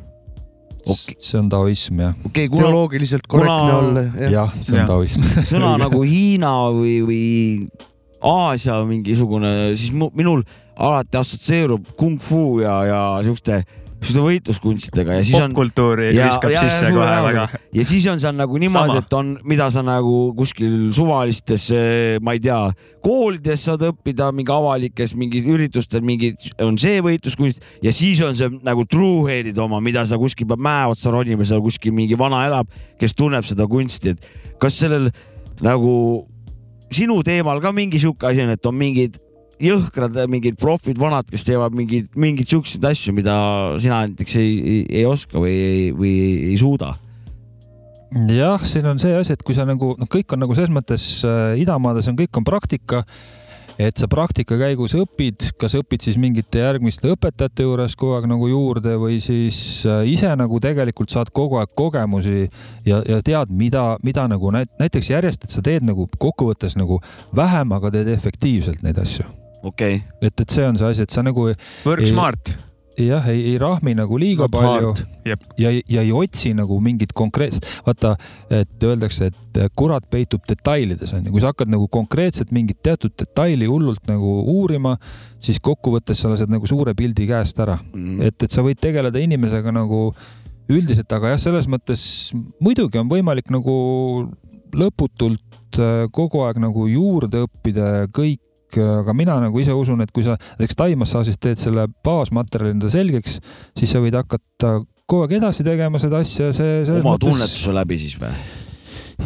Okei. 0.82 1.16
see 1.22 1.38
on 1.38 1.48
taoism 1.52 2.00
jah, 2.02 2.14
okei, 2.26 2.48
kuna 2.50 2.62
teoloogiliselt 2.66 3.26
korrektne 3.30 3.58
kuna- 3.58 3.78
olla, 3.78 4.30
jah. 4.30 4.54
see 4.62 4.80
on 4.80 4.86
taoism. 4.88 5.22
sõna 5.52 5.76
nagu 5.84 6.02
Hiina 6.02 6.52
või, 6.74 6.96
või 7.06 7.22
Aasia 8.22 8.80
mingisugune, 8.86 9.72
siis 9.74 9.90
mu, 9.94 10.10
minul 10.14 10.42
alati 10.78 11.18
assotsieerub 11.18 11.92
kung 11.98 12.18
fu 12.22 12.60
ja, 12.62 12.76
ja 12.86 13.00
siukeste, 13.26 13.62
siukeste 14.02 14.22
võitluskunstidega 14.26 15.14
ja 15.20 15.24
siis 15.24 15.38
on 15.38 15.52
popkultuuri 15.54 16.08
ja- 16.16 16.26
viskab 16.28 16.50
ja- 16.50 16.58
ja 16.62 16.68
sisse 16.68 16.88
suure 16.90 17.06
kohe 17.06 17.22
väga. 17.28 17.44
ja 17.78 17.84
siis 17.84 18.06
on 18.10 18.20
seal 18.20 18.34
nagu 18.34 18.58
niimoodi, 18.58 18.98
et 18.98 19.12
on, 19.14 19.38
mida 19.44 19.70
sa 19.70 19.82
nagu 19.86 20.34
kuskil 20.36 20.90
suvalistes, 20.92 21.68
ma 22.20 22.32
ei 22.34 22.40
tea, 22.42 22.58
koolides 23.02 23.64
saad 23.68 23.80
õppida, 23.86 24.32
mingi 24.34 24.52
avalikes 24.52 25.14
mingi 25.18 25.42
üritustel 25.46 26.02
mingi 26.02 26.34
on 26.60 26.78
see 26.78 27.00
võitluskunst. 27.00 27.62
Ja 27.82 27.92
siis 27.92 28.20
on 28.22 28.34
see 28.36 28.48
nagu 28.62 28.84
truehead'id 28.84 29.58
oma, 29.58 29.80
mida 29.80 30.04
sa 30.06 30.18
kuskil 30.18 30.46
peab 30.50 30.58
mäe 30.62 30.86
otsa 30.90 31.10
ronima, 31.14 31.44
seal 31.44 31.62
kuskil 31.62 31.92
mingi 31.94 32.18
vana 32.18 32.44
elab, 32.46 32.68
kes 32.98 33.14
tunneb 33.14 33.44
seda 33.46 33.66
kunsti, 33.70 34.10
et 34.16 34.58
kas 34.58 34.78
sellel 34.82 35.10
nagu 35.62 36.26
sinu 36.92 37.22
teemal 37.22 37.60
ka 37.62 37.72
mingi 37.72 37.98
sihuke 38.02 38.26
asi 38.28 38.42
on, 38.44 38.50
et 38.50 38.66
on 38.66 38.74
mingid 38.76 39.16
jõhkrad 39.62 40.16
mingid 40.30 40.58
profid, 40.60 40.98
vanad, 41.00 41.28
kes 41.30 41.46
teevad 41.48 41.76
mingeid, 41.78 42.10
mingeid 42.18 42.50
siukseid 42.50 42.84
asju, 42.92 43.14
mida 43.16 43.36
sina 43.82 44.02
näiteks 44.06 44.36
ei, 44.40 44.52
ei, 44.58 44.82
ei 45.00 45.06
oska 45.08 45.40
või, 45.42 45.56
või 45.96 46.12
ei 46.52 46.58
suuda 46.60 46.96
jah, 48.32 48.60
siin 48.64 48.86
on 48.90 49.00
see 49.00 49.14
asi, 49.16 49.36
et 49.36 49.44
kui 49.44 49.56
sa 49.56 49.66
nagu 49.68 49.94
noh, 49.98 50.10
kõik 50.10 50.34
on 50.34 50.44
nagu 50.44 50.56
selles 50.56 50.72
mõttes 50.74 51.06
äh, 51.26 51.54
idamaades 51.62 52.10
on 52.10 52.18
kõik 52.18 52.36
on 52.36 52.44
praktika, 52.44 53.02
et 53.80 53.96
sa 53.98 54.08
praktika 54.10 54.58
käigus 54.60 54.94
õpid, 54.98 55.52
kas 55.60 55.76
õpid 55.78 56.04
siis 56.04 56.18
mingite 56.20 56.60
järgmiste 56.60 57.08
õpetajate 57.14 57.64
juures 57.64 57.96
kogu 57.96 58.18
aeg 58.18 58.28
nagu 58.30 58.48
juurde 58.50 58.96
või 59.00 59.18
siis 59.24 59.58
äh, 59.88 60.04
ise 60.12 60.32
nagu 60.36 60.60
tegelikult 60.62 61.12
saad 61.14 61.32
kogu 61.32 61.60
aeg 61.62 61.72
kogemusi 61.78 62.44
ja, 62.86 63.00
ja 63.00 63.20
tead, 63.24 63.52
mida, 63.56 63.96
mida 64.04 64.28
nagu 64.30 64.52
näit- 64.54 64.74
näiteks 64.82 65.12
järjest, 65.14 65.46
et 65.46 65.54
sa 65.54 65.64
teed 65.64 65.86
nagu 65.88 66.08
kokkuvõttes 66.18 66.76
nagu 66.80 67.00
vähem, 67.36 67.72
aga 67.72 67.94
teed 67.96 68.12
efektiivselt 68.12 68.84
neid 68.84 69.00
asju. 69.00 69.41
Okei 69.62 69.96
okay., 70.02 70.28
et, 70.28 70.40
et 70.40 70.50
see 70.50 70.66
on 70.68 70.76
see 70.78 70.88
asi, 70.90 71.02
et 71.06 71.10
sa 71.14 71.22
nagu 71.22 71.48
Work 71.86 72.02
Ei- 72.02 72.10
smart. 72.12 72.52
jah, 72.98 73.24
ei, 73.32 73.40
ei 73.52 73.58
rahmi 73.58 73.94
nagu 73.96 74.18
liiga 74.20 74.44
Not 74.44 74.52
palju 74.52 74.88
hard. 74.92 74.98
Jep. 75.24 75.44
ja, 75.58 75.70
ja 75.88 76.02
ei 76.02 76.10
otsi 76.12 76.52
nagu 76.54 76.76
mingit 76.84 77.12
konkreetset, 77.16 77.64
vaata, 77.86 78.12
et 78.52 78.84
öeldakse, 78.84 79.30
et 79.32 79.60
kurat 79.78 80.04
peitub 80.12 80.42
detailides 80.48 81.14
onju, 81.16 81.32
kui 81.32 81.40
sa 81.40 81.52
hakkad 81.54 81.70
nagu 81.72 81.86
konkreetselt 81.88 82.52
mingit 82.52 82.82
teatud 82.84 83.14
detaili 83.18 83.66
hullult 83.70 84.04
nagu 84.10 84.34
uurima, 84.52 84.96
siis 85.40 85.58
kokkuvõttes 85.64 86.20
sa 86.20 86.28
lased 86.34 86.52
nagu 86.52 86.68
suure 86.68 86.92
pildi 86.98 87.26
käest 87.30 87.58
ära, 87.64 87.78
Mm. 87.94 88.20
et, 88.28 88.42
et 88.42 88.50
sa 88.52 88.62
võid 88.66 88.78
tegeleda 88.82 89.18
inimesega 89.24 89.72
nagu 89.72 90.12
üldiselt, 90.68 91.10
aga 91.12 91.32
jah, 91.32 91.40
selles 91.48 91.66
mõttes 91.68 92.02
muidugi 92.60 93.00
on 93.00 93.08
võimalik 93.10 93.48
nagu 93.50 93.74
lõputult 94.76 95.78
äh, 95.80 96.06
kogu 96.12 96.44
aeg 96.46 96.60
nagu 96.62 96.86
juurde 96.90 97.42
õppida 97.46 97.88
ja 98.02 98.06
kõik, 98.12 98.40
aga 98.80 99.14
mina 99.16 99.38
nagu 99.42 99.60
ise 99.62 99.74
usun, 99.76 100.00
et 100.04 100.12
kui 100.14 100.24
sa 100.26 100.38
näiteks 100.58 100.78
taimassaažis 100.78 101.40
teed 101.42 101.60
selle 101.62 101.88
baasmaterjali 102.06 102.76
enda 102.76 102.90
selgeks, 102.92 103.38
siis 103.78 103.92
sa 103.92 104.02
võid 104.02 104.16
hakata 104.18 104.80
kogu 105.06 105.26
aeg 105.26 105.38
edasi 105.40 105.64
tegema 105.66 106.00
seda 106.00 106.22
asja, 106.24 106.52
see 106.56 106.82
oma 106.96 107.14
mõttes 107.14 107.28
tunnetuse 107.28 107.74
läbi 107.76 107.98
siis 108.00 108.18
või? 108.20 108.32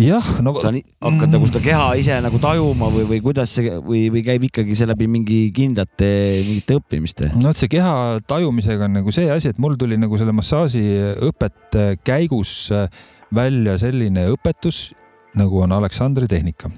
jah, 0.03 0.27
no 0.45 0.53
sa 0.61 0.73
ni- 0.75 0.85
hakkad 1.01 1.33
nagu 1.33 1.47
seda 1.49 1.63
keha 1.65 1.87
ise 2.01 2.17
nagu 2.25 2.41
tajuma 2.43 2.89
või, 2.93 3.07
või 3.09 3.21
kuidas 3.25 3.55
see 3.57 3.77
või, 3.81 4.07
või 4.13 4.23
käib 4.27 4.45
ikkagi 4.49 4.77
see 4.77 4.89
läbi 4.91 5.09
mingi 5.09 5.39
kindlate 5.57 6.11
mingite 6.47 6.79
õppimiste? 6.81 7.31
no 7.37 7.51
vot 7.53 7.61
see 7.61 7.71
keha 7.73 8.19
tajumisega 8.29 8.89
on 8.89 8.99
nagu 9.01 9.15
see 9.15 9.31
asi, 9.33 9.53
et 9.55 9.63
mul 9.63 9.79
tuli 9.81 9.99
nagu 10.01 10.19
selle 10.21 10.35
massaažiõpet 10.37 11.79
käigus 12.05 12.67
äh, 12.75 12.91
välja 13.35 13.79
selline 13.81 14.29
õpetus 14.35 14.91
nagu 15.37 15.63
on 15.65 15.73
Aleksandri 15.77 16.29
tehnika, 16.31 16.71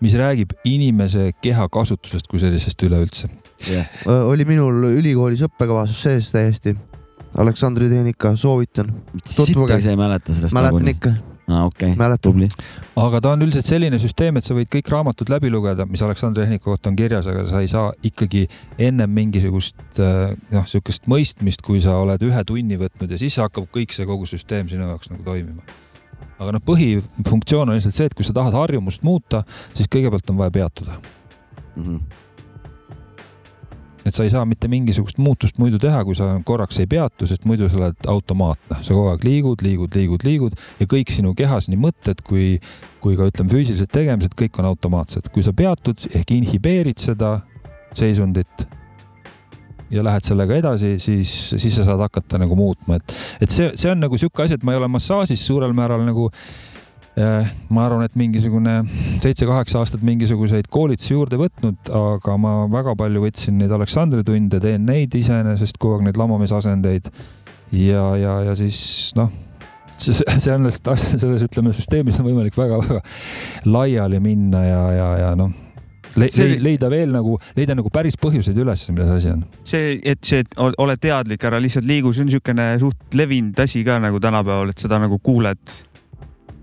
mis 0.00 0.14
räägib 0.18 0.54
inimese 0.68 1.30
keha 1.42 1.68
kasutusest 1.72 2.30
kui 2.30 2.40
sellisest 2.42 2.82
üleüldse. 2.86 3.28
oli 4.06 4.44
minul 4.48 4.88
ülikoolis 4.92 5.44
õppekavas 5.48 5.94
sees 6.02 6.32
täiesti. 6.34 6.76
Aleksandri 7.38 7.88
tehnika, 7.88 8.34
soovitan. 8.36 8.90
Sitta 9.24 9.80
sa 9.80 9.90
ei 9.90 9.96
mäleta 9.96 10.34
sellest 10.34 10.52
mäletan. 10.52 10.88
ikka, 10.88 11.12
aa, 11.48 11.62
okei, 11.64 11.94
mäletan. 11.96 12.20
tubli. 12.26 12.48
aga 12.96 13.20
ta 13.24 13.30
on 13.32 13.42
üldiselt 13.46 13.66
selline 13.66 13.96
süsteem, 13.98 14.36
et 14.36 14.44
sa 14.44 14.52
võid 14.56 14.68
kõik 14.72 14.90
raamatud 14.92 15.32
läbi 15.32 15.48
lugeda, 15.50 15.86
mis 15.88 16.02
Aleksandri 16.04 16.44
tehnika 16.44 16.66
kohta 16.66 16.90
on 16.92 16.98
kirjas, 16.98 17.30
aga 17.32 17.46
sa 17.48 17.62
ei 17.64 17.70
saa 17.72 17.86
ikkagi 18.04 18.44
ennem 18.76 19.16
mingisugust 19.16 19.80
äh, 19.96 20.34
noh, 20.52 20.66
sihukest 20.68 21.08
mõistmist, 21.08 21.64
kui 21.64 21.80
sa 21.80 21.96
oled 22.02 22.20
ühe 22.28 22.44
tunni 22.44 22.76
võtnud 22.80 23.16
ja 23.16 23.20
siis 23.20 23.40
hakkab 23.40 23.70
kõik 23.72 23.96
see 23.96 24.08
kogu 24.08 24.28
süsteem 24.28 24.68
sinu 24.68 24.90
jaoks 24.92 25.14
nagu 25.14 25.24
toimima. 25.24 25.64
Aga 26.42 26.56
noh, 26.56 26.64
põhifunktsioon 26.66 27.70
on 27.70 27.78
lihtsalt 27.78 27.96
see, 27.98 28.10
et 28.10 28.18
kui 28.18 28.26
sa 28.26 28.34
tahad 28.36 28.56
harjumust 28.58 29.04
muuta, 29.06 29.44
siis 29.74 29.88
kõigepealt 29.92 30.30
on 30.34 30.42
vaja 30.42 30.54
peatuda, 30.54 30.98
Mhm. 31.76 31.96
et 34.04 34.14
sa 34.14 34.24
ei 34.26 34.30
saa 34.30 34.42
mitte 34.48 34.66
mingisugust 34.68 35.18
muutust 35.22 35.58
muidu 35.62 35.78
teha, 35.78 36.00
kui 36.04 36.16
sa 36.18 36.40
korraks 36.44 36.80
ei 36.82 36.88
peatu, 36.90 37.26
sest 37.26 37.44
muidu 37.46 37.68
sa 37.70 37.78
oled 37.78 38.08
automaatne, 38.10 38.80
sa 38.82 38.96
kogu 38.96 39.12
aeg 39.12 39.24
liigud, 39.24 39.62
liigud, 39.62 39.94
liigud, 39.94 40.26
liigud 40.26 40.56
ja 40.80 40.86
kõik 40.90 41.12
sinu 41.14 41.34
kehas, 41.38 41.68
nii 41.70 41.78
mõtted 41.78 42.24
kui, 42.26 42.58
kui 43.00 43.16
ka 43.16 43.30
ütleme, 43.30 43.52
füüsilised 43.52 43.92
tegemised, 43.94 44.34
kõik 44.34 44.58
on 44.58 44.66
automaatsed. 44.72 45.30
kui 45.32 45.42
sa 45.46 45.52
peatud 45.52 46.02
ehk 46.14 46.34
inhibeerid 46.34 46.98
seda 46.98 47.40
seisundit 47.94 48.66
ja 49.92 50.04
lähed 50.04 50.24
sellega 50.26 50.56
edasi, 50.56 50.96
siis, 51.02 51.30
siis 51.56 51.76
sa 51.76 51.86
saad 51.86 52.00
hakata 52.00 52.40
nagu 52.40 52.56
muutma, 52.58 52.98
et, 52.98 53.16
et 53.44 53.52
see, 53.52 53.70
see 53.76 53.92
on 53.92 54.00
nagu 54.02 54.18
sihuke 54.18 54.46
asi, 54.46 54.58
et 54.58 54.66
ma 54.66 54.74
ei 54.74 54.80
ole 54.80 54.88
massaažis 54.92 55.44
suurel 55.46 55.74
määral 55.76 56.04
nagu 56.08 56.30
ma 57.68 57.84
arvan, 57.84 58.06
et 58.06 58.14
mingisugune 58.16 58.78
seitse-kaheksa 59.20 59.82
aastat 59.82 60.04
mingisuguseid 60.06 60.70
koolitusi 60.72 61.12
juurde 61.12 61.36
võtnud, 61.36 61.90
aga 61.92 62.36
ma 62.40 62.54
väga 62.72 62.94
palju 62.96 63.24
võtsin 63.26 63.58
neid 63.60 63.74
Aleksandri 63.76 64.24
tunde, 64.24 64.60
teen 64.64 64.86
neid 64.88 65.12
iseenesest 65.18 65.76
kogu 65.76 65.98
aeg 65.98 66.06
neid 66.06 66.20
lamamees 66.20 66.54
asendeid 66.56 67.10
ja, 67.76 68.06
ja, 68.16 68.38
ja 68.48 68.54
siis 68.56 69.12
noh, 69.18 69.28
sellest, 70.00 70.88
selles 71.20 71.44
ütleme 71.44 71.74
süsteemis 71.76 72.20
on 72.22 72.30
võimalik 72.30 72.56
väga-väga 72.56 73.02
laiali 73.68 74.22
minna 74.24 74.64
ja, 74.64 74.80
ja, 74.96 75.10
ja 75.26 75.34
noh 75.36 75.52
le, 76.16 76.28
see... 76.32 76.58
leida 76.62 76.90
veel 76.92 77.12
nagu, 77.14 77.36
leida 77.56 77.76
nagu 77.78 77.92
päris 77.92 78.18
põhjuseid 78.20 78.58
üles, 78.62 78.84
milles 78.92 79.14
asi 79.16 79.32
on. 79.32 79.46
see, 79.68 79.96
et 80.04 80.20
see, 80.26 80.42
et 80.44 80.58
ole 80.58 80.98
teadlik, 81.00 81.44
ära 81.48 81.60
lihtsalt 81.62 81.88
liigu, 81.88 82.12
see 82.12 82.26
on 82.26 82.30
niisugune 82.32 82.68
suht 82.82 83.16
levinud 83.18 83.64
asi 83.64 83.84
ka 83.86 83.98
nagu 84.02 84.20
tänapäeval, 84.22 84.74
et 84.74 84.84
seda 84.84 85.00
nagu 85.02 85.18
kuuled 85.22 85.80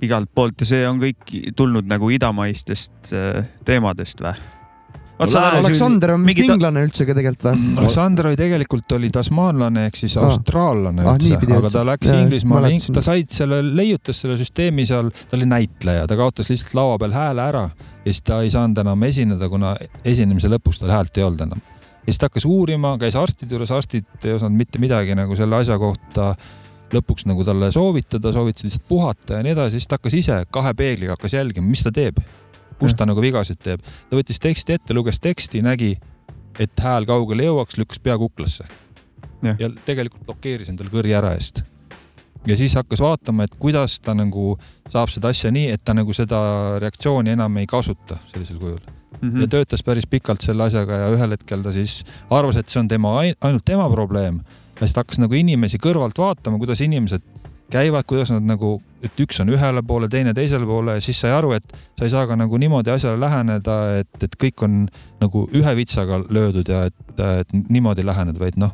igalt 0.06 0.32
poolt 0.36 0.64
ja 0.64 0.70
see 0.70 0.86
on 0.88 1.02
kõik 1.02 1.34
tulnud 1.60 1.89
nagu 1.89 2.12
idamaistest 2.14 3.14
äh, 3.16 3.43
teemadest 3.68 4.24
või? 4.24 4.38
Aleksander 5.20 6.13
on 6.13 6.24
vist 6.24 6.39
inglane 6.45 6.84
üldse 6.88 7.03
ka 7.07 7.15
tegelikult 7.17 7.49
või? 7.49 7.72
Aleksander 7.82 8.30
oli 8.30 8.38
tegelikult 8.39 8.93
oli 8.95 9.09
tasmaanlane 9.11 9.84
ehk 9.89 9.99
siis 9.99 10.15
austraallane 10.22 11.03
ah, 11.03 11.17
üldse, 11.17 11.39
aga 11.57 11.72
ta 11.74 11.84
läks 11.88 12.13
Inglismaale, 12.13 12.72
ta 12.95 13.03
sai 13.03 13.26
selle, 13.28 13.59
leiutas 13.76 14.22
selle 14.24 14.38
süsteemi 14.39 14.86
seal, 14.88 15.11
ta 15.11 15.36
oli 15.36 15.49
näitleja, 15.49 16.07
ta 16.07 16.15
kaotas 16.20 16.51
lihtsalt 16.51 16.78
laua 16.80 16.95
peal 17.03 17.17
hääle 17.17 17.43
ära 17.49 17.65
ja 17.67 18.05
siis 18.07 18.24
ta 18.32 18.39
ei 18.45 18.53
saanud 18.53 18.80
enam 18.86 19.03
esineda, 19.09 19.51
kuna 19.51 19.76
esinemise 20.07 20.51
lõpus 20.51 20.80
tal 20.80 20.95
häält 20.95 21.20
ei 21.20 21.28
olnud 21.28 21.45
enam. 21.49 21.67
ja 21.99 22.07
siis 22.07 22.22
ta 22.22 22.32
hakkas 22.32 22.47
uurima, 22.47 22.95
käis 23.01 23.20
arstide 23.20 23.57
juures, 23.57 23.76
arstid 23.76 24.07
ei 24.24 24.38
osanud 24.38 24.55
mitte 24.57 24.80
midagi 24.80 25.20
nagu 25.20 25.36
selle 25.36 25.59
asja 25.59 25.76
kohta 25.82 26.32
lõpuks 26.95 27.28
nagu 27.30 27.43
talle 27.45 27.74
soovitada, 27.76 28.32
soovitasid 28.34 28.70
lihtsalt 28.70 28.88
puhata 28.89 29.38
ja 29.39 29.45
nii 29.45 29.53
edasi, 29.53 29.78
siis 29.78 29.89
ta 29.89 29.99
hakkas 29.99 30.15
ise 30.17 30.43
kahe 30.49 30.74
peegliga 30.78 31.17
hakkas 31.17 31.36
jälgima, 31.36 31.67
mis 31.67 31.84
ta 31.86 31.91
teeb, 31.93 32.24
kus 32.80 32.96
ta 32.96 33.08
nagu 33.10 33.22
vigasid 33.22 33.60
teeb. 33.64 33.82
ta 34.10 34.20
võttis 34.20 34.40
teksti 34.42 34.78
ette, 34.78 34.94
luges 34.94 35.20
teksti, 35.20 35.62
nägi, 35.66 35.96
et 36.60 36.84
hääl 36.84 37.08
kaugele 37.10 37.50
jõuaks, 37.50 37.78
lükkas 37.80 38.00
pea 38.04 38.18
kuklasse. 38.18 38.68
ja 39.60 39.70
tegelikult 39.86 40.26
blokeeris 40.28 40.70
endale 40.70 40.92
kõri 40.94 41.16
ära 41.16 41.34
eest. 41.38 41.64
ja 42.48 42.58
siis 42.58 42.76
hakkas 42.76 43.02
vaatama, 43.04 43.44
et 43.44 43.56
kuidas 43.60 44.00
ta 44.00 44.14
nagu 44.14 44.58
saab 44.90 45.10
seda 45.10 45.32
asja 45.34 45.52
nii, 45.52 45.72
et 45.76 45.84
ta 45.84 45.94
nagu 45.94 46.14
seda 46.14 46.80
reaktsiooni 46.80 47.36
enam 47.36 47.58
ei 47.58 47.68
kasuta 47.68 48.18
sellisel 48.26 48.60
kujul 48.60 48.80
mm. 48.80 49.32
-hmm. 49.32 49.42
ja 49.42 49.48
töötas 49.48 49.84
päris 49.84 50.08
pikalt 50.08 50.42
selle 50.42 50.64
asjaga 50.64 51.04
ja 51.04 51.12
ühel 51.16 51.36
hetkel 51.36 51.64
ta 51.64 51.72
siis 51.72 52.04
arvas, 52.30 52.56
et 52.56 52.70
see 52.70 52.80
on 52.80 52.88
tema, 52.88 53.20
ainult 53.42 53.66
tema 53.66 53.90
probleem 53.90 54.42
ja 54.80 54.88
siis 54.88 54.94
ta 54.94 55.04
hakkas 55.04 55.20
nagu 55.20 55.34
inimesi 55.36 55.78
kõrvalt 55.78 56.18
vaatama, 56.18 56.58
kuidas 56.58 56.82
inimesed 56.82 57.22
käivad, 57.72 58.05
kuidas 58.09 58.32
nad 58.34 58.45
nagu, 58.45 58.78
et 59.05 59.22
üks 59.22 59.39
on 59.43 59.51
ühele 59.53 59.84
poole, 59.86 60.09
teine 60.11 60.34
teisele 60.38 60.65
poole 60.67 60.97
siis 61.03 61.20
sai 61.22 61.32
aru, 61.36 61.53
et 61.57 61.65
sa 61.97 62.07
ei 62.07 62.13
saa 62.13 62.26
ka 62.30 62.38
nagu 62.39 62.57
niimoodi 62.61 62.91
asjale 62.93 63.20
läheneda, 63.22 63.78
et, 64.01 64.11
et 64.26 64.38
kõik 64.41 64.65
on 64.65 64.80
nagu 65.22 65.45
ühe 65.55 65.76
vitsaga 65.78 66.22
löödud 66.26 66.70
ja 66.70 66.86
et, 66.89 66.99
et 67.41 67.57
niimoodi 67.70 68.05
lähened, 68.05 68.39
vaid 68.41 68.59
noh, 68.61 68.74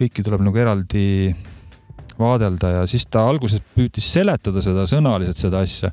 kõiki 0.00 0.24
tuleb 0.24 0.44
nagu 0.46 0.62
eraldi 0.62 1.34
vaadelda 2.20 2.74
ja 2.78 2.86
siis 2.88 3.06
ta 3.10 3.24
alguses 3.28 3.62
püüdis 3.74 4.06
seletada 4.12 4.62
seda 4.64 4.86
sõnaliselt, 4.88 5.40
seda 5.40 5.64
asja. 5.64 5.92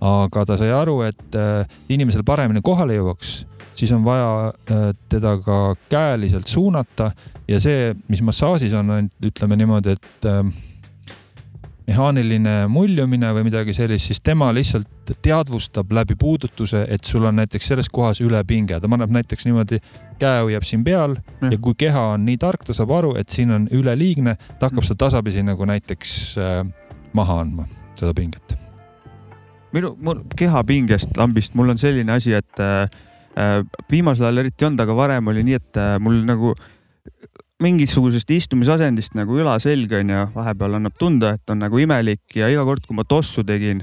aga 0.00 0.44
ta 0.46 0.54
sai 0.58 0.70
aru, 0.70 1.00
et 1.02 1.34
äh, 1.34 1.66
inimesel 1.90 2.22
paremini 2.26 2.60
kohale 2.62 2.94
jõuaks, 2.94 3.32
siis 3.74 3.90
on 3.96 4.04
vaja 4.06 4.52
äh, 4.70 4.84
teda 5.10 5.34
ka 5.42 5.74
käeliselt 5.90 6.46
suunata 6.46 7.10
ja 7.48 7.58
see, 7.60 7.94
mis 8.08 8.22
massaažis 8.22 8.76
on 8.78 9.10
ütleme 9.26 9.58
niimoodi, 9.58 9.96
et 9.98 10.28
äh, 10.30 10.44
mehaaniline 11.88 12.66
muljumine 12.68 13.30
või 13.36 13.46
midagi 13.48 13.72
sellist, 13.76 14.10
siis 14.10 14.20
tema 14.24 14.50
lihtsalt 14.54 15.14
teadvustab 15.24 15.92
läbi 15.96 16.18
puudutuse, 16.20 16.84
et 16.88 17.04
sul 17.04 17.24
on 17.24 17.38
näiteks 17.40 17.70
selles 17.72 17.88
kohas 17.92 18.20
ülepinge, 18.24 18.76
ta 18.80 18.90
paneb 18.90 19.12
näiteks 19.14 19.48
niimoodi, 19.48 19.80
käe 20.20 20.42
hoiab 20.42 20.66
siin 20.68 20.84
peal 20.84 21.16
mm. 21.16 21.54
ja 21.54 21.60
kui 21.62 21.78
keha 21.78 22.04
on 22.14 22.26
nii 22.28 22.36
tark, 22.40 22.66
ta 22.68 22.76
saab 22.76 22.92
aru, 22.98 23.14
et 23.20 23.32
siin 23.32 23.54
on 23.54 23.66
üleliigne, 23.72 24.36
ta 24.58 24.68
hakkab 24.68 24.84
seda 24.84 25.06
tasapisi 25.06 25.44
nagu 25.46 25.68
näiteks 25.68 26.14
äh, 26.42 26.62
maha 27.16 27.40
andma, 27.44 27.68
seda 27.98 28.12
pinget. 28.16 28.56
minu, 29.72 29.94
mul 30.00 30.24
kehapingest, 30.36 31.16
lambist, 31.16 31.56
mul 31.56 31.72
on 31.72 31.80
selline 31.80 32.12
asi, 32.12 32.36
et 32.36 32.64
äh, 32.64 32.82
äh 33.38 33.62
viimasel 33.90 34.28
ajal 34.28 34.44
eriti 34.44 34.64
ei 34.64 34.68
olnud, 34.68 34.84
aga 34.84 34.96
varem 34.96 35.32
oli 35.32 35.46
nii, 35.46 35.62
et 35.62 35.80
äh, 35.80 35.96
mul 36.02 36.20
nagu 36.28 36.52
äh, 36.52 36.74
mingisugusest 37.62 38.30
istumisasendist 38.30 39.16
nagu 39.18 39.38
ülaselg 39.40 39.92
onju, 39.98 40.28
vahepeal 40.34 40.78
annab 40.78 40.94
tunda, 40.98 41.34
et 41.34 41.50
on 41.50 41.58
nagu 41.64 41.80
imelik 41.82 42.38
ja 42.38 42.50
iga 42.52 42.62
kord, 42.66 42.84
kui 42.86 42.94
ma 42.94 43.04
tossu 43.08 43.42
tegin, 43.46 43.82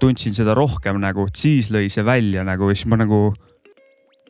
tundsin 0.00 0.36
seda 0.36 0.56
rohkem 0.56 1.00
nagu, 1.00 1.26
siis 1.36 1.70
lõi 1.72 1.88
see 1.92 2.04
välja 2.04 2.44
nagu 2.44 2.68
ja 2.68 2.76
siis 2.76 2.90
ma 2.92 2.98
nagu 3.00 3.20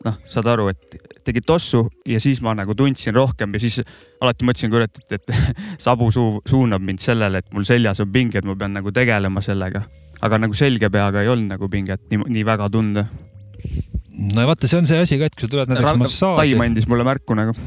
noh, 0.05 0.15
saad 0.31 0.47
aru, 0.51 0.69
et 0.71 0.95
tegid 1.27 1.47
tossu 1.47 1.83
ja 2.07 2.21
siis 2.23 2.39
ma 2.45 2.53
nagu 2.55 2.75
tundsin 2.77 3.15
rohkem 3.15 3.57
ja 3.57 3.63
siis 3.63 3.81
alati 4.23 4.47
mõtlesin, 4.47 4.71
kurat, 4.71 5.03
et, 5.03 5.19
et 5.19 5.55
sabu 5.85 6.07
suu 6.15 6.39
suunab 6.47 6.83
mind 6.85 7.03
sellele, 7.03 7.43
et 7.43 7.51
mul 7.55 7.67
seljas 7.67 7.99
on 8.03 8.11
pinge, 8.13 8.39
et 8.39 8.47
ma 8.47 8.55
pean 8.59 8.75
nagu 8.79 8.95
tegelema 8.95 9.43
sellega. 9.43 9.83
aga 10.23 10.39
nagu 10.39 10.55
selge 10.55 10.87
peaga 10.89 11.21
ei 11.21 11.27
olnud 11.29 11.57
nagu 11.57 11.67
pinget 11.69 12.07
nii, 12.11 12.29
nii 12.31 12.45
väga 12.47 12.69
tunda. 12.71 13.03
no 14.15 14.39
ja 14.39 14.47
vaata, 14.47 14.71
see 14.71 14.79
on 14.79 14.87
see 14.87 15.03
asi 15.03 15.19
ka, 15.19 15.27
et 15.27 15.35
kui 15.35 15.47
sa 15.47 15.51
tuled 15.51 15.73
näiteks 15.73 15.99
massaaži. 16.05 16.39
taim 16.39 16.63
andis 16.63 16.87
mulle 16.87 17.03
märku 17.03 17.35
nagu 17.35 17.57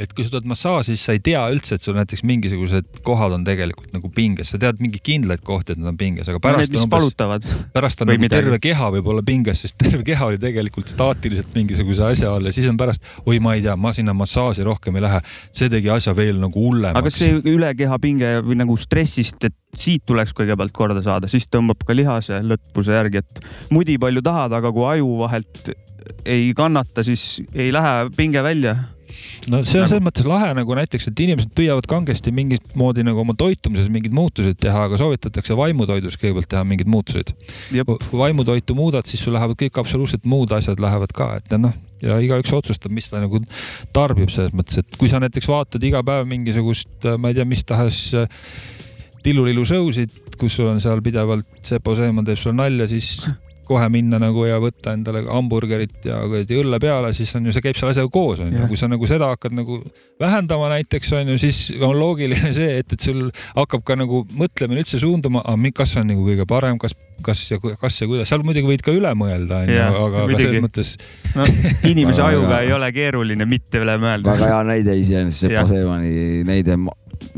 et 0.00 0.12
kui 0.16 0.24
sa 0.24 0.32
tuled 0.32 0.48
massaaži, 0.48 0.94
siis 0.94 1.02
sa 1.04 1.14
ei 1.16 1.20
tea 1.24 1.40
üldse, 1.52 1.76
et 1.76 1.84
sul 1.84 1.96
näiteks 1.98 2.22
mingisugused 2.28 3.00
kohad 3.06 3.34
on 3.36 3.44
tegelikult 3.44 3.92
nagu 3.92 4.10
pinges, 4.14 4.52
sa 4.54 4.60
tead 4.60 4.80
mingeid 4.80 5.02
kindlaid 5.04 5.42
kohti, 5.44 5.74
et 5.74 5.80
nad 5.80 5.92
on 5.92 5.98
pinges, 6.00 6.28
aga 6.30 6.40
pärast 6.42 6.72
no, 6.72 6.84
on 6.86 6.88
umbes, 6.88 7.50
pärast 7.74 8.00
on 8.00 8.10
nagu 8.10 8.22
midagi. 8.22 8.46
terve 8.46 8.60
keha 8.64 8.90
võib 8.96 9.10
olla 9.12 9.24
pinges, 9.26 9.64
sest 9.66 9.76
terve 9.80 10.02
keha 10.06 10.30
oli 10.30 10.40
tegelikult 10.40 10.92
staatiliselt 10.92 11.52
mingisuguse 11.56 12.06
asja 12.08 12.32
all 12.32 12.48
ja 12.48 12.54
siis 12.56 12.68
on 12.70 12.78
pärast, 12.80 13.04
oi, 13.26 13.38
ma 13.44 13.56
ei 13.58 13.64
tea, 13.66 13.76
ma 13.76 13.92
sinna 13.96 14.14
massaaži 14.16 14.64
rohkem 14.66 14.96
ei 14.96 15.04
lähe. 15.04 15.20
see 15.56 15.68
tegi 15.72 15.90
asja 15.92 16.14
veel 16.16 16.40
nagu 16.40 16.64
hullemaks. 16.64 17.00
aga 17.00 17.12
see 17.12 17.36
ülekehapinge 17.52 18.38
või 18.46 18.60
nagu 18.62 18.76
stressist, 18.80 19.44
et 19.44 19.56
siit 19.76 20.06
tuleks 20.08 20.32
kõigepealt 20.36 20.72
korda 20.74 21.02
saada, 21.04 21.28
siis 21.30 21.46
tõmbab 21.52 21.84
ka 21.86 21.94
lihase 21.94 22.40
lõtvuse 22.42 22.96
järgi, 22.96 23.20
et 23.20 23.44
mudi 23.74 23.98
palju 24.00 24.24
tahad, 24.24 24.56
aga 24.56 24.72
kui 24.74 24.88
aju 24.96 25.12
vahelt 25.20 25.70
ei 26.24 26.50
kannata, 26.56 27.04
siis 27.06 27.42
ei 27.54 27.68
lähe 27.74 28.08
pinge 28.16 28.42
välja 28.42 28.78
no 29.50 29.60
see 29.64 29.80
on 29.80 29.84
nagu... 29.84 29.90
selles 29.92 30.04
mõttes 30.04 30.28
lahe 30.28 30.50
nagu 30.58 30.78
näiteks, 30.78 31.10
et 31.10 31.22
inimesed 31.26 31.52
püüavad 31.56 31.88
kangesti 31.90 32.32
mingit 32.34 32.74
moodi 32.78 33.04
nagu 33.06 33.22
oma 33.22 33.36
toitumises 33.38 33.90
mingeid 33.92 34.14
muutuseid 34.16 34.58
teha, 34.62 34.86
aga 34.88 35.00
soovitatakse 35.00 35.56
vaimutoidus 35.58 36.18
kõigepealt 36.20 36.50
teha 36.50 36.64
mingeid 36.66 36.90
muutuseid. 36.90 37.34
kui 37.70 38.20
vaimutoitu 38.24 38.76
muudad, 38.78 39.08
siis 39.10 39.22
sul 39.24 39.36
lähevad 39.36 39.58
kõik 39.60 39.80
absoluutselt 39.82 40.26
muud 40.28 40.52
asjad 40.56 40.80
lähevad 40.82 41.14
ka, 41.16 41.32
et 41.40 41.56
noh 41.58 41.76
ja 42.00 42.16
igaüks 42.22 42.52
otsustab, 42.56 42.92
mis 42.96 43.10
ta 43.12 43.20
nagu 43.20 43.42
tarbib 43.96 44.30
selles 44.32 44.54
mõttes, 44.56 44.80
et 44.80 44.96
kui 45.00 45.10
sa 45.12 45.20
näiteks 45.22 45.48
vaatad 45.50 45.84
iga 45.84 46.00
päev 46.06 46.28
mingisugust, 46.30 46.92
ma 47.20 47.30
ei 47.30 47.36
tea, 47.36 47.44
mis 47.48 47.64
tahes 47.68 48.00
tillulilu 49.24 49.66
show'sid, 49.68 50.16
kus 50.40 50.56
sul 50.56 50.70
on 50.70 50.80
seal 50.80 51.02
pidevalt 51.04 51.48
Sepo 51.66 51.92
Seeman 51.98 52.24
teeb 52.24 52.40
sulle 52.40 52.56
nalja, 52.62 52.88
siis 52.88 53.18
kohe 53.70 53.88
minna 53.92 54.18
nagu 54.22 54.46
ja 54.48 54.58
võtta 54.62 54.94
endale 54.96 55.22
hamburgerit 55.28 56.08
ja 56.08 56.20
kuradi 56.26 56.58
õlle 56.60 56.80
peale, 56.82 57.12
siis 57.16 57.32
on 57.38 57.46
ju, 57.46 57.54
see 57.54 57.64
käib 57.64 57.78
selle 57.78 57.94
asjaga 57.94 58.12
koos, 58.14 58.42
onju. 58.44 58.66
kui 58.70 58.80
sa 58.80 58.90
nagu 58.90 59.10
seda 59.10 59.30
hakkad 59.32 59.54
nagu 59.56 59.80
vähendama 60.20 60.70
näiteks, 60.74 61.12
onju, 61.20 61.38
siis 61.42 61.62
on 61.78 61.94
loogiline 61.98 62.54
see, 62.56 62.80
et, 62.82 62.96
et 62.96 63.06
sul 63.10 63.28
hakkab 63.54 63.86
ka 63.86 63.98
nagu 64.00 64.24
mõtlemine 64.34 64.82
üldse 64.82 65.00
suunduma, 65.02 65.44
kas 65.76 65.96
on 66.00 66.10
nagu 66.10 66.26
kõige 66.26 66.48
parem, 66.50 66.80
kas 66.80 66.96
kas 67.20 67.42
ja 67.50 67.58
kas 67.60 68.00
ja 68.00 68.08
kuidas, 68.08 68.28
seal 68.30 68.44
muidugi 68.46 68.70
võid 68.70 68.82
ka 68.84 68.94
üle 68.96 69.10
mõelda, 69.18 69.62
onju, 69.64 69.80
aga, 69.84 70.24
aga 70.24 70.38
selles 70.40 70.64
mõttes 70.64 70.92
no,. 71.36 71.46
inimese 71.90 72.24
ajuga 72.24 72.62
ei 72.64 72.72
ole 72.72 72.88
keeruline 72.96 73.46
mitte 73.48 73.82
üle 73.82 73.96
mõelda. 74.00 74.32
väga 74.32 74.50
hea 74.54 74.62
näide 74.72 74.96
iseenesest, 75.00 75.44
Sepo 75.44 75.66
Seemani 75.68 76.40
näide 76.48 76.78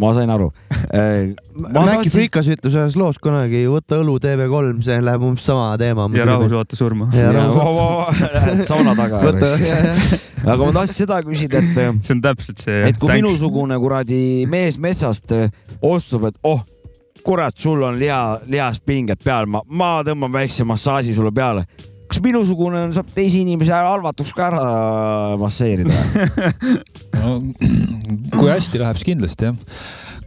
ma 0.01 0.13
sain 0.17 0.31
aru 0.33 0.49
äh,. 0.97 1.33
Mäkki 1.53 2.11
Frikas 2.13 2.49
ütles 2.53 2.77
ühes 2.77 2.97
loos 2.99 3.19
kunagi, 3.23 3.65
võta 3.71 4.01
õlu 4.03 4.17
TV3, 4.23 4.75
see 4.85 4.99
läheb 5.05 5.27
umbes 5.29 5.47
sama 5.47 5.73
teema. 5.81 6.09
ja 6.17 6.27
rahus 6.29 6.55
oota 6.57 6.79
surma. 6.79 7.11
sauna 8.71 8.97
taga. 8.99 9.23
aga 9.23 10.59
ma 10.65 10.73
tahtsin 10.73 10.97
seda 10.97 11.23
küsida, 11.27 11.63
et. 11.63 11.81
see 12.07 12.17
on 12.17 12.25
täpselt 12.25 12.65
see. 12.65 12.83
et 12.89 13.01
kui 13.01 13.13
minusugune 13.21 13.79
kuradi 13.83 14.23
mees 14.51 14.81
metsast 14.83 15.35
äh, 15.37 15.49
ostub, 15.83 16.29
et 16.31 16.39
oh, 16.49 16.65
kurat, 17.23 17.55
sul 17.59 17.85
on 17.87 18.01
liha, 18.01 18.41
lihast 18.51 18.85
pinged 18.87 19.23
peal, 19.25 19.47
ma, 19.51 19.63
ma 19.69 19.95
tõmban 20.07 20.33
väikse 20.41 20.67
massaaži 20.69 21.15
sulle 21.15 21.35
peale 21.35 21.67
kas 22.13 22.21
minusugune 22.25 22.85
saab 22.93 23.11
teisi 23.17 23.41
inimesi 23.41 23.73
halvatuks 23.73 24.35
ka 24.37 24.51
ära 24.51 24.65
masseerida. 25.41 25.97
No, 27.23 27.37
kui 28.35 28.49
hästi 28.51 28.81
läheb, 28.81 28.97
siis 28.99 29.07
kindlasti 29.07 29.47
jah. 29.47 29.59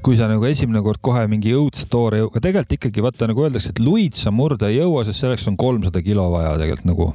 Kui 0.05 0.15
sa 0.15 0.29
nagu 0.29 0.45
esimene 0.47 0.79
kord 0.85 1.01
kohe 1.03 1.25
mingi 1.27 1.51
õudstoore, 1.57 2.21
aga 2.23 2.39
tegelikult 2.39 2.75
ikkagi 2.77 3.03
vaata 3.03 3.27
nagu 3.27 3.43
öeldakse, 3.43 3.73
et 3.73 3.81
luid 3.83 4.15
sa 4.15 4.31
murda 4.31 4.69
ei 4.71 4.77
jõua, 4.77 5.03
sest 5.03 5.25
selleks 5.25 5.43
on 5.51 5.57
kolmsada 5.59 5.99
kilo 6.05 6.29
vaja 6.31 6.53
tegelikult 6.61 6.87
nagu 6.87 7.09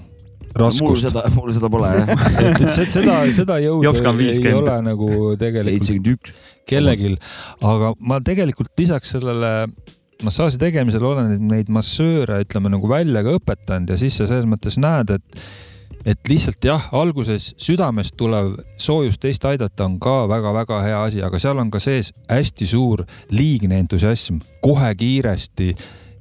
raskust. 0.59 0.85
mul 0.85 0.99
seda, 1.01 1.23
mul 1.37 1.55
seda 1.57 1.71
pole 1.73 1.95
jah. 1.95 2.13
Et, 2.51 2.67
et 2.67 2.93
seda, 2.93 3.17
seda 3.37 3.57
jõudu 3.63 3.95
ei, 3.95 4.35
ei 4.43 4.59
ole 4.59 4.77
nagu 4.91 5.11
tegelikult 5.41 6.35
kellelgi, 6.69 7.15
aga 7.73 7.95
ma 8.05 8.21
tegelikult 8.27 8.75
lisaks 8.79 9.17
sellele 9.17 9.55
massaaži 10.27 10.61
tegemisel 10.61 11.05
olen 11.05 11.35
neid 11.51 11.71
massööre, 11.73 12.41
ütleme 12.45 12.73
nagu 12.73 12.89
välja 12.91 13.25
ka 13.27 13.35
õpetanud 13.39 13.93
ja 13.93 13.99
siis 14.01 14.19
sa 14.21 14.29
selles 14.31 14.49
mõttes 14.51 14.79
näed, 14.81 15.17
et 15.17 15.43
et 16.09 16.31
lihtsalt 16.31 16.65
jah, 16.65 16.87
alguses 16.97 17.51
südamest 17.61 18.15
tulev 18.17 18.55
soojus 18.81 19.19
teist 19.21 19.45
aidata 19.45 19.85
on 19.85 19.99
ka 20.01 20.23
väga-väga 20.31 20.79
hea 20.87 21.01
asi, 21.05 21.21
aga 21.25 21.41
seal 21.43 21.61
on 21.61 21.69
ka 21.73 21.81
sees 21.83 22.13
hästi 22.31 22.69
suur 22.71 23.05
liigne 23.37 23.83
entusiasm, 23.83 24.41
kohe 24.65 24.95
kiiresti 24.97 25.75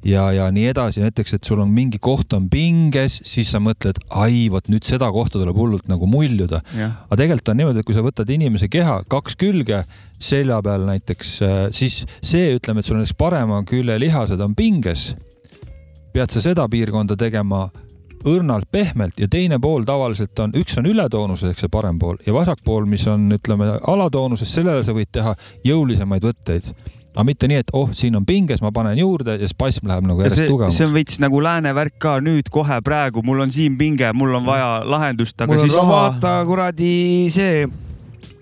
ja, 0.06 0.26
ja 0.36 0.48
nii 0.54 0.68
edasi, 0.72 1.02
näiteks, 1.04 1.36
et 1.36 1.48
sul 1.48 1.60
on 1.64 1.72
mingi 1.74 2.00
koht 2.02 2.34
on 2.38 2.48
pinges, 2.52 3.20
siis 3.28 3.52
sa 3.54 3.62
mõtled, 3.64 4.00
ai, 4.22 4.48
vot 4.52 4.70
nüüd 4.72 4.88
seda 4.88 5.10
kohta 5.14 5.40
tuleb 5.40 5.58
hullult 5.58 5.90
nagu 5.92 6.08
muljuda. 6.10 6.62
aga 7.08 7.20
tegelikult 7.20 7.54
on 7.54 7.62
niimoodi, 7.62 7.84
et 7.84 7.90
kui 7.90 7.98
sa 7.98 8.06
võtad 8.06 8.30
inimese 8.34 8.70
keha 8.72 9.02
kaks 9.10 9.36
külge 9.40 9.84
selja 10.20 10.62
peal 10.64 10.88
näiteks, 10.88 11.36
siis 11.76 12.04
see, 12.22 12.56
ütleme, 12.56 12.80
et 12.80 12.86
sul 12.86 13.00
näiteks 13.00 13.18
parema 13.20 13.62
külje 13.68 14.00
lihased 14.00 14.42
on 14.42 14.56
pinges, 14.56 15.14
pead 16.14 16.32
sa 16.32 16.42
seda 16.42 16.68
piirkonda 16.70 17.18
tegema 17.20 17.68
õrnalt 18.28 18.68
pehmelt 18.72 19.20
ja 19.20 19.28
teine 19.32 19.60
pool 19.64 19.86
tavaliselt 19.88 20.40
on, 20.44 20.54
üks 20.60 20.78
on 20.80 20.88
ületoonuses, 20.90 21.54
eks 21.54 21.66
see 21.66 21.72
parem 21.72 22.00
pool 22.00 22.20
ja 22.26 22.36
vasak 22.36 22.64
pool, 22.66 22.88
mis 22.90 23.06
on, 23.08 23.30
ütleme 23.36 23.72
alatoonuses, 23.88 24.52
sellele 24.52 24.84
sa 24.84 24.96
võid 24.96 25.12
teha 25.16 25.36
jõulisemaid 25.64 26.26
võtteid. 26.28 26.74
Aga 27.16 27.26
mitte 27.26 27.48
nii, 27.50 27.60
et 27.66 27.72
oh, 27.74 27.90
siin 27.96 28.16
on 28.16 28.26
pinges, 28.28 28.62
ma 28.62 28.72
panen 28.76 28.98
juurde 29.00 29.36
ja 29.42 29.48
spasm 29.50 29.90
läheb 29.90 30.06
nagu 30.08 30.22
järjest 30.24 30.38
see, 30.40 30.46
see 30.46 30.52
tugevamaks 30.54 30.82
on. 30.86 30.94
veits 30.96 31.20
nagu 31.24 31.42
lääne 31.44 31.74
värk 31.76 31.98
ka 32.00 32.18
nüüd 32.24 32.50
kohe 32.54 32.78
praegu, 32.86 33.24
mul 33.26 33.42
on 33.46 33.52
siin 33.52 33.78
pinge, 33.80 34.12
mul 34.14 34.34
on 34.40 34.46
vaja 34.48 34.72
lahendust, 34.86 35.36
aga 35.42 35.52
Mul 35.54 35.64
on 35.64 35.70
siis 35.70 35.78
vaata 35.90 36.34
kuradi 36.48 36.94
see 37.34 37.68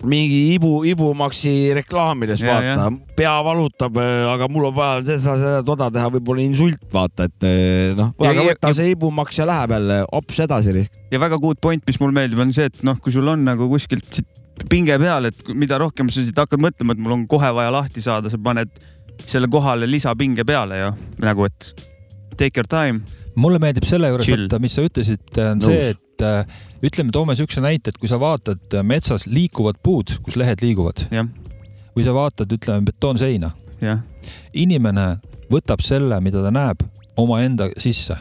mingi 0.06 0.52
ibu, 0.54 0.84
ibumaksi 0.86 1.72
reklaamides 1.74 2.42
Ja, 2.44 2.54
vaata, 2.60 2.84
pea 3.18 3.32
valutab, 3.42 3.96
aga 4.30 4.46
mul 4.52 4.68
on 4.70 4.76
vaja 4.76 5.00
seda, 5.08 5.34
seda, 5.40 5.62
toda 5.66 5.88
teha, 5.90 6.10
võib-olla 6.14 6.44
insult, 6.44 6.84
vaata, 6.94 7.26
et 7.26 7.46
eh, 7.48 7.96
noh, 7.98 8.12
Ja- 8.22 8.30
aga 8.30 8.44
ja- 8.44 8.52
võta 8.52 8.74
see 8.78 8.92
ibumaks 8.94 9.40
ja 9.40 9.46
läheb 9.50 9.74
jälle 9.74 10.04
hops 10.12 10.38
edasi. 10.46 10.86
ja 11.10 11.18
väga 11.18 11.40
good 11.42 11.58
point, 11.60 11.82
mis 11.86 11.98
mulle 11.98 12.14
meeldib, 12.14 12.38
on 12.38 12.52
see, 12.54 12.68
et 12.70 12.84
noh, 12.86 12.94
kui 13.02 13.10
sul 13.10 13.26
on 13.26 13.42
nagu 13.48 13.66
kuskilt 13.72 14.06
siit 14.12 14.37
pinge 14.70 14.98
peal, 15.00 15.30
et 15.30 15.50
mida 15.54 15.78
rohkem 15.80 16.10
sa 16.12 16.22
siit 16.22 16.38
hakkad 16.38 16.62
mõtlema, 16.62 16.94
et 16.94 17.02
mul 17.02 17.16
on 17.16 17.26
kohe 17.30 17.50
vaja 17.54 17.72
lahti 17.74 18.02
saada, 18.04 18.30
sa 18.32 18.40
paned 18.42 18.72
selle 19.26 19.48
kohale 19.50 19.88
lisapinge 19.90 20.44
peale 20.46 20.78
ju 20.80 20.90
nagu, 21.24 21.48
et 21.48 21.86
take 22.38 22.58
your 22.58 22.68
time. 22.70 23.02
mulle 23.38 23.60
meeldib 23.62 23.86
selle 23.86 24.10
juures 24.10 24.28
võtta, 24.30 24.58
mis 24.62 24.74
sa 24.74 24.84
ütlesid, 24.86 25.28
on 25.38 25.60
Nõus. 25.60 25.68
see, 25.70 25.90
et 25.94 26.26
äh, 26.26 26.58
ütleme, 26.82 27.14
toome 27.14 27.36
siukse 27.38 27.62
näite, 27.62 27.92
et 27.92 27.98
kui 27.98 28.10
sa 28.10 28.18
vaatad 28.18 28.74
äh, 28.74 28.82
metsas 28.86 29.28
liikuvad 29.30 29.78
puud, 29.82 30.16
kus 30.26 30.38
lehed 30.40 30.62
liiguvad. 30.64 31.06
Või 31.94 32.06
sa 32.06 32.14
vaatad, 32.14 32.50
ütleme 32.54 32.86
betoonseina, 32.86 33.50
inimene 34.54 35.06
võtab 35.50 35.82
selle, 35.82 36.18
mida 36.22 36.42
ta 36.44 36.52
näeb, 36.54 36.82
omaenda 37.18 37.70
sisse 37.78 38.16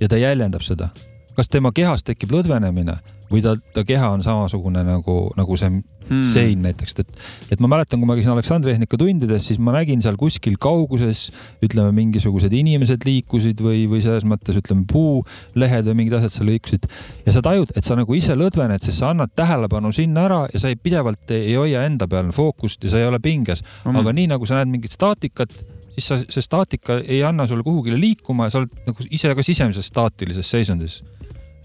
ja 0.00 0.08
ta 0.08 0.16
jäljendab 0.20 0.64
seda. 0.64 0.90
kas 1.36 1.48
tema 1.48 1.70
kehas 1.72 2.02
tekib 2.02 2.32
lõdvenemine 2.34 2.96
või 3.30 3.44
ta, 3.44 3.56
ta 3.74 3.84
keha 3.84 4.10
on 4.16 4.22
samasugune 4.24 4.84
nagu, 4.86 5.20
nagu 5.36 5.56
see 5.60 5.78
Hmm. 6.08 6.22
sein 6.24 6.62
näiteks, 6.64 6.94
et, 7.02 7.08
et 7.52 7.60
ma 7.60 7.68
mäletan, 7.68 8.00
kui 8.00 8.08
ma 8.08 8.14
käisin 8.16 8.30
Aleksandri 8.32 8.72
Tehnika 8.72 8.96
tundides, 8.96 9.44
siis 9.44 9.58
ma 9.60 9.74
nägin 9.74 10.00
seal 10.00 10.16
kuskil 10.16 10.54
kauguses, 10.56 11.26
ütleme, 11.60 11.90
mingisugused 11.92 12.54
inimesed 12.56 13.04
liikusid 13.04 13.60
või, 13.60 13.82
või 13.90 14.00
selles 14.00 14.24
mõttes 14.24 14.56
ütleme, 14.56 14.86
puulehed 14.88 15.84
või 15.90 15.98
mingid 15.98 16.16
asjad 16.16 16.32
seal 16.32 16.48
liikusid 16.48 16.86
ja 17.26 17.34
sa 17.36 17.42
tajud, 17.44 17.74
et 17.76 17.84
sa 17.84 17.98
nagu 17.98 18.16
ise 18.16 18.32
lõdvened, 18.40 18.80
sest 18.80 19.02
sa 19.02 19.10
annad 19.12 19.34
tähelepanu 19.36 19.92
sinna 19.92 20.24
ära 20.30 20.40
ja 20.48 20.62
sa 20.62 20.72
ei 20.72 20.80
pidevalt 20.80 21.28
ei, 21.36 21.50
ei 21.50 21.58
hoia 21.60 21.84
enda 21.84 22.08
peal 22.08 22.32
fookust 22.32 22.88
ja 22.88 22.94
sa 22.94 23.02
ei 23.02 23.10
ole 23.10 23.20
pinges, 23.20 23.60
Mm. 23.84 24.00
aga 24.00 24.16
nii 24.16 24.26
nagu 24.32 24.48
sa 24.48 24.62
näed 24.62 24.72
mingit 24.72 24.96
staatikat, 24.96 25.52
siis 25.92 26.08
sa, 26.08 26.16
see 26.24 26.40
staatika 26.40 27.02
ei 27.04 27.20
anna 27.22 27.44
sulle 27.46 27.62
kuhugile 27.66 28.00
liikuma 28.00 28.48
ja 28.48 28.56
sa 28.56 28.62
oled 28.64 28.72
nagu 28.88 29.10
ise 29.12 29.34
ka 29.36 29.44
sisemises 29.44 29.92
staatilises 29.92 30.48
seisundis. 30.56 31.02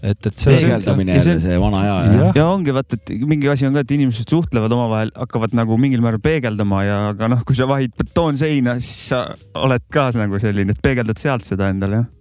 et, 0.04 0.26
et 0.28 0.38
see 0.42 0.54
peegeldamine 0.58 1.14
ja 1.16 1.22
see- 1.24 1.34
jälle, 1.34 1.44
see 1.46 1.60
vana 1.62 1.82
hea 1.84 1.94
ja 2.04 2.16
Jah. 2.18 2.32
ja 2.38 2.46
ongi 2.52 2.74
vaata, 2.76 2.98
et 3.00 3.14
mingi 3.24 3.48
asi 3.52 3.66
on 3.68 3.76
ka, 3.78 3.84
et 3.86 3.94
inimesed 3.96 4.28
suhtlevad 4.34 4.72
omavahel, 4.76 5.12
hakkavad 5.16 5.54
nagu 5.56 5.78
mingil 5.80 6.02
määral 6.04 6.20
peegeldama 6.24 6.82
ja, 6.86 6.98
aga 7.14 7.30
noh, 7.32 7.44
kui 7.48 7.56
sa 7.56 7.68
vahid 7.70 7.94
betoonseina, 8.00 8.76
siis 8.84 9.08
sa 9.14 9.22
oled 9.64 9.86
ka 9.92 10.10
nagu 10.18 10.40
selline, 10.42 10.76
et 10.76 10.82
peegeldad 10.84 11.20
sealt 11.22 11.46
seda 11.48 11.70
endale 11.72 12.02
jah. 12.02 12.12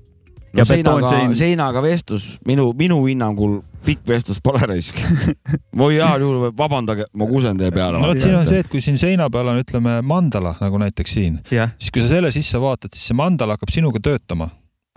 no 0.53 0.61
ja 0.61 0.65
seinaga, 0.69 0.95
betoonsein, 1.01 1.35
seinaga 1.35 1.81
vestlus, 1.83 2.25
minu, 2.47 2.69
minu 2.77 2.99
hinnangul 3.07 3.59
pikk 3.83 4.05
vestlus 4.07 4.37
pole 4.39 4.61
raisk. 4.69 4.95
või 5.81 5.97
heal 5.97 6.21
juhul 6.23 6.51
vabandage, 6.55 7.07
ma 7.19 7.25
kusen 7.27 7.57
teie 7.59 7.71
peale. 7.75 7.99
no 7.99 8.11
vot 8.13 8.21
siin 8.21 8.37
on 8.39 8.45
see, 8.47 8.61
et 8.63 8.69
kui 8.71 8.79
siin 8.85 8.95
seina 9.01 9.27
peal 9.33 9.49
on, 9.51 9.59
ütleme 9.59 9.97
mandala 10.07 10.53
nagu 10.61 10.79
näiteks 10.79 11.15
siin, 11.19 11.39
jah, 11.51 11.73
siis 11.77 11.91
kui 11.91 12.03
sa 12.05 12.13
selle 12.15 12.31
sisse 12.31 12.61
vaatad, 12.63 12.93
siis 12.95 13.09
see 13.11 13.17
mandala 13.19 13.57
hakkab 13.57 13.73
sinuga 13.73 13.99
töötama. 13.99 14.47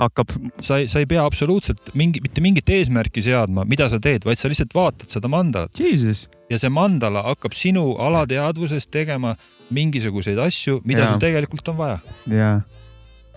hakkab, 0.00 0.32
sa 0.60 0.80
ei, 0.82 0.88
sa 0.92 1.00
ei 1.00 1.08
pea 1.08 1.24
absoluutselt 1.24 1.92
mingi, 1.96 2.20
mitte 2.24 2.42
mingit 2.44 2.68
eesmärki 2.68 3.22
seadma, 3.24 3.64
mida 3.68 3.88
sa 3.92 4.00
teed, 4.02 4.26
vaid 4.28 4.40
sa 4.40 4.50
lihtsalt 4.52 4.76
vaatad 4.76 5.12
seda 5.12 5.30
mandalat 5.32 5.80
ja 5.80 6.60
see 6.60 6.72
mandala 6.72 7.24
hakkab 7.30 7.56
sinu 7.56 7.94
alateadvuses 8.04 8.88
tegema 8.92 9.34
mingisuguseid 9.72 10.38
asju, 10.38 10.80
mida 10.86 11.06
Jaa. 11.06 11.14
sul 11.14 11.22
tegelikult 11.22 11.72
on 11.72 11.78
vaja. 11.80 12.00
jaa. 12.30 12.60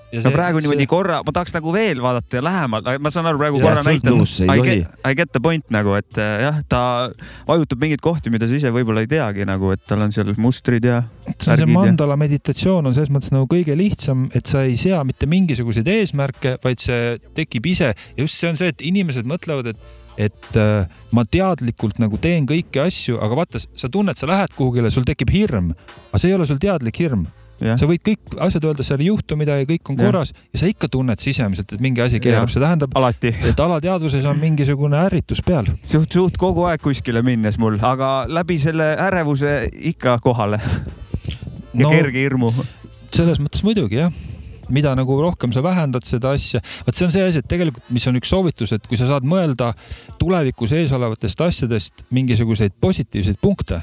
No 0.10 0.32
praegu 0.34 0.58
niimoodi 0.64 0.86
korra, 0.90 1.20
ma 1.26 1.34
tahaks 1.36 1.54
nagu 1.54 1.74
veel 1.76 2.00
vaadata 2.02 2.40
ja 2.40 2.44
lähemalt, 2.46 2.88
ma 3.04 3.12
saan 3.14 3.30
aru 3.30 3.38
praegu 3.42 3.60
Jah, 3.62 3.68
korra 3.68 3.84
näitan. 3.86 4.16
I 4.50 4.64
get, 4.66 4.96
I 5.06 5.16
get 5.20 5.32
the 5.36 5.42
point 5.44 5.66
nagu, 5.74 5.94
et 6.00 6.18
äh, 6.18 6.32
jah, 6.48 6.58
ta 6.72 6.82
vajutab 7.48 7.84
mingeid 7.84 8.02
kohti, 8.02 8.32
mida 8.34 8.50
sa 8.50 8.58
ise 8.58 8.72
võib-olla 8.74 9.04
ei 9.06 9.12
teagi 9.12 9.46
nagu, 9.50 9.70
et 9.76 9.84
tal 9.90 10.02
on 10.06 10.14
seal 10.16 10.34
mustrid 10.42 10.88
ja 10.90 11.04
see 11.30 11.36
on 11.36 11.44
see 11.46 11.54
värgid 11.54 11.70
ja- 11.76 11.78
mandala 11.78 12.18
meditatsioon 12.20 12.90
on 12.90 12.98
selles 12.98 13.14
mõttes 13.14 13.34
nagu 13.36 13.46
kõige 13.52 13.78
lihtsam, 13.78 14.28
et 14.34 14.50
sa 14.50 14.66
ei 14.66 14.76
sea 14.82 15.04
mitte 15.06 15.30
mingisuguseid 15.30 15.88
eesmärke, 15.94 16.58
vaid 16.66 16.82
see 16.82 17.16
tekib 17.38 17.70
ise 17.70 17.94
ja 17.94 18.20
just 18.24 18.38
see 18.42 18.50
on 18.50 18.58
see, 18.60 18.74
et 18.74 18.82
inimesed 18.82 19.30
mõtlevad, 19.30 19.74
et 19.76 19.98
et 20.20 20.58
äh, 20.60 20.84
ma 21.16 21.24
teadlikult 21.24 21.96
nagu 22.04 22.18
teen 22.20 22.44
kõiki 22.50 22.82
asju, 22.84 23.22
aga 23.24 23.38
vaata, 23.40 23.60
sa 23.62 23.88
tunned, 23.88 24.18
sa 24.20 24.28
lähed 24.28 24.52
kuhugile, 24.58 24.90
sul 24.92 25.06
tekib 25.08 25.32
hirm, 25.32 25.70
aga 26.10 26.20
see 26.20 26.34
ei 26.34 26.36
ole 26.36 26.48
sul 26.50 26.60
teadlik 26.60 26.98
hirm. 27.00 27.22
Sa 27.60 27.90
võid 27.90 28.04
kõik 28.06 28.38
asjad 28.46 28.66
öelda, 28.70 28.86
seal 28.88 29.04
ei 29.04 29.10
juhtu 29.10 29.38
midagi, 29.40 29.68
kõik 29.74 29.92
on 29.92 30.00
Jah. 30.00 30.10
korras. 30.10 30.34
Ja 30.54 30.62
sa 30.64 30.70
ikka 30.72 30.90
tunned 30.92 31.20
sisemiselt, 31.20 31.74
et 31.76 31.84
mingi 31.84 32.04
asi 32.04 32.22
keerab, 32.24 32.50
see 32.52 32.62
tähendab, 32.64 32.96
et 33.22 33.60
alateadvuses 33.66 34.26
on 34.30 34.40
mingisugune 34.40 35.00
ärritus 35.06 35.44
peal. 35.46 35.68
suht, 35.84 36.12
suht 36.12 36.40
kogu 36.40 36.66
aeg 36.70 36.82
kuskile 36.84 37.24
minnes 37.26 37.60
mul, 37.60 37.80
aga 37.82 38.26
läbi 38.30 38.60
selle 38.62 38.94
ärevuse 39.10 39.70
ikka 39.94 40.20
kohale. 40.24 40.62
Ja 41.74 41.86
no 41.86 41.94
kerge 41.94 42.24
hirmu. 42.24 42.54
selles 43.14 43.40
mõttes 43.42 43.64
muidugi 43.66 44.00
jah. 44.02 44.14
Mida 44.70 44.92
nagu 44.94 45.16
rohkem 45.18 45.50
sa 45.54 45.64
vähendad 45.66 46.06
seda 46.06 46.36
asja, 46.38 46.62
vot 46.86 46.94
see 46.94 47.08
on 47.08 47.12
see 47.14 47.24
asi, 47.26 47.42
et 47.42 47.48
tegelikult, 47.50 47.88
mis 47.90 48.06
on 48.06 48.20
üks 48.20 48.30
soovitus, 48.30 48.74
et 48.76 48.86
kui 48.86 49.00
sa 49.02 49.08
saad 49.10 49.26
mõelda 49.26 49.72
tulevikus 50.22 50.76
ees 50.78 50.94
olevatest 50.94 51.42
asjadest 51.42 52.04
mingisuguseid 52.14 52.76
positiivseid 52.82 53.40
punkte, 53.42 53.82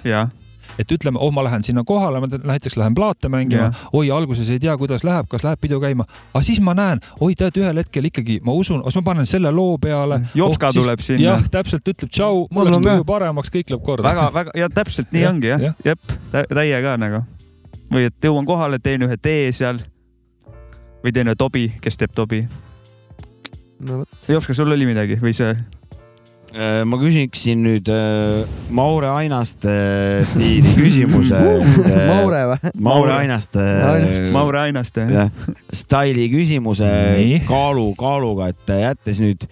et 0.79 0.93
ütleme, 0.93 1.21
oh, 1.21 1.33
ma 1.35 1.45
lähen 1.47 1.65
sinna 1.67 1.85
kohale, 1.87 2.21
ma 2.21 2.29
näiteks 2.31 2.77
lähen 2.77 2.95
plaate 2.95 3.31
mängima 3.33 3.69
Jah., 3.69 3.83
oi, 3.93 4.11
alguses 4.11 4.51
ei 4.51 4.61
tea, 4.63 4.77
kuidas 4.79 5.05
läheb, 5.07 5.29
kas 5.33 5.45
läheb 5.47 5.61
pidu 5.61 5.81
käima, 5.83 6.07
aga 6.33 6.43
siis 6.45 6.61
ma 6.65 6.75
näen, 6.77 7.01
oi, 7.21 7.35
tead, 7.39 7.59
ühel 7.61 7.81
hetkel 7.83 8.11
ikkagi 8.11 8.39
ma 8.47 8.55
usun, 8.57 8.83
siis 8.87 8.99
ma 9.01 9.05
panen 9.11 9.29
selle 9.29 9.53
loo 9.55 9.79
peale. 9.83 10.21
Jopska 10.37 10.73
tuleb 10.77 11.03
sinna. 11.05 11.25
jah, 11.31 11.49
täpselt 11.53 11.89
ütleb 11.89 12.13
tšau, 12.13 12.47
Mul 12.51 12.71
läks 12.71 12.85
tuju 12.85 13.09
paremaks, 13.09 13.53
kõik 13.55 13.73
läheb 13.73 13.85
korda. 13.87 14.09
väga, 14.11 14.29
väga 14.35 14.57
ja 14.61 14.71
täpselt 14.73 15.13
nii 15.15 15.25
Jah, 15.25 15.35
ongi 15.35 15.53
jah 15.53 15.67
jah., 15.69 15.81
jep, 15.85 16.17
täiega 16.33 16.97
nagu. 17.01 17.25
või 17.93 18.09
et 18.11 18.29
jõuan 18.29 18.47
kohale, 18.49 18.79
teen 18.83 19.07
ühe 19.07 19.17
tee 19.23 19.53
seal 19.57 19.81
või 21.05 21.15
teen 21.15 21.31
ühe 21.31 21.39
tobi, 21.39 21.69
kes 21.81 21.99
teeb 22.01 22.15
tobi. 22.17 22.45
no 23.81 24.03
vot, 24.03 24.29
Jops, 24.29 24.49
kas 24.51 24.59
sul 24.59 24.73
oli 24.73 24.89
midagi 24.89 25.19
või 25.23 25.35
see? 25.37 25.55
Äh, 26.57 26.87
ma 26.89 26.97
küsiksin 26.97 27.61
nüüd 27.61 27.89
äh, 27.93 28.47
Maure 28.73 29.11
Ainaste 29.13 29.73
stiili 30.25 30.71
küsimuse. 30.79 31.37
Maure 32.09 32.39
või? 32.49 32.71
Maure 32.81 33.13
Ainaste. 33.19 33.65
Maure 34.33 34.63
Ainaste. 34.63 35.05
staili 35.69 36.31
küsimuse 36.33 36.89
Nii. 37.19 37.43
kaalu, 37.45 37.91
kaaluga, 38.01 38.49
et 38.55 38.73
jättes 38.73 39.21
nüüd 39.21 39.45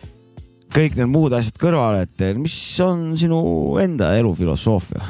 kõik 0.75 0.97
need 0.97 1.11
muud 1.13 1.37
asjad 1.37 1.61
kõrvale, 1.61 2.07
et 2.07 2.25
mis 2.39 2.57
on 2.81 3.11
sinu 3.21 3.41
enda 3.83 4.15
elufilosoofia? 4.17 5.05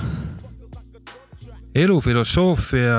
elufilosoofia 1.75 2.99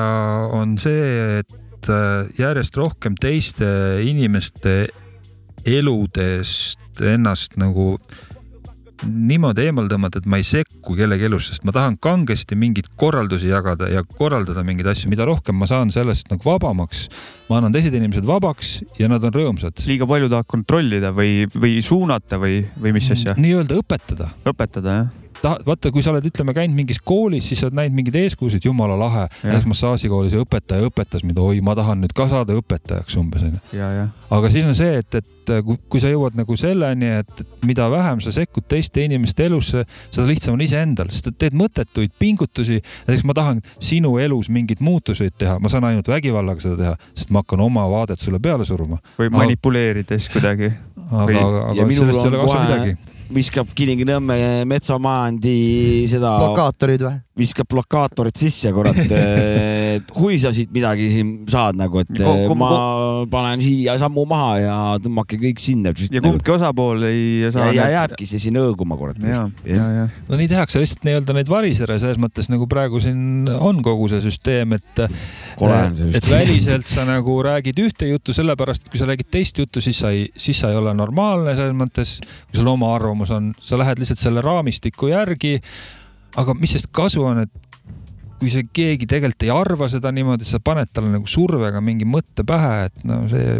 on 0.55 0.77
see, 0.79 1.41
et 1.41 1.89
äh, 1.91 2.31
järjest 2.39 2.79
rohkem 2.79 3.19
teiste 3.19 3.67
inimeste 4.07 4.85
eludest 5.67 7.03
ennast 7.03 7.59
nagu 7.59 7.97
niimoodi 9.03 9.67
eemal 9.67 9.89
tõmmata, 9.91 10.21
et 10.21 10.29
ma 10.29 10.39
ei 10.39 10.45
sekku 10.47 10.95
kellegi 10.97 11.27
elus, 11.27 11.49
sest 11.51 11.65
ma 11.67 11.73
tahan 11.75 11.97
kangesti 12.01 12.57
mingeid 12.59 12.87
korraldusi 12.99 13.51
jagada 13.51 13.89
ja 13.91 14.03
korraldada 14.05 14.63
mingeid 14.65 14.89
asju, 14.93 15.11
mida 15.11 15.27
rohkem 15.27 15.57
ma 15.59 15.67
saan 15.69 15.91
sellest 15.93 16.31
nagu 16.31 16.47
vabamaks, 16.47 17.07
ma 17.49 17.59
annan 17.59 17.75
teised 17.75 17.95
inimesed 17.95 18.27
vabaks 18.27 18.77
ja 18.99 19.09
nad 19.11 19.23
on 19.25 19.35
rõõmsad. 19.35 19.85
liiga 19.89 20.07
palju 20.09 20.31
tahad 20.31 20.49
kontrollida 20.49 21.11
või, 21.15 21.45
või 21.53 21.77
suunata 21.85 22.39
või, 22.41 22.63
või 22.79 22.95
mis 22.95 23.11
asja? 23.11 23.37
nii-öelda 23.39 23.81
õpetada, 23.83 24.31
õpetada 24.47 24.99
jah? 25.01 25.13
tahad, 25.41 25.63
vaata, 25.67 25.91
kui 25.93 26.03
sa 26.05 26.11
oled, 26.13 26.25
ütleme, 26.29 26.53
käinud 26.57 26.75
mingis 26.77 26.99
koolis, 27.03 27.47
siis 27.49 27.61
sa 27.61 27.69
oled 27.69 27.77
näinud 27.79 27.95
mingeid 27.99 28.17
eeskujusid, 28.23 28.65
jumala 28.65 28.97
lahe. 28.99 29.27
näiteks 29.43 29.67
massaažikoolis 29.71 30.35
õpetaja 30.41 30.87
õpetas 30.89 31.25
mind, 31.25 31.39
oi, 31.41 31.61
ma 31.65 31.75
tahan 31.77 32.03
nüüd 32.03 32.13
ka 32.15 32.27
saada 32.31 32.57
õpetajaks 32.57 33.17
umbes 33.21 33.45
onju. 33.47 33.61
aga 34.29 34.49
siis 34.53 34.65
on 34.65 34.75
see, 34.77 34.97
et, 35.03 35.15
et 35.21 35.53
kui, 35.65 35.77
kui 35.89 36.01
sa 36.01 36.09
jõuad 36.09 36.37
nagu 36.37 36.57
selleni, 36.57 37.11
et 37.21 37.43
mida 37.65 37.87
vähem 37.91 38.21
sa 38.23 38.33
sekkud 38.35 38.65
teiste 38.71 39.03
inimeste 39.05 39.45
elusse, 39.45 39.85
seda 40.09 40.27
lihtsam 40.29 40.57
on 40.57 40.63
iseendal, 40.65 41.11
sest 41.13 41.31
teed 41.37 41.57
mõttetuid 41.57 42.15
pingutusi. 42.19 42.81
näiteks 43.07 43.25
ma 43.27 43.35
tahan 43.37 43.61
sinu 43.79 44.17
elus 44.21 44.49
mingeid 44.49 44.81
muutuseid 44.85 45.37
teha, 45.37 45.59
ma 45.59 45.69
saan 45.69 45.83
ainult 45.91 46.07
vägivallaga 46.09 46.61
seda 46.61 46.77
teha, 46.81 46.95
sest 47.13 47.33
ma 47.33 47.43
hakkan 47.43 47.61
oma 47.61 47.85
vaadet 47.91 48.19
sulle 48.19 48.39
peale 48.39 48.65
suruma. 48.65 48.97
või 49.19 49.29
Aga- 49.29 49.37
manipuleerides 49.37 50.29
kuidagi. 50.33 50.73
aga, 51.11 51.25
Või- 51.25 51.41
aga 51.43 51.67
ja 51.75 51.85
minul 51.85 52.05
sellest 52.05 52.25
ei 52.25 52.27
on 52.27 52.33
ole 52.33 52.47
kasu 52.47 52.63
midagi. 52.63 52.97
Viskab 53.33 53.69
Kilingi-Nõmme 53.77 54.65
metsamajandi 54.69 55.55
seda, 56.11 56.35
plakaatorid 56.41 57.05
või? 57.07 57.24
Viskab 57.35 57.67
plakaatorit 57.71 58.37
sisse, 58.39 58.71
kurat. 58.75 58.97
kui 60.15 60.37
sa 60.39 60.51
siit 60.55 60.71
midagi 60.75 61.07
siin 61.11 61.31
saad 61.51 61.77
nagu, 61.79 61.99
et 62.03 62.11
Ko- 62.15 62.35
kom- 62.49 62.61
ma 62.61 62.69
panen 63.31 63.63
siia 63.63 63.97
sammu 63.99 64.23
maha 64.29 64.51
ja 64.61 64.75
tõmmake 65.03 65.39
kõik 65.41 65.61
sinna. 65.63 65.91
ja 65.91 66.21
kumbki 66.23 66.53
osapool 66.55 67.03
ei 67.09 67.23
ja, 67.45 67.51
saa. 67.55 67.69
ja 67.75 67.87
jääbki 67.93 68.27
see 68.29 68.41
siin 68.47 68.59
õõguma, 68.59 68.97
kurat. 68.99 69.19
ja, 69.23 69.45
ja, 69.67 69.87
ja. 69.99 70.05
no 70.29 70.39
nii 70.39 70.49
tehakse 70.51 70.81
lihtsalt 70.81 71.03
nii-öelda 71.07 71.35
neid 71.37 71.51
varisere 71.51 71.99
selles 72.01 72.19
mõttes 72.21 72.49
nagu 72.51 72.67
praegu 72.71 73.01
siin 73.03 73.49
on 73.55 73.81
kogu 73.85 74.07
see 74.11 74.23
süsteem, 74.23 74.75
et 74.79 75.03
see 75.05 76.09
et 76.19 76.29
väliselt 76.31 76.87
sa 76.91 77.05
nagu 77.07 77.37
räägid 77.45 77.79
ühte 77.83 78.09
juttu, 78.09 78.35
sellepärast 78.35 78.85
et 78.85 78.93
kui 78.93 79.01
sa 79.01 79.09
räägid 79.09 79.31
teist 79.33 79.59
juttu, 79.59 79.83
siis 79.83 79.99
sa 80.03 80.11
ei, 80.15 80.27
siis 80.39 80.59
sa 80.61 80.71
ei 80.71 80.79
ole 80.79 80.95
normaalne 80.97 81.55
selles 81.57 81.75
mõttes, 81.77 82.17
kui 82.49 82.59
sul 82.61 82.71
oma 82.71 82.93
arvamus 82.95 83.31
on, 83.35 83.51
sa 83.59 83.79
lähed 83.79 83.99
lihtsalt 84.01 84.21
selle 84.21 84.43
raamistiku 84.45 85.11
järgi. 85.11 85.59
Aga 86.39 86.55
mis 86.59 86.75
sest 86.75 86.91
kasu 86.95 87.23
on, 87.25 87.43
et 87.45 87.51
kui 88.39 88.51
see 88.51 88.65
keegi 88.75 89.07
tegelikult 89.07 89.45
ei 89.47 89.51
arva 89.53 89.87
seda 89.91 90.11
niimoodi, 90.15 90.47
sa 90.47 90.59
paned 90.63 90.91
talle 90.93 91.13
nagu 91.13 91.29
survega 91.29 91.81
mingi 91.83 92.07
mõtte 92.07 92.43
pähe, 92.47 92.89
et 92.89 93.05
no 93.07 93.23
see 93.31 93.59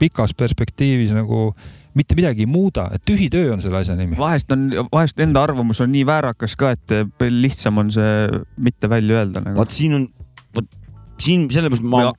pikas 0.00 0.32
perspektiivis 0.36 1.12
nagu 1.14 1.50
mitte 1.94 2.16
midagi 2.18 2.42
ei 2.42 2.50
muuda, 2.50 2.88
et 2.96 3.04
tühi 3.06 3.28
töö 3.30 3.52
on 3.54 3.62
selle 3.62 3.82
asja 3.84 3.94
nimi. 3.98 4.16
vahest 4.18 4.50
on, 4.50 4.66
vahest 4.90 5.20
enda 5.22 5.44
arvamus 5.46 5.82
on 5.84 5.92
nii 5.94 6.06
väärakas 6.08 6.56
ka, 6.58 6.72
et 6.74 7.26
lihtsam 7.30 7.78
on 7.84 7.92
see 7.94 8.14
mitte 8.56 8.90
välja 8.90 9.20
öelda 9.20 9.44
nagu. 9.44 9.58
vot 9.60 9.74
siin 9.74 10.00
on, 10.00 10.08
vot 10.56 10.70
siin 11.22 11.46
sellepärast 11.52 11.84
ma 11.86 12.08
Ja- 12.08 12.16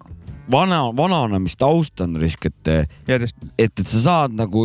vana, 0.52 0.80
vananemist 0.96 1.62
austan 1.66 2.16
risk, 2.22 2.46
et, 2.46 2.88
et, 3.10 3.36
et 3.58 3.84
sa 3.88 4.02
saad 4.04 4.38
nagu 4.38 4.64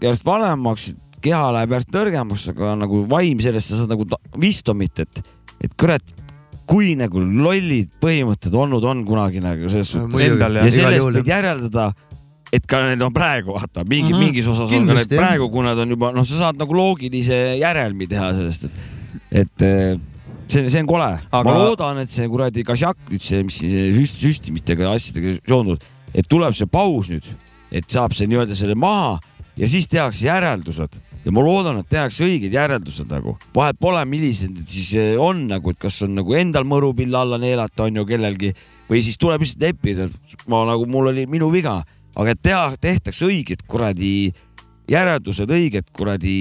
järjest 0.00 0.24
vanemaks, 0.26 0.92
keha 1.22 1.50
läheb 1.56 1.74
järjest 1.76 1.94
nõrgemaks, 1.94 2.48
aga 2.52 2.72
nagu 2.78 3.02
vaim 3.10 3.40
sellest 3.42 3.72
sa 3.72 3.82
saad 3.82 3.92
nagu 3.94 4.06
wisdomit, 4.40 5.04
et, 5.04 5.22
et 5.64 5.76
kurat, 5.78 6.04
kui 6.68 6.92
nagu 6.98 7.22
lollid 7.22 7.94
põhimõtted 8.02 8.54
olnud 8.54 8.84
on 8.88 9.04
kunagi 9.08 9.40
nagu 9.42 9.70
selles 9.72 9.94
suhtes 9.94 10.26
Endal, 10.26 10.60
ja, 10.60 10.68
sellest 10.74 11.08
võid 11.08 11.30
järeldada, 11.32 11.88
et 12.54 12.68
ka 12.68 12.82
need 12.86 13.02
on 13.04 13.14
praegu 13.14 13.56
vaata 13.56 13.84
mingi 13.84 14.12
mm. 14.12 14.14
-hmm. 14.14 14.26
mingis 14.26 14.46
osas 14.48 14.68
on 14.68 14.68
ka 14.68 14.76
need 14.76 14.86
Kindlasti, 14.88 15.18
praegu, 15.20 15.48
kui 15.52 15.64
nad 15.64 15.78
on 15.78 15.96
juba 15.96 16.12
noh, 16.16 16.28
sa 16.28 16.44
saad 16.44 16.60
nagu 16.60 16.76
loogilise 16.76 17.58
järelmi 17.60 18.08
teha 18.08 18.30
sellest, 18.36 18.68
et, 18.68 19.42
et 19.42 19.66
see, 20.48 20.68
see 20.68 20.80
on 20.84 20.88
kole 20.88 21.08
aga.... 21.08 21.44
Ma 21.44 21.56
loodan, 21.56 22.02
et 22.04 22.12
see 22.12 22.28
kuradi 22.28 22.64
kasjak 22.68 23.00
nüüd 23.10 23.24
see, 23.24 23.42
mis 23.44 23.60
siin 23.62 23.74
see 23.74 23.90
süst, 23.96 24.20
süstimistega 24.22 24.88
ja 24.88 24.94
asjadega 24.96 25.36
seondub, 25.40 25.84
et 26.14 26.28
tuleb 26.28 26.56
see 26.56 26.68
paus 26.70 27.10
nüüd, 27.12 27.28
et 27.72 27.88
saab 27.88 28.16
see 28.16 28.28
nii-öelda 28.30 28.56
selle 28.56 28.76
maha 28.78 29.18
ja 29.58 29.68
siis 29.68 29.88
tehakse 29.90 30.28
järeldused 30.28 31.00
ja 31.28 31.34
ma 31.36 31.44
loodan, 31.44 31.82
et 31.82 31.90
tehakse 31.92 32.24
õiged 32.24 32.54
järeldused 32.56 33.10
nagu, 33.12 33.36
vahet 33.56 33.76
pole, 33.80 34.00
millised 34.08 34.54
need 34.54 34.72
siis 34.72 34.94
eh, 34.96 35.12
on 35.20 35.44
nagu, 35.50 35.74
et 35.74 35.80
kas 35.82 36.00
on 36.06 36.16
nagu 36.16 36.34
endal 36.38 36.64
mõrupilla 36.68 37.20
alla 37.26 37.38
neelata, 37.42 37.84
on 37.84 38.00
ju 38.00 38.08
kellelgi 38.08 38.54
või 38.88 39.04
siis 39.04 39.20
tuleb 39.20 39.44
lihtsalt 39.44 39.66
leppida, 39.66 40.08
ma 40.48 40.64
nagu 40.70 40.88
mul 40.88 41.12
oli 41.12 41.26
minu 41.28 41.52
viga, 41.52 41.82
aga 42.16 42.32
et 42.32 42.44
teha, 42.48 42.64
tehtaks 42.80 43.20
õiged 43.28 43.66
kuradi 43.68 44.30
järeldused, 44.88 45.50
õiged 45.52 45.90
kuradi 45.92 46.34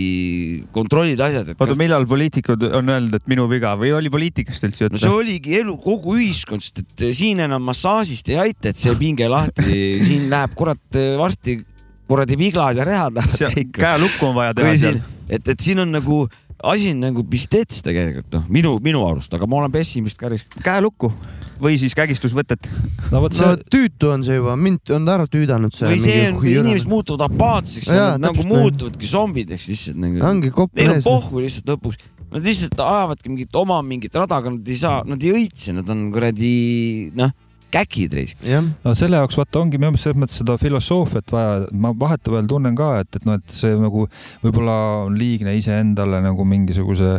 kontrollid 0.71 1.19
asjad, 1.19 1.49
oota, 1.51 1.65
kas, 1.67 1.79
millal 1.79 2.07
poliitikud 2.07 2.63
on 2.79 2.93
öelnud, 2.93 3.17
et 3.19 3.27
minu 3.27 3.43
viga 3.51 3.73
või 3.75 3.91
oli 3.97 4.11
poliitikast 4.13 4.69
üldse 4.69 4.87
no 4.87 4.95
see 4.95 5.09
juttu? 5.09 5.19
oligi 5.19 5.57
elu, 5.59 5.75
kogu 5.83 6.15
ühiskond, 6.15 6.63
sest 6.63 6.85
et 6.85 7.09
siin 7.17 7.43
enam 7.43 7.67
massaažist 7.67 8.31
ei 8.31 8.39
aita, 8.47 8.71
et 8.71 8.79
see 8.79 8.95
pinge 8.95 9.27
lahti, 9.27 9.97
siin 10.07 10.29
läheb 10.31 10.55
kurat 10.55 11.01
varsti 11.19 11.59
kuradi 12.07 12.37
viglad 12.39 12.79
ja 12.79 12.87
rehad 12.87 13.17
lähevad 13.17 13.55
käiku. 13.55 13.79
käelukku 13.79 14.29
on 14.29 14.35
vaja 14.35 14.53
teha 14.57 14.75
seal 14.75 14.99
siin, 14.99 15.15
et, 15.29 15.47
et 15.47 15.59
siin 15.59 15.83
on 15.83 15.91
nagu 15.91 16.25
asi 16.63 16.91
on 16.91 17.03
nagu 17.05 17.23
pistets 17.29 17.83
tegelikult 17.85 18.31
noh, 18.33 18.45
minu, 18.49 18.77
minu 18.83 19.03
arust, 19.05 19.33
aga 19.37 19.47
ma 19.49 19.61
olen 19.61 19.73
pessimist 19.73 20.17
ka. 20.21 20.31
käelukku 20.63 21.11
või 21.61 21.77
siis 21.81 21.95
kägistusvõtet. 21.97 22.69
no 23.11 23.21
vot 23.21 23.33
no 23.33 23.37
see, 23.37 23.63
tüütu 23.73 24.11
on 24.13 24.25
see 24.25 24.37
juba, 24.37 24.55
mind 24.59 24.93
on 24.93 25.07
ära 25.09 25.25
tüüdanud 25.29 25.73
see. 25.73 25.89
või 25.89 26.01
see 26.01 26.27
on, 26.29 26.41
inimesed 26.49 26.89
muutuvad 26.89 27.27
apaatseks, 27.29 27.91
nagu 28.21 28.45
muutuvadki 28.47 29.09
zombideks 29.09 29.69
lihtsalt 29.71 30.01
nagu. 30.01 30.21
ongi 30.31 30.53
kopp 30.53 30.77
Neil 30.77 30.93
on 30.93 30.99
ees. 30.99 31.07
pohhu 31.07 31.41
lihtsalt 31.43 31.73
lõpuks, 31.73 32.01
nad 32.33 32.45
lihtsalt 32.45 32.85
ajavadki 32.85 33.33
mingit 33.33 33.59
oma 33.61 33.81
mingit 33.85 34.17
rada, 34.17 34.41
aga 34.41 34.53
nad 34.53 34.73
ei 34.73 34.79
saa, 34.81 35.01
nad 35.07 35.25
ei 35.25 35.33
õitse, 35.41 35.75
nad 35.77 35.89
on 35.93 36.07
kuradi 36.13 36.53
noh, 37.17 37.33
käkid 37.73 38.13
reisk. 38.15 38.39
jah, 38.47 38.63
no 38.83 38.93
selle 38.97 39.19
jaoks 39.19 39.37
vaata 39.39 39.61
ongi 39.63 39.79
minu 39.79 39.91
meelest 39.91 40.07
selles 40.07 40.21
mõttes 40.21 40.39
seda 40.41 40.55
filosoofiat 40.61 41.33
vaja, 41.33 41.57
ma 41.73 41.91
vahetevahel 41.99 42.47
tunnen 42.49 42.77
ka, 42.77 42.93
et, 43.03 43.19
et 43.19 43.27
noh, 43.27 43.39
et 43.39 43.53
see 43.53 43.75
nagu 43.81 44.07
võib-olla 44.45 44.77
on 45.07 45.17
liigne 45.19 45.55
iseendale 45.59 46.21
nagu 46.23 46.47
mingisuguse 46.47 47.17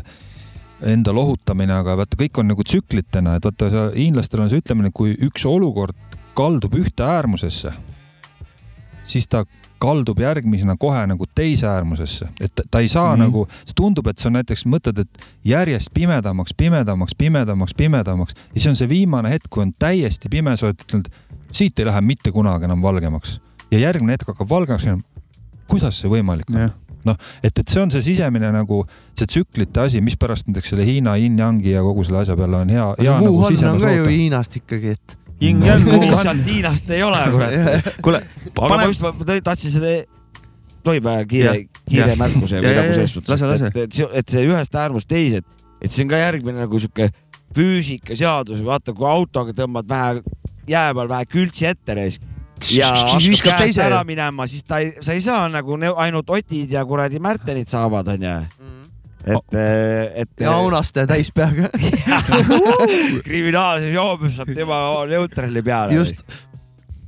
enda 0.89 1.13
lohutamine, 1.15 1.75
aga 1.75 1.97
vaata, 1.99 2.19
kõik 2.21 2.39
on 2.41 2.53
nagu 2.53 2.65
tsüklitena, 2.65 3.37
et 3.39 3.49
vaata, 3.49 3.89
hiinlastel 3.97 4.45
on 4.45 4.51
see 4.53 4.63
ütlemine, 4.63 4.93
kui 4.95 5.17
üks 5.27 5.47
olukord 5.49 5.97
kaldub 6.39 6.77
ühte 6.79 7.03
äärmusesse, 7.03 7.73
siis 9.09 9.27
ta 9.27 9.43
kaldub 9.79 10.21
järgmisena 10.23 10.77
kohe 10.81 11.05
nagu 11.07 11.27
teise 11.35 11.69
äärmusesse, 11.71 12.29
et 12.41 12.55
ta- 12.55 12.67
ta 12.71 12.81
ei 12.85 12.89
saa 12.89 13.17
mm. 13.17 13.23
nagu, 13.23 13.47
see 13.65 13.77
tundub, 13.79 14.07
et 14.11 14.19
sa 14.19 14.31
näiteks 14.31 14.67
mõtled, 14.67 15.05
et 15.05 15.29
järjest 15.45 15.93
pimedamaks, 15.95 16.55
pimedamaks, 16.57 17.15
pimedamaks, 17.19 17.75
pimedamaks 17.75 18.35
ja 18.35 18.61
siis 18.61 18.71
on 18.73 18.81
see 18.81 18.89
viimane 18.89 19.31
hetk, 19.31 19.51
kui 19.51 19.63
on 19.63 19.73
täiesti 19.79 20.31
pime, 20.33 20.57
sa 20.57 20.69
oled 20.69 20.83
ütelnud, 20.87 21.13
siit 21.53 21.79
ei 21.79 21.89
lähe 21.89 22.03
mitte 22.05 22.33
kunagi 22.35 22.69
enam 22.69 22.83
valgemaks 22.83 23.39
ja 23.71 23.79
järgmine 23.87 24.19
hetk 24.19 24.33
hakkab 24.33 24.51
valgemaks 24.51 24.89
minema. 24.89 25.03
kuidas 25.69 26.01
see 26.01 26.11
võimalik 26.11 26.51
on? 26.53 26.71
noh, 27.07 27.17
et, 27.43 27.53
et 27.53 27.69
see 27.69 27.83
on 27.83 27.93
see 27.93 28.03
sisemine 28.11 28.51
nagu 28.55 28.83
see 29.19 29.29
tsüklite 29.29 29.85
asi, 29.87 30.03
mispärast 30.05 30.49
näiteks 30.49 30.75
selle 30.75 30.87
Hiina 30.89 31.17
yin-yangi 31.21 31.73
ja 31.75 31.85
kogu 31.87 32.05
selle 32.07 32.23
asja 32.25 32.37
peale 32.39 32.63
on 32.65 32.73
hea, 32.75 32.89
hea 33.01 33.17
nagu 33.23 33.45
on 33.45 33.81
ka 33.83 33.93
ju. 33.95 34.09
Hiinast 34.11 34.59
ikkagi, 34.61 34.97
et. 34.97 35.19
Yin-Yang 35.43 35.85
lihtsalt 36.03 36.47
Hiinast 36.47 36.91
ei 36.91 37.03
ole, 37.07 37.21
kurat. 37.31 37.53
kuule, 38.05 38.23
aga 38.59 38.79
ma 38.81 38.89
just 38.89 39.05
ma 39.05 39.13
tahtsin 39.45 39.75
selle, 39.77 39.93
tohib 40.87 41.07
väga 41.07 41.29
kiire 41.31 41.55
kiire 41.85 42.17
märkuse 42.19 42.63
või 42.65 42.75
nagu 42.81 42.97
selles 42.97 43.15
suhtes 43.15 43.45
et, 43.47 43.81
et 43.85 44.01
see, 44.01 44.09
et 44.21 44.35
see 44.35 44.45
ühest 44.49 44.75
äärmust 44.83 45.11
teise, 45.11 45.43
et, 45.45 45.69
et 45.85 45.95
see 45.95 46.07
on 46.07 46.11
ka 46.11 46.23
järgmine 46.25 46.65
nagu 46.65 46.81
sihuke 46.83 47.11
füüsikaseadus, 47.57 48.65
vaata, 48.67 48.93
kui 48.97 49.07
autoga 49.09 49.55
tõmbad 49.57 49.89
vähe 49.89 50.23
jää 50.69 50.91
peal 50.95 51.09
vähe 51.09 51.31
kültsi 51.31 51.71
ette 51.71 51.95
reis 51.97 52.19
ja 52.75 52.91
Siis 53.19 53.39
hakkab 53.39 53.63
käest 53.63 53.79
ära 53.83 54.03
minema, 54.07 54.47
siis 54.51 54.65
ta 54.67 54.81
ei, 54.83 54.91
sa 55.01 55.15
ei 55.15 55.23
saa 55.23 55.47
nagu 55.53 55.77
ne- 55.79 55.95
ainult 55.97 56.31
Otid 56.31 56.73
ja 56.75 56.85
kuradi 56.87 57.21
Märtenid 57.23 57.71
saavad, 57.71 58.09
onju. 58.17 58.35
et, 59.37 59.57
et. 60.23 60.33
ja 60.41 60.53
Aunaste 60.57 61.07
täis 61.11 61.31
peaga. 61.35 61.71
kriminaalses 63.27 63.93
joomes 63.95 64.37
saab 64.39 64.53
tema 64.57 64.81
neutrali 65.11 65.63
peale. 65.65 65.97
just, 65.97 66.25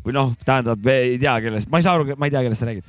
või 0.05 0.17
noh, 0.17 0.33
tähendab, 0.47 0.87
ei 0.93 1.19
tea 1.21 1.37
kellest, 1.45 1.71
ma 1.73 1.81
ei 1.81 1.87
saa 1.87 1.99
aru, 1.99 2.17
ma 2.17 2.29
ei 2.29 2.35
tea, 2.35 2.45
kellest 2.47 2.65
sa 2.65 2.71
räägid. 2.71 2.87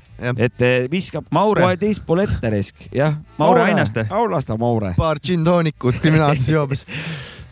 Et 0.47 0.65
eh, 0.67 0.77
viskab 0.91 1.27
Maure. 1.35 1.65
kohe 1.65 1.79
teispool 1.81 2.23
ette 2.25 2.53
risk, 2.53 2.87
jah. 2.95 3.19
Maure 3.41 3.65
Ainaste. 3.67 4.07
Aulaste 4.09 4.57
Maure. 4.59 4.95
paar 4.99 5.19
džinntoonikut 5.19 5.99
kriminaalses 6.03 6.49
joobes. 6.55 6.85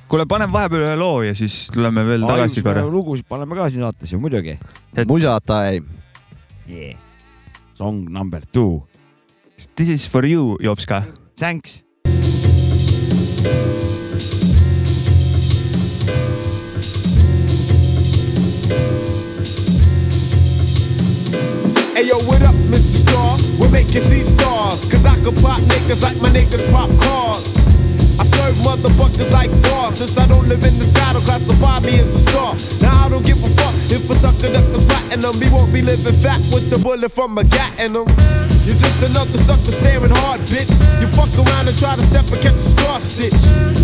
kuule, 0.09 0.25
paneme 0.29 0.53
vahepeal 0.55 0.87
ühe 0.87 0.95
loo 0.97 1.21
ja 1.27 1.35
siis 1.37 1.67
tuleme 1.73 2.05
veel 2.07 2.25
tagasi 2.25 2.63
korra. 2.65 2.87
lugusid 2.89 3.27
paneme 3.29 3.55
ka 3.59 3.69
siin 3.69 3.85
saates 3.85 4.15
ju 4.15 4.19
muidugi 4.21 4.57
musatai. 5.07 5.83
yeah.. 6.69 6.97
Song 7.79 8.09
number 8.11 8.43
two. 8.51 8.83
This 9.75 9.89
is 9.89 10.09
for 10.09 10.25
you, 10.25 10.57
Jopska. 10.59 11.03
Thanks. 11.39 11.83
Hey 21.95 22.07
yo, 22.07 22.19
what 22.27 22.41
up, 22.41 22.53
Mr. 22.67 23.07
Star? 23.07 23.37
We're 23.57 23.71
making 23.71 24.01
see 24.01 24.21
stars, 24.21 24.83
cause 24.83 25.05
I 25.05 25.15
can 25.15 25.33
pop 25.35 25.61
niggas 25.61 26.03
like 26.03 26.17
my 26.19 26.29
niggas 26.29 26.69
pop 26.73 26.89
cars. 26.99 27.55
I 28.19 28.25
serve 28.25 28.55
motherfuckers 28.57 29.31
like 29.31 29.49
bars, 29.63 29.99
since 29.99 30.17
I 30.17 30.27
don't 30.27 30.49
live 30.49 30.61
in 30.65 30.77
the 30.77 30.83
sky, 30.83 31.13
don't 31.13 31.23
classify 31.23 31.79
me 31.79 32.01
as 32.01 32.13
a 32.15 32.29
star. 32.31 32.55
Now 32.81 33.05
I 33.05 33.09
don't 33.09 33.25
give 33.25 33.41
a 33.41 33.47
fuck 33.55 33.75
if 33.89 34.09
a 34.09 34.15
sucker 34.15 34.51
was 34.73 34.81
spotting 34.81 35.21
them, 35.21 35.41
he 35.41 35.47
won't 35.47 35.71
be 35.71 35.81
living 35.81 36.15
fat 36.15 36.41
with 36.51 36.69
the 36.69 36.77
bullet 36.77 37.13
from 37.13 37.37
a 37.37 37.45
gat 37.45 37.79
in 37.79 37.95
him. 37.95 38.48
You're 38.69 38.77
just 38.77 39.01
another 39.01 39.39
sucker 39.41 39.73
staring 39.73 40.13
hard, 40.21 40.41
bitch. 40.45 40.69
You 41.01 41.09
fuck 41.09 41.33
around 41.41 41.65
and 41.65 41.73
try 41.73 41.95
to 41.95 42.05
step 42.05 42.29
and 42.29 42.37
catch 42.37 42.53
a 42.53 42.69
star 42.77 43.01
stitch. 43.01 43.33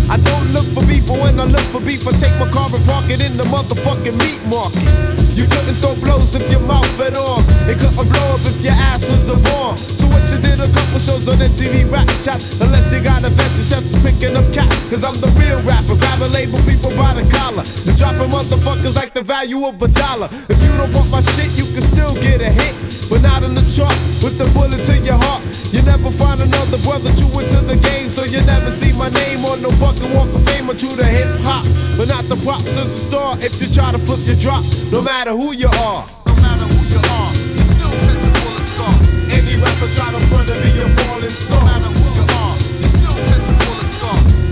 I 0.06 0.14
don't 0.14 0.54
look 0.54 0.62
for 0.78 0.86
beef, 0.86 1.10
but 1.10 1.18
when 1.18 1.40
I 1.42 1.44
look 1.50 1.66
for 1.74 1.82
beef, 1.82 2.06
I 2.06 2.14
take 2.14 2.38
my 2.38 2.46
car 2.54 2.70
and 2.70 2.84
park 2.86 3.10
it 3.10 3.18
in 3.18 3.36
the 3.36 3.42
motherfucking 3.50 4.14
meat 4.14 4.38
market. 4.46 4.86
You 5.34 5.50
couldn't 5.50 5.82
throw 5.82 5.98
blows 5.98 6.38
if 6.38 6.46
your 6.54 6.62
mouth 6.70 6.86
fed 6.94 7.18
off. 7.18 7.42
It 7.66 7.82
couldn't 7.82 7.98
blow 7.98 8.26
up 8.30 8.46
if 8.46 8.62
your 8.62 8.78
ass 8.78 9.10
was 9.10 9.26
a 9.26 9.34
bomb. 9.50 9.76
So 9.98 10.06
what 10.06 10.22
you 10.30 10.38
did 10.38 10.62
a 10.62 10.70
couple 10.70 11.02
shows 11.02 11.26
on 11.26 11.42
MTV 11.42 11.90
Rap 11.90 12.06
Chat, 12.22 12.38
unless 12.62 12.94
you 12.94 13.02
got 13.02 13.26
a 13.26 13.30
vested 13.34 13.66
chance 13.66 13.90
picking 14.06 14.38
up 14.38 14.46
cat. 14.54 14.70
Cause 14.86 15.02
I'm 15.02 15.18
the 15.18 15.34
real 15.34 15.58
rapper, 15.66 15.98
grab 15.98 16.22
a 16.22 16.30
label 16.30 16.62
people 16.62 16.94
by 16.94 17.10
the 17.18 17.26
collar. 17.34 17.66
And 17.66 17.94
dropping 17.98 18.30
motherfuckers 18.30 18.94
like 18.94 19.14
the 19.14 19.22
value 19.26 19.66
of 19.66 19.82
a 19.82 19.88
dollar. 19.88 20.30
If 20.46 20.62
you 20.62 20.70
don't 20.78 20.94
want 20.94 21.10
my 21.10 21.20
shit, 21.34 21.50
you 21.58 21.66
can 21.74 21.82
still 21.82 22.14
get 22.22 22.40
a 22.40 22.54
hit. 22.54 22.74
But 23.10 23.22
not 23.22 23.42
in 23.44 23.54
the 23.54 23.62
charts 23.70 24.02
with 24.18 24.38
the 24.38 24.50
bullet 24.50 24.75
to 24.84 24.98
your 24.98 25.16
heart. 25.16 25.42
You 25.72 25.82
never 25.82 26.10
find 26.10 26.40
another 26.40 26.78
brother 26.78 27.10
true 27.16 27.40
into 27.40 27.60
the 27.64 27.76
game, 27.76 28.08
so 28.08 28.24
you 28.24 28.40
never 28.44 28.70
see 28.70 28.92
my 28.96 29.08
name 29.10 29.44
on 29.44 29.62
no 29.62 29.70
fucking 29.70 30.12
walk 30.14 30.28
of 30.34 30.44
fame 30.44 30.68
or 30.70 30.74
true 30.74 30.96
to 30.96 31.04
hip 31.04 31.28
hop. 31.40 31.64
But 31.96 32.08
not 32.08 32.24
the 32.28 32.36
props 32.44 32.76
as 32.76 32.88
a 32.88 32.98
star 33.08 33.36
if 33.40 33.60
you 33.60 33.68
try 33.72 33.92
to 33.92 33.98
flip 33.98 34.20
your 34.26 34.36
drop, 34.36 34.64
no 34.90 35.00
matter 35.02 35.32
who 35.32 35.52
you 35.52 35.68
are. 35.68 36.06
No 36.26 36.34
matter 36.36 36.66
who 36.66 36.80
you 36.92 37.00
are, 37.00 37.30
you 37.56 37.64
still 37.64 37.94
plentiful 38.04 38.52
as 38.56 38.66
scar. 38.72 38.94
Any 39.30 39.54
rapper 39.62 39.88
try 39.94 40.10
to 40.12 40.20
front 40.26 40.50
of 40.50 40.58
me 40.64 40.70
a 40.80 40.88
falling 41.00 41.30
star. 41.30 41.60
No 41.60 41.66
matter 41.66 41.90
who 41.94 42.05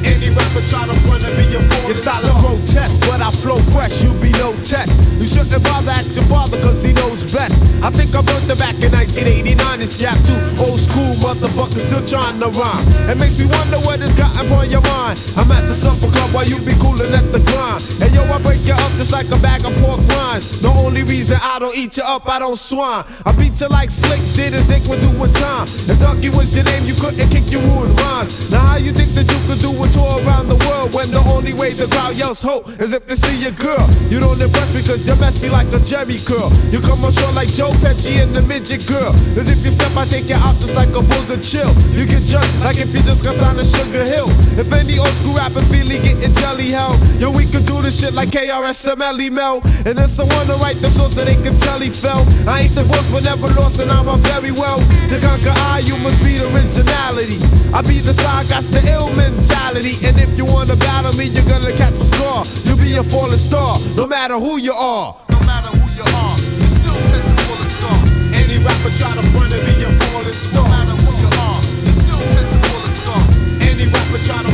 Any 0.04 0.28
rapper 0.30 0.60
try 0.68 0.84
to 0.86 0.94
front 1.08 1.24
of 1.24 1.32
me 1.36 1.48
a 1.56 1.60
falling 1.64 1.88
Your 1.88 1.96
style 1.96 2.24
is 2.24 2.34
grotesque, 2.44 3.00
but 3.08 3.20
I 3.24 3.30
flow 3.40 3.58
fresh, 3.72 4.04
you 4.04 4.12
be 4.20 4.30
no 4.36 4.52
test. 4.60 4.92
You 5.16 5.26
shouldn't 5.26 5.64
bother 5.64 5.90
at 5.90 6.12
your 6.14 6.24
father 6.28 6.60
cause 6.60 6.82
he 6.82 6.92
knows 6.92 7.24
best. 7.32 7.62
I 7.82 7.90
think 7.90 8.12
I 8.12 8.20
wrote 8.20 8.44
the 8.44 8.56
back 8.56 8.76
in 8.84 8.92
1989. 8.92 9.80
This 9.80 9.96
gap 9.96 10.20
too 10.28 10.36
old 10.60 10.80
school 10.80 11.16
motherfuckers 11.24 11.88
still 11.88 12.04
trying 12.04 12.36
to 12.40 12.52
rhyme. 12.52 12.84
It 13.08 13.16
makes 13.16 13.38
me 13.38 13.46
wonder 13.48 13.80
what 13.80 14.00
has 14.00 14.12
got 14.12 14.32
upon 14.36 14.68
your 14.68 14.84
mind. 14.92 15.16
I'm 15.36 15.50
at 15.50 15.64
the 15.64 15.74
supper 15.74 16.12
club 16.12 16.36
while 16.36 16.44
you 16.44 16.60
be 16.60 16.76
cooling 16.76 17.12
at 17.16 17.24
the 17.32 17.40
grind. 17.48 17.80
And 18.04 18.12
yo, 18.12 18.28
I 18.28 18.36
break 18.44 18.60
you 18.68 18.76
up 18.76 18.92
just 19.00 19.12
like 19.12 19.32
a 19.32 19.40
bag 19.40 19.64
of 19.64 19.72
pork 19.80 20.04
rinds. 20.12 20.60
The 20.60 20.68
only 20.68 21.02
reason 21.02 21.38
I 21.40 21.58
don't 21.58 21.76
eat 21.76 21.96
you 21.96 22.04
up, 22.04 22.28
I 22.28 22.38
don't 22.38 22.58
swine. 22.58 23.04
I 23.24 23.32
beat 23.36 23.56
you 23.60 23.68
like 23.68 23.90
Slick 23.90 24.20
did 24.36 24.52
his 24.52 24.68
dick 24.68 24.84
when 24.84 25.00
doing 25.00 25.32
time. 25.40 25.64
If 25.88 25.96
Donkey 26.00 26.28
was 26.28 26.54
your 26.54 26.64
name, 26.64 26.84
you 26.84 26.94
couldn't 26.94 27.28
kick 27.32 27.48
your 27.48 27.64
wood 27.64 27.88
rhymes. 27.96 28.50
Now 28.50 28.60
how 28.60 28.76
you 28.76 28.92
think 28.92 29.16
that 29.16 29.24
you 29.30 29.40
could 29.48 29.60
do 29.64 29.72
a 29.72 29.86
tour 29.94 30.18
around 30.26 30.50
the 30.50 30.58
world 30.66 30.92
when 30.92 31.10
the 31.10 31.22
only 31.30 31.54
way 31.54 31.70
the 31.72 31.86
crowd 31.86 32.16
yells 32.16 32.42
ho 32.42 32.66
is 32.82 32.92
if 32.92 33.06
they 33.06 33.14
see 33.14 33.38
your 33.38 33.54
girl? 33.54 33.86
You 34.10 34.18
don't 34.18 34.40
impress 34.42 34.74
me 34.74 34.82
cause 34.82 35.06
you're 35.06 35.16
messy 35.22 35.48
like 35.48 35.70
a 35.72 35.78
Jerry 35.78 36.18
curl. 36.18 36.50
You 36.74 36.80
come 36.82 37.06
on 37.06 37.12
short 37.12 37.34
like 37.34 37.48
Joe 37.48 37.70
Pesci 37.78 38.18
and 38.18 38.34
the 38.34 38.42
midget 38.42 38.86
girl. 38.86 39.14
As 39.38 39.46
if 39.46 39.64
you 39.64 39.70
step, 39.70 39.94
I 39.96 40.04
take 40.06 40.28
you 40.28 40.34
out 40.34 40.58
just 40.58 40.74
like 40.74 40.90
a 40.90 41.02
booger 41.06 41.38
chill. 41.38 41.70
You 41.94 42.06
get 42.06 42.26
jerked 42.26 42.50
like 42.60 42.78
if 42.82 42.90
you 42.90 43.02
just 43.06 43.22
got 43.22 43.34
signed 43.38 43.58
to 43.58 43.64
Sugar 43.64 44.04
Hill. 44.04 44.26
If 44.58 44.72
any 44.72 44.98
old 44.98 45.14
school 45.14 45.34
rapper 45.38 45.62
feel 45.70 45.86
he 45.86 46.02
getting 46.02 46.34
jelly 46.42 46.70
hell, 46.74 46.98
yo, 47.22 47.30
we 47.30 47.46
could 47.46 47.66
do 47.66 47.80
this 47.80 48.00
shit 48.00 48.14
like 48.14 48.30
KRSMLE 48.30 49.30
Mel. 49.30 49.62
And 49.86 49.94
then 49.94 50.08
someone 50.08 50.46
to 50.50 50.56
write 50.58 50.80
the 50.82 50.90
song 50.90 51.10
so 51.10 51.24
they 51.24 51.38
can 51.38 51.54
tell 51.56 51.78
he 51.78 51.90
fell. 51.90 52.26
I 52.48 52.66
ain't 52.66 52.74
the 52.74 52.84
boss, 52.84 53.06
but 53.10 53.22
never 53.22 53.48
lost, 53.60 53.78
and 53.80 53.90
I'm 53.90 54.08
a 54.08 54.16
very 54.32 54.50
well. 54.50 54.80
To 55.10 55.16
conquer 55.20 55.54
I, 55.70 55.84
you 55.84 55.96
must 55.98 56.18
be 56.24 56.38
the 56.38 56.48
originality. 56.50 57.38
I 57.74 57.82
be 57.82 58.00
the 58.00 58.14
side, 58.14 58.48
got 58.48 58.64
the 58.64 58.80
ill 58.90 59.12
mentality. 59.12 59.83
And 59.84 60.16
if 60.18 60.38
you 60.38 60.46
wanna 60.46 60.76
battle 60.76 61.12
me, 61.12 61.26
you're 61.26 61.44
gonna 61.44 61.70
catch 61.76 61.92
a 61.92 62.04
scar. 62.04 62.46
You'll 62.64 62.78
be 62.78 62.96
a 62.96 63.02
falling 63.04 63.36
star, 63.36 63.78
no 63.94 64.06
matter 64.06 64.38
who 64.38 64.56
you 64.56 64.72
are. 64.72 65.14
No 65.28 65.38
matter 65.40 65.68
who 65.76 65.84
you 65.92 66.04
are, 66.24 66.38
you're 66.56 66.72
still 66.72 66.96
plentiful 66.96 67.56
as 67.60 67.72
scar. 67.76 67.98
Any 68.32 68.64
rapper 68.64 68.96
try 68.96 69.12
to 69.12 69.22
front 69.28 69.52
of 69.52 69.60
me, 69.60 69.76
you're 69.84 69.92
falling 70.08 70.32
star. 70.32 70.64
No 70.64 70.70
matter 70.72 70.96
who 71.04 71.12
you 71.20 71.28
are, 71.36 71.60
you're 71.84 72.00
still 72.00 72.22
plentiful 72.32 72.80
as 72.88 72.96
scar. 72.96 73.22
Any 73.60 73.84
rapper 73.92 74.24
try 74.24 74.40
to 74.40 74.53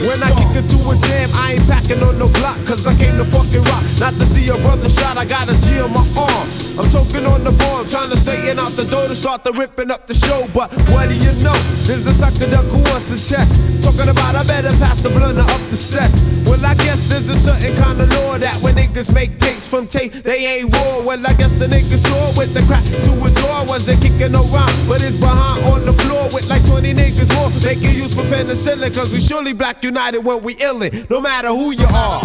When 0.00 0.22
I 0.22 0.32
kick 0.32 0.56
into 0.56 0.80
a 0.88 0.96
jam, 0.96 1.28
I 1.34 1.52
ain't 1.52 1.66
packing 1.68 2.02
on 2.02 2.18
no 2.18 2.26
block, 2.40 2.56
cause 2.64 2.86
I 2.86 2.96
came 2.96 3.16
to 3.18 3.24
fucking 3.24 3.62
rock. 3.64 3.84
Not 4.00 4.14
to 4.14 4.24
see 4.24 4.48
a 4.48 4.56
brother 4.56 4.88
shot, 4.88 5.18
I 5.18 5.24
got 5.24 5.48
a 5.48 5.56
G 5.60 5.78
on 5.80 5.92
my 5.92 6.04
arm. 6.16 6.48
I'm 6.80 6.88
choking 6.88 7.26
on 7.26 7.44
the 7.44 7.52
ball, 7.52 7.84
trying 7.84 8.08
to 8.08 8.16
stay 8.16 8.50
in 8.50 8.58
out 8.58 8.72
the 8.72 8.86
door 8.86 9.06
to 9.08 9.14
start 9.14 9.44
the 9.44 9.52
ripping 9.52 9.90
up 9.90 10.06
the 10.06 10.14
show. 10.14 10.48
But 10.54 10.72
what 10.88 11.10
do 11.10 11.14
you 11.14 11.32
know? 11.44 11.52
There's 11.84 12.06
a 12.06 12.14
sucker 12.14 12.48
duck 12.50 12.64
who 12.72 12.80
wants 12.88 13.10
to 13.12 13.20
test. 13.20 13.60
Talking 13.84 14.08
about 14.08 14.34
I 14.34 14.42
better 14.44 14.72
pass 14.80 15.02
the 15.02 15.10
blunder 15.10 15.42
up 15.42 15.62
the 15.68 15.76
cess. 15.76 16.16
Well, 16.46 16.64
I 16.64 16.74
guess 16.74 17.02
there's 17.08 17.28
a 17.28 17.36
certain 17.36 17.76
kind 17.76 18.00
of 18.00 18.08
law 18.10 18.38
that 18.38 18.56
when 18.62 18.76
niggas 18.76 19.12
make 19.14 19.38
tapes 19.38 19.68
from 19.68 19.86
tape, 19.86 20.12
they 20.12 20.46
ain't 20.46 20.72
raw. 20.72 21.00
Well, 21.02 21.20
I 21.26 21.34
guess 21.34 21.52
the 21.58 21.66
niggas 21.66 22.08
saw 22.08 22.32
with 22.38 22.54
the 22.54 22.62
crack 22.64 22.84
to 22.84 23.12
a 23.12 23.30
door 23.42 23.66
wasn't 23.68 24.00
kicking 24.00 24.32
rhyme, 24.32 24.88
but 24.88 25.02
it's 25.02 25.16
behind 25.16 25.62
on 25.64 25.84
the 25.84 25.92
floor 25.92 26.24
with 26.32 26.48
like 26.48 26.64
20 26.64 26.94
niggas 26.94 27.28
more. 27.36 27.50
Making 27.60 27.92
use 27.92 28.14
for 28.14 28.22
penicillin, 28.22 28.94
cause 29.00 29.12
we 29.12 29.20
surely 29.20 29.54
black 29.54 29.82
united 29.82 30.18
when 30.18 30.42
we 30.42 30.54
illin', 30.56 31.08
no 31.08 31.22
matter 31.22 31.48
who 31.48 31.70
you 31.70 31.86
are. 31.86 32.20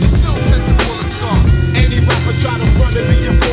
You 0.00 0.08
still. 0.08 0.32
Any 1.76 2.00
rapper 2.06 2.32
try 2.40 2.58
to 2.58 2.66
front 2.78 2.96
of 2.96 3.08
me, 3.08 3.24
you're 3.24 3.34
falling 3.34 3.51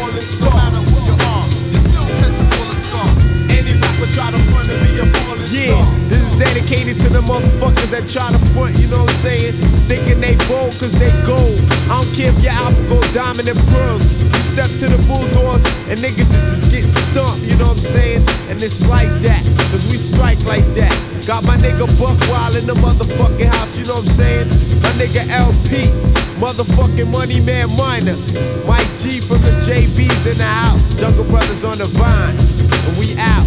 dedicated 6.40 6.98
to 7.04 7.10
the 7.12 7.20
motherfuckers 7.20 7.92
that 7.92 8.08
try 8.08 8.32
to 8.32 8.40
front, 8.56 8.72
you 8.80 8.88
know 8.88 9.04
what 9.04 9.12
I'm 9.12 9.28
saying? 9.28 9.54
Thinking 9.92 10.24
they 10.24 10.40
bold 10.48 10.72
cause 10.80 10.96
they 10.96 11.12
gold. 11.28 11.60
I 11.92 12.00
don't 12.00 12.08
care 12.16 12.32
if 12.32 12.40
your 12.40 12.56
album 12.56 12.80
go 12.88 12.98
diamond 13.12 13.52
and 13.52 13.60
pearls. 13.76 14.08
You 14.24 14.40
step 14.48 14.72
to 14.80 14.88
the 14.88 14.96
bulldogs 15.04 15.68
and 15.92 16.00
niggas 16.00 16.32
is 16.32 16.46
just 16.56 16.72
getting 16.72 16.96
stumped, 17.12 17.44
you 17.44 17.60
know 17.60 17.76
what 17.76 17.84
I'm 17.84 17.92
saying? 17.92 18.24
And 18.48 18.64
it's 18.64 18.88
like 18.88 19.12
that, 19.20 19.44
cause 19.68 19.84
we 19.92 20.00
strike 20.00 20.40
like 20.48 20.64
that. 20.80 20.96
Got 21.28 21.44
my 21.44 21.58
nigga 21.60 21.86
Buck 22.00 22.16
Wild 22.32 22.56
in 22.56 22.66
the 22.66 22.74
motherfucking 22.80 23.52
house, 23.52 23.78
you 23.78 23.84
know 23.84 24.00
what 24.00 24.08
I'm 24.08 24.16
saying? 24.16 24.48
My 24.80 24.96
nigga 24.96 25.28
LP, 25.28 25.92
motherfucking 26.40 27.12
Money 27.12 27.44
Man 27.44 27.68
Minor. 27.76 28.16
Mike 28.64 28.88
G 28.96 29.20
from 29.20 29.44
the 29.44 29.52
JBs 29.68 30.32
in 30.32 30.38
the 30.40 30.48
house. 30.48 30.96
Jungle 30.96 31.26
Brothers 31.26 31.66
on 31.66 31.78
the 31.78 31.86
vine. 32.00 32.40
And 32.88 32.96
we 32.96 33.12
out. 33.20 33.44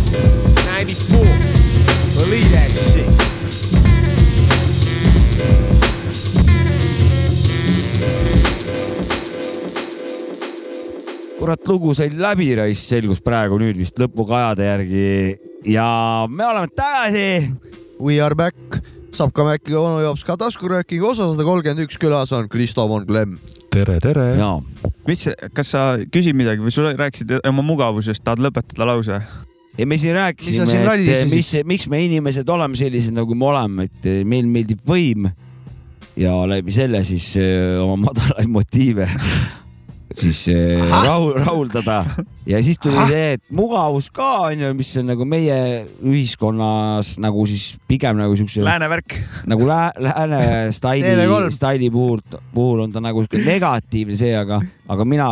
94. 0.76 1.61
Believe 2.22 2.54
that 2.54 2.70
shit. 2.70 3.08
kurat, 11.40 11.58
lugu 11.66 11.90
sai 11.98 12.12
läbi 12.14 12.52
raisk, 12.54 12.84
selgus 12.86 13.18
praegu 13.26 13.58
nüüd 13.58 13.74
vist 13.74 13.98
lõpukajade 13.98 14.68
järgi 14.68 15.02
ja 15.66 15.88
me 16.30 16.46
oleme 16.46 16.70
tagasi. 16.70 17.26
We 17.98 18.22
are 18.22 18.38
back, 18.38 18.78
saab 19.10 19.34
ka 19.34 19.50
Mäkki 19.50 19.74
onu 19.74 20.04
jops 20.06 20.22
ka 20.22 20.38
taskuröökiga 20.38 21.10
osa 21.10 21.26
sada 21.26 21.42
kolmkümmend 21.48 21.88
üks 21.88 21.98
külas 21.98 22.30
on 22.38 22.46
Kristo 22.46 22.86
von 22.86 23.02
Klemm. 23.08 23.40
tere, 23.74 23.98
tere. 23.98 24.36
ja 24.38 24.60
mis, 25.10 25.26
kas 25.58 25.74
sa 25.74 25.88
küsid 26.06 26.38
midagi 26.38 26.62
või 26.62 26.70
sa 26.70 26.92
rääkisid 26.94 27.40
oma 27.42 27.66
mugavusest, 27.66 28.22
tahad 28.22 28.46
lõpetada 28.46 28.86
lause? 28.94 29.24
Ja 29.78 29.86
me 29.86 29.98
siin 29.98 30.16
rääkisime, 30.16 30.68
et 30.68 30.86
rallisesid? 30.86 31.32
mis, 31.32 31.52
miks 31.64 31.88
me 31.92 32.02
inimesed 32.04 32.48
oleme 32.52 32.76
sellised, 32.78 33.14
nagu 33.16 33.36
me 33.38 33.48
oleme, 33.52 33.88
et 33.88 34.10
meil 34.28 34.48
meeldib 34.50 34.82
võim 34.88 35.30
ja 36.18 36.34
läbi 36.48 36.74
selle 36.74 37.00
siis 37.08 37.32
öö, 37.40 37.80
oma 37.86 38.08
madalaid 38.08 38.50
motiive 38.52 39.08
siis 40.18 40.44
öö, 40.52 40.78
rahu, 40.90 41.32
rahuldada 41.38 42.04
ja 42.46 42.58
siis 42.64 42.78
tuli 42.82 42.98
see, 43.08 43.36
et 43.36 43.42
mugavus 43.54 44.08
ka 44.14 44.28
onju, 44.48 44.72
mis 44.76 44.90
on 45.00 45.08
nagu 45.12 45.26
meie 45.28 45.56
ühiskonnas 46.00 47.14
nagu 47.22 47.44
siis 47.48 47.76
pigem 47.88 48.18
nagu 48.18 48.36
siukse 48.38 48.64
Lääne 48.64 48.88
värk. 48.90 49.16
nagu 49.50 49.66
lää, 49.68 49.92
lääne 50.02 50.42
staili 50.78 51.06
TV3., 51.06 51.50
staili 51.54 51.90
puhul, 51.90 52.20
puhul 52.54 52.84
on 52.86 52.92
ta 52.92 53.02
nagu 53.04 53.22
sihuke 53.22 53.42
negatiivne 53.46 54.18
see, 54.18 54.34
aga, 54.36 54.60
aga 54.90 55.06
mina 55.08 55.28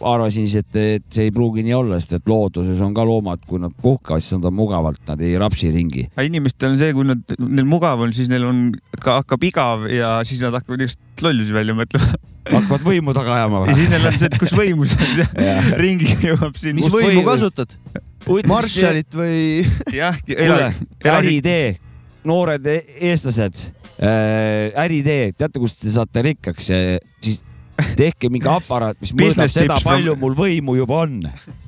arvasin 0.00 0.46
siis, 0.46 0.62
et, 0.62 0.80
et 0.98 1.06
see 1.12 1.28
ei 1.28 1.34
pruugi 1.34 1.66
nii 1.66 1.76
olla, 1.78 2.00
sest 2.00 2.18
et 2.20 2.30
looduses 2.30 2.80
on 2.84 2.94
ka 2.94 3.06
loomad, 3.06 3.42
kui 3.48 3.62
nad 3.62 3.74
puhkavad, 3.82 4.22
siis 4.22 4.38
nad 4.38 4.50
on 4.50 4.58
mugavalt, 4.62 5.02
nad 5.10 5.22
ei 5.24 5.34
rapsi 5.40 5.72
ringi. 5.74 6.08
aga 6.14 6.26
inimestel 6.28 6.72
on 6.74 6.80
see, 6.82 6.94
kui 6.96 7.08
nad, 7.08 7.38
neil 7.42 7.68
mugav 7.68 8.06
on, 8.06 8.14
siis 8.16 8.30
neil 8.30 8.46
on 8.48 8.68
ka 9.02 9.20
hakkab 9.22 9.48
igav 9.50 9.88
ja 9.90 10.20
siis 10.28 10.44
nad 10.46 10.54
hakkavad 10.58 10.86
igast 10.86 11.02
lollusi 11.22 11.54
välja 11.54 11.74
mõtlema. 11.78 12.14
hakkavad 12.52 12.86
võimu 12.86 13.14
taga 13.14 13.36
ajama 13.40 13.62
ja 13.62 13.66
või? 13.66 13.78
siis 13.78 13.90
neil 13.92 14.08
on 14.10 14.21
see, 14.22 14.30
et 14.30 14.38
kus 14.40 14.54
võimus 14.56 14.94
on 14.98 15.12
ja 15.22 15.28
Jah. 15.48 15.70
ringi 15.82 16.16
jõuab 16.28 16.56
siin. 16.60 16.78
mis 16.78 16.88
võimu 16.92 17.20
või- 17.20 17.28
kasutad? 17.28 17.76
Marshallit 18.46 19.14
või? 19.18 19.64
jah, 19.90 20.18
äriidee, 21.10 21.72
noored 22.28 22.66
e- 22.70 22.82
eestlased 23.10 23.58
äh,, 23.98 24.70
äriidee, 24.84 25.32
teate, 25.34 25.58
kust 25.58 25.82
te 25.82 25.90
saate 25.90 26.22
rikkaks, 26.28 26.70
siis 27.22 27.42
tehke 27.98 28.30
mingi 28.30 28.46
aparaat, 28.50 28.98
mis 29.02 29.10
mõõdab 29.18 29.50
seda, 29.50 29.80
palju 29.82 30.14
mul 30.20 30.36
võimu 30.38 30.76
juba 30.78 31.02
on. 31.06 31.18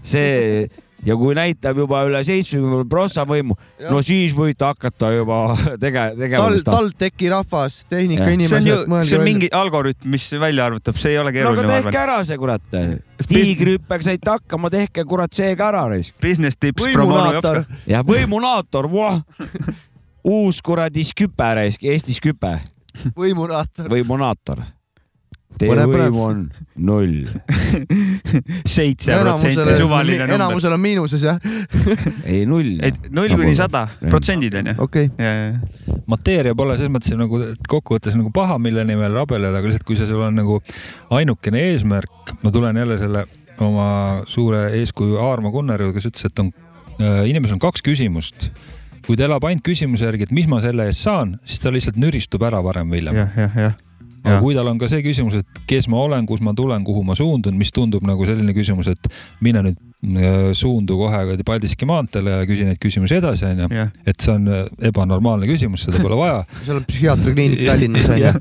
see 0.07 0.69
ja 1.05 1.17
kui 1.21 1.35
näitab 1.37 1.79
juba 1.79 2.03
üle 2.09 2.21
seitsmekümne 2.27 2.85
prossa 2.91 3.25
võimu, 3.29 3.57
no 3.91 4.01
siis 4.05 4.35
võite 4.37 4.67
hakata 4.69 5.11
juba 5.15 5.39
tege-, 5.83 5.93
tal, 5.95 6.19
tegevust. 6.21 6.69
TalTechi 6.69 7.31
rahvas, 7.33 7.79
tehnika 7.91 8.29
Jah. 8.31 8.45
see 8.49 8.59
on 8.59 8.69
ju 8.69 8.77
inimesed,, 8.83 9.09
see 9.11 9.19
on 9.21 9.27
mingi 9.27 9.51
algoritm, 9.55 10.11
mis 10.15 10.29
välja 10.41 10.69
arvutab, 10.69 10.99
see 11.01 11.15
ei 11.15 11.21
ole 11.23 11.33
no 11.33 11.37
keeruline 11.39 11.65
aga 11.65 11.71
ma 11.71 11.81
tehke 11.81 12.03
ära 12.03 12.19
see 12.27 12.41
kurat. 12.41 12.77
tiigrihüppega 13.31 14.09
saite 14.11 14.37
hakkama, 14.37 14.73
tehke 14.75 15.07
kurat 15.09 15.35
see 15.37 15.55
ka 15.59 15.71
ära. 15.73 15.85
Business 16.23 16.61
tips. 16.61 16.83
võimunaator, 16.83 17.65
ja 17.91 18.05
võimunaator, 18.07 18.91
voh. 18.91 19.21
uus 20.35 20.63
kuradi 20.65 21.05
sküpe 21.05 21.51
Eesti 21.69 22.17
sküpe, 22.17 22.57
võimunaator. 23.17 23.91
võimunaator. 23.93 24.65
Teie 25.55 25.71
Põnev, 25.71 25.91
põnev. 25.93 26.09
võim 26.11 26.17
on 26.19 26.39
null. 26.83 27.19
seitse 28.77 29.15
protsenti, 29.21 29.77
suvaline 29.79 30.25
number. 30.25 30.35
enamusel 30.35 30.75
on 30.75 30.83
miinuses 30.83 31.23
jah, 31.29 31.39
ei 32.33 32.43
null. 32.51 32.73
et 32.83 33.07
null 33.15 33.37
kuni 33.39 33.55
sada 33.59 33.85
protsendid 34.09 34.57
onju. 34.59 34.75
okei. 34.83 35.13
mateeria 36.11 36.57
pole 36.59 36.75
selles 36.81 36.91
mõttes 36.97 37.15
nagu 37.19 37.39
et 37.47 37.71
kokkuvõttes 37.71 38.19
nagu 38.19 38.35
paha, 38.35 38.59
mille 38.63 38.83
nimel 38.89 39.15
rabeleda, 39.15 39.61
aga 39.61 39.71
lihtsalt 39.71 39.87
kui 39.87 39.99
see 40.01 40.11
sul 40.11 40.25
on 40.27 40.35
nagu 40.43 40.59
ainukene 41.15 41.63
eesmärk, 41.71 42.35
ma 42.43 42.55
tulen 42.55 42.83
jälle 42.83 42.99
selle 42.99 43.27
oma 43.63 43.89
suure 44.27 44.67
eeskuju 44.81 45.19
Aarma 45.23 45.55
Kunnari 45.55 45.87
juurde, 45.87 45.99
kes 46.01 46.11
ütles, 46.11 46.27
et 46.27 46.43
on 46.43 46.51
äh,, 46.99 47.25
inimesel 47.31 47.59
on 47.59 47.63
kaks 47.63 47.85
küsimust. 47.87 48.51
kui 49.05 49.19
ta 49.21 49.27
elab 49.29 49.45
ainult 49.45 49.63
küsimuse 49.67 50.07
järgi, 50.09 50.27
et 50.27 50.35
mis 50.35 50.47
ma 50.49 50.63
selle 50.65 50.89
eest 50.89 51.05
saan, 51.05 51.37
siis 51.45 51.61
ta 51.61 51.71
lihtsalt 51.71 51.99
nüristub 52.01 52.43
ära 52.47 52.63
varem 52.65 52.91
või 52.91 53.03
hiljem. 53.03 53.23
jah, 53.23 53.43
jah, 53.45 53.59
jah. 53.69 53.83
Aga 54.25 54.41
kui 54.43 54.55
tal 54.57 54.69
on 54.71 54.79
ka 54.81 54.89
see 54.91 55.03
küsimus, 55.05 55.39
et 55.43 55.65
kes 55.69 55.89
ma 55.93 56.01
olen, 56.05 56.27
kus 56.29 56.43
ma 56.45 56.55
tulen, 56.57 56.85
kuhu 56.87 57.05
ma 57.07 57.17
suundun, 57.19 57.57
mis 57.61 57.73
tundub 57.75 58.05
nagu 58.07 58.27
selline 58.29 58.55
küsimus, 58.57 58.89
et 58.93 59.09
mine 59.45 59.63
nüüd 59.67 59.81
äh, 60.17 60.51
suundu 60.57 60.97
kohe 61.01 61.23
kuradi 61.29 61.47
Paldiski 61.47 61.89
maanteele 61.89 62.39
ja 62.39 62.49
küsi 62.49 62.69
neid 62.69 62.81
küsimusi 62.83 63.19
edasi, 63.21 63.47
onju. 63.51 63.87
et 64.07 64.25
see 64.25 64.35
on 64.35 64.49
äh, 64.49 64.67
ebanormaalne 64.91 65.49
küsimus, 65.51 65.87
seda 65.89 66.03
pole 66.05 66.19
vaja. 66.21 66.45
seal 66.67 66.81
on 66.81 66.87
psühhiaatriakliinik 66.91 67.65
Tallinnas 67.71 68.13
onju. 68.17 68.35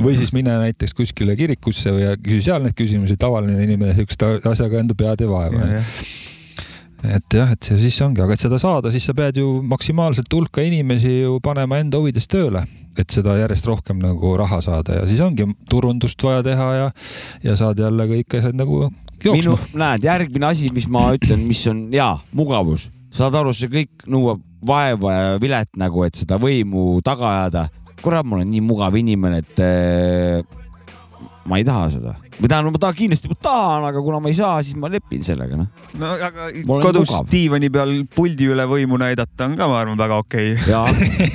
või 0.00 0.16
siis 0.20 0.34
mine 0.36 0.58
näiteks 0.66 0.96
kuskile 0.96 1.36
kirikusse 1.40 1.94
või 1.96 2.06
ja 2.06 2.16
küsi 2.20 2.42
seal 2.50 2.64
neid 2.64 2.76
küsimusi, 2.78 3.18
tavaline 3.20 3.64
inimene 3.64 3.96
siukeste 3.98 4.36
asjaga 4.52 4.84
enda 4.84 4.98
pead 4.98 5.24
ei 5.24 5.30
vaeva. 5.30 5.70
Et 7.04 7.36
jah, 7.36 7.52
et 7.54 7.64
see 7.64 7.78
siis 7.80 7.96
ongi, 8.04 8.20
aga 8.24 8.36
et 8.36 8.42
seda 8.42 8.58
saada, 8.60 8.92
siis 8.92 9.06
sa 9.08 9.14
pead 9.16 9.40
ju 9.40 9.60
maksimaalselt 9.66 10.32
hulka 10.34 10.64
inimesi 10.66 11.20
ju 11.22 11.38
panema 11.44 11.80
enda 11.80 12.00
huvides 12.00 12.28
tööle, 12.30 12.64
et 12.98 13.14
seda 13.14 13.38
järjest 13.38 13.68
rohkem 13.70 14.00
nagu 14.02 14.34
raha 14.38 14.60
saada 14.64 15.00
ja 15.00 15.06
siis 15.08 15.22
ongi 15.24 15.46
turundust 15.70 16.20
vaja 16.22 16.44
teha 16.44 16.68
ja, 16.76 16.90
ja 17.46 17.56
saad 17.56 17.80
jälle 17.80 18.08
kõik 18.10 18.38
asjad 18.40 18.58
nagu 18.58 18.86
minu 19.24 19.54
jooksma., 19.54 19.80
näed, 19.84 20.06
järgmine 20.08 20.50
asi, 20.50 20.70
mis 20.74 20.88
ma 20.92 21.08
ütlen, 21.16 21.44
mis 21.48 21.62
on 21.70 21.86
hea, 21.92 22.10
mugavus. 22.36 22.88
saad 23.14 23.34
aru, 23.34 23.52
see 23.56 23.70
kõik 23.72 24.06
nõuab 24.10 24.42
vaeva 24.66 25.12
ja 25.12 25.36
vilet 25.40 25.70
nagu, 25.80 26.04
et 26.04 26.18
seda 26.20 26.38
võimu 26.40 27.00
taga 27.04 27.30
ajada. 27.34 27.68
kurat, 28.00 28.24
ma 28.24 28.38
olen 28.38 28.48
nii 28.48 28.62
mugav 28.64 28.96
inimene, 28.96 29.42
et 29.42 29.60
äh, 29.60 30.40
ma 31.44 31.60
ei 31.60 31.64
taha 31.64 31.88
seda. 31.92 32.14
Või 32.40 32.48
tähendab, 32.48 32.74
ma 32.74 32.80
tahan 32.82 32.96
kindlasti, 32.96 33.30
ma 33.30 33.36
tahan, 33.44 33.86
aga 33.90 34.02
kuna 34.04 34.20
ma 34.22 34.30
ei 34.32 34.36
saa, 34.38 34.60
siis 34.64 34.78
ma 34.80 34.88
lepin 34.92 35.24
sellega, 35.24 35.58
noh. 35.60 35.68
no 36.00 36.12
aga 36.16 36.48
kodus 36.82 37.10
mugav. 37.10 37.28
diivani 37.30 37.70
peal 37.72 37.92
puldi 38.16 38.48
üle 38.50 38.66
võimu 38.70 39.00
näidata 39.00 39.48
on 39.48 39.58
ka, 39.58 39.68
ma 39.70 39.80
arvan, 39.82 39.98
väga 40.00 40.20
okei 40.24 40.54
okay.. 40.56 40.70
ja 40.70 40.84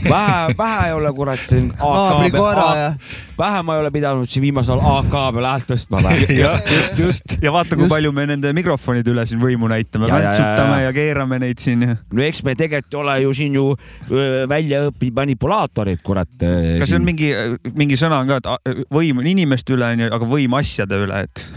vähe, 0.09 0.55
vähe 0.57 0.89
ei 0.89 0.97
ole 0.97 1.13
kurat 1.15 1.45
siin 1.45 1.71
naabri 1.77 2.33
koera 2.33 2.67
ja 2.79 2.89
vähe 3.37 3.61
ma 3.67 3.75
ei 3.75 3.83
ole 3.83 3.91
pidanud 3.91 4.29
siin 4.31 4.45
viimasel 4.45 4.79
ajal 4.79 5.05
AK 5.05 5.35
peal 5.35 5.47
häält 5.49 5.67
tõstma 5.69 6.01
vähe. 6.05 6.27
just, 6.41 6.99
just. 6.99 7.37
ja 7.43 7.53
vaata, 7.53 7.75
kui 7.75 7.85
Just. 7.85 7.93
palju 7.93 8.11
me 8.15 8.25
nende 8.31 8.53
mikrofonide 8.55 9.13
üle 9.13 9.25
siin 9.29 9.41
võimu 9.41 9.69
näitame, 9.71 10.09
väntsutame 10.11 10.81
ja. 10.85 10.93
keerame 10.95 11.39
neid 11.43 11.61
siin 11.61 11.85
ja. 11.85 11.97
no 12.15 12.25
eks 12.25 12.43
me 12.47 12.55
tegelikult 12.57 12.99
ole 13.01 13.17
ju 13.25 13.33
siin 13.35 13.57
ju 13.59 13.65
öö, 13.75 14.45
välja 14.49 14.85
õppinud 14.89 15.15
manipulaatorid, 15.15 16.01
kurat. 16.05 16.31
kas 16.39 16.89
see 16.89 16.97
on 16.97 17.05
mingi, 17.05 17.29
mingi 17.77 17.97
sõna 17.99 18.21
on 18.23 18.31
ka, 18.31 18.57
et 18.65 18.85
võim 18.93 19.21
on 19.21 19.27
inimeste 19.29 19.75
üle 19.75 19.91
onju, 19.95 20.09
aga 20.17 20.29
võim 20.29 20.55
asjade 20.57 20.94
üle, 21.03 21.25
et 21.27 21.47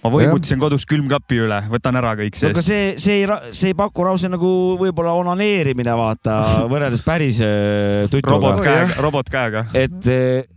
ma 0.00 0.12
võimutasin 0.12 0.60
kodus 0.60 0.86
külmkapi 0.88 1.40
üle, 1.44 1.58
võtan 1.72 1.98
ära 2.00 2.14
kõik 2.18 2.38
no 2.40 2.52
aga 2.54 2.64
seest. 2.64 2.70
see, 2.70 2.94
see 3.02 3.18
ei, 3.20 3.52
see 3.52 3.72
ei 3.72 3.76
paku 3.76 4.06
rause 4.06 4.30
nagu 4.32 4.52
võib-olla 4.80 5.12
onaneerimine, 5.20 5.92
vaata, 5.98 6.38
võrreldes 6.72 7.04
päris 7.06 7.42
öö, 7.44 8.08
tutuga 8.12 8.38
robot. 8.38 8.64
Käega, 8.64 8.96
robot 9.04 9.30
käega. 9.32 9.66
et, 9.76 10.10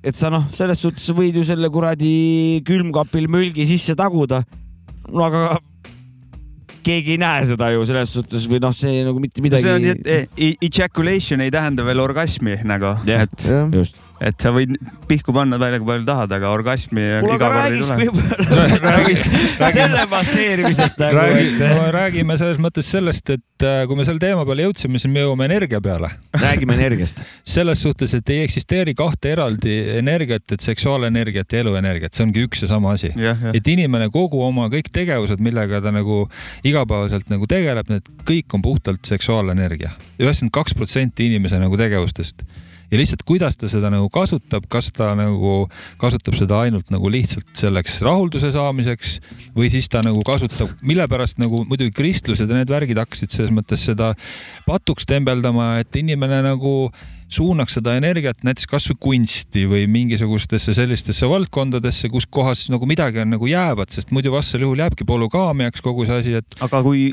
et 0.04 0.16
sa 0.20 0.32
noh, 0.34 0.48
selles 0.54 0.80
suhtes 0.84 1.10
võid 1.16 1.42
ju 1.42 1.46
selle 1.48 1.72
kuradi 1.74 2.64
külmkapil 2.68 3.30
mülgi 3.32 3.68
sisse 3.70 3.98
taguda. 4.00 4.44
no 5.12 5.28
aga 5.28 5.60
keegi 6.84 7.16
ei 7.16 7.20
näe 7.22 7.44
seda 7.48 7.70
ju 7.74 7.84
selles 7.88 8.12
suhtes 8.16 8.48
või 8.52 8.62
noh, 8.64 8.74
see 8.76 9.04
nagu 9.08 9.20
mitte 9.24 9.44
midagi. 9.44 9.66
see 9.66 9.76
on, 9.76 9.90
et 9.94 10.34
e- 10.36 10.56
ejaculation 10.68 11.44
ei 11.44 11.52
tähenda 11.54 11.86
veel 11.88 12.04
orgasmi 12.04 12.58
nagu, 12.68 12.96
et, 13.08 13.48
just. 13.76 14.00
Et 14.24 14.40
sa 14.40 14.52
võid 14.56 14.76
pihku 15.10 15.34
panna 15.36 15.58
välja, 15.62 15.80
kui 15.82 15.90
palju 15.90 16.06
tahad, 16.08 16.32
aga 16.38 16.52
orgasmi 16.54 17.04
kuule, 17.24 17.36
aga 17.36 17.50
räägiks 17.52 17.90
võib-olla 18.00 19.72
selle 19.78 20.06
masseerimisest 20.12 21.02
nagu, 21.02 21.20
räägi, 21.20 21.50
et 21.50 21.64
no, 21.68 21.88
räägime 21.94 22.38
selles 22.40 22.62
mõttes 22.64 22.90
sellest, 22.94 23.34
et 23.36 23.66
äh, 23.68 23.84
kui 23.90 24.00
me 24.00 24.08
selle 24.08 24.22
teema 24.24 24.46
peale 24.48 24.68
jõudsime, 24.68 25.02
siis 25.02 25.12
me 25.12 25.26
jõuame 25.26 25.48
energia 25.50 25.82
peale. 25.84 26.14
räägime 26.40 26.78
energiast. 26.80 27.24
selles 27.56 27.84
suhtes, 27.84 28.16
et 28.16 28.34
ei 28.34 28.44
eksisteeri 28.46 28.96
kahte 28.98 29.34
eraldi 29.36 29.76
energiat, 29.98 30.46
et 30.56 30.64
seksuaalenergiat 30.64 31.54
ja 31.54 31.64
eluenergiat, 31.66 32.16
see 32.16 32.28
ongi 32.28 32.48
üks 32.48 32.64
ja 32.64 32.72
sama 32.72 32.96
asi. 32.96 33.12
et 33.54 33.72
inimene 33.76 34.10
kogu 34.14 34.44
oma 34.46 34.70
kõik 34.72 34.92
tegevused, 34.94 35.44
millega 35.44 35.82
ta 35.84 35.92
nagu 35.92 36.24
igapäevaselt 36.64 37.28
nagu 37.34 37.50
tegeleb, 37.50 37.92
need 37.92 38.08
kõik 38.28 38.56
on 38.56 38.64
puhtalt 38.64 39.04
seksuaalenergia. 39.10 39.92
üheksakümmend 40.20 40.56
kaks 40.56 40.78
protsenti 40.78 41.28
inimese 41.28 41.60
nagu 41.60 41.78
tegevustest 41.80 42.46
ja 42.94 43.00
lihtsalt, 43.00 43.24
kuidas 43.26 43.58
ta 43.58 43.70
seda 43.72 43.90
nagu 43.94 44.06
kasutab, 44.14 44.68
kas 44.72 44.92
ta 44.94 45.14
nagu 45.18 45.64
kasutab 46.02 46.38
seda 46.38 46.62
ainult 46.68 46.92
nagu 46.94 47.10
lihtsalt 47.10 47.50
selleks 47.58 47.98
rahulduse 48.06 48.54
saamiseks 48.54 49.16
või 49.58 49.72
siis 49.74 49.90
ta 49.90 50.04
nagu 50.06 50.22
kasutab, 50.28 50.76
mille 50.86 51.08
pärast 51.10 51.42
nagu 51.42 51.64
muidugi 51.66 51.96
kristlused 51.98 52.46
ja 52.50 52.60
need 52.60 52.70
värgid 52.70 53.02
hakkasid 53.02 53.34
selles 53.34 53.54
mõttes 53.56 53.82
seda 53.90 54.14
patuks 54.68 55.10
tembeldama, 55.10 55.80
et 55.82 56.02
inimene 56.04 56.44
nagu 56.46 56.76
suunaks 57.34 57.78
seda 57.80 57.96
energiat 57.98 58.44
näiteks 58.46 58.68
kasvõi 58.70 58.98
kunsti 59.08 59.66
või 59.70 59.88
mingisugustesse 59.92 60.76
sellistesse 60.78 61.28
valdkondadesse, 61.30 62.10
kus 62.14 62.28
kohas 62.30 62.66
nagu 62.74 62.88
midagi 62.90 63.22
on 63.24 63.34
nagu 63.34 63.50
jäävat, 63.50 63.92
sest 63.96 64.14
muidu 64.14 64.34
vastasel 64.36 64.66
juhul 64.68 64.84
jääbki 64.84 65.08
polügaamiaks 65.10 65.82
kogu 65.84 66.06
see 66.10 66.20
asi, 66.22 66.36
et 66.42 66.58
aga 66.64 66.82
kui 66.86 67.06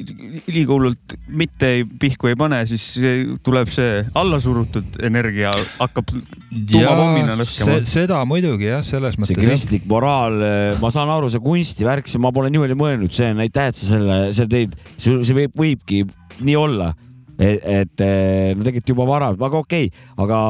liiga 0.50 0.74
hullult 0.74 1.16
mitte 1.28 1.72
ei, 1.78 1.84
pihku 1.84 2.30
ei 2.30 2.38
pane, 2.40 2.62
siis 2.70 2.84
see- 3.00 3.38
tuleb 3.46 3.70
see 3.72 4.04
allasurutud 4.20 5.00
energia 5.06 5.52
hakkab 5.78 6.12
tuumapommina 6.12 7.36
lõhkema 7.40 7.80
se. 7.80 7.90
seda 7.90 8.20
muidugi 8.28 8.68
jah, 8.70 8.84
selles 8.86 9.16
see 9.16 9.22
mõttes 9.24 9.36
jah. 9.36 9.44
kristlik 9.48 9.86
moraal, 9.90 10.40
ma 10.82 10.90
saan 10.94 11.10
aru, 11.12 11.30
see 11.32 11.42
kunstivärk, 11.44 12.08
see 12.10 12.22
ma 12.22 12.32
pole 12.34 12.50
niimoodi 12.52 12.76
mõelnud, 12.78 13.12
see 13.14 13.30
on 13.34 13.42
aitäh, 13.44 13.70
et 13.72 13.78
sa 13.78 13.92
selle, 13.94 14.18
selle 14.36 14.50
tõid, 14.54 14.76
see, 14.96 15.20
see 15.26 15.38
võib, 15.42 15.56
võibki 15.60 16.02
nii 16.40 16.56
olla. 16.58 16.92
et, 17.40 17.64
et 17.64 18.04
eh, 18.04 18.52
no 18.54 18.66
tegelikult 18.66 18.94
juba 18.94 19.08
vara, 19.08 19.32
aga 19.32 19.64
okei 19.64 19.88
okay,, 19.88 20.06
aga 20.20 20.40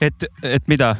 et, 0.00 0.28
et 0.56 0.68
mida? 0.70 0.94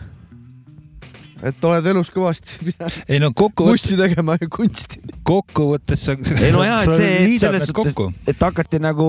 et 1.40 1.64
oled 1.64 1.86
elus 1.92 2.10
kõvasti 2.12 2.74
ei 3.08 3.20
no 3.22 3.30
kokkuvõttes, 3.32 3.86
kunsti 3.86 3.96
tegema 4.00 4.36
ja 4.40 4.48
kunsti. 4.52 5.00
kokkuvõttes 5.26 6.04
sa. 6.04 6.16
ei 6.36 6.52
no 6.54 6.66
jaa, 6.66 6.82
et 6.84 6.92
see, 6.96 7.38
selles 7.40 7.64
suhtes 7.70 7.96
kokku., 7.96 8.10
et 8.28 8.44
hakati 8.44 8.80
nagu, 8.82 9.08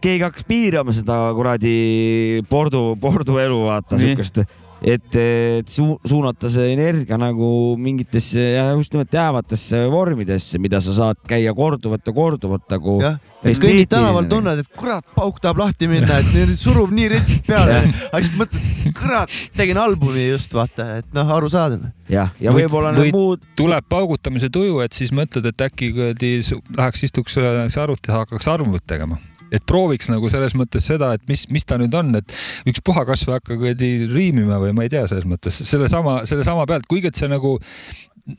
keegi 0.00 0.24
hakkas 0.24 0.48
piirama 0.48 0.94
seda 0.96 1.20
kuradi 1.36 2.40
pordu, 2.50 2.94
pordu 3.00 3.36
elu, 3.42 3.60
vaata 3.68 4.00
siukest, 4.00 4.40
et, 4.80 5.20
et 5.20 5.68
su, 5.68 5.92
suunata 6.08 6.48
see 6.52 6.72
energia 6.72 7.20
nagu 7.20 7.50
mingitesse 7.80 8.46
ja 8.54 8.70
just 8.72 8.96
nimelt 8.96 9.12
jäävatesse 9.12 9.84
vormidesse, 9.92 10.60
mida 10.62 10.80
sa 10.80 10.96
saad 10.96 11.20
käia 11.28 11.52
korduvalt 11.56 12.08
ja 12.08 12.16
korduvalt 12.16 12.72
nagu. 12.72 12.96
jah, 13.04 13.20
et 13.44 13.60
kõnnid 13.62 13.88
tänaval, 13.88 14.26
tunned, 14.28 14.58
et 14.60 14.68
kurat, 14.76 15.04
pauk 15.16 15.38
tahab 15.40 15.62
lahti 15.62 15.88
minna, 15.88 16.18
et 16.20 16.28
nüüd 16.34 16.52
surub 16.60 16.90
nii 16.92 17.08
retsilt 17.14 17.46
peale. 17.48 17.78
aga 18.12 18.20
siis 18.22 18.36
mõtled, 18.36 18.92
kurat, 18.98 19.32
tegin 19.56 19.80
albumi 19.80 20.26
just 20.28 20.52
vaata, 20.56 20.90
et 21.00 21.08
noh, 21.16 21.32
arusaadav. 21.38 21.86
jah, 22.10 22.34
ja 22.40 22.50
Või- 22.52 22.66
võib-olla 22.66 22.92
või- 22.96 23.08
need 23.10 23.16
muud, 23.16 23.48
tuleb 23.56 23.88
paugutamise 23.88 24.50
tuju, 24.52 24.80
et 24.84 24.92
siis 24.92 25.12
mõtled, 25.16 25.46
et 25.46 25.66
äkki 25.70 25.92
kuradi 25.96 26.34
läheks 26.76 27.04
istuks 27.08 27.38
äh, 27.40 27.64
see 27.68 27.80
arvuti 27.82 28.08
taha, 28.10 28.24
hakkaks 28.26 28.48
arvutit 28.52 28.86
tegema. 28.86 29.18
et 29.50 29.64
prooviks 29.66 30.06
nagu 30.06 30.28
selles 30.30 30.52
mõttes 30.54 30.84
seda, 30.86 31.08
et 31.16 31.22
mis, 31.26 31.40
mis 31.50 31.64
ta 31.66 31.74
nüüd 31.80 31.94
on, 31.98 32.12
et 32.14 32.34
ükspuha 32.70 33.02
kasvõi 33.08 33.34
hakka 33.40 33.56
kuradi 33.58 34.06
riimima 34.06 34.60
või 34.62 34.70
ma 34.76 34.84
ei 34.86 34.92
tea, 34.92 35.08
selles 35.10 35.24
mõttes 35.26 35.58
sellesama, 35.66 36.20
sellesama 36.24 36.66
pealt, 36.70 36.86
kuigi 36.86 37.10
et 37.10 37.18
see 37.18 37.26
nagu, 37.26 37.56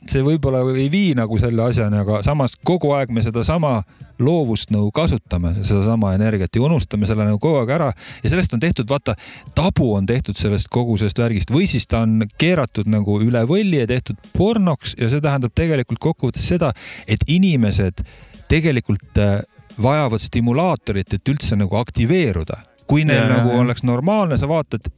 see 0.08 0.22
võib-olla 0.24 0.62
ei 0.76 0.88
vii 0.92 1.12
nagu 1.18 1.38
selle 1.40 1.64
asjani, 1.64 2.00
aga 2.02 2.22
samas 2.26 2.54
kogu 2.64 2.92
aeg 2.96 3.12
me 3.14 3.22
sedasama 3.24 3.80
loovust 4.22 4.70
nagu 4.72 4.90
kasutame, 4.94 5.54
sedasama 5.66 6.12
energiat 6.16 6.54
ja 6.56 6.62
unustame 6.66 7.08
selle 7.08 7.26
nagu 7.26 7.40
kogu 7.42 7.62
aeg 7.62 7.72
ära. 7.74 7.90
Ja 8.22 8.32
sellest 8.32 8.54
on 8.54 8.62
tehtud, 8.62 8.88
vaata, 8.90 9.14
tabu 9.56 9.92
on 9.96 10.06
tehtud 10.06 10.38
sellest 10.38 10.70
kogu 10.72 10.96
sellest 11.00 11.18
värgist. 11.22 11.52
Või 11.54 11.68
siis 11.70 11.88
ta 11.90 12.04
on 12.06 12.26
keeratud 12.38 12.90
nagu 12.90 13.18
üle 13.24 13.44
võlli 13.48 13.82
ja 13.82 13.88
tehtud 13.90 14.20
pornoks 14.36 14.96
ja 15.00 15.10
see 15.12 15.22
tähendab 15.24 15.54
tegelikult 15.58 16.02
kokkuvõttes 16.02 16.46
seda, 16.54 16.72
et 17.06 17.24
inimesed 17.26 18.04
tegelikult 18.52 19.18
äh, 19.20 19.40
vajavad 19.82 20.20
stimulaatorit, 20.22 21.16
et 21.16 21.32
üldse 21.32 21.56
nagu 21.56 21.80
aktiveeruda. 21.80 22.62
kui 22.86 23.06
neil 23.08 23.22
Ja, 23.22 23.38
nagu 23.38 23.54
oleks 23.56 23.82
normaalne, 23.86 24.36
sa 24.36 24.48
vaatad 24.50 24.90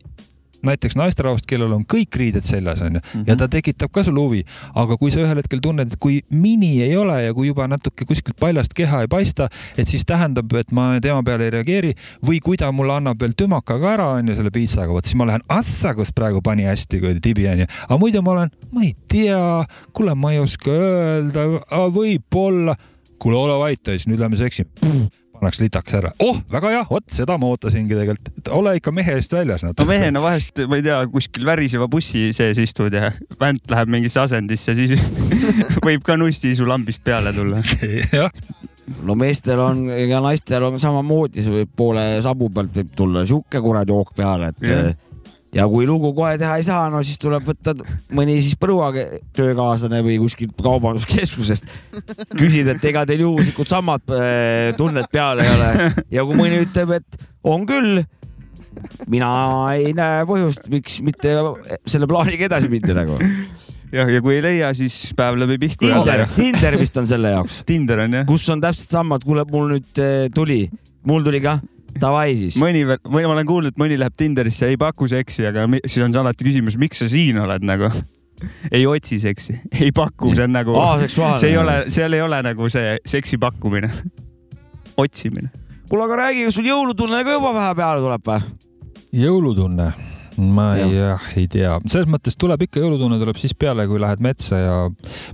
näiteks 0.66 0.96
naisterahvast, 0.98 1.46
kellel 1.50 1.72
on 1.76 1.84
kõik 1.88 2.16
riided 2.20 2.46
seljas 2.46 2.82
onju 2.84 3.02
ja 3.26 3.36
ta 3.40 3.48
tekitab 3.50 3.92
ka 3.94 4.04
sul 4.06 4.18
huvi, 4.18 4.42
aga 4.74 4.98
kui 5.00 5.12
sa 5.14 5.22
ühel 5.22 5.40
hetkel 5.40 5.62
tunned, 5.64 5.92
et 5.92 6.00
kui 6.00 6.20
mini 6.30 6.76
ei 6.84 6.96
ole 6.98 7.20
ja 7.24 7.34
kui 7.36 7.48
juba 7.50 7.66
natuke 7.70 8.06
kuskilt 8.08 8.38
paljast 8.40 8.74
keha 8.76 9.04
ei 9.04 9.10
paista, 9.10 9.48
et 9.78 9.90
siis 9.90 10.06
tähendab, 10.08 10.52
et 10.58 10.72
ma 10.74 10.92
tema 11.04 11.22
peale 11.26 11.48
ei 11.48 11.54
reageeri 11.58 11.94
või 12.24 12.40
kui 12.44 12.60
ta 12.60 12.70
mulle 12.72 12.98
annab 12.98 13.20
veel 13.20 13.36
tümaka 13.38 13.78
ka 13.80 13.92
ära 13.94 14.08
onju 14.18 14.38
selle 14.38 14.52
piitsaga, 14.54 14.92
vot 14.92 15.06
siis 15.06 15.18
ma 15.20 15.28
lähen 15.30 15.44
assa, 15.52 15.94
kus 15.96 16.12
praegu 16.14 16.42
pani 16.44 16.68
hästi 16.68 17.02
kuradi 17.02 17.24
tibi 17.24 17.48
onju, 17.50 17.68
aga 17.88 18.00
muidu 18.00 18.24
ma 18.24 18.36
olen, 18.38 18.54
ma 18.72 18.86
ei 18.86 18.94
tea, 19.10 19.42
kuule, 19.96 20.16
ma 20.18 20.34
ei 20.34 20.42
oska 20.42 20.72
öelda, 20.74 21.48
võib-olla, 21.94 22.76
kuule 23.18 23.40
ole 23.40 23.60
vait 23.60 23.94
siis 23.94 24.08
nüüd 24.10 24.22
lähme 24.22 24.40
seksime 24.40 25.12
pannakse 25.44 25.64
litaks 25.64 25.94
ära. 26.00 26.12
oh, 26.24 26.40
väga 26.50 26.72
hea, 26.72 26.82
vot 26.88 27.04
seda 27.12 27.36
ma 27.40 27.50
ootasingi 27.52 27.96
tegelikult, 27.96 28.32
et 28.40 28.50
ole 28.56 28.76
ikka 28.80 28.92
mehe 28.96 29.16
eest 29.18 29.34
väljas 29.36 29.64
no 29.64 29.72
natuke. 29.72 29.88
mehena 29.90 30.22
vahest, 30.24 30.64
ma 30.70 30.80
ei 30.80 30.84
tea, 30.86 30.98
kuskil 31.12 31.44
väriseva 31.46 31.88
bussi 31.92 32.30
sees 32.36 32.60
istud 32.62 32.94
ja 32.94 33.12
vänt 33.40 33.64
läheb 33.70 33.92
mingisse 33.92 34.22
asendisse, 34.24 34.74
siis 34.78 35.02
võib 35.86 36.04
ka 36.06 36.16
nusti 36.20 36.54
su 36.56 36.68
lambist 36.68 37.04
peale 37.04 37.34
tulla. 37.36 37.60
jah, 38.12 38.30
no 39.04 39.16
meestel 39.18 39.60
on 39.60 39.86
ja 39.92 40.22
naistel 40.24 40.64
on 40.70 40.80
samamoodi, 40.80 41.44
see 41.44 41.58
võib 41.60 41.74
poole 41.76 42.06
sabu 42.24 42.50
pealt 42.54 42.80
võib 42.80 42.94
tulla 42.96 43.26
sihuke 43.28 43.60
kuradi 43.64 43.94
hoog 43.94 44.14
peale, 44.16 44.54
et 44.54 44.70
Jah. 44.70 44.94
Ja. 45.54 45.66
kui 45.70 45.86
lugu 45.88 46.12
kohe 46.16 46.34
teha 46.40 46.56
ei 46.60 46.66
saa, 46.66 46.88
no 46.92 47.02
siis 47.06 47.20
tuleb 47.22 47.46
võtta 47.46 47.74
mõni 48.14 48.36
siis 48.42 48.58
Põrua 48.60 48.90
töökaaslane 49.36 50.02
või 50.04 50.18
kuskilt 50.22 50.58
kaubanduskeskusest. 50.64 51.70
küsida, 52.38 52.74
et 52.74 52.88
ega 52.90 53.04
teil 53.08 53.24
juhuslikult 53.26 53.70
samad 53.70 54.14
äh, 54.14 54.72
tunded 54.78 55.08
peal 55.12 55.42
ei 55.44 55.50
ole 55.54 55.90
ja 56.16 56.26
kui 56.26 56.38
mõni 56.38 56.62
ütleb, 56.64 56.96
et 56.98 57.26
on 57.44 57.66
küll, 57.68 58.02
mina 59.10 59.32
ei 59.74 59.92
näe 59.96 60.24
põhjust, 60.28 60.68
miks 60.72 61.00
mitte 61.04 61.36
selle 61.86 62.08
plaaniga 62.10 62.48
edasi 62.48 62.70
minna 62.72 62.96
nagu. 63.02 63.18
jah, 63.94 64.10
ja 64.10 64.22
kui 64.24 64.38
ei 64.38 64.44
leia, 64.44 64.72
siis 64.76 64.96
päev 65.16 65.38
läbi 65.38 65.60
pihku. 65.66 65.84
Tinder, 65.86 66.24
Tinder 66.34 66.78
vist 66.80 66.98
on 67.00 67.08
selle 67.10 67.34
jaoks, 67.36 67.62
Tinder 67.68 68.06
on 68.06 68.18
jah. 68.20 68.26
kus 68.28 68.48
on 68.52 68.64
täpselt 68.64 68.98
sama, 68.98 69.20
et 69.20 69.28
kuule, 69.28 69.46
mul 69.50 69.70
nüüd 69.76 70.02
eh, 70.02 70.26
tuli, 70.34 70.64
mul 71.06 71.26
tuli 71.26 71.42
ka, 71.44 71.58
davai 72.00 72.34
siis. 72.38 72.58
mõni 72.60 72.84
veel, 72.88 73.00
või 73.06 73.26
ma 73.26 73.34
olen 73.36 73.48
kuulnud, 73.48 73.74
et 73.74 73.80
mõni 73.80 73.98
läheb 74.00 74.16
Tinderisse, 74.18 74.68
ei 74.70 74.78
paku 74.80 75.08
seksi, 75.10 75.46
aga 75.50 75.66
siis 75.84 76.00
on 76.04 76.14
see 76.14 76.22
alati 76.22 76.46
küsimus, 76.46 76.78
miks 76.80 77.02
sa 77.04 77.08
siin 77.12 77.38
oled 77.42 77.66
nagu. 77.66 77.90
ei 78.74 78.86
otsi 78.90 79.20
seksi, 79.22 79.58
ei 79.80 79.92
paku, 79.94 80.34
see 80.34 80.46
on 80.48 80.56
nagu, 80.56 80.74
aseksuaalne. 80.80 81.42
see 81.42 81.52
ei 81.52 81.60
ole, 81.60 81.76
seal 81.94 82.16
ei 82.16 82.24
ole 82.24 82.40
nagu 82.44 82.68
see 82.72 82.96
seksi 83.08 83.38
pakkumine, 83.42 83.90
otsimine. 85.00 85.52
kuule, 85.88 86.08
aga 86.08 86.20
räägi, 86.26 86.48
kas 86.48 86.58
sul 86.58 86.68
jõulutunne 86.68 87.22
ka 87.24 87.38
juba 87.38 87.54
vähe 87.56 87.78
peale 87.78 88.04
tuleb 88.04 88.28
või? 88.32 88.50
jõulutunne, 89.24 89.92
ma 90.36 90.76
ei, 90.76 90.96
jah, 90.96 91.26
ei 91.38 91.46
tea, 91.50 91.76
selles 91.86 92.08
mõttes 92.10 92.34
tuleb 92.40 92.64
ikka 92.66 92.80
jõulutunne 92.82 93.18
tuleb 93.20 93.36
siis 93.38 93.54
peale, 93.54 93.86
kui 93.86 94.00
lähed 94.02 94.22
metsa 94.24 94.58
ja 94.58 94.76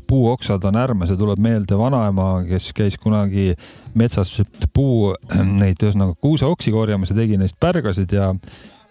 puuoksad 0.08 0.64
on 0.68 0.76
ärmes 0.76 1.10
ja 1.14 1.16
tuleb 1.20 1.40
meelde 1.40 1.78
vanaema, 1.78 2.42
kes 2.48 2.72
käis 2.76 2.98
kunagi 3.00 3.54
metsas 3.94 4.34
puu, 4.76 5.14
neid 5.62 5.80
ühesõnaga 5.80 6.18
kuuseoksi 6.20 6.74
korjamas 6.74 7.14
ja 7.14 7.16
tegi 7.22 7.38
neist 7.40 7.56
pärgasid 7.60 8.12
ja, 8.12 8.34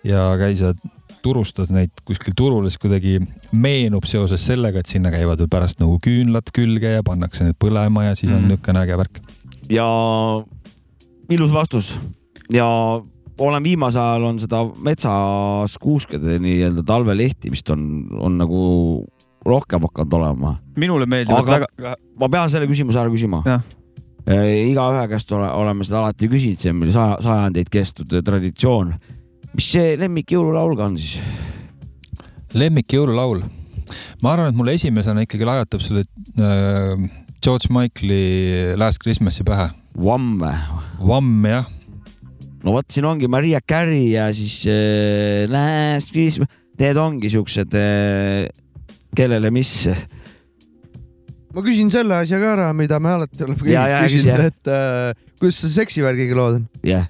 ja 0.08 0.26
käis 0.42 0.64
ja 0.66 0.74
turustas 1.22 1.68
neid 1.70 1.92
kuskil 2.08 2.34
turul, 2.38 2.64
siis 2.70 2.80
kuidagi 2.80 3.18
meenub 3.52 4.06
seoses 4.08 4.46
sellega, 4.48 4.80
et 4.80 4.88
sinna 4.88 5.12
käivad 5.12 5.42
veel 5.44 5.50
pärast 5.52 5.82
nagu 5.84 5.98
küünlad 6.02 6.48
külge 6.56 6.94
ja 6.96 7.04
pannakse 7.04 7.44
need 7.44 7.58
põlema 7.60 8.06
ja 8.08 8.16
siis 8.16 8.32
on 8.32 8.40
Mhm. 8.46 8.54
niisugune 8.54 8.80
äge 8.86 8.98
värk. 8.98 9.20
ja 9.70 9.86
ilus 11.30 11.52
vastus 11.54 11.92
ja 12.54 12.66
olen 13.40 13.64
viimasel 13.64 14.02
ajal 14.04 14.28
on 14.30 14.40
seda 14.42 14.62
metsas 14.86 15.78
kuuskede 15.82 16.38
nii-öelda 16.44 16.84
talvelehti 16.88 17.52
vist 17.54 17.70
on, 17.74 17.84
on 18.20 18.38
nagu 18.40 18.62
rohkem 19.46 19.84
hakanud 19.88 20.16
olema. 20.20 20.56
minule 20.78 21.06
meeldivad 21.06 21.48
Aga- 21.48 21.68
väga, 21.78 21.96
ma 22.20 22.30
pean 22.30 22.50
selle 22.52 22.68
küsimuse 22.70 23.00
ära 23.02 23.12
küsima 23.12 23.42
Jah.. 23.48 23.64
igaühe 24.30 25.06
käest 25.12 25.32
ole, 25.36 25.52
oleme 25.62 25.88
seda 25.88 26.04
alati 26.04 26.30
küsinud, 26.32 26.60
see 26.62 26.74
on 26.74 26.82
meil 26.82 26.92
saja, 26.96 27.20
sajandeid 27.24 27.72
kestnud 27.72 28.20
traditsioon. 28.26 28.94
mis 29.54 29.72
see 29.72 29.96
lemmik 30.00 30.36
jõululaul 30.36 30.76
ka 30.78 30.92
on 30.92 31.00
siis? 31.00 31.20
lemmik 32.54 32.94
jõululaul, 32.94 33.44
ma 34.24 34.34
arvan, 34.34 34.52
et 34.52 34.58
mulle 34.58 34.76
esimesena 34.78 35.24
ikkagi 35.26 35.48
lajatab 35.48 35.84
selle 35.86 36.04
äh, 36.42 37.10
George 37.40 37.72
Michael'i 37.72 38.76
Last 38.76 39.00
Christmas'i 39.00 39.46
pähe. 39.48 39.70
Vamm 39.96 40.42
või? 40.42 40.56
Vamm 41.08 41.46
jah, 41.48 41.68
no 42.64 42.76
vot, 42.76 42.88
siin 42.92 43.08
ongi 43.10 43.30
Maria 43.32 43.62
Carey 43.62 44.12
ja 44.14 44.30
siis 44.36 44.62
äh, 44.70 45.46
Last 45.52 46.14
Christmas, 46.16 46.52
need 46.80 47.00
ongi 47.00 47.32
siuksed 47.32 47.76
äh,, 47.78 48.50
kellele 49.16 49.52
mis. 49.54 49.74
ma 51.56 51.64
küsin 51.66 51.92
selle 51.94 52.20
asja 52.24 52.40
ka 52.42 52.54
ära, 52.58 52.70
mida 52.78 53.00
me 53.04 53.16
alati 53.18 53.46
oleme 53.46 53.60
kõik 53.62 54.06
küsinud, 54.06 54.46
et 54.50 54.74
äh, 54.74 55.30
kuidas 55.40 55.62
see 55.64 55.74
seksivärgiga 55.80 56.38
lood 56.38 56.60
on? 56.62 56.70
jah, 56.86 57.08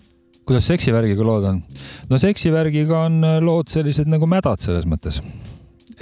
kuidas 0.48 0.70
seksivärgiga 0.70 1.26
lood 1.26 1.50
on? 1.52 1.62
no 2.10 2.22
seksivärgiga 2.22 3.06
on 3.10 3.22
äh, 3.26 3.40
lood 3.44 3.72
sellised 3.74 4.10
nagu 4.12 4.30
mädad 4.30 4.62
selles 4.64 4.88
mõttes. 4.90 5.22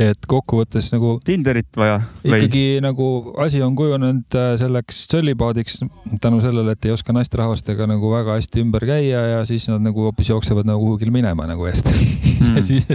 Et 0.01 0.27
kokkuvõttes 0.29 0.91
nagu 0.93 1.15
Tinderit 1.25 1.77
vaja 1.77 1.97
või? 2.21 2.37
ikkagi 2.37 2.63
nagu 2.85 3.07
asi 3.41 3.61
on 3.65 3.75
kujunenud 3.77 4.37
äh, 4.37 4.51
selleks 4.61 5.05
tšöllipaadiks 5.11 5.79
tänu 6.21 6.41
sellele, 6.43 6.75
et 6.77 6.85
ei 6.85 6.93
oska 6.93 7.15
naisterahvastega 7.17 7.87
nagu 7.89 8.11
väga 8.13 8.37
hästi 8.37 8.61
ümber 8.65 8.85
käia 8.87 9.23
ja 9.33 9.41
siis 9.49 9.65
nad 9.71 9.81
nagu 9.85 10.07
hoopis 10.07 10.29
jooksevad 10.33 10.69
nagu 10.69 10.83
kuhugil 10.85 11.11
minema 11.13 11.49
nagu 11.49 11.65
eest 11.69 11.89
mm. 11.89 12.53
ja 12.59 12.65
siis, 12.65 12.85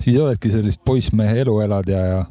siis 0.00 0.16
oledki 0.16 0.52
sellist 0.54 0.80
poissmehe 0.86 1.42
elu 1.44 1.60
elad 1.66 1.92
ja, 1.92 2.02
ja 2.14 2.24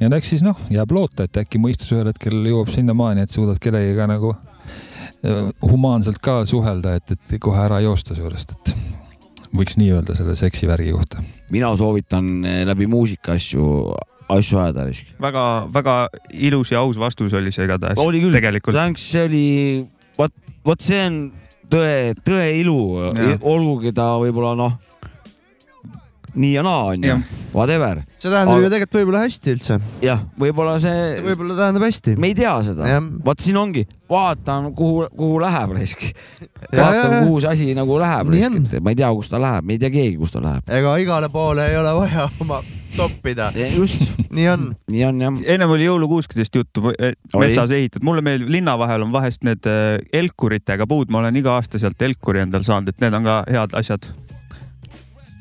ja 0.00 0.10
eks 0.18 0.34
siis 0.34 0.44
noh, 0.44 0.58
jääb 0.72 0.90
loota, 0.92 1.24
et 1.24 1.38
äkki 1.40 1.60
mõistus 1.62 1.94
ühel 1.94 2.10
hetkel 2.10 2.36
jõuab 2.44 2.68
sinnamaani, 2.72 3.24
et 3.24 3.32
suudad 3.32 3.60
kellegiga 3.62 4.08
nagu 4.10 4.34
äh, 4.34 5.46
humaanselt 5.62 6.20
ka 6.22 6.42
suhelda, 6.48 6.98
et, 6.98 7.16
et 7.16 7.38
kohe 7.40 7.62
ära 7.62 7.80
joosta 7.84 8.16
juurest, 8.18 8.52
et 8.58 8.76
võiks 9.54 9.78
nii 9.80 9.92
öelda 9.96 10.16
selle 10.18 10.36
seksivärgi 10.38 10.92
kohta. 10.94 11.22
mina 11.50 11.72
soovitan 11.76 12.44
eh, 12.44 12.60
läbi 12.66 12.86
muusika 12.90 13.36
asju, 13.36 13.94
asju 14.28 14.60
ajada. 14.62 14.86
väga-väga 15.22 15.96
ilus 16.32 16.72
ja 16.72 16.80
aus 16.80 16.98
vastus 16.98 17.34
oli 17.34 17.52
see 17.52 17.64
igatahes. 17.68 17.98
oli 17.98 18.20
küll, 18.24 18.32
tegelikult. 18.32 18.78
see 18.98 19.24
oli, 19.24 19.46
vot, 20.18 20.32
vot 20.64 20.80
see 20.80 21.02
on 21.06 21.20
tõe, 21.70 22.14
tõe 22.26 22.50
ilu 22.60 22.78
olgugi 23.42 23.92
ta 23.94 24.14
võib-olla 24.22 24.54
noh, 24.58 24.78
nii 26.36 26.52
ja 26.54 26.62
naa 26.66 26.84
onju 26.92 27.18
whatever. 27.56 28.02
see 28.18 28.30
tähendab 28.30 28.56
Aga- 28.56 28.64
ju 28.66 28.70
tegelikult 28.72 28.98
võib-olla 29.00 29.22
hästi 29.24 29.54
üldse, 29.56 29.78
jah, 30.04 30.24
võib-olla 30.40 30.76
see, 30.82 31.04
võib-olla 31.24 31.58
tähendab 31.60 31.86
hästi. 31.86 32.16
me 32.20 32.32
ei 32.32 32.38
tea 32.38 32.54
seda 32.66 33.00
vot 33.24 33.42
siin 33.42 33.58
ongi, 33.60 33.86
vaatan, 34.12 34.70
kuhu, 34.76 35.06
kuhu 35.16 35.40
läheb 35.42 35.76
raisk. 35.76 36.08
Vaatan, 36.70 37.20
kuhu 37.26 37.40
see 37.42 37.52
asi 37.52 37.68
nagu 37.76 38.00
läheb 38.02 38.32
raisk, 38.34 38.58
et 38.76 38.82
ma 38.84 38.92
ei 38.92 38.98
tea, 39.02 39.12
kus 39.16 39.32
ta 39.32 39.40
läheb, 39.42 39.66
me 39.66 39.76
ei 39.76 39.82
tea 39.82 39.92
keegi, 39.94 40.16
kus 40.20 40.36
ta 40.36 40.42
läheb. 40.44 40.74
ega 40.80 40.96
igale 41.02 41.30
poole 41.32 41.70
ei 41.70 41.78
ole 41.80 41.94
vaja 42.00 42.28
oma 42.44 42.60
toppida, 42.96 43.50
just, 43.76 44.06
nii 44.30 44.48
on. 44.48 44.68
nii 44.92 45.04
on 45.04 45.20
jah. 45.20 45.40
ennem 45.56 45.74
oli 45.74 45.88
jõulukuuskidest 45.88 46.54
juttu, 46.56 46.84
metsas 47.38 47.72
ehitatud, 47.76 48.04
mulle 48.06 48.24
meeldib, 48.24 48.52
linna 48.52 48.76
vahel 48.80 49.04
on 49.04 49.12
vahest 49.14 49.44
need 49.46 49.68
äh, 49.68 49.98
elkuritega 50.16 50.88
puud, 50.88 51.12
ma 51.12 51.24
olen 51.24 51.36
iga 51.42 51.56
aasta 51.58 51.80
sealt 51.82 52.00
elkuri 52.02 52.44
endale 52.44 52.66
saanud, 52.66 52.92
et 52.92 53.04
need 53.04 53.16
on 53.16 53.28
ka 53.28 53.42
head 53.50 53.76
asjad. 53.78 54.08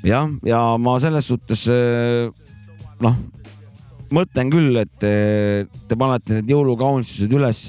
jah, 0.06 0.30
ja 0.46 0.62
ma 0.82 0.98
selles 1.02 1.30
suhtes 1.32 1.66
eh, 1.74 2.30
noh, 3.04 3.16
mõtlen 4.16 4.52
küll, 4.54 4.78
et 4.82 5.08
eh, 5.08 5.66
te 5.90 5.98
panete 6.00 6.40
need 6.40 6.54
jõulukaunistused 6.54 7.34
üles, 7.36 7.66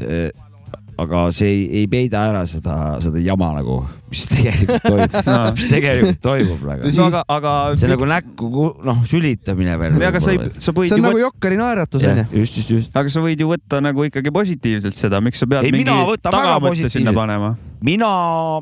aga 0.96 1.26
see 1.34 1.48
ei, 1.52 1.62
ei 1.82 1.88
peida 1.92 2.22
ära 2.30 2.42
seda, 2.48 2.96
seda 3.04 3.20
jama 3.20 3.50
nagu, 3.58 3.76
mis 4.08 4.22
tegelikult 4.30 4.86
toimub, 4.86 5.18
mis 5.58 5.68
tegelikult 5.68 6.20
toimub 6.24 6.62
praegu. 6.62 6.92
no 6.96 7.08
aga, 7.10 7.22
aga. 7.36 7.52
see 7.80 7.90
nagu 7.90 8.08
näkku 8.08 8.48
ku- 8.52 8.70
noh, 8.86 9.02
sülitamine 9.08 9.76
veel. 9.80 9.98
aga 10.08 10.22
sa 10.24 10.32
ei, 10.32 10.40
sa 10.56 10.72
võid 10.72 10.88
see 10.88 10.96
on 10.96 11.02
ju 11.02 11.04
nagu 11.04 11.18
võtta, 11.18 11.24
Jokkeri 11.26 11.60
naeratus 11.60 12.06
onju. 12.10 12.26
just, 12.40 12.60
just, 12.62 12.72
just. 12.72 12.96
aga 12.96 13.12
sa 13.12 13.24
võid 13.24 13.44
ju 13.44 13.50
võtta 13.52 13.82
nagu 13.84 14.08
ikkagi 14.08 14.32
positiivselt 14.32 14.96
seda, 14.96 15.20
miks 15.24 15.42
sa 15.44 15.50
pead 15.50 15.68
Ei, 15.68 15.74
mingi 15.74 16.20
tagamõtte 16.24 16.92
sinna 16.92 17.12
panema? 17.16 17.52
mina, 17.84 18.10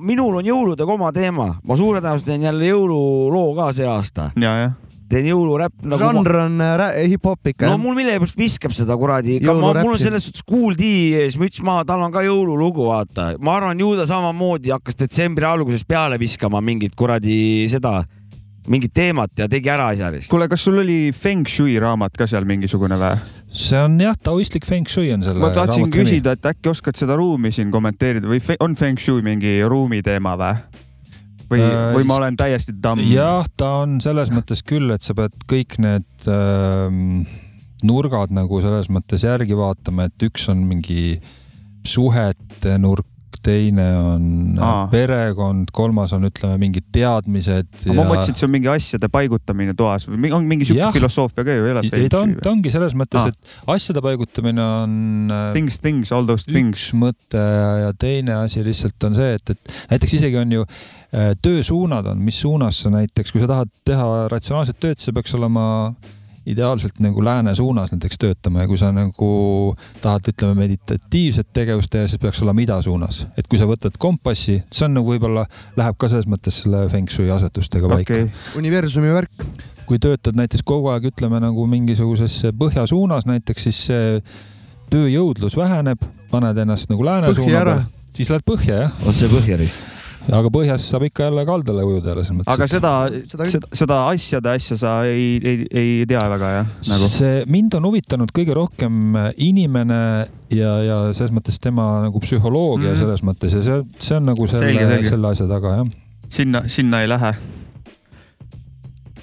minul 0.03 0.41
on 0.41 0.49
jõuludega 0.51 0.97
oma 0.99 1.13
teema, 1.15 1.53
ma 1.63 1.79
suure 1.79 2.03
tõenäosusega 2.03 2.33
teen 2.35 2.49
jälle 2.49 2.73
jõululoo 2.73 3.55
ka 3.61 3.71
see 3.77 3.87
aasta, 3.87 4.33
ja, 4.35 4.57
jah. 4.65 4.75
Teen 5.15 5.29
jõuluräpp 5.31 5.85
nagu. 5.87 6.01
žanr 6.03 6.39
on 6.45 6.59
äh, 6.65 6.73
rä- 6.81 6.91
hip-hop 7.13 7.53
ikka 7.53 7.71
no 7.71 7.79
mul 7.83 7.97
millegipärast 7.99 8.41
viskab 8.41 8.75
seda 8.77 8.97
kuradi, 9.01 9.39
mul 9.47 9.95
on 9.95 10.01
selles 10.03 10.27
suhtes 10.29 10.45
Kool 10.47 10.77
D 10.79 10.91
ees 11.23 11.39
müts 11.41 11.63
maha, 11.65 11.87
tal 11.89 12.03
on 12.05 12.13
ka 12.15 12.25
jõululugu, 12.27 12.89
vaata. 12.91 13.33
ma 13.41 13.59
arvan, 13.61 13.81
ju 13.81 13.95
ta 13.99 14.09
samamoodi 14.11 14.75
hakkas 14.75 14.99
detsembri 15.05 15.49
alguses 15.49 15.87
peale 15.89 16.19
viskama 16.21 16.63
mingit 16.65 16.97
kuradi 16.99 17.65
seda, 17.73 18.03
mingit 18.71 18.95
teemat 18.97 19.33
ja 19.39 19.49
tegi 19.51 19.71
ära 19.73 19.91
asja. 19.93 20.11
kuule, 20.31 20.49
kas 20.51 20.67
sul 20.67 20.83
oli 20.83 20.99
Feng 21.17 21.49
Shui 21.49 21.79
raamat 21.83 22.17
ka 22.19 22.29
seal 22.31 22.47
mingisugune 22.49 22.99
või? 23.01 23.17
see 23.55 23.79
on 23.79 23.99
jah, 24.03 24.17
taoistlik 24.19 24.67
feng 24.67 24.89
shui 24.91 25.13
on 25.15 25.23
selle 25.23 25.43
ma 25.43 25.53
tahtsin 25.55 25.87
küsida, 25.95 26.35
et 26.35 26.49
äkki 26.51 26.73
oskad 26.73 26.99
seda 26.99 27.15
ruumi 27.19 27.53
siin 27.55 27.71
kommenteerida 27.75 28.27
või 28.27 28.43
on 28.65 28.75
Feng 28.79 28.99
Shui 28.99 29.23
mingi 29.23 29.61
ruumi 29.69 30.03
teema 30.03 30.35
või? 30.41 30.83
või, 31.55 31.65
Äh, 31.65 31.95
või 31.97 32.09
ma 32.11 32.19
olen 32.21 32.37
täiesti 32.41 32.75
tamm? 32.83 33.03
jah, 33.11 33.47
ta 33.57 33.71
on 33.85 34.01
selles 34.05 34.33
mõttes 34.35 34.65
küll, 34.67 34.91
et 34.95 35.07
sa 35.07 35.17
pead 35.17 35.35
kõik 35.51 35.79
need 35.83 36.29
ähm, 36.31 37.25
nurgad 37.85 38.35
nagu 38.35 38.61
selles 38.65 38.91
mõttes 38.93 39.25
järgi 39.27 39.57
vaatama, 39.59 40.09
et 40.09 40.29
üks 40.29 40.49
on 40.53 40.65
mingi 40.69 41.19
suhete 41.85 42.79
nurk, 42.81 43.09
teine 43.45 43.87
on 43.99 44.25
Aa. 44.59 44.71
Aa. 44.71 44.87
perekond, 44.93 45.71
kolmas 45.75 46.15
on, 46.17 46.27
ütleme, 46.29 46.57
mingid 46.61 46.87
teadmised. 46.95 47.69
ma 47.91 48.07
mõtlesin, 48.09 48.35
et 48.35 48.41
see 48.41 48.49
on 48.49 48.55
mingi 48.55 48.71
asjade 48.73 49.11
paigutamine 49.13 49.77
toas 49.79 50.09
või 50.09 50.33
on 50.35 50.49
mingi 50.49 50.69
siuke 50.69 50.83
Jah. 50.83 50.95
filosoofia 50.95 51.47
ka 51.47 51.57
ju, 51.57 51.69
ei 51.69 51.75
ole? 51.75 51.85
ei, 51.91 52.09
ta 52.13 52.25
on, 52.25 52.35
ta 52.43 52.53
ongi 52.55 52.73
selles 52.75 52.97
mõttes 52.99 53.31
et 53.31 53.55
asjade 53.75 54.03
paigutamine 54.05 54.65
on 54.65 54.99
äh, 55.33 55.47
Things, 55.57 55.81
things, 55.85 56.13
all 56.15 56.29
those 56.29 56.49
things. 56.49 56.89
üks 56.89 56.99
mõte 56.99 57.45
ja 57.85 57.93
teine 57.99 58.41
asi 58.41 58.65
lihtsalt 58.67 59.09
on 59.11 59.17
see, 59.19 59.39
et, 59.39 59.55
et 59.55 59.79
näiteks 59.95 60.19
isegi 60.21 60.41
on 60.41 60.59
ju 60.59 60.67
äh, 60.67 61.33
töösuunad 61.45 62.13
on, 62.15 62.25
mis 62.25 62.41
suunas 62.45 62.83
sa 62.85 62.93
näiteks, 62.95 63.35
kui 63.35 63.45
sa 63.45 63.51
tahad 63.51 63.73
teha 63.87 64.29
ratsionaalset 64.33 64.81
tööd, 64.81 65.01
siis 65.01 65.13
sa 65.13 65.17
peaks 65.17 65.35
olema 65.39 65.65
ideaalselt 66.47 66.99
nagu 67.01 67.25
lääne 67.25 67.55
suunas 67.55 67.93
näiteks 67.93 68.19
töötama 68.21 68.65
ja 68.65 68.69
kui 68.69 68.79
sa 68.81 68.91
nagu 68.93 69.29
tahad, 70.03 70.29
ütleme, 70.33 70.55
meditatiivset 70.59 71.49
tegevust 71.57 71.93
teha, 71.93 72.09
siis 72.11 72.21
peaks 72.21 72.43
olema 72.45 72.65
ida 72.65 72.81
suunas. 72.85 73.25
et 73.39 73.49
kui 73.49 73.61
sa 73.61 73.69
võtad 73.69 73.97
kompassi, 73.99 74.61
see 74.73 74.89
on 74.89 74.99
nagu 74.99 75.15
võib-olla 75.15 75.47
läheb 75.77 75.97
ka 75.99 76.11
selles 76.13 76.29
mõttes 76.31 76.63
selle 76.65 76.85
feng 76.93 77.11
shui 77.11 77.31
asetustega 77.33 77.89
paika 77.89 78.19
okay.. 78.19 78.29
universumi 78.61 79.13
värk. 79.15 79.47
kui 79.89 80.01
töötad 80.01 80.37
näiteks 80.37 80.65
kogu 80.65 80.93
aeg, 80.93 81.09
ütleme 81.13 81.41
nagu 81.41 81.67
mingisuguses 81.69 82.41
põhja 82.59 82.87
suunas 82.89 83.29
näiteks, 83.29 83.69
siis 83.69 83.83
see 83.89 84.21
tööjõudlus 84.93 85.57
väheneb, 85.57 86.05
paned 86.31 86.61
ennast 86.61 86.93
nagu 86.93 87.05
lääne 87.05 87.33
Põhja 87.33 87.41
suuna 87.41 87.59
peale, 87.59 87.77
siis 88.17 88.31
lähed 88.33 88.47
põhja 88.49 88.81
jah, 88.85 89.05
otse 89.09 89.29
põhjarisk. 89.33 89.94
Aga 90.33 90.51
põhjas 90.53 90.85
saab 90.89 91.05
ikka 91.09 91.27
jälle 91.27 91.45
kaldale 91.49 91.85
ujuda 91.85 92.13
jälle 92.13 92.25
selles 92.25 92.39
mõttes. 92.39 92.55
aga 92.55 92.69
seda, 92.71 92.93
Seda 93.29 93.49
seda, 93.51 93.69
seda 93.81 93.99
asjade 94.13 94.53
asja 94.57 94.79
sa 94.81 94.93
ei, 95.09 95.37
ei, 95.45 95.67
ei 95.69 96.07
tea 96.09 96.23
väga 96.33 96.53
jah, 96.55 96.71
nagu? 96.93 97.09
see 97.13 97.43
mind 97.51 97.77
on 97.79 97.89
huvitanud 97.91 98.33
kõige 98.37 98.57
rohkem 98.57 99.19
inimene 99.37 99.99
ja, 100.55 100.73
ja 100.85 101.01
selles 101.17 101.35
mõttes 101.35 101.61
tema 101.63 102.05
nagu 102.07 102.23
psühholoogia 102.25 102.95
mm. 102.95 103.03
selles 103.03 103.25
mõttes 103.27 103.59
ja 103.59 103.65
see, 103.67 103.83
see 103.99 104.17
on 104.21 104.31
nagu 104.33 104.49
selle 104.51 105.03
selle 105.05 105.35
asja 105.35 105.49
taga 105.51 105.77
jah. 105.81 105.93
sinna, 106.39 106.65
sinna 106.73 107.03
ei 107.05 107.11
lähe. 107.11 107.35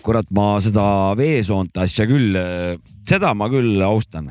kurat, 0.05 0.29
ma 0.33 0.53
seda 0.61 0.85
veesoonte 1.17 1.83
asja 1.85 2.07
küll, 2.09 2.37
seda 3.07 3.33
ma 3.37 3.49
küll 3.53 3.81
austan. 3.85 4.29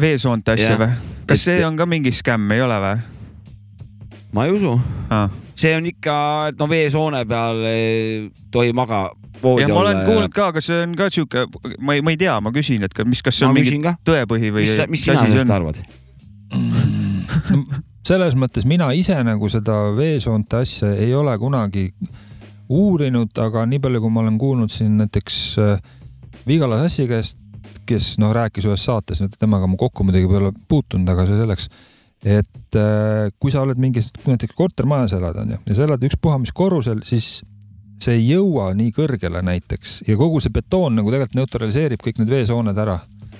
veesoonte 0.00 0.58
asja 0.58 0.76
või? 0.80 0.92
kas 1.24 1.40
Et- 1.40 1.44
see 1.48 1.64
on 1.64 1.80
ka 1.80 1.88
mingi 1.88 2.12
skämm, 2.12 2.52
ei 2.52 2.64
ole 2.64 2.80
või? 2.84 3.13
Ma 4.34 4.46
ei 4.48 4.54
usu, 4.54 4.74
aa, 5.14 5.28
see 5.58 5.74
on 5.76 5.86
ikka, 5.90 6.16
et 6.50 6.58
no 6.60 6.68
veesoone 6.70 7.24
peal 7.30 7.62
ei 7.70 8.30
tohi 8.54 8.74
maga 8.76 9.06
jah, 9.60 9.70
ma 9.70 9.80
olen 9.82 10.02
kuulnud 10.06 10.34
ka, 10.34 10.50
aga 10.52 10.62
see 10.64 10.82
on 10.86 10.94
ka 10.98 11.08
sihuke, 11.12 11.46
ma 11.78 11.96
ei, 11.96 12.04
ma 12.04 12.14
ei 12.14 12.20
tea, 12.20 12.36
ma 12.42 12.52
küsin, 12.54 12.84
et 12.86 13.04
mis, 13.08 13.22
kas 13.24 13.38
see 13.38 13.46
ma 13.46 13.52
on 13.52 13.58
mingi 13.58 13.70
küsin 13.70 13.84
ka, 13.86 13.96
tõepõhi 14.10 14.52
või 14.54 14.66
mis, 14.66 14.76
mis 14.92 15.06
sina 15.06 15.24
sellest 15.26 15.54
arvad? 15.54 15.80
selles 18.08 18.36
mõttes 18.36 18.66
mina 18.68 18.90
ise 18.96 19.16
nagu 19.24 19.48
seda 19.52 19.78
veesoonte 19.96 20.60
asja 20.64 20.92
ei 21.00 21.14
ole 21.16 21.34
kunagi 21.40 21.88
uurinud, 22.74 23.32
aga 23.44 23.64
nii 23.68 23.80
palju, 23.84 24.02
kui 24.02 24.12
ma 24.12 24.24
olen 24.24 24.36
kuulnud 24.40 24.72
siin 24.72 24.98
näiteks 25.00 25.40
äh, 25.60 25.80
Vigala 26.48 26.80
Sassi 26.82 27.06
käest, 27.08 27.38
kes 27.88 28.14
noh, 28.20 28.32
rääkis 28.36 28.66
ühes 28.68 28.84
saates, 28.84 29.20
temaga 29.38 29.68
ma 29.68 29.76
kokku 29.80 30.04
muidugi 30.04 30.28
pole 30.28 30.52
puutunud, 30.68 31.08
aga 31.12 31.26
see 31.28 31.40
selleks, 31.40 31.68
et 32.24 32.78
äh, 32.80 33.30
kui 33.38 33.52
sa 33.52 33.62
oled 33.64 33.80
mingis 33.80 34.10
näiteks 34.24 34.56
kortermajas 34.56 35.16
elad, 35.18 35.36
onju, 35.44 35.60
ja 35.68 35.76
sa 35.76 35.88
elad 35.88 36.06
ükspuha 36.08 36.40
mis 36.40 36.54
korrusel, 36.56 37.04
siis 37.06 37.42
see 38.00 38.16
ei 38.18 38.24
jõua 38.32 38.72
nii 38.76 38.92
kõrgele 38.96 39.42
näiteks 39.44 40.00
ja 40.08 40.16
kogu 40.18 40.40
see 40.42 40.52
betoon 40.54 40.96
nagu 40.98 41.12
tegelikult 41.12 41.38
neutraliseerib 41.38 42.02
kõik 42.02 42.20
need 42.20 42.32
veesooned 42.32 42.80
ära 42.80 42.98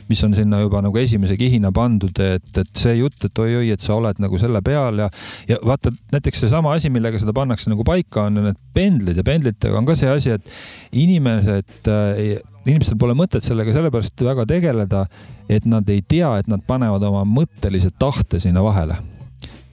mis 0.09 0.21
on 0.25 0.35
sinna 0.37 0.61
juba 0.61 0.83
nagu 0.85 0.99
esimese 1.01 1.37
kihina 1.41 1.71
pandud, 1.75 2.19
et, 2.21 2.51
et 2.61 2.73
see 2.77 2.99
jutt, 2.99 3.17
et 3.25 3.41
oi-oi, 3.41 3.71
et 3.73 3.81
sa 3.81 3.97
oled 3.97 4.21
nagu 4.23 4.41
selle 4.41 4.61
peal 4.65 5.01
ja, 5.05 5.09
ja 5.49 5.59
vaata 5.65 5.93
näiteks 6.13 6.45
seesama 6.45 6.75
asi, 6.77 6.91
millega 6.93 7.21
seda 7.21 7.33
pannakse 7.37 7.73
nagu 7.73 7.87
paika, 7.89 8.29
on 8.29 8.41
ju 8.41 8.47
need 8.49 8.61
pendlid 8.77 9.21
ja 9.21 9.25
pendlitega 9.27 9.81
on 9.81 9.89
ka 9.89 9.97
see 9.99 10.11
asi, 10.13 10.35
et 10.37 10.99
inimesed 11.05 11.89
äh, 11.89 12.37
inimestel 12.67 12.99
pole 13.01 13.17
mõtet 13.19 13.45
sellega 13.45 13.75
sellepärast 13.75 14.25
väga 14.27 14.47
tegeleda, 14.49 15.05
et 15.49 15.67
nad 15.69 15.89
ei 15.93 16.03
tea, 16.07 16.35
et 16.39 16.49
nad 16.51 16.63
panevad 16.67 17.03
oma 17.05 17.25
mõttelise 17.29 17.93
tahte 17.99 18.41
sinna 18.43 18.65
vahele. 18.65 18.97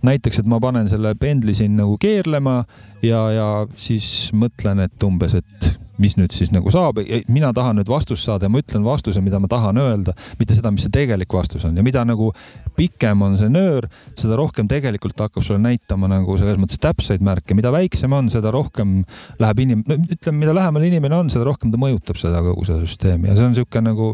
Näiteks, 0.02 0.42
et 0.42 0.50
ma 0.50 0.58
panen 0.60 0.90
selle 0.90 1.14
pendli 1.20 1.54
siin 1.54 1.76
nagu 1.78 1.94
keerlema 2.02 2.64
ja, 3.06 3.22
ja 3.36 3.50
siis 3.78 4.32
mõtlen, 4.34 4.82
et 4.88 5.04
umbes, 5.06 5.36
et 5.38 5.70
mis 6.02 6.18
nüüd 6.20 6.34
siis 6.36 6.52
nagu 6.54 6.72
saab, 6.74 7.02
mina 7.32 7.52
tahan 7.56 7.80
nüüd 7.80 7.90
vastust 7.92 8.28
saada 8.28 8.48
ja 8.48 8.54
ma 8.54 8.62
ütlen 8.62 8.86
vastuse, 8.86 9.22
mida 9.24 9.40
ma 9.42 9.50
tahan 9.52 9.80
öelda, 9.82 10.16
mitte 10.40 10.58
seda, 10.58 10.72
mis 10.74 10.86
see 10.88 10.94
tegelik 10.94 11.34
vastus 11.34 11.66
on. 11.68 11.78
Ja 11.78 11.86
mida 11.86 12.04
nagu 12.08 12.32
pikem 12.78 13.22
on 13.26 13.38
see 13.40 13.52
nöör, 13.52 13.88
seda 14.20 14.38
rohkem 14.40 14.70
tegelikult 14.72 15.20
hakkab 15.22 15.46
sulle 15.46 15.62
näitama 15.64 16.10
nagu 16.12 16.38
selles 16.42 16.60
mõttes 16.62 16.82
täpseid 16.82 17.24
märke, 17.26 17.58
mida 17.58 17.74
väiksem 17.74 18.14
on, 18.18 18.32
seda 18.34 18.54
rohkem 18.54 19.02
läheb 19.42 19.66
inim-, 19.66 19.86
no 19.88 20.00
ütleme, 20.02 20.44
mida 20.46 20.56
lähemal 20.58 20.88
inimene 20.88 21.22
on, 21.24 21.34
seda 21.34 21.48
rohkem 21.48 21.74
ta 21.74 21.82
mõjutab 21.82 22.20
seda 22.22 22.44
kogu 22.46 22.66
seda 22.68 22.82
süsteemi. 22.86 23.30
Ja 23.30 23.38
see 23.38 23.48
on 23.48 23.56
niisugune 23.56 23.92
nagu 23.92 24.14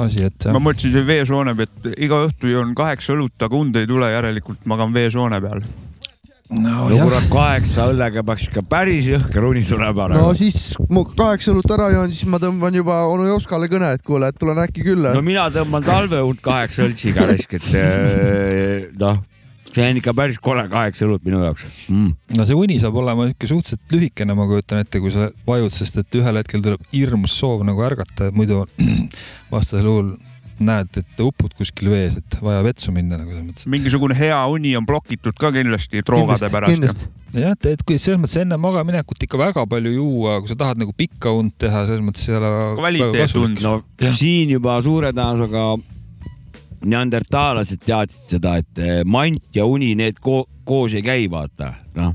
asi, 0.00 0.24
et 0.26 0.46
ma 0.54 0.60
mõtlesin 0.62 0.94
see 0.94 1.06
veesoone 1.06 1.54
peal, 1.58 1.70
et 1.70 2.04
iga 2.06 2.20
õhtu 2.26 2.50
joon 2.50 2.74
kaheksa 2.78 3.14
õlut, 3.14 3.36
aga 3.44 3.58
und 3.58 3.76
ei 3.78 3.88
tule, 3.90 4.10
järelikult 4.10 4.64
magan 4.70 4.94
veesoone 4.94 5.40
peal. 5.44 5.62
No, 6.62 6.86
no 6.90 6.98
kurat, 7.06 7.26
kaheksa 7.32 7.88
õllega 7.92 8.24
peaks 8.26 8.48
ikka 8.48 8.62
päris 8.70 9.08
jõhker 9.10 9.46
unistune 9.48 9.88
no 9.88 9.96
panema. 9.96 10.32
siis 10.38 10.74
ma 10.92 11.04
kaheksa 11.08 11.52
õlut 11.54 11.74
ära 11.76 11.90
joon, 11.94 12.14
siis 12.14 12.28
ma 12.30 12.40
tõmban 12.42 12.76
juba 12.78 13.00
onu 13.10 13.28
Jopskale 13.28 13.68
kõne, 13.72 13.94
et 13.96 14.04
kuule, 14.06 14.30
et 14.30 14.40
tulen 14.40 14.60
äkki 14.64 14.84
külla 14.86 15.14
no. 15.16 15.22
mina 15.24 15.46
tõmban 15.54 15.86
talveund 15.86 16.42
kaheksa 16.44 16.86
õltsiga 16.88 17.28
risk, 17.30 17.56
et 17.58 17.70
eh, 17.80 18.90
noh, 19.00 19.22
see 19.70 19.86
on 19.88 20.02
ikka 20.02 20.14
päris 20.16 20.38
kole 20.42 20.66
kaheksa 20.70 21.08
õlut 21.08 21.24
minu 21.26 21.42
jaoks 21.42 21.66
mm.. 21.88 22.12
no 22.38 22.46
see 22.48 22.58
uni 22.58 22.78
saab 22.82 23.00
olema 23.02 23.30
ikka 23.32 23.50
suhteliselt 23.50 23.96
lühikene, 23.96 24.36
ma 24.38 24.46
kujutan 24.50 24.84
ette, 24.84 25.02
kui 25.02 25.14
sa 25.14 25.30
vajud, 25.48 25.74
sest 25.74 25.98
et 26.02 26.20
ühel 26.20 26.40
hetkel 26.40 26.62
tuleb 26.64 26.86
hirmus 26.92 27.34
soov 27.40 27.66
nagu 27.66 27.82
ärgata, 27.86 28.30
muidu 28.36 28.64
vastasel 29.54 29.90
juhul 29.90 30.14
näed, 30.62 30.90
et 31.00 31.20
upud 31.22 31.54
kuskil 31.58 31.90
vees, 31.90 32.18
et 32.20 32.36
vaja 32.42 32.62
vetsu 32.66 32.92
minna 32.94 33.18
nagu 33.18 33.32
selles 33.32 33.46
mõttes. 33.48 33.68
mingisugune 33.70 34.16
hea 34.18 34.38
uni 34.50 34.74
on 34.78 34.86
blokitud 34.86 35.36
ka 35.38 35.50
kindlasti 35.54 36.04
droogade 36.06 36.50
pärast. 36.52 37.08
jah, 37.34 37.56
et, 37.56 37.70
et 37.74 37.82
kui 37.86 37.98
selles 37.98 38.20
mõttes 38.22 38.38
enne 38.42 38.58
magamaminekut 38.60 39.26
ikka 39.26 39.40
väga 39.40 39.66
palju 39.70 39.94
juua, 39.96 40.38
kui 40.42 40.52
sa 40.52 40.58
tahad 40.60 40.82
nagu 40.82 40.94
pikka 40.96 41.32
und 41.34 41.56
teha, 41.58 41.86
selles 41.88 42.04
mõttes 42.06 42.28
ei 42.30 42.38
ole. 42.38 42.52
Kvaliteetund. 42.78 43.64
no 43.64 43.80
Jah. 44.00 44.14
siin 44.14 44.54
juba 44.54 44.78
suure 44.84 45.10
tõenäosusega 45.16 45.66
neandertaalased 46.84 47.82
teadsid 47.86 48.36
seda, 48.36 48.58
et 48.60 48.82
eh, 48.82 49.00
mant 49.08 49.56
ja 49.56 49.64
uni, 49.68 49.94
need 49.98 50.20
ko 50.22 50.44
koos 50.68 50.94
ei 50.96 51.04
käi, 51.04 51.26
vaata, 51.32 51.72
noh. 51.98 52.14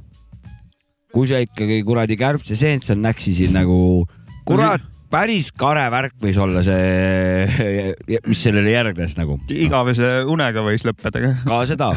kui 1.14 1.28
sa 1.30 1.42
ikkagi 1.42 1.82
kuradi 1.86 2.18
kärbseseent 2.20 2.86
seal 2.86 3.02
näksisid 3.02 3.54
nagu, 3.54 4.06
kurat, 4.48 4.86
päris 5.10 5.52
kare 5.58 5.86
värk 5.92 6.18
võis 6.22 6.38
olla 6.42 6.64
see, 6.66 7.94
mis 8.30 8.44
sellele 8.44 8.74
järgnes 8.74 9.18
nagu. 9.20 9.40
igavese 9.54 10.20
unega 10.30 10.64
võis 10.66 10.86
lõppeda 10.88 11.24
ka. 11.24 11.32
ka 11.48 11.62
seda, 11.70 11.92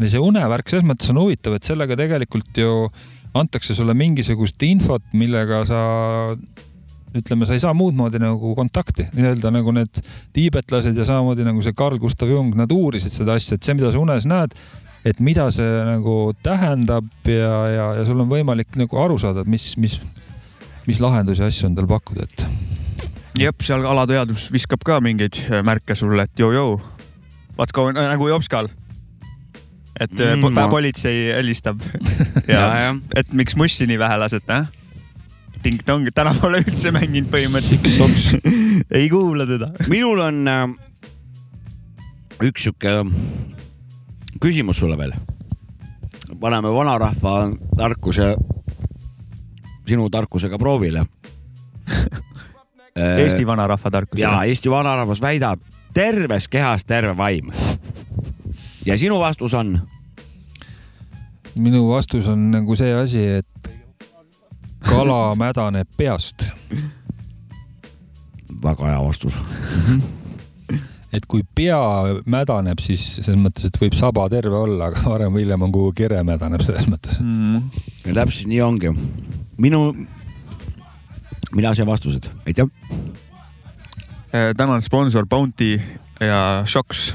see 0.00 0.22
unevärk 0.22 0.70
selles 0.70 0.86
mõttes 0.86 1.10
on 1.12 1.22
huvitav, 1.24 1.58
et 1.58 1.66
sellega 1.66 1.98
tegelikult 1.98 2.62
ju 2.62 2.86
antakse 3.34 3.74
sulle 3.74 3.96
mingisugust 3.98 4.62
infot, 4.66 5.02
millega 5.18 5.64
sa 5.66 5.82
ütleme, 7.14 7.46
sa 7.46 7.54
ei 7.54 7.62
saa 7.62 7.74
muud 7.76 7.94
moodi 7.98 8.18
nagu 8.22 8.54
kontakti, 8.58 9.06
nii-öelda 9.14 9.50
nagu 9.54 9.74
need 9.74 10.00
tiibetlased 10.34 10.96
ja 10.98 11.06
samamoodi 11.06 11.46
nagu 11.46 11.62
see 11.62 11.76
Carl 11.78 11.98
Gustav 12.02 12.30
Jung, 12.30 12.54
nad 12.58 12.72
uurisid 12.74 13.14
seda 13.14 13.36
asja, 13.38 13.58
et 13.58 13.66
see, 13.66 13.76
mida 13.78 13.92
sa 13.94 14.02
unes 14.02 14.26
näed, 14.30 14.56
et 15.06 15.20
mida 15.22 15.46
see 15.54 15.84
nagu 15.86 16.16
tähendab 16.42 17.06
ja, 17.28 17.54
ja, 17.70 17.88
ja 18.00 18.06
sul 18.08 18.22
on 18.24 18.30
võimalik 18.30 18.74
nagu 18.80 18.98
aru 19.02 19.18
saada, 19.22 19.44
et 19.44 19.50
mis, 19.50 19.68
mis, 19.78 19.98
mis 20.86 21.00
lahendusi 21.00 21.44
asju 21.46 21.68
on 21.70 21.76
tal 21.78 21.88
pakkuda, 21.90 22.28
et 22.28 22.46
jep, 23.40 23.64
seal 23.66 23.84
alateadvus 23.88 24.50
viskab 24.54 24.84
ka 24.86 25.00
mingeid 25.04 25.40
äh, 25.48 25.62
märke 25.66 25.96
sulle, 25.98 26.26
et 26.26 26.38
joo-joo, 26.38 26.78
what's 27.58 27.74
going, 27.74 27.98
nagu 27.98 28.28
Jopskal. 28.28 28.70
et 30.00 30.10
Mm, 30.10 30.42
mm, 30.42 30.70
politsei 30.70 31.34
helistab 31.36 31.82
ja, 32.54 32.62
ja 32.86 32.96
et 33.14 33.32
miks 33.32 33.54
mussi 33.56 33.86
nii 33.86 33.98
vähe 33.98 34.16
lasete, 34.18 34.52
äh? 34.52 34.66
ting-tong, 35.62 36.10
täna 36.14 36.34
pole 36.36 36.60
üldse 36.60 36.90
mänginud 36.92 37.30
põhimõtteliselt. 37.32 38.50
ei 38.98 39.08
kuula 39.08 39.46
teda. 39.48 39.70
minul 39.88 40.20
on 40.20 40.48
äh, 40.50 40.66
üks 42.44 42.66
sihuke 42.66 43.04
küsimus 44.42 44.82
sulle 44.82 44.98
veel. 44.98 45.14
paneme 46.40 46.68
vanarahva 46.74 47.50
tarkuse 47.76 48.34
sinu 49.88 50.10
tarkusega 50.10 50.58
proovile. 50.58 51.04
Eesti 52.94 53.46
vanarahva 53.46 53.90
tarkus. 53.90 54.20
ja 54.20 54.44
Eesti 54.44 54.70
vanarahvas 54.70 55.20
väidab, 55.22 55.60
terves 55.94 56.48
kehas 56.48 56.84
terve 56.84 57.16
vaim. 57.16 57.50
ja 58.86 58.98
sinu 58.98 59.18
vastus 59.20 59.54
on? 59.54 59.80
minu 61.58 61.88
vastus 61.88 62.28
on 62.28 62.50
nagu 62.50 62.76
see 62.76 62.92
asi, 62.94 63.22
et 63.40 63.70
kala 64.84 65.34
mädaneb 65.42 65.88
peast. 65.96 66.50
väga 68.62 68.88
hea 68.88 69.00
vastus. 69.04 69.36
et 71.14 71.26
kui 71.30 71.44
pea 71.54 71.78
mädaneb, 72.26 72.80
siis 72.82 73.04
selles 73.20 73.40
mõttes, 73.40 73.68
et 73.68 73.80
võib 73.80 73.94
saba 73.98 74.26
terve 74.32 74.56
olla, 74.56 74.90
aga 74.90 75.04
varem 75.06 75.34
või 75.34 75.44
hiljem 75.44 75.66
on 75.66 75.74
kuhugi 75.74 76.02
kere 76.04 76.22
mädaneb 76.26 76.64
selles 76.64 76.88
mõttes. 76.90 77.20
Mm. 77.22 77.68
ja 78.06 78.16
täpselt 78.22 78.50
nii 78.50 78.62
ongi. 78.64 78.94
minu, 79.58 79.94
mina 81.54 81.74
sain 81.74 81.86
vastused, 81.86 82.30
aitäh. 82.46 82.66
tänane 84.56 84.80
sponsor 84.82 85.26
Bounty 85.26 85.80
ja 86.20 86.62
Shocks 86.66 87.14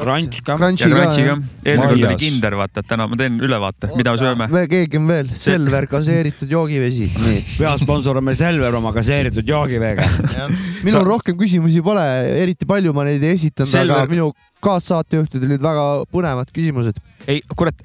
Crunch 0.00 0.40
ka. 0.44 0.56
eelmine 0.60 1.88
kord 1.88 2.04
oli. 2.04 2.16
Kinder, 2.20 2.54
vaata, 2.56 2.82
et 2.82 2.88
täna 2.88 3.06
ma 3.10 3.16
teen 3.18 3.38
ülevaate, 3.42 3.90
mida 3.98 4.14
me 4.14 4.20
sööme. 4.20 4.48
keegi 4.70 5.00
on 5.00 5.08
veel, 5.10 5.30
Selver 5.36 5.86
gaseeritud 5.90 6.50
joogivesi, 6.50 7.10
nii. 7.20 7.40
peasponsor 7.58 8.20
on 8.20 8.24
meil 8.24 8.38
Selver 8.38 8.76
oma 8.78 8.92
gaseeritud 8.96 9.48
joogiveega. 9.48 10.06
minul 10.86 10.94
Sa- 10.94 11.06
rohkem 11.06 11.38
küsimusi 11.40 11.82
pole, 11.84 12.04
eriti 12.44 12.68
palju 12.70 12.94
ma 12.96 13.04
neid 13.08 13.24
ei 13.24 13.36
esitanud, 13.36 13.70
Selver- 13.72 13.98
aga 13.98 14.12
minu 14.12 14.30
kaassaatejuhtidel 14.64 15.54
olid 15.56 15.64
väga 15.64 15.86
põnevad 16.14 16.54
küsimused. 16.54 17.00
ei, 17.26 17.42
kurat, 17.56 17.82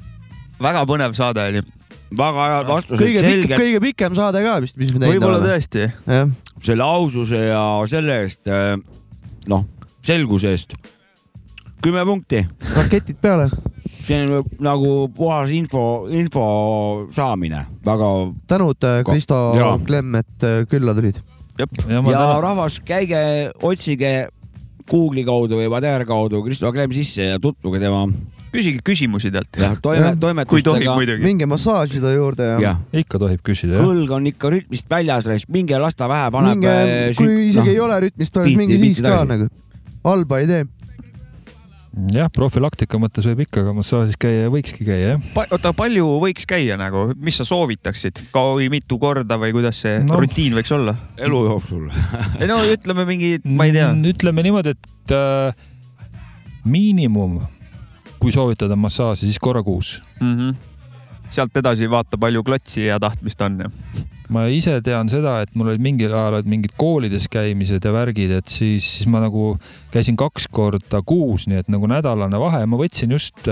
väga 0.61 0.86
põnev 0.90 1.18
saade 1.18 1.49
oli. 1.52 1.65
Väga 2.14 2.48
head 2.52 2.68
vastused, 2.69 3.02
kõige 3.02 3.22
pikem, 3.22 3.30
selged, 3.30 3.60
kõige 3.60 3.84
pikem 3.84 4.18
saade 4.18 4.41
ka 4.45 4.57
vist, 4.64 4.77
mis 4.80 4.91
me 4.94 5.02
teinud 5.02 5.15
võib-olla 5.15 5.40
oleme. 5.40 5.53
tõesti. 5.53 5.88
jah, 6.06 6.34
selle 6.65 6.86
aususe 6.86 7.40
ja 7.48 7.61
selle 7.90 8.19
eest, 8.23 8.52
noh, 9.52 9.64
selguse 10.06 10.52
eest. 10.53 10.76
kümme 11.86 12.06
punkti, 12.07 12.44
raketid 12.76 13.19
peale. 13.22 13.49
see 14.06 14.22
on 14.26 14.45
nagu 14.64 14.91
puhas 15.15 15.53
info, 15.56 16.06
info 16.14 16.45
saamine, 17.15 17.65
väga 17.86 18.11
tänud, 18.48 18.90
Kristo 19.07 19.41
Jaa. 19.57 19.80
Klemm, 19.86 20.22
et 20.22 20.45
äh, 20.45 20.61
külla 20.69 20.94
tulid. 20.98 21.19
ja 21.57 21.68
ja 21.90 22.02
tänan, 22.06 22.41
rahvas, 22.44 22.80
käige, 22.86 23.52
otsige 23.64 24.27
Google'i 24.86 25.26
kaudu 25.26 25.57
või 25.57 25.69
Vader 25.72 26.06
kaudu 26.06 26.44
Kristo 26.45 26.69
Klemm 26.72 26.94
sisse 26.94 27.32
ja 27.32 27.40
tutvuge 27.41 27.80
tema 27.82 28.06
küsige 28.57 28.82
küsimusi 28.86 29.32
talt. 29.34 29.60
jah, 29.61 29.76
toime, 29.84 30.14
toimetustega. 30.19 30.95
minge 31.23 31.45
massaažida 31.52 32.14
juurde 32.15 32.48
ja 32.53 32.60
jah, 32.69 32.80
ikka 33.03 33.19
tohib 33.22 33.44
küsida 33.45 33.82
kõlg 33.84 34.11
on 34.18 34.27
ikka 34.32 34.53
rütmist 34.56 34.90
väljas, 34.90 35.27
minge 35.52 35.77
las 35.80 35.95
ta 35.95 36.07
vähe 36.11 36.32
paneb. 36.32 36.57
minge, 36.57 37.14
kui 37.19 37.49
isegi 37.52 37.76
ei 37.76 37.80
ole 37.84 37.99
rütmist 38.07 38.34
biiti- 38.41 38.57
minge 38.64 38.77
siis 38.82 39.02
ka 39.03 39.10
tagasi. 39.11 39.27
nagu. 39.34 39.49
halba 40.06 40.40
ei 40.44 40.48
tee. 40.49 40.64
jah, 42.11 42.27
profülaktika 42.36 42.99
mõttes 42.99 43.23
võib 43.30 43.45
ikka 43.45 43.61
ka 43.64 43.72
massaažis 43.77 44.18
käia 44.19 44.41
ja 44.45 44.49
võikski 44.52 44.84
käia 44.88 45.14
jah. 45.14 45.30
oota, 45.45 45.72
palju 45.73 46.07
võiks 46.26 46.44
käia 46.49 46.76
nagu, 46.80 47.06
mis 47.15 47.38
sa 47.40 47.45
soovitaksid, 47.48 48.26
kui 48.36 48.68
mitu 48.73 48.98
korda 48.99 49.38
või 49.40 49.53
kuidas 49.56 49.80
see 49.86 50.02
No. 50.03 50.14
no. 50.15 50.19
rutiin 50.26 50.57
võiks 50.57 50.73
olla? 50.76 50.95
elu 51.18 51.40
jooksul. 51.48 51.86
ei 52.41 52.48
no 52.52 52.60
ütleme 52.68 53.06
mingi, 53.07 53.38
ma 53.48 53.69
ei 53.69 53.72
tea. 53.77 53.94
Ütleme 54.11 54.44
niimoodi, 54.44 54.76
et 54.76 55.15
äh, 55.15 55.56
miinimum, 56.65 57.40
kui 58.26 58.34
soovitada 58.34 58.73
massaaži, 58.80 59.27
siis 59.30 59.38
korra 59.39 59.61
kuus. 59.64 59.99
Mm 60.19 60.34
-hmm. 60.38 60.56
sealt 61.30 61.57
edasi 61.57 61.89
vaata, 61.89 62.18
palju 62.18 62.43
klotsi 62.43 62.85
ja 62.85 62.99
tahtmist 62.99 63.41
on 63.41 63.60
ja. 63.60 63.69
ma 64.30 64.45
ise 64.47 64.81
tean 64.81 65.10
seda, 65.10 65.41
et 65.41 65.56
mul 65.56 65.68
olid 65.68 65.81
mingil 65.81 66.14
ajal 66.14 66.38
olid 66.38 66.49
mingid 66.49 66.73
koolides 66.77 67.27
käimised 67.30 67.85
ja 67.85 67.91
värgid, 67.93 68.31
et 68.31 68.47
siis, 68.47 68.85
siis 68.97 69.07
ma 69.07 69.19
nagu 69.22 69.57
käisin 69.91 70.15
kaks 70.18 70.47
korda 70.47 71.02
kuus, 71.06 71.47
nii 71.47 71.61
et 71.61 71.69
nagu 71.69 71.88
nädalane 71.88 72.39
vahe, 72.39 72.65
ma 72.65 72.77
võtsin 72.77 73.11
just 73.11 73.49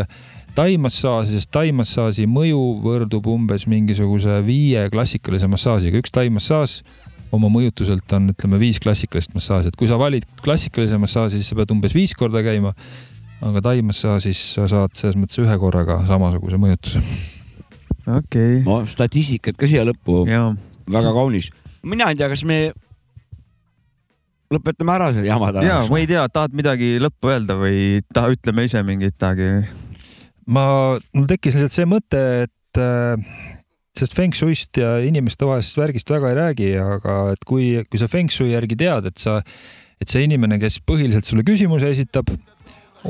taimassaaži, 0.55 1.37
sest 1.37 1.51
taimassaaži 1.51 2.25
mõju 2.29 2.61
võrdub 2.81 3.27
umbes 3.27 3.67
mingisuguse 3.67 4.41
viie 4.45 4.89
klassikalise 4.89 5.47
massaažiga, 5.47 5.97
üks 5.97 6.13
taimassaaž 6.13 6.81
oma 7.33 7.49
mõjutuselt 7.49 8.13
on, 8.13 8.29
ütleme 8.33 8.59
viis 8.61 8.79
klassikalist 8.81 9.33
massaaži, 9.33 9.69
et 9.69 9.77
kui 9.77 9.89
sa 9.89 9.97
valid 10.01 10.25
klassikalise 10.45 10.97
massaaži, 11.01 11.41
siis 11.41 11.49
sa 11.49 11.57
pead 11.57 11.73
umbes 11.73 11.93
viis 11.97 12.13
korda 12.17 12.43
käima. 12.45 12.73
Aga 13.43 13.63
taimassaažis 13.69 14.41
sa 14.55 14.67
saad 14.71 14.95
selles 14.97 15.17
mõttes 15.19 15.41
ühe 15.43 15.57
korraga 15.61 16.01
samasuguse 16.09 16.59
mõjutuse. 16.61 17.03
okei 18.05 18.17
okay.. 18.19 18.63
no 18.65 18.81
statistikat 18.89 19.59
ka 19.59 19.69
siia 19.69 19.85
lõppu, 19.87 20.23
ja, 20.29 20.47
väga 20.91 21.13
kaunis. 21.15 21.51
mina 21.83 22.11
ei 22.11 22.19
tea, 22.19 22.31
kas 22.31 22.45
me 22.47 22.59
lõpetame 24.53 24.93
ära 24.95 25.09
selle 25.13 25.29
jama 25.29 25.49
ja 25.51 25.57
täna. 25.57 25.79
ma 25.89 26.01
ei 26.01 26.09
tea, 26.09 26.25
tahad 26.31 26.55
midagi 26.57 26.95
lõppu 27.01 27.33
öelda 27.33 27.57
või 27.59 28.03
taha, 28.13 28.35
ütleme 28.37 28.67
ise 28.67 28.83
mingit 28.85 29.17
midagi. 29.17 29.49
ma, 30.47 30.65
mul 31.15 31.27
tekkis 31.29 31.57
lihtsalt 31.57 31.77
see 31.77 31.89
mõte, 31.89 32.23
et 32.47 32.81
äh, 32.81 33.35
sest 33.97 34.15
feng 34.17 34.35
shui'st 34.35 34.81
ja 34.81 34.97
inimestevahelisest 35.05 35.79
värgist 35.79 36.11
väga 36.13 36.31
ei 36.31 36.39
räägi, 36.39 36.69
aga 36.81 37.17
et 37.35 37.47
kui, 37.47 37.75
kui 37.89 38.01
sa 38.01 38.09
feng 38.11 38.31
shui 38.33 38.53
järgi 38.53 38.77
tead, 38.79 39.09
et 39.09 39.21
sa, 39.21 39.39
et 40.01 40.09
see 40.09 40.25
inimene, 40.27 40.59
kes 40.61 40.79
põhiliselt 40.87 41.29
sulle 41.29 41.45
küsimuse 41.47 41.91
esitab, 41.93 42.31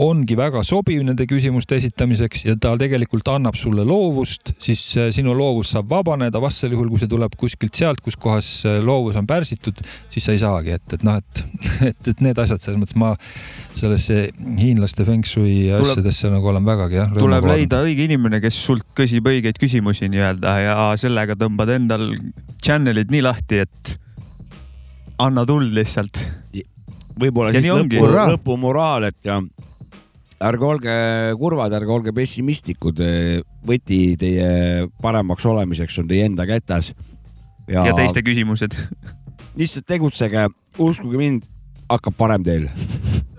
ongi 0.02 0.36
väga 0.38 0.64
sobiv 0.66 1.04
nende 1.06 1.26
küsimuste 1.30 1.78
esitamiseks 1.78 2.46
ja 2.48 2.56
ta 2.60 2.74
tegelikult 2.80 3.28
annab 3.30 3.58
sulle 3.60 3.86
loovust, 3.86 4.54
siis 4.62 4.82
äh, 4.98 5.10
sinu 5.14 5.36
loovus 5.38 5.74
saab 5.76 5.90
vabaneda, 5.92 6.42
vastasel 6.42 6.74
juhul, 6.74 6.90
kui 6.90 7.02
see 7.02 7.12
tuleb 7.12 7.36
kuskilt 7.38 7.78
sealt, 7.78 8.02
kus 8.02 8.18
kohas 8.18 8.50
äh, 8.66 8.80
loovus 8.86 9.20
on 9.20 9.28
pärsitud, 9.30 9.84
siis 10.14 10.26
sa 10.26 10.34
ei 10.34 10.42
saagi, 10.42 10.74
et, 10.80 10.98
et 10.98 11.06
noh, 11.06 11.20
et, 11.22 11.44
et, 11.92 12.12
et 12.14 12.24
need 12.26 12.42
asjad 12.42 12.64
selles 12.64 12.82
mõttes 12.82 12.98
ma 13.00 13.14
sellesse 13.78 14.28
hiinlaste 14.60 15.06
feng 15.08 15.28
shui 15.28 15.70
Tuleb- 15.70 15.86
asjadesse 15.86 16.32
nagu 16.34 16.54
olen 16.54 16.66
vägagi 16.66 17.00
jah. 17.02 17.14
tuleb 17.18 17.50
leida 17.54 17.84
õige 17.86 18.08
inimene, 18.10 18.42
kes 18.44 18.58
sult 18.66 18.88
küsib 18.98 19.30
õigeid 19.30 19.62
küsimusi 19.62 20.10
nii-öelda 20.14 20.56
ja 20.64 20.78
sellega 21.00 21.38
tõmbad 21.38 21.74
endal 21.76 22.10
channel'id 22.64 23.14
nii 23.14 23.26
lahti, 23.26 23.62
et 23.68 23.98
anna 25.22 25.46
tuld 25.46 25.70
lihtsalt. 25.76 26.18
võib-olla 27.20 27.54
ongi. 27.54 28.00
lõpu, 28.00 28.10
lõpumoraal, 28.34 29.12
et 29.12 29.30
ja 29.30 29.38
ärge 30.44 30.68
olge 30.68 30.94
kurvad, 31.40 31.74
ärge 31.78 31.94
olge 31.94 32.14
pessimistlikud. 32.16 33.02
võti 33.68 34.00
teie 34.20 34.88
paremaks 35.02 35.46
olemiseks 35.46 36.00
on 36.04 36.08
teie 36.10 36.28
enda 36.28 36.48
kätes. 36.50 36.94
ja, 37.68 37.88
teiste 37.96 38.24
küsimused. 38.26 38.76
lihtsalt 39.60 39.88
tegutsege, 39.88 40.48
uskuge 40.82 41.20
mind, 41.20 41.48
hakkab 41.92 42.18
parem 42.18 42.44
teil 42.44 42.70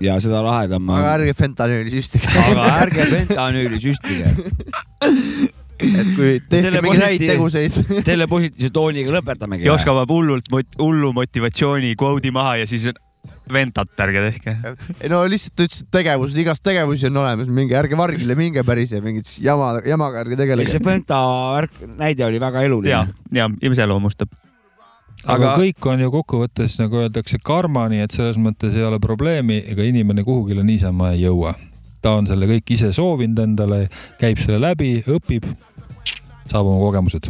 ja 0.04 0.16
seda 0.22 0.42
lahedam. 0.44 0.88
aga 0.90 1.16
ärge 1.18 1.34
fentanüüli 1.38 1.92
süstige. 1.98 2.30
aga 2.48 2.70
ärge 2.84 3.06
fentanüüli 3.10 3.80
süstige. 3.82 4.30
et 5.84 6.10
kui 6.16 6.38
tehke 6.40 6.62
Selle 6.68 6.82
mingeid 6.84 7.04
häid 7.04 7.24
teguseid. 7.28 7.80
selle 8.06 8.28
positiivse 8.30 8.70
tooniga 8.74 9.14
lõpetamegi. 9.16 9.66
Joska 9.68 9.94
paneb 9.94 10.14
hullult 10.14 10.52
hullu 10.80 11.12
motivatsiooni 11.16 11.94
kvoodi 11.98 12.32
maha 12.34 12.60
ja 12.62 12.70
siis 12.70 12.88
ventat 13.52 14.00
ärge 14.00 14.22
tehke. 14.28 14.54
ei 15.00 15.10
no 15.12 15.22
lihtsalt 15.28 15.56
ta 15.56 15.66
ütles, 15.66 15.82
et 15.84 15.90
tegevused, 15.92 16.38
igast 16.40 16.64
tegevusi 16.64 17.08
on 17.10 17.20
olemas, 17.24 17.50
mingi 17.52 17.76
ärge 17.76 17.98
vargile 17.98 18.36
minge 18.38 18.64
päris 18.66 18.94
ja 18.94 19.02
mingit 19.04 19.28
jama, 19.42 19.74
jamaga 19.86 20.22
ärge 20.22 20.34
see 20.34 20.40
tegelege. 20.44 20.80
Fenta 20.84 21.20
värk, 21.56 21.84
näide 22.00 22.26
oli 22.26 22.40
väga 22.42 22.64
eluline 22.64 22.94
ja, 22.94 23.04
ja 23.32 23.48
iseloomustab. 23.70 24.32
aga 25.26 25.52
Aga- 25.52 25.54
kõik 25.60 25.90
on 25.92 26.04
ju 26.04 26.10
kokkuvõttes 26.14 26.78
nagu 26.80 27.02
öeldakse 27.04 27.40
karma, 27.44 27.86
nii 27.92 28.04
et 28.06 28.16
selles 28.16 28.40
mõttes 28.40 28.76
ei 28.76 28.84
ole 28.84 29.00
probleemi, 29.02 29.62
ega 29.66 29.84
inimene 29.84 30.24
kuhugile 30.24 30.64
niisama 30.64 31.12
ei 31.12 31.24
jõua. 31.26 31.54
ta 32.02 32.16
on 32.18 32.26
selle 32.28 32.46
kõik 32.46 32.76
ise 32.76 32.92
soovinud 32.92 33.38
endale, 33.40 33.88
käib 34.20 34.38
selle 34.38 34.60
läbi, 34.60 35.02
õpib, 35.08 35.46
saab 36.48 36.66
oma 36.66 36.80
kogemused. 36.80 37.28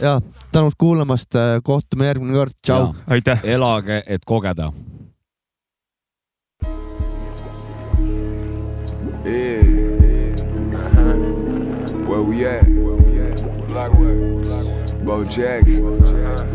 ja 0.00 0.20
tänud 0.52 0.76
kuulamast, 0.78 1.34
kohtume 1.62 2.06
järgmine 2.06 2.36
kord, 2.36 2.52
tšau. 2.62 2.94
aitäh. 3.06 3.40
elage, 3.44 4.02
et 4.06 4.24
kogeda. 4.24 4.72
Yeah. 9.28 9.60
Uh 10.74 10.88
huh. 10.88 11.14
Where 12.08 12.22
we 12.22 12.46
at? 12.46 12.77
Bo 15.08 15.24
Jackson. 15.24 16.04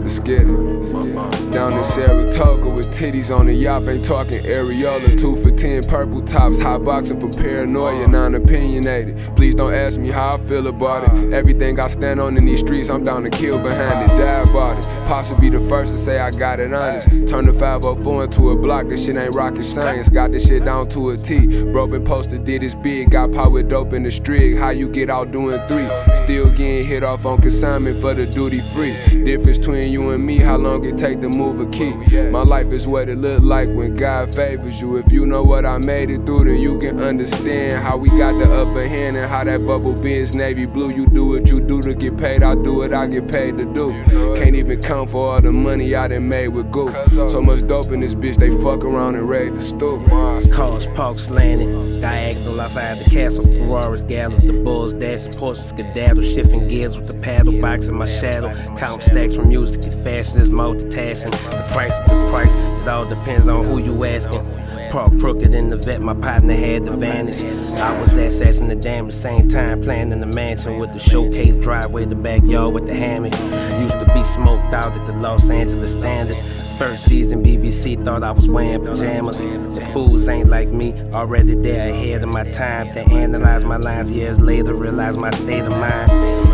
Let's 0.03 0.19
get 0.19 0.41
it. 0.41 1.51
Down 1.51 1.73
in 1.73 1.84
Saratoga 1.84 2.69
with 2.69 2.91
titties 2.91 3.35
on 3.35 3.47
the 3.47 3.53
yacht, 3.53 3.88
ain't 3.88 4.05
talking 4.05 4.43
areola. 4.43 5.19
Two 5.19 5.35
for 5.35 5.49
ten 5.49 5.81
purple 5.81 6.21
tops, 6.21 6.59
hot 6.59 6.84
boxing 6.84 7.19
for 7.19 7.30
paranoia, 7.30 8.07
non 8.07 8.35
opinionated. 8.35 9.17
Please 9.35 9.55
don't 9.55 9.73
ask 9.73 9.99
me 9.99 10.09
how 10.09 10.35
I 10.35 10.38
feel 10.38 10.67
about 10.67 11.03
it. 11.03 11.34
Everything 11.34 11.80
I 11.80 11.88
stand 11.88 12.19
on 12.19 12.38
in 12.38 12.45
these 12.45 12.59
streets, 12.59 12.91
I'm 12.91 13.03
down 13.03 13.23
to 13.23 13.31
kill 13.31 13.57
behind 13.57 14.03
it, 14.03 14.13
die 14.17 14.43
about 14.47 14.77
it. 14.77 14.85
Possibly 15.07 15.49
the 15.49 15.59
first 15.67 15.91
to 15.93 15.97
say 15.97 16.19
I 16.19 16.30
got 16.30 16.59
it 16.59 16.73
honest. 16.73 17.09
Turn 17.27 17.47
the 17.47 17.53
504 17.53 18.25
into 18.25 18.51
a 18.51 18.55
block, 18.55 18.88
this 18.88 19.05
shit 19.05 19.17
ain't 19.17 19.34
rocket 19.34 19.63
science. 19.63 20.09
Got 20.09 20.31
this 20.31 20.47
shit 20.47 20.63
down 20.63 20.89
to 20.89 21.09
a 21.09 21.17
T. 21.17 21.63
Bro 21.71 21.88
been 21.88 22.05
posted, 22.05 22.45
did 22.45 22.61
his 22.61 22.75
big, 22.75 23.09
got 23.09 23.31
with 23.51 23.67
dope 23.67 23.93
in 23.93 24.03
the 24.03 24.11
street. 24.11 24.57
How 24.57 24.69
you 24.69 24.89
get 24.89 25.09
out 25.09 25.31
doing 25.31 25.59
three? 25.67 25.89
Still 26.15 26.51
getting 26.51 26.85
hit 26.85 27.03
off 27.03 27.25
on 27.25 27.41
consignment 27.41 27.99
for 27.99 28.13
the 28.13 28.27
dude 28.27 28.43
duty 28.44 28.60
free. 28.60 28.94
Difference 29.24 29.57
between 29.57 29.90
you 29.90 30.10
and 30.10 30.26
me, 30.26 30.38
how 30.38 30.57
long 30.57 30.84
it 30.84 30.98
take 30.98 31.22
to 31.22 31.30
move 31.30 31.61
a 31.61 31.70
key. 31.72 31.94
My 32.30 32.44
life 32.44 32.72
is 32.74 32.88
what 32.88 33.07
it 33.07 33.18
look 33.18 33.41
like 33.41 33.70
when 33.70 33.95
God 33.95 34.36
favors 34.36 34.82
you. 34.82 34.98
If 34.98 35.11
you 35.14 35.26
know 35.26 35.44
what 35.44 35.65
I 35.65 35.78
made 35.78 36.10
it 36.10 36.26
through, 36.26 36.45
then 36.45 36.60
you 36.60 36.78
can 36.78 37.02
understand 37.02 37.84
how 37.84 37.95
we 37.95 38.10
got 38.10 38.34
the 38.34 38.53
upper 38.53 38.86
hand 38.86 39.15
and 39.15 39.30
how 39.30 39.45
that 39.45 39.65
bubble 39.65 39.94
biz 39.94 40.36
navy 40.36 40.65
blue. 40.65 40.90
You 40.90 41.06
do 41.07 41.28
what 41.28 41.49
you 41.49 41.61
do 41.61 41.82
to 41.84 41.94
get 41.94 42.18
paid, 42.18 42.44
I 42.44 42.56
do 42.56 42.76
what 42.76 42.94
I 42.94 43.07
get 43.07 43.32
paid 43.32 43.57
to 43.60 43.65
do. 43.74 43.94
Can't 44.36 44.56
even 44.56 44.82
count 44.82 45.11
for 45.11 45.36
all 45.36 45.41
the 45.41 45.52
money 45.53 45.95
I 45.95 46.10
done 46.10 46.28
made 46.28 46.49
with 46.49 46.70
goo. 46.70 46.94
So 47.30 47.41
much 47.41 47.65
dope 47.65 47.91
in 47.91 48.02
this 48.02 48.15
bitch, 48.15 48.36
they 48.36 48.52
fuck 48.61 48.84
around 48.84 49.15
and 49.15 49.30
ready 49.30 49.52
to 49.52 49.61
stoop. 49.61 50.06
Cars 50.52 50.88
parked 50.88 51.20
slanted, 51.22 52.02
diagonal 52.02 52.60
outside 52.60 52.99
the 52.99 53.10
castle. 53.10 53.45
Ferraris 53.45 54.03
gallop, 54.03 54.41
the 54.41 54.53
bulls 54.53 54.94
dash, 54.94 55.24
the 55.24 55.30
Porsche 55.30 55.70
skedaddle, 55.70 56.24
shifting 56.24 56.68
gears 56.68 56.98
with 56.98 57.07
the 57.07 57.14
paddle 57.14 57.60
box 57.61 57.88
in 57.88 57.95
my 57.95 58.06
shadow. 58.06 58.32
Count 58.77 59.03
stacks 59.03 59.35
from 59.35 59.49
music 59.49 59.84
and 59.85 59.93
fashion 60.03 60.41
is 60.41 60.49
multitasking. 60.49 61.31
The 61.31 61.73
price 61.73 61.93
is 61.93 61.99
the 61.99 62.30
price, 62.31 62.53
it 62.81 62.88
all 62.88 63.05
depends 63.05 63.47
on 63.47 63.65
who 63.65 63.80
you 63.80 64.03
asking. 64.05 64.43
Park 64.91 65.19
crooked 65.19 65.53
in 65.53 65.69
the 65.69 65.77
vet, 65.77 66.01
my 66.01 66.14
partner 66.14 66.55
had 66.55 66.85
the 66.85 66.91
vantage. 66.91 67.41
I 67.80 67.99
was 67.99 68.15
assassin 68.15 68.68
the 68.68 68.76
dam 68.76 69.05
at 69.05 69.11
the 69.11 69.18
same 69.18 69.47
time, 69.47 69.81
playing 69.81 70.11
in 70.11 70.19
the 70.19 70.27
mansion 70.27 70.77
with 70.77 70.93
the 70.93 70.99
showcase 70.99 71.55
driveway, 71.55 72.05
the 72.05 72.15
backyard 72.15 72.73
with 72.73 72.85
the 72.85 72.95
hammock. 72.95 73.34
Used 73.81 73.99
to 74.05 74.11
be 74.14 74.23
smoked 74.23 74.73
out 74.73 74.95
at 74.95 75.05
the 75.05 75.14
Los 75.14 75.49
Angeles 75.49 75.91
Standard. 75.91 76.38
First 76.77 77.05
season, 77.05 77.43
BBC 77.43 78.03
thought 78.03 78.23
I 78.23 78.31
was 78.31 78.49
wearing 78.49 78.83
pajamas. 78.83 79.37
The 79.37 79.89
fools 79.93 80.27
ain't 80.27 80.49
like 80.49 80.69
me, 80.69 80.93
already 81.11 81.55
there 81.55 81.89
ahead 81.89 82.23
of 82.23 82.29
my 82.29 82.45
time. 82.45 82.91
They 82.91 83.03
analyze 83.03 83.63
my 83.63 83.77
lines 83.77 84.11
years 84.11 84.39
later, 84.41 84.73
realize 84.73 85.15
my 85.15 85.29
state 85.31 85.65
of 85.65 85.71
mind. 85.71 86.09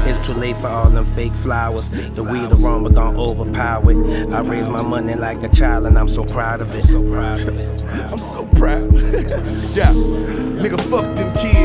It's 0.09 0.19
too 0.19 0.33
late 0.33 0.57
for 0.57 0.67
all 0.67 0.89
them 0.89 1.05
fake 1.15 1.31
flowers. 1.31 1.89
The 1.89 2.23
weed 2.23 2.51
aroma 2.51 2.89
gon' 2.89 3.15
overpower 3.15 3.91
it. 3.91 4.29
I 4.33 4.41
raised 4.41 4.69
my 4.69 4.81
money 4.81 5.15
like 5.15 5.41
a 5.43 5.49
child, 5.49 5.85
and 5.85 5.97
I'm 5.97 6.09
so 6.09 6.25
proud 6.25 6.59
of 6.59 6.75
it. 6.75 6.89
I'm 8.11 8.19
so 8.19 8.45
proud. 8.55 8.93
yeah, 9.73 9.93
nigga, 9.93 10.81
fuck 10.89 11.15
them 11.15 11.33
kids. 11.37 11.58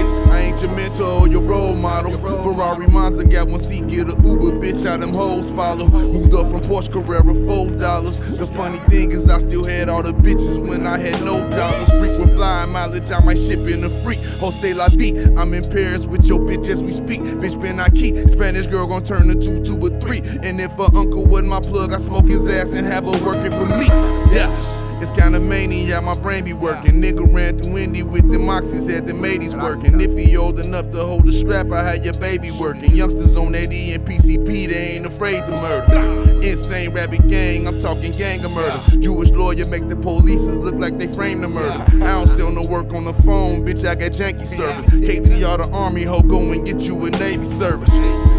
Your 0.65 0.77
mentor 0.77 1.21
or 1.21 1.29
your 1.29 1.43
role 1.43 1.75
model. 1.75 2.11
Ferrari 2.15 2.87
Monza 2.87 3.23
got 3.23 3.49
one 3.49 3.61
seat, 3.61 3.87
get 3.87 4.09
a 4.09 4.17
Uber, 4.17 4.53
bitch. 4.59 4.87
How 4.87 4.97
them 4.97 5.13
hoes 5.13 5.51
follow. 5.51 5.89
Moved 5.89 6.33
up 6.33 6.49
from 6.51 6.63
Porsche 6.63 6.91
Carrera, 6.91 7.35
four 7.45 7.71
dollars. 7.77 8.17
The 8.39 8.47
funny 8.47 8.79
thing 8.79 9.13
is, 9.13 9.31
I 9.31 9.41
still 9.41 9.63
had 9.63 9.91
all 9.91 10.03
the 10.03 10.13
bitches 10.13 10.59
when 10.67 10.87
I 10.87 10.97
had 10.97 11.23
no 11.23 11.47
dollars. 11.51 11.91
Frequent 12.01 12.33
flying 12.33 12.73
mileage, 12.73 13.11
I 13.11 13.21
might 13.21 13.37
ship 13.37 13.59
in 13.69 13.85
a 13.85 13.91
freak. 14.03 14.21
Jose 14.41 14.73
La 14.73 14.89
Vie, 14.89 15.13
I'm 15.37 15.53
in 15.53 15.65
Paris 15.65 16.07
with 16.07 16.25
your 16.25 16.39
bitch 16.39 16.67
as 16.71 16.83
we 16.83 16.93
speak. 16.93 17.21
Bitch, 17.21 17.61
been 17.61 17.79
I. 17.79 17.89
Spanish 18.29 18.67
girl 18.67 18.87
gon' 18.87 19.05
turn 19.05 19.29
a 19.29 19.35
two 19.35 19.63
to 19.65 20.01
three. 20.01 20.21
And 20.49 20.59
if 20.63 20.73
her 20.73 20.89
uncle 20.97 21.27
wasn't 21.27 21.51
my 21.51 21.61
plug, 21.61 21.93
I 21.93 21.99
smoke 21.99 22.27
his 22.27 22.49
ass 22.49 22.73
and 22.73 22.87
have 22.87 23.05
her 23.05 23.23
working 23.23 23.53
for 23.53 23.67
me. 23.77 23.87
Yeah. 24.35 24.84
It's 25.05 25.11
kinda 25.11 25.39
mania, 25.39 26.01
my 26.01 26.15
brain 26.15 26.45
be 26.45 26.55
working. 26.55 27.03
Nigga 27.03 27.31
ran 27.31 27.59
through 27.59 27.77
Indy 27.77 28.03
with 28.03 28.33
them 28.33 28.47
oxys, 28.47 28.91
had 28.91 29.07
them 29.07 29.23
80s 29.23 29.55
working. 29.55 30.01
If 30.01 30.17
he 30.17 30.35
old 30.35 30.59
enough 30.59 30.91
to 30.93 31.05
hold 31.05 31.27
the 31.27 31.33
strap, 31.33 31.71
I 31.73 31.83
had 31.83 32.07
your 32.07 32.15
baby 32.15 32.51
working. 32.51 32.97
Youngsters 32.97 33.37
on 33.37 33.53
that 33.53 33.71
E 33.71 33.93
and 33.93 34.03
PCP, 34.07 34.67
they 34.67 34.97
ain't 34.97 35.05
afraid 35.05 35.45
to 35.45 35.51
murder. 35.51 36.41
Insane 36.41 36.95
rabbit 36.95 37.29
gang, 37.29 37.69
I'm 37.69 37.79
talking 37.79 38.13
gang 38.13 38.43
of 38.47 38.53
murder. 38.53 38.81
Jewish 38.99 39.29
lawyer 39.29 39.67
make 39.67 39.89
the 39.89 39.95
polices 39.95 40.59
look 40.59 40.77
like 40.77 40.99
they 40.99 41.13
framed 41.13 41.45
the 41.45 41.49
murder. 41.49 41.85
I 42.03 42.13
don't 42.13 42.27
sell 42.27 42.51
no 42.51 42.63
work 42.63 42.95
on 42.95 43.05
the 43.05 43.13
phone, 43.13 43.67
bitch, 43.67 43.87
I 43.87 43.97
got 43.97 44.13
janky 44.13 44.47
service. 44.47 44.87
KTR 44.87 45.59
the 45.59 45.71
army 45.75 46.05
hoe, 46.05 46.23
go 46.23 46.41
and 46.51 46.65
get 46.65 46.81
you 46.81 47.05
a 47.05 47.11
Navy 47.11 47.45
service. 47.45 47.93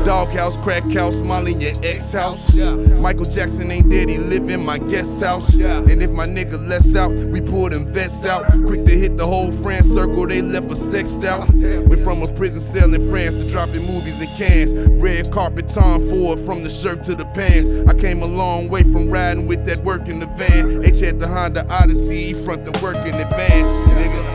Doghouse, 0.04 0.58
crack 0.58 0.84
house, 0.92 1.22
Molly 1.22 1.54
in 1.54 1.62
your 1.62 1.74
ex 1.84 2.12
house. 2.12 2.54
Michael 2.56 3.26
Jackson 3.26 3.70
ain't 3.70 3.92
dead, 3.92 4.10
he 4.10 4.18
live 4.18 4.50
in 4.50 4.66
my 4.66 4.80
guest 4.80 5.24
house. 5.24 5.54
And 5.54 6.02
if 6.02 6.10
my 6.10 6.26
nigga 6.26 6.55
lets 6.62 6.96
out, 6.96 7.12
we 7.12 7.42
pull 7.42 7.70
them 7.70 7.86
vets 7.86 8.26
out. 8.26 8.46
Quick 8.66 8.86
to 8.86 8.98
hit 8.98 9.18
the 9.18 9.26
whole 9.26 9.52
France 9.52 9.88
circle, 9.88 10.28
they 10.28 10.42
left 10.42 10.72
us 10.72 10.82
sexed 10.82 11.24
out. 11.24 11.48
Went 11.54 12.02
from 12.02 12.22
a 12.22 12.28
prison 12.34 12.62
cell 12.62 12.94
in 12.94 13.10
France 13.10 13.42
to 13.42 13.50
dropping 13.50 13.86
movies 13.86 14.22
in 14.22 14.28
cans. 14.36 14.74
Red 15.02 15.32
carpet, 15.32 15.68
Tom 15.68 16.08
Ford, 16.10 16.40
from 16.40 16.64
the 16.64 16.70
shirt 16.70 17.04
to 17.04 17.16
the 17.16 17.26
pants. 17.28 17.68
I 17.88 17.94
came 17.94 18.22
a 18.22 18.28
long 18.28 18.70
way 18.70 18.84
from 18.84 19.10
riding 19.10 19.48
with 19.48 19.66
that 19.66 19.84
work 19.84 20.08
in 20.08 20.20
the 20.20 20.28
van. 20.28 20.84
H 20.84 21.00
had 21.00 21.20
the 21.20 21.28
Honda 21.28 21.66
Odyssey, 21.70 22.34
front 22.46 22.66
the 22.66 22.72
work 22.82 22.98
in 22.98 23.16
advance. 23.16 23.70
Nigga. 23.94 24.26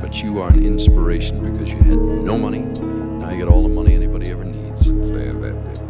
But 0.00 0.22
you 0.22 0.40
are 0.40 0.48
an 0.50 0.64
inspiration 0.64 1.52
because 1.52 1.68
you 1.68 1.78
had 1.78 1.98
no 1.98 2.38
money. 2.38 2.60
Now 2.60 3.30
you 3.30 3.38
get 3.38 3.48
all 3.48 3.62
the 3.62 3.68
money 3.68 3.92
anybody 3.92 4.30
ever 4.30 4.44
needs. 4.44 4.84
Say 4.84 5.32
that. 5.32 5.82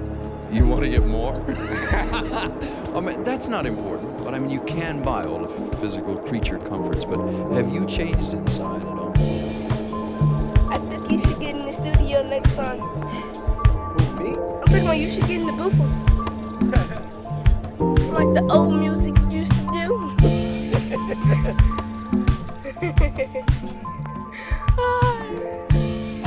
You 0.51 0.67
want 0.67 0.85
to 0.85 0.89
get 0.89 1.05
more? 1.05 1.33
I 2.97 3.01
mean, 3.01 3.23
that's 3.25 3.47
not 3.49 3.67
important. 3.67 4.16
But 4.27 4.35
I 4.35 4.41
mean, 4.41 4.51
you 4.51 4.61
can 4.63 5.03
buy 5.05 5.25
all 5.25 5.39
the 5.39 5.77
physical 5.77 6.17
creature 6.17 6.59
comforts. 6.59 7.05
But 7.05 7.21
have 7.53 7.71
you 7.73 7.87
changed 7.87 8.35
inside 8.35 8.81
at 8.81 8.89
all? 8.89 9.13
I 10.69 10.79
think 10.79 11.09
you 11.13 11.21
should 11.21 11.39
get 11.39 11.55
in 11.55 11.65
the 11.65 11.71
studio 11.71 12.25
next 12.25 12.53
time. 12.57 12.81
Who, 12.81 14.17
me? 14.19 14.31
I'm 14.31 14.65
talking 14.65 14.83
about 14.83 14.99
you 14.99 15.11
should 15.11 15.29
get 15.29 15.43
in 15.43 15.47
the 15.47 15.53
booth. 15.53 15.79
like 18.15 18.35
the 18.35 18.43
old 18.51 18.75
music 18.75 19.17
you 19.31 19.43
used 19.43 19.53
to 19.53 19.67
do. 19.73 19.95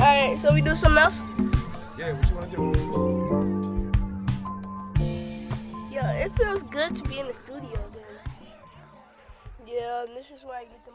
Alright, 0.00 0.38
so 0.38 0.54
we 0.54 0.62
do 0.62 0.74
something 0.74 0.96
else? 0.96 1.20
Yeah, 1.98 2.14
what 2.14 2.30
you 2.30 2.34
want 2.34 2.50
to 2.50 2.56
do? 2.56 2.72
Yeah, 5.90 6.12
it 6.12 6.32
feels 6.32 6.62
good 6.62 6.96
to 6.96 7.02
be 7.02 7.18
in 7.18 7.26
the 7.26 7.34
studio 7.34 7.49
again. 7.49 7.49
Yeah, 9.80 10.04
and 10.04 10.14
this 10.14 10.30
is 10.30 10.44
where 10.44 10.58
I 10.58 10.64
get 10.64 10.84
the. 10.84 10.89